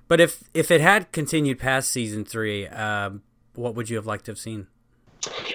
but 0.08 0.22
if 0.22 0.46
if 0.54 0.72
it 0.72 0.80
had 0.80 1.12
continued 1.12 1.60
past 1.60 1.92
season 1.92 2.24
three, 2.24 2.66
um, 2.68 3.24
what 3.56 3.76
would 3.76 3.90
you 3.90 3.98
have 3.98 4.06
liked 4.06 4.24
to 4.28 4.32
have 4.32 4.40
seen? 4.40 4.68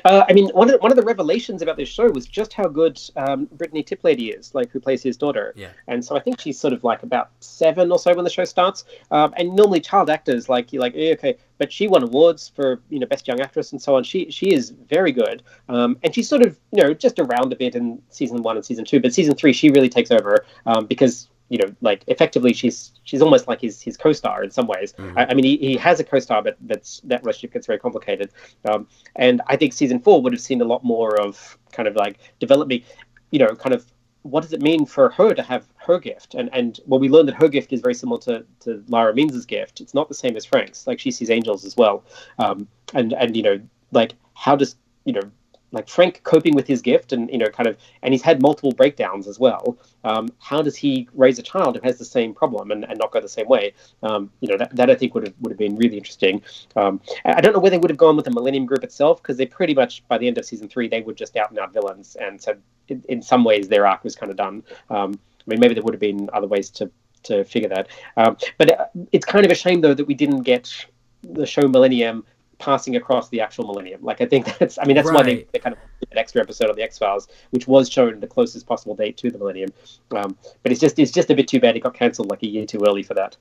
Uh, 0.05 0.25
I 0.29 0.33
mean, 0.33 0.51
one 0.51 0.71
of, 0.71 0.81
one 0.81 0.91
of 0.91 0.97
the 0.97 1.03
revelations 1.03 1.63
about 1.63 1.77
this 1.77 1.89
show 1.89 2.09
was 2.11 2.27
just 2.27 2.53
how 2.53 2.65
good 2.65 3.01
um, 3.17 3.47
Brittany 3.53 3.83
Tiplady 3.83 4.37
is, 4.37 4.55
like 4.55 4.71
who 4.71 4.81
plays 4.81 5.03
his 5.03 5.17
daughter. 5.17 5.53
Yeah. 5.57 5.69
And 5.87 6.05
so 6.05 6.17
I 6.17 6.21
think 6.21 6.41
she's 6.41 6.59
sort 6.59 6.73
of 6.73 6.85
like 6.85 7.03
about 7.03 7.31
seven 7.41 7.91
or 7.91 7.99
so 7.99 8.15
when 8.15 8.25
the 8.25 8.31
show 8.31 8.45
starts. 8.45 8.85
Um, 9.11 9.33
and 9.37 9.55
normally 9.57 9.81
child 9.81 10.11
actors, 10.11 10.49
like 10.49 10.73
you're 10.73 10.83
like, 10.83 10.95
eh, 10.97 11.13
okay, 11.13 11.37
but 11.59 11.73
she 11.73 11.89
won 11.89 12.03
awards 12.03 12.51
for 12.55 12.81
you 12.91 12.99
know 12.99 13.07
best 13.07 13.27
young 13.27 13.41
actress 13.41 13.73
and 13.73 13.81
so 13.81 13.95
on. 13.97 14.05
She 14.05 14.31
she 14.31 14.53
is 14.53 14.71
very 14.71 15.13
good, 15.13 15.43
um, 15.69 15.97
and 16.03 16.15
she's 16.15 16.29
sort 16.29 16.43
of 16.43 16.59
you 16.73 16.83
know 16.83 16.93
just 16.93 17.19
around 17.19 17.53
a 17.53 17.57
bit 17.57 17.75
in 17.75 18.01
season 18.11 18.43
one 18.43 18.57
and 18.57 18.65
season 18.65 18.85
two, 18.85 19.01
but 19.01 19.15
season 19.15 19.35
three 19.35 19.53
she 19.53 19.71
really 19.71 19.89
takes 19.89 20.11
over 20.11 20.45
um, 20.67 20.87
because 20.87 21.29
you 21.55 21.59
know, 21.59 21.73
like 21.83 22.03
effectively, 22.09 22.53
she's 22.53 22.91
she's 23.05 23.23
almost 23.23 23.47
like 23.47 23.61
his 23.61 23.81
his 23.81 23.97
co-star 23.97 24.43
in 24.43 24.51
some 24.51 24.67
ways. 24.67 24.93
Mm-hmm. 24.95 25.17
I, 25.17 25.27
I, 25.27 25.35
mean, 25.35 25.45
he, 25.45 25.57
he 25.57 25.77
has 25.77 26.01
a 26.01 26.05
co-star, 26.05 26.43
but 26.43 26.57
that's 26.63 27.01
that 27.05 27.23
relationship 27.23 27.53
gets 27.53 27.69
very 27.69 27.79
complicated. 27.79 28.33
Um, 28.69 28.89
and 29.15 29.41
I 29.47 29.55
think 29.57 29.73
season 29.73 30.01
four 30.01 30.21
would 30.21 30.33
have 30.33 30.41
seen 30.41 30.61
a 30.61 30.65
lot 30.65 30.83
more 30.83 31.17
of 31.21 31.57
kind 31.71 31.87
of 31.87 31.95
like 31.95 32.19
developing, 32.41 32.83
you 33.31 33.39
know, 33.39 33.55
kind 33.55 33.73
of 33.73 33.87
what 34.23 34.43
does 34.43 34.53
it 34.53 34.63
mean 34.63 34.85
for 34.85 35.11
her 35.11 35.33
to 35.33 35.43
have 35.45 35.69
her 35.77 36.01
gift? 36.01 36.35
And 36.35 36.51
and 36.53 36.81
well, 36.87 36.99
we 36.99 37.09
learned 37.09 37.29
that 37.29 37.37
her 37.37 37.47
gift 37.47 37.73
is 37.73 37.81
very 37.81 37.95
similar 37.95 38.21
to 38.23 38.45
to 38.65 38.83
Lara 38.89 39.15
Means's 39.15 39.47
gift. 39.47 39.81
It's 39.81 39.95
not 39.95 40.09
the 40.09 40.15
same 40.17 40.37
as 40.37 40.45
Frank's. 40.45 40.89
Like 40.89 40.99
she 40.99 41.13
sees 41.13 41.31
angels 41.31 41.65
as 41.65 41.77
well. 41.77 42.03
Um, 42.41 42.67
and 42.95 43.13
and 43.13 43.37
you 43.37 43.45
know, 43.45 43.61
like 43.93 44.15
how 44.35 44.57
does 44.57 44.75
you 45.05 45.13
know 45.13 45.31
like 45.75 45.89
Frank 45.89 46.23
coping 46.23 46.55
with 46.55 46.67
his 46.67 46.81
gift 46.81 47.13
and 47.13 47.29
you 47.31 47.39
know 47.39 47.49
kind 47.49 47.67
of 47.67 47.77
and 48.03 48.15
he's 48.15 48.23
had 48.23 48.41
multiple 48.41 48.73
breakdowns 48.73 49.27
as 49.27 49.39
well. 49.39 49.77
Um, 50.05 50.29
how 50.39 50.63
does 50.63 50.77
he 50.77 51.09
raise 51.15 51.39
a 51.39 51.43
child 51.43 51.77
who 51.77 51.83
has 51.83 51.99
the 51.99 52.05
same 52.05 52.33
problem 52.33 52.71
and, 52.71 52.85
and 52.85 52.99
not 52.99 53.11
go 53.11 53.21
the 53.21 53.29
same 53.29 53.49
way? 53.49 53.75
Um, 54.03 54.31
you 54.41 54.49
know 54.49 54.57
that, 54.57 54.75
that 54.77 54.91
I 54.91 54.95
think 54.95 55.15
would 55.15 55.27
have 55.27 55.35
would 55.41 55.51
have 55.51 55.59
been 55.59 55.77
really 55.77 55.99
interesting. 55.99 56.43
Um, 56.77 57.01
I 57.25 57.41
don't 57.41 57.53
know 57.53 57.59
where 57.59 57.71
they 57.71 57.79
would 57.79 57.91
have 57.91 57.99
gone 57.99 58.17
with 58.17 58.25
the 58.25 58.31
Millennium 58.31 58.67
Group 58.67 58.85
itself 58.85 59.23
because 59.23 59.37
they 59.37 59.47
pretty 59.47 59.75
much 59.75 60.07
by 60.09 60.17
the 60.17 60.27
end 60.27 60.39
of 60.39 60.45
season 60.45 60.69
three 60.69 60.89
they 60.89 61.03
were 61.03 61.15
just 61.15 61.37
out 61.37 61.51
and 61.51 61.59
out 61.59 61.73
villains 61.73 62.17
and 62.17 62.41
so 62.41 62.57
in, 62.89 63.03
in 63.09 63.23
some 63.23 63.45
ways 63.45 63.69
their 63.69 63.87
arc 63.87 64.05
was 64.05 64.15
kind 64.15 64.31
of 64.31 64.37
done. 64.37 64.63
Um, 64.91 65.19
I 65.41 65.45
mean 65.49 65.61
maybe 65.61 65.75
there 65.75 65.83
would 65.83 65.95
have 65.95 66.01
been 66.01 66.31
other 66.33 66.47
ways 66.47 66.71
to 66.71 66.91
to 67.25 67.45
figure 67.45 67.71
that. 67.71 67.89
Um, 68.17 68.37
but 68.59 68.79
uh, 68.79 68.87
it's 69.13 69.25
kind 69.25 69.45
of 69.45 69.51
a 69.51 69.55
shame 69.55 69.81
though 69.81 69.95
that 69.95 70.07
we 70.07 70.15
didn't 70.15 70.43
get 70.43 70.87
the 71.23 71.47
show 71.47 71.67
Millennium 71.67 72.25
passing 72.65 72.97
across 72.97 73.29
the 73.29 73.41
actual 73.41 73.67
millennium. 73.67 74.03
Like 74.03 74.21
I 74.21 74.27
think 74.27 74.47
that's 74.59 74.79
I 74.79 74.85
mean 74.85 74.97
that's 74.97 75.09
right. 75.09 75.15
why 75.15 75.23
they, 75.23 75.47
they 75.53 75.59
kind 75.59 75.75
of 75.75 75.83
did 76.01 76.09
an 76.13 76.19
extra 76.19 76.41
episode 76.41 76.71
of 76.71 76.77
the 76.77 76.83
X 76.83 76.99
Files, 76.99 77.29
which 77.51 77.69
was 77.69 77.91
shown 77.91 78.19
the 78.21 78.27
closest 78.27 78.67
possible 78.67 78.95
date 78.95 79.17
to 79.19 79.31
the 79.31 79.39
millennium. 79.39 79.71
Um, 80.13 80.37
but 80.63 80.73
it's 80.73 80.81
just 80.81 80.99
it's 80.99 81.13
just 81.13 81.31
a 81.31 81.35
bit 81.35 81.47
too 81.47 81.61
bad 81.61 81.77
it 81.77 81.81
got 81.81 81.95
cancelled 81.95 82.31
like 82.31 82.43
a 82.43 82.49
year 82.49 82.65
too 82.65 82.83
early 82.87 83.03
for 83.03 83.15
that. 83.15 83.37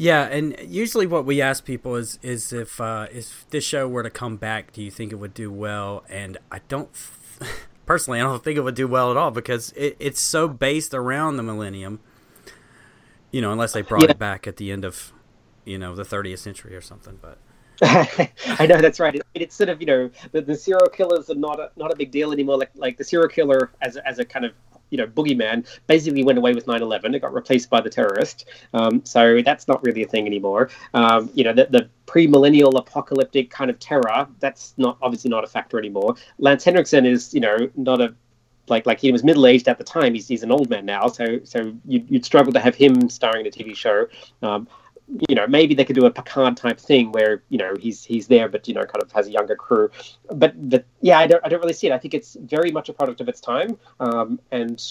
Yeah, 0.00 0.26
and 0.26 0.56
usually 0.64 1.08
what 1.08 1.24
we 1.24 1.42
ask 1.42 1.64
people 1.64 1.96
is 1.96 2.20
is 2.22 2.52
if 2.52 2.80
uh, 2.80 3.08
if 3.12 3.46
this 3.50 3.64
show 3.64 3.88
were 3.88 4.04
to 4.04 4.10
come 4.10 4.36
back, 4.36 4.72
do 4.72 4.80
you 4.80 4.92
think 4.92 5.10
it 5.10 5.16
would 5.16 5.34
do 5.34 5.50
well? 5.50 6.04
And 6.08 6.38
I 6.52 6.60
don't 6.68 6.90
personally, 7.86 8.20
I 8.20 8.22
don't 8.22 8.44
think 8.44 8.56
it 8.56 8.62
would 8.62 8.76
do 8.76 8.86
well 8.86 9.10
at 9.10 9.16
all 9.16 9.32
because 9.32 9.72
it, 9.72 9.96
it's 9.98 10.20
so 10.20 10.46
based 10.46 10.94
around 10.94 11.36
the 11.36 11.42
millennium. 11.42 11.98
You 13.32 13.42
know, 13.42 13.50
unless 13.52 13.72
they 13.72 13.82
brought 13.82 14.04
yeah. 14.04 14.12
it 14.12 14.18
back 14.18 14.46
at 14.46 14.56
the 14.56 14.70
end 14.70 14.84
of 14.84 15.12
you 15.64 15.78
know 15.78 15.96
the 15.96 16.04
30th 16.04 16.38
century 16.38 16.76
or 16.76 16.80
something, 16.80 17.18
but. 17.20 17.38
I 17.82 18.66
know 18.66 18.80
that's 18.80 18.98
right. 18.98 19.14
It, 19.14 19.22
it's 19.34 19.54
sort 19.54 19.68
of 19.68 19.80
you 19.80 19.86
know 19.86 20.10
the, 20.32 20.40
the 20.40 20.56
serial 20.56 20.88
killers 20.88 21.30
are 21.30 21.36
not 21.36 21.60
a, 21.60 21.70
not 21.76 21.92
a 21.92 21.96
big 21.96 22.10
deal 22.10 22.32
anymore. 22.32 22.58
Like 22.58 22.70
like 22.74 22.96
the 22.98 23.04
serial 23.04 23.28
killer 23.28 23.70
as 23.82 23.96
a, 23.96 24.06
as 24.06 24.18
a 24.18 24.24
kind 24.24 24.44
of 24.44 24.52
you 24.90 24.98
know 24.98 25.06
boogeyman 25.06 25.66
basically 25.86 26.24
went 26.24 26.38
away 26.38 26.54
with 26.54 26.66
9/11. 26.66 27.14
It 27.14 27.20
got 27.20 27.32
replaced 27.32 27.70
by 27.70 27.80
the 27.80 27.90
terrorist. 27.90 28.46
Um, 28.74 29.04
so 29.04 29.42
that's 29.42 29.68
not 29.68 29.82
really 29.84 30.02
a 30.02 30.08
thing 30.08 30.26
anymore. 30.26 30.70
Um, 30.94 31.30
you 31.34 31.44
know 31.44 31.52
the, 31.52 31.66
the 31.70 31.88
pre-millennial 32.06 32.76
apocalyptic 32.76 33.50
kind 33.50 33.70
of 33.70 33.78
terror 33.78 34.26
that's 34.40 34.74
not 34.76 34.98
obviously 35.00 35.30
not 35.30 35.44
a 35.44 35.46
factor 35.46 35.78
anymore. 35.78 36.16
Lance 36.38 36.64
Henriksen 36.64 37.06
is 37.06 37.32
you 37.32 37.40
know 37.40 37.70
not 37.76 38.00
a 38.00 38.14
like 38.68 38.86
like 38.86 39.00
he 39.00 39.12
was 39.12 39.24
middle 39.24 39.46
aged 39.46 39.68
at 39.68 39.78
the 39.78 39.84
time. 39.84 40.14
He's 40.14 40.28
he's 40.28 40.42
an 40.42 40.50
old 40.50 40.70
man 40.70 40.86
now, 40.86 41.06
so 41.08 41.40
so 41.44 41.72
you'd, 41.86 42.10
you'd 42.10 42.24
struggle 42.24 42.52
to 42.52 42.60
have 42.60 42.74
him 42.74 43.08
starring 43.08 43.46
in 43.46 43.46
a 43.46 43.50
TV 43.50 43.74
show. 43.74 44.06
Um, 44.42 44.68
you 45.28 45.34
know, 45.34 45.46
maybe 45.46 45.74
they 45.74 45.84
could 45.84 45.96
do 45.96 46.06
a 46.06 46.10
Picard 46.10 46.56
type 46.56 46.78
thing 46.78 47.12
where 47.12 47.42
you 47.48 47.58
know 47.58 47.74
he's 47.78 48.04
he's 48.04 48.26
there, 48.28 48.48
but 48.48 48.68
you 48.68 48.74
know, 48.74 48.84
kind 48.84 49.02
of 49.02 49.10
has 49.12 49.26
a 49.26 49.30
younger 49.30 49.56
crew. 49.56 49.90
But 50.30 50.54
the, 50.70 50.84
yeah, 51.00 51.18
I 51.18 51.26
don't 51.26 51.44
I 51.44 51.48
don't 51.48 51.60
really 51.60 51.72
see 51.72 51.86
it. 51.86 51.92
I 51.92 51.98
think 51.98 52.14
it's 52.14 52.36
very 52.40 52.70
much 52.70 52.88
a 52.88 52.92
product 52.92 53.20
of 53.20 53.28
its 53.28 53.40
time, 53.40 53.78
um, 54.00 54.38
and 54.50 54.82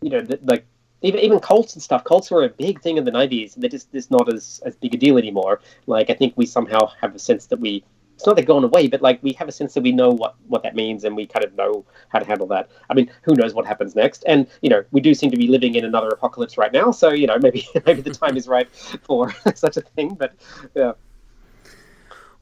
you 0.00 0.10
know, 0.10 0.20
the, 0.20 0.38
like 0.44 0.64
even 1.02 1.20
even 1.20 1.40
cults 1.40 1.74
and 1.74 1.82
stuff. 1.82 2.04
Cults 2.04 2.30
were 2.30 2.44
a 2.44 2.48
big 2.48 2.80
thing 2.82 2.98
in 2.98 3.04
the 3.04 3.10
'90s, 3.10 3.54
and 3.54 3.62
they're 3.62 3.70
just, 3.70 3.90
just 3.92 4.10
not 4.10 4.32
as 4.32 4.62
as 4.64 4.76
big 4.76 4.94
a 4.94 4.98
deal 4.98 5.18
anymore. 5.18 5.60
Like 5.86 6.10
I 6.10 6.14
think 6.14 6.34
we 6.36 6.46
somehow 6.46 6.86
have 7.00 7.14
a 7.14 7.18
sense 7.18 7.46
that 7.46 7.58
we 7.58 7.84
it's 8.18 8.26
not 8.26 8.34
they're 8.34 8.44
going 8.44 8.64
away, 8.64 8.88
but 8.88 9.00
like 9.00 9.22
we 9.22 9.32
have 9.34 9.46
a 9.46 9.52
sense 9.52 9.74
that 9.74 9.84
we 9.84 9.92
know 9.92 10.10
what 10.10 10.34
what 10.48 10.64
that 10.64 10.74
means 10.74 11.04
and 11.04 11.14
we 11.14 11.24
kind 11.24 11.44
of 11.44 11.54
know 11.54 11.84
how 12.08 12.18
to 12.18 12.26
handle 12.26 12.48
that. 12.48 12.68
I 12.90 12.94
mean, 12.94 13.08
who 13.22 13.36
knows 13.36 13.54
what 13.54 13.64
happens 13.64 13.94
next? 13.94 14.24
And 14.26 14.48
you 14.60 14.68
know, 14.68 14.82
we 14.90 15.00
do 15.00 15.14
seem 15.14 15.30
to 15.30 15.36
be 15.36 15.46
living 15.46 15.76
in 15.76 15.84
another 15.84 16.08
apocalypse 16.08 16.58
right 16.58 16.72
now, 16.72 16.90
so 16.90 17.12
you 17.12 17.28
know, 17.28 17.38
maybe 17.42 17.68
maybe 17.86 18.00
the 18.00 18.10
time 18.10 18.36
is 18.36 18.48
right 18.48 18.68
for 18.74 19.32
such 19.54 19.76
a 19.76 19.82
thing. 19.82 20.14
But 20.14 20.34
yeah. 20.74 20.94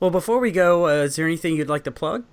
Well, 0.01 0.11
before 0.11 0.39
we 0.39 0.51
go, 0.51 0.87
uh, 0.87 1.05
is 1.05 1.17
there 1.17 1.27
anything 1.27 1.57
you'd 1.57 1.69
like 1.69 1.85
to 1.85 1.91
plug? 1.91 2.25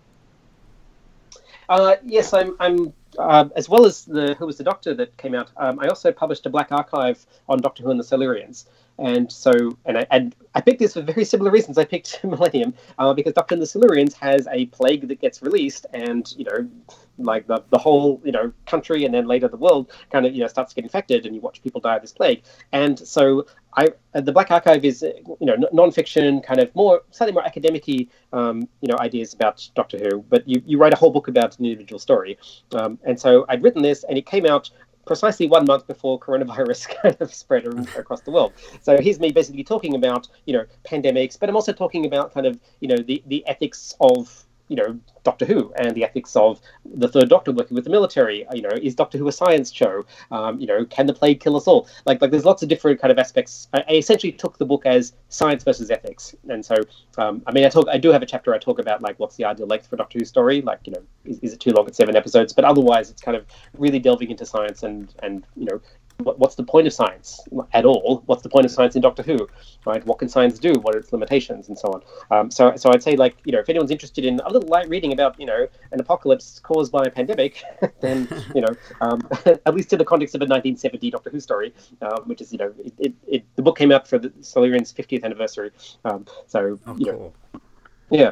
Uh, 1.68 1.98
yes, 2.06 2.34
I'm. 2.34 2.56
I'm 2.62 2.94
uh, 3.20 3.50
as 3.58 3.68
well 3.68 3.86
as 3.86 4.06
the 4.06 4.36
Who 4.36 4.46
Was 4.46 4.58
the 4.58 4.64
Doctor 4.64 4.94
that 4.94 5.18
came 5.18 5.36
out. 5.36 5.52
Um, 5.58 5.80
I 5.80 5.88
also 5.88 6.14
published 6.14 6.46
a 6.46 6.50
Black 6.50 6.72
Archive 6.72 7.26
on 7.50 7.60
Doctor 7.60 7.84
Who 7.84 7.92
and 7.92 8.00
the 8.00 8.06
Silurians, 8.06 8.66
and 9.00 9.32
so, 9.32 9.52
and 9.86 9.98
I, 9.98 10.06
and 10.12 10.36
I 10.54 10.62
picked 10.62 10.80
this 10.80 10.94
for 10.94 11.02
very 11.02 11.26
similar 11.26 11.50
reasons. 11.50 11.78
I 11.78 11.86
picked 11.86 12.24
Millennium 12.24 12.74
uh, 13.00 13.14
because 13.14 13.34
Doctor 13.34 13.56
and 13.56 13.62
the 13.62 13.66
Silurians 13.66 14.14
has 14.14 14.48
a 14.52 14.68
plague 14.68 15.08
that 15.08 15.20
gets 15.20 15.42
released, 15.42 15.86
and 15.94 16.32
you 16.38 16.46
know, 16.46 16.70
like 17.18 17.48
the, 17.48 17.64
the 17.70 17.78
whole 17.78 18.22
you 18.24 18.32
know 18.32 18.54
country 18.66 19.06
and 19.06 19.14
then 19.14 19.28
later 19.28 19.48
the 19.48 19.58
world 19.58 19.92
kind 20.12 20.26
of 20.26 20.34
you 20.34 20.42
know 20.42 20.48
starts 20.48 20.74
to 20.74 20.76
get 20.76 20.84
infected, 20.84 21.26
and 21.26 21.34
you 21.34 21.42
watch 21.42 21.62
people 21.64 21.82
die 21.82 21.96
of 21.96 22.02
this 22.02 22.12
plague. 22.12 22.44
And 22.72 23.00
so, 23.00 23.48
I 23.76 23.94
uh, 24.14 24.22
the 24.22 24.32
Black 24.32 24.52
Archive 24.52 24.86
is 24.86 25.02
you 25.02 25.46
know 25.48 25.56
non-fiction, 25.74 26.42
kind 26.42 26.60
of 26.60 26.74
more 26.76 27.02
slightly 27.10 27.34
more 27.34 27.46
academic 27.46 27.84
um, 28.32 28.62
you 28.82 28.90
know 28.90 28.98
ideas 29.00 29.34
about 29.34 29.68
Doctor 29.76 29.98
Who, 29.98 30.22
but 30.30 30.48
you, 30.48 30.62
you 30.66 30.78
write 30.78 30.94
a 30.94 30.98
whole 30.98 31.10
book 31.10 31.28
about 31.28 31.58
an 31.58 31.66
individual 31.66 32.00
story. 32.00 32.38
Um, 32.74 33.00
and 33.04 33.20
so 33.20 33.46
I'd 33.50 33.64
written 33.64 33.82
this, 33.82 34.04
and 34.04 34.18
it 34.20 34.28
came 34.28 34.46
out 34.46 34.70
precisely 35.06 35.48
one 35.48 35.66
month 35.66 35.88
before 35.88 36.20
coronavirus 36.20 36.90
kind 37.02 37.18
of 37.20 37.34
spread 37.34 37.66
across 37.98 38.22
the 38.22 38.32
world. 38.32 38.54
So 38.82 38.98
here's 39.00 39.20
me 39.20 39.32
basically 39.32 39.64
talking 39.64 39.96
about 39.96 40.28
you 40.46 40.54
know 40.54 40.66
pandemics, 40.86 41.40
but 41.40 41.50
I'm 41.50 41.56
also 41.56 41.74
talking 41.74 42.06
about 42.06 42.34
kind 42.34 42.46
of 42.46 42.60
you 42.80 42.88
know 42.88 42.98
the 42.98 43.24
the 43.28 43.46
ethics 43.48 43.96
of 44.00 44.46
you 44.74 44.82
know 44.82 45.00
Doctor 45.24 45.46
Who 45.46 45.72
and 45.78 45.94
the 45.94 46.04
ethics 46.04 46.36
of 46.36 46.60
the 46.84 47.08
Third 47.08 47.30
Doctor 47.30 47.52
working 47.52 47.76
with 47.76 47.84
the 47.84 47.92
military. 47.92 48.46
You 48.52 48.64
know, 48.64 48.72
is 48.82 48.96
Doctor 48.96 49.20
Who 49.20 49.28
a 49.28 49.32
science 49.32 49.72
show? 49.72 50.04
Um, 50.32 50.60
you 50.60 50.66
know, 50.66 50.84
can 50.86 51.06
the 51.06 51.14
plague 51.14 51.40
kill 51.40 51.56
us 51.56 51.68
all? 51.68 51.88
Like, 52.06 52.20
like 52.22 52.32
there's 52.32 52.44
lots 52.44 52.64
of 52.64 52.70
different 52.70 53.00
kind 53.00 53.12
of 53.12 53.20
aspects. 53.20 53.68
I, 53.72 53.84
I 53.88 53.94
essentially 53.94 54.32
took 54.32 54.58
the 54.58 54.66
book 54.66 54.88
as 54.88 55.14
science 55.30 55.64
versus 55.64 55.92
ethics, 55.92 56.36
and 56.50 56.66
so 56.66 56.76
um, 57.20 57.44
I 57.46 57.52
mean, 57.52 57.66
I 57.66 57.70
talk, 57.70 57.88
I 57.88 58.00
do 58.00 58.10
have 58.10 58.24
a 58.24 58.26
chapter 58.26 58.52
I 58.56 58.58
talk 58.58 58.80
about 58.80 59.04
like 59.04 59.20
what's 59.20 59.36
the 59.36 59.46
ideal 59.46 59.68
length 59.68 59.88
for 59.88 59.96
Doctor 59.96 60.18
Who 60.18 60.26
story. 60.26 60.62
Like, 60.64 60.80
you 60.86 60.94
know, 60.94 61.04
is, 61.26 61.38
is 61.40 61.54
it 61.54 61.60
too 61.60 61.72
long 61.72 61.86
at 61.86 61.96
seven 61.96 62.16
episodes? 62.16 62.52
But 62.52 62.66
otherwise, 62.66 63.12
it's 63.12 63.22
kind 63.22 63.38
of 63.38 63.46
really 63.78 64.00
delving 64.00 64.32
into 64.32 64.46
science 64.46 64.82
and 64.82 65.14
and 65.22 65.46
you 65.56 65.66
know 65.66 65.80
what's 66.24 66.56
the 66.56 66.64
point 66.64 66.88
of 66.88 66.94
science 66.94 67.40
at 67.74 67.86
all? 67.86 68.24
What's 68.26 68.44
the 68.44 68.50
point 68.50 68.66
of 68.66 68.72
science 68.72 68.96
in 68.96 69.02
Doctor 69.02 69.24
Who? 69.24 69.48
Right? 69.86 70.06
What 70.06 70.20
can 70.20 70.30
science 70.30 70.60
do? 70.60 70.74
What 70.82 70.96
are 70.96 71.00
its 71.00 71.12
limitations, 71.12 71.68
and 71.68 71.78
so 71.78 71.90
on. 71.90 72.02
Um, 72.32 72.52
so, 72.52 72.76
so 72.76 72.92
I'd 72.92 73.04
say 73.04 73.16
like 73.16 73.38
you 73.46 73.52
know, 73.52 73.60
if 73.60 73.70
anyone's 73.70 73.92
interested 73.92 74.26
in 74.26 74.40
a 74.46 74.50
little 74.52 74.70
light 74.70 74.90
reading 74.90 75.14
about 75.14 75.40
you 75.40 75.46
know 75.46 75.68
an 75.92 76.00
apocalypse 76.00 76.60
caused 76.60 76.92
by 76.92 77.04
a 77.06 77.10
pandemic, 77.10 77.64
then 78.02 78.28
you 78.56 78.62
know, 78.62 78.76
um, 79.02 79.28
at 79.46 79.76
least 79.76 79.94
in 79.94 80.00
the 80.00 80.06
context 80.06 80.36
of 80.36 80.42
a 80.42 80.46
1970 80.46 81.12
Doctor 81.12 81.30
Who 81.30 81.40
story, 81.40 81.74
um, 82.02 82.24
which 82.26 82.42
is 82.42 82.52
you 82.52 82.58
know, 82.58 82.74
it, 82.78 82.94
it, 82.98 83.14
it, 83.28 83.56
the 83.56 83.62
book 83.62 83.78
came 83.78 83.92
out 83.92 84.08
for 84.08 84.18
the 84.18 84.30
Silurians' 84.30 84.94
50th 84.94 85.24
anniversary. 85.24 85.72
Um, 86.06 86.26
so 86.48 86.80
oh, 86.86 86.96
you 86.98 87.12
cool. 87.12 87.34
know, 87.54 87.62
yeah, 88.10 88.32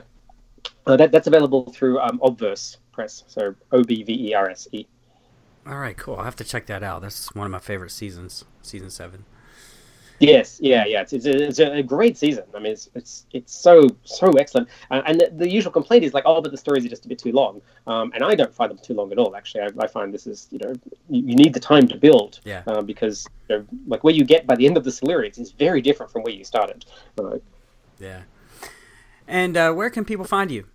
uh, 0.86 0.98
that, 0.98 1.12
that's 1.12 1.28
available 1.28 1.72
through 1.72 2.00
um, 2.00 2.20
Obverse 2.24 2.78
Press. 2.92 3.24
So 3.28 3.56
O 3.72 3.84
B 3.84 4.04
V 4.04 4.30
E 4.30 4.34
R 4.34 4.50
S 4.50 4.68
E. 4.72 4.88
All 5.68 5.78
right, 5.78 5.96
cool. 5.96 6.16
I'll 6.16 6.24
have 6.24 6.36
to 6.38 6.44
check 6.44 6.66
that 6.68 6.84
out. 6.84 7.02
That's 7.02 7.34
one 7.36 7.46
of 7.46 7.52
my 7.52 7.60
favorite 7.60 7.92
seasons, 7.92 8.46
season 8.62 8.90
seven. 8.90 9.26
Yes, 10.22 10.60
yeah, 10.62 10.86
yeah. 10.86 11.02
It's, 11.02 11.14
it's, 11.14 11.26
a, 11.26 11.48
it's 11.48 11.60
a 11.60 11.82
great 11.82 12.16
season. 12.16 12.44
I 12.56 12.60
mean, 12.60 12.74
it's 12.74 12.90
it's 12.94 13.26
it's 13.34 13.54
so 13.54 13.90
so 14.04 14.30
excellent. 14.34 14.70
Uh, 14.92 15.02
and 15.06 15.20
the, 15.20 15.32
the, 15.36 15.50
usual 15.50 15.72
complaint 15.72 16.04
is 16.04 16.14
like, 16.14 16.24
oh, 16.28 16.42
but 16.42 16.52
the 16.52 16.58
stories 16.58 16.86
are 16.86 16.90
just 16.90 17.06
a 17.06 17.08
bit 17.08 17.18
too 17.18 17.32
long. 17.32 17.62
Um, 17.88 18.12
and 18.14 18.24
I 18.24 18.36
don't 18.36 18.54
find 18.54 18.70
them 18.70 18.78
too 18.78 18.94
long 18.94 19.12
at 19.12 19.18
all. 19.18 19.36
Actually, 19.36 19.64
I, 19.64 19.70
I 19.80 19.88
find 19.88 20.14
this 20.14 20.28
is 20.28 20.48
you 20.52 20.60
know 20.60 20.74
you, 21.10 21.24
you, 21.26 21.36
need 21.36 21.54
the 21.54 21.60
time 21.60 21.88
to 21.88 21.98
build. 21.98 22.40
Yeah. 22.44 22.62
Uh, 22.68 22.82
because 22.82 23.28
you 23.50 23.58
know, 23.58 23.66
like 23.88 24.04
where 24.04 24.14
you 24.14 24.24
get 24.24 24.46
by 24.46 24.56
the 24.56 24.68
end 24.68 24.78
of 24.78 24.84
the 24.84 24.92
Silurians 24.92 25.40
is 25.40 25.52
very 25.52 25.82
different 25.82 26.12
from 26.12 26.22
where 26.22 26.34
you 26.34 26.44
started. 26.44 26.86
Uh, 27.18 27.38
yeah. 28.00 28.22
And 29.28 29.58
uh, 29.58 29.74
where 29.74 29.90
can 29.90 30.06
people 30.06 30.26
find 30.26 30.52
you? 30.52 30.68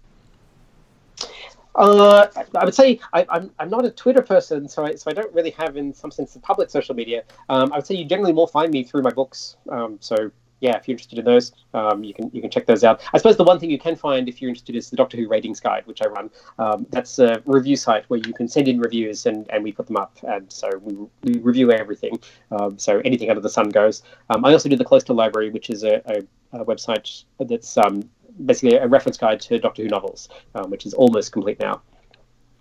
Uh, 1.77 2.27
I 2.55 2.65
would 2.65 2.74
say 2.74 2.98
I, 3.12 3.20
am 3.23 3.27
I'm, 3.31 3.51
I'm 3.59 3.70
not 3.70 3.85
a 3.85 3.90
Twitter 3.90 4.23
person, 4.23 4.69
so 4.69 4.85
I, 4.85 4.94
so 4.94 5.11
I 5.11 5.15
don't 5.15 5.32
really 5.35 5.51
have, 5.51 5.77
in 5.77 5.93
some 5.93 6.11
sense, 6.11 6.32
the 6.32 6.40
public 6.40 6.70
social 6.70 6.94
media. 6.94 7.23
Um, 7.48 7.73
I 7.73 7.77
would 7.77 7.86
say 7.86 7.94
you 7.94 8.05
generally 8.05 8.32
more 8.32 8.48
find 8.48 8.73
me 8.73 8.82
through 8.82 9.03
my 9.03 9.11
books. 9.11 9.57
Um, 9.70 9.98
so 10.01 10.31
yeah, 10.61 10.77
if 10.77 10.89
you're 10.89 10.94
interested 10.94 11.19
in 11.19 11.24
those, 11.24 11.53
um, 11.74 12.03
you 12.03 12.15
can 12.15 12.31
you 12.32 12.40
can 12.40 12.51
check 12.51 12.66
those 12.66 12.82
out. 12.82 13.03
I 13.12 13.19
suppose 13.19 13.36
the 13.36 13.44
one 13.44 13.59
thing 13.59 13.70
you 13.70 13.78
can 13.78 13.94
find 13.94 14.28
if 14.28 14.40
you're 14.40 14.48
interested 14.48 14.74
is 14.74 14.89
the 14.89 14.97
Doctor 14.97 15.16
Who 15.16 15.28
ratings 15.28 15.61
guide, 15.61 15.86
which 15.86 16.01
I 16.03 16.07
run. 16.07 16.31
Um, 16.59 16.86
that's 16.90 17.19
a 17.19 17.43
review 17.44 17.77
site 17.77 18.05
where 18.09 18.20
you 18.27 18.32
can 18.32 18.48
send 18.48 18.69
in 18.69 18.81
reviews 18.81 19.27
and, 19.27 19.48
and 19.51 19.62
we 19.62 19.73
put 19.73 19.86
them 19.86 19.97
up, 19.97 20.16
and 20.23 20.51
so 20.51 20.70
we, 20.82 20.94
we 21.24 21.40
review 21.40 21.73
everything. 21.73 22.19
Um, 22.51 22.78
so 22.78 23.01
anything 23.05 23.28
under 23.28 23.43
the 23.43 23.51
sun 23.51 23.69
goes. 23.69 24.03
Um, 24.31 24.44
I 24.44 24.53
also 24.53 24.69
do 24.69 24.77
the 24.77 24.85
Cloister 24.85 25.12
Library, 25.12 25.51
which 25.51 25.69
is 25.69 25.85
a, 25.85 26.01
a, 26.07 26.61
a 26.61 26.65
website 26.65 27.24
that's 27.39 27.77
um, 27.77 28.09
basically 28.44 28.76
a 28.76 28.86
reference 28.86 29.16
guide 29.16 29.40
to 29.42 29.58
Doctor 29.58 29.82
Who 29.82 29.88
novels, 29.88 30.28
um, 30.54 30.70
which 30.70 30.86
is 30.86 30.94
almost 30.94 31.32
complete 31.32 31.58
now. 31.60 31.82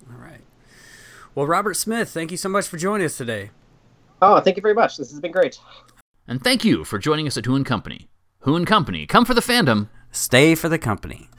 All 0.10 0.18
right. 0.20 0.42
Well, 1.34 1.48
Robert 1.48 1.76
Smith, 1.76 2.10
thank 2.10 2.32
you 2.32 2.38
so 2.38 2.50
much 2.50 2.68
for 2.68 2.78
joining 2.78 3.06
us 3.06 3.18
today. 3.18 3.52
Oh, 4.22 4.40
thank 4.40 4.56
you 4.56 4.62
very 4.62 4.74
much. 4.74 4.98
This 4.98 5.12
has 5.12 5.20
been 5.20 5.32
great. 5.32 5.60
And 6.28 6.44
thank 6.44 6.64
you 6.64 6.84
for 6.84 6.98
joining 6.98 7.28
us 7.28 7.38
at 7.38 7.46
Who 7.46 7.56
and 7.56 7.66
Company. 7.66 8.08
Who 8.40 8.56
and 8.56 8.66
Company, 8.66 9.06
come 9.06 9.26
for 9.26 9.34
the 9.34 9.42
fandom. 9.42 9.90
Stay 10.12 10.56
for 10.56 10.70
the 10.70 10.80
company. 10.80 11.30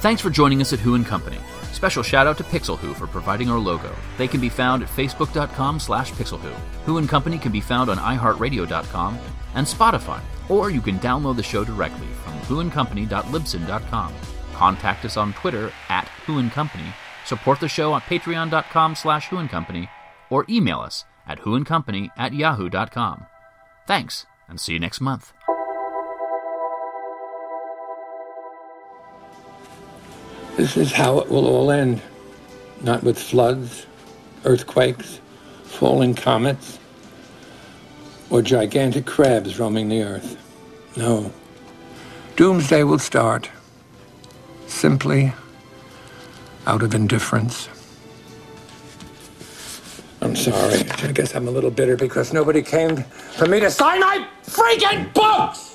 Thanks 0.00 0.22
for 0.22 0.30
joining 0.30 0.60
us 0.60 0.72
at 0.72 0.78
Who 0.78 0.94
and 0.94 1.04
Company. 1.04 1.38
Special 1.72 2.02
shout 2.02 2.26
out 2.26 2.38
to 2.38 2.44
Pixel 2.44 2.78
Who 2.78 2.94
for 2.94 3.06
providing 3.06 3.50
our 3.50 3.58
logo. 3.58 3.94
They 4.18 4.28
can 4.28 4.40
be 4.40 4.48
found 4.48 4.82
at 4.82 4.88
facebook.com 4.88 5.80
slash 5.80 6.12
pixelwho. 6.12 6.52
Who 6.84 6.98
and 6.98 7.08
Company 7.08 7.38
can 7.38 7.52
be 7.52 7.60
found 7.60 7.90
on 7.90 7.96
iHeartRadio.com 7.96 9.18
and 9.54 9.66
Spotify, 9.66 10.20
or 10.48 10.70
you 10.70 10.80
can 10.80 10.98
download 10.98 11.36
the 11.36 11.42
show 11.42 11.64
directly 11.64 12.08
from 12.24 12.32
whoandcompany.libsyn.com. 12.40 14.14
Contact 14.54 15.04
us 15.04 15.16
on 15.16 15.32
Twitter 15.32 15.72
at 15.88 16.06
whoandcompany, 16.26 16.92
support 17.24 17.60
the 17.60 17.68
show 17.68 17.92
on 17.92 18.00
patreon.com 18.02 18.94
slash 18.94 19.28
whoandcompany, 19.28 19.88
or 20.28 20.44
email 20.48 20.80
us 20.80 21.04
at 21.26 21.40
whoandcompany 21.40 22.10
at 22.16 22.34
yahoo.com. 22.34 23.26
Thanks, 23.86 24.26
and 24.48 24.60
see 24.60 24.72
you 24.74 24.78
next 24.78 25.00
month. 25.00 25.32
This 30.56 30.76
is 30.76 30.92
how 30.92 31.20
it 31.20 31.30
will 31.30 31.46
all 31.46 31.70
end. 31.70 32.02
Not 32.82 33.02
with 33.02 33.18
floods, 33.18 33.86
earthquakes, 34.44 35.20
falling 35.64 36.14
comets, 36.14 36.79
or 38.30 38.40
gigantic 38.42 39.06
crabs 39.06 39.58
roaming 39.58 39.88
the 39.88 40.02
earth. 40.02 40.36
No. 40.96 41.32
Doomsday 42.36 42.84
will 42.84 42.98
start 42.98 43.50
simply 44.66 45.32
out 46.66 46.82
of 46.82 46.94
indifference. 46.94 47.68
I'm 50.22 50.36
sorry. 50.36 50.80
I 51.02 51.12
guess 51.12 51.34
I'm 51.34 51.48
a 51.48 51.50
little 51.50 51.70
bitter 51.70 51.96
because 51.96 52.32
nobody 52.32 52.62
came 52.62 52.96
for 53.36 53.46
me 53.46 53.58
to 53.60 53.70
sign 53.70 54.00
my 54.00 54.26
freaking 54.44 55.12
books! 55.14 55.69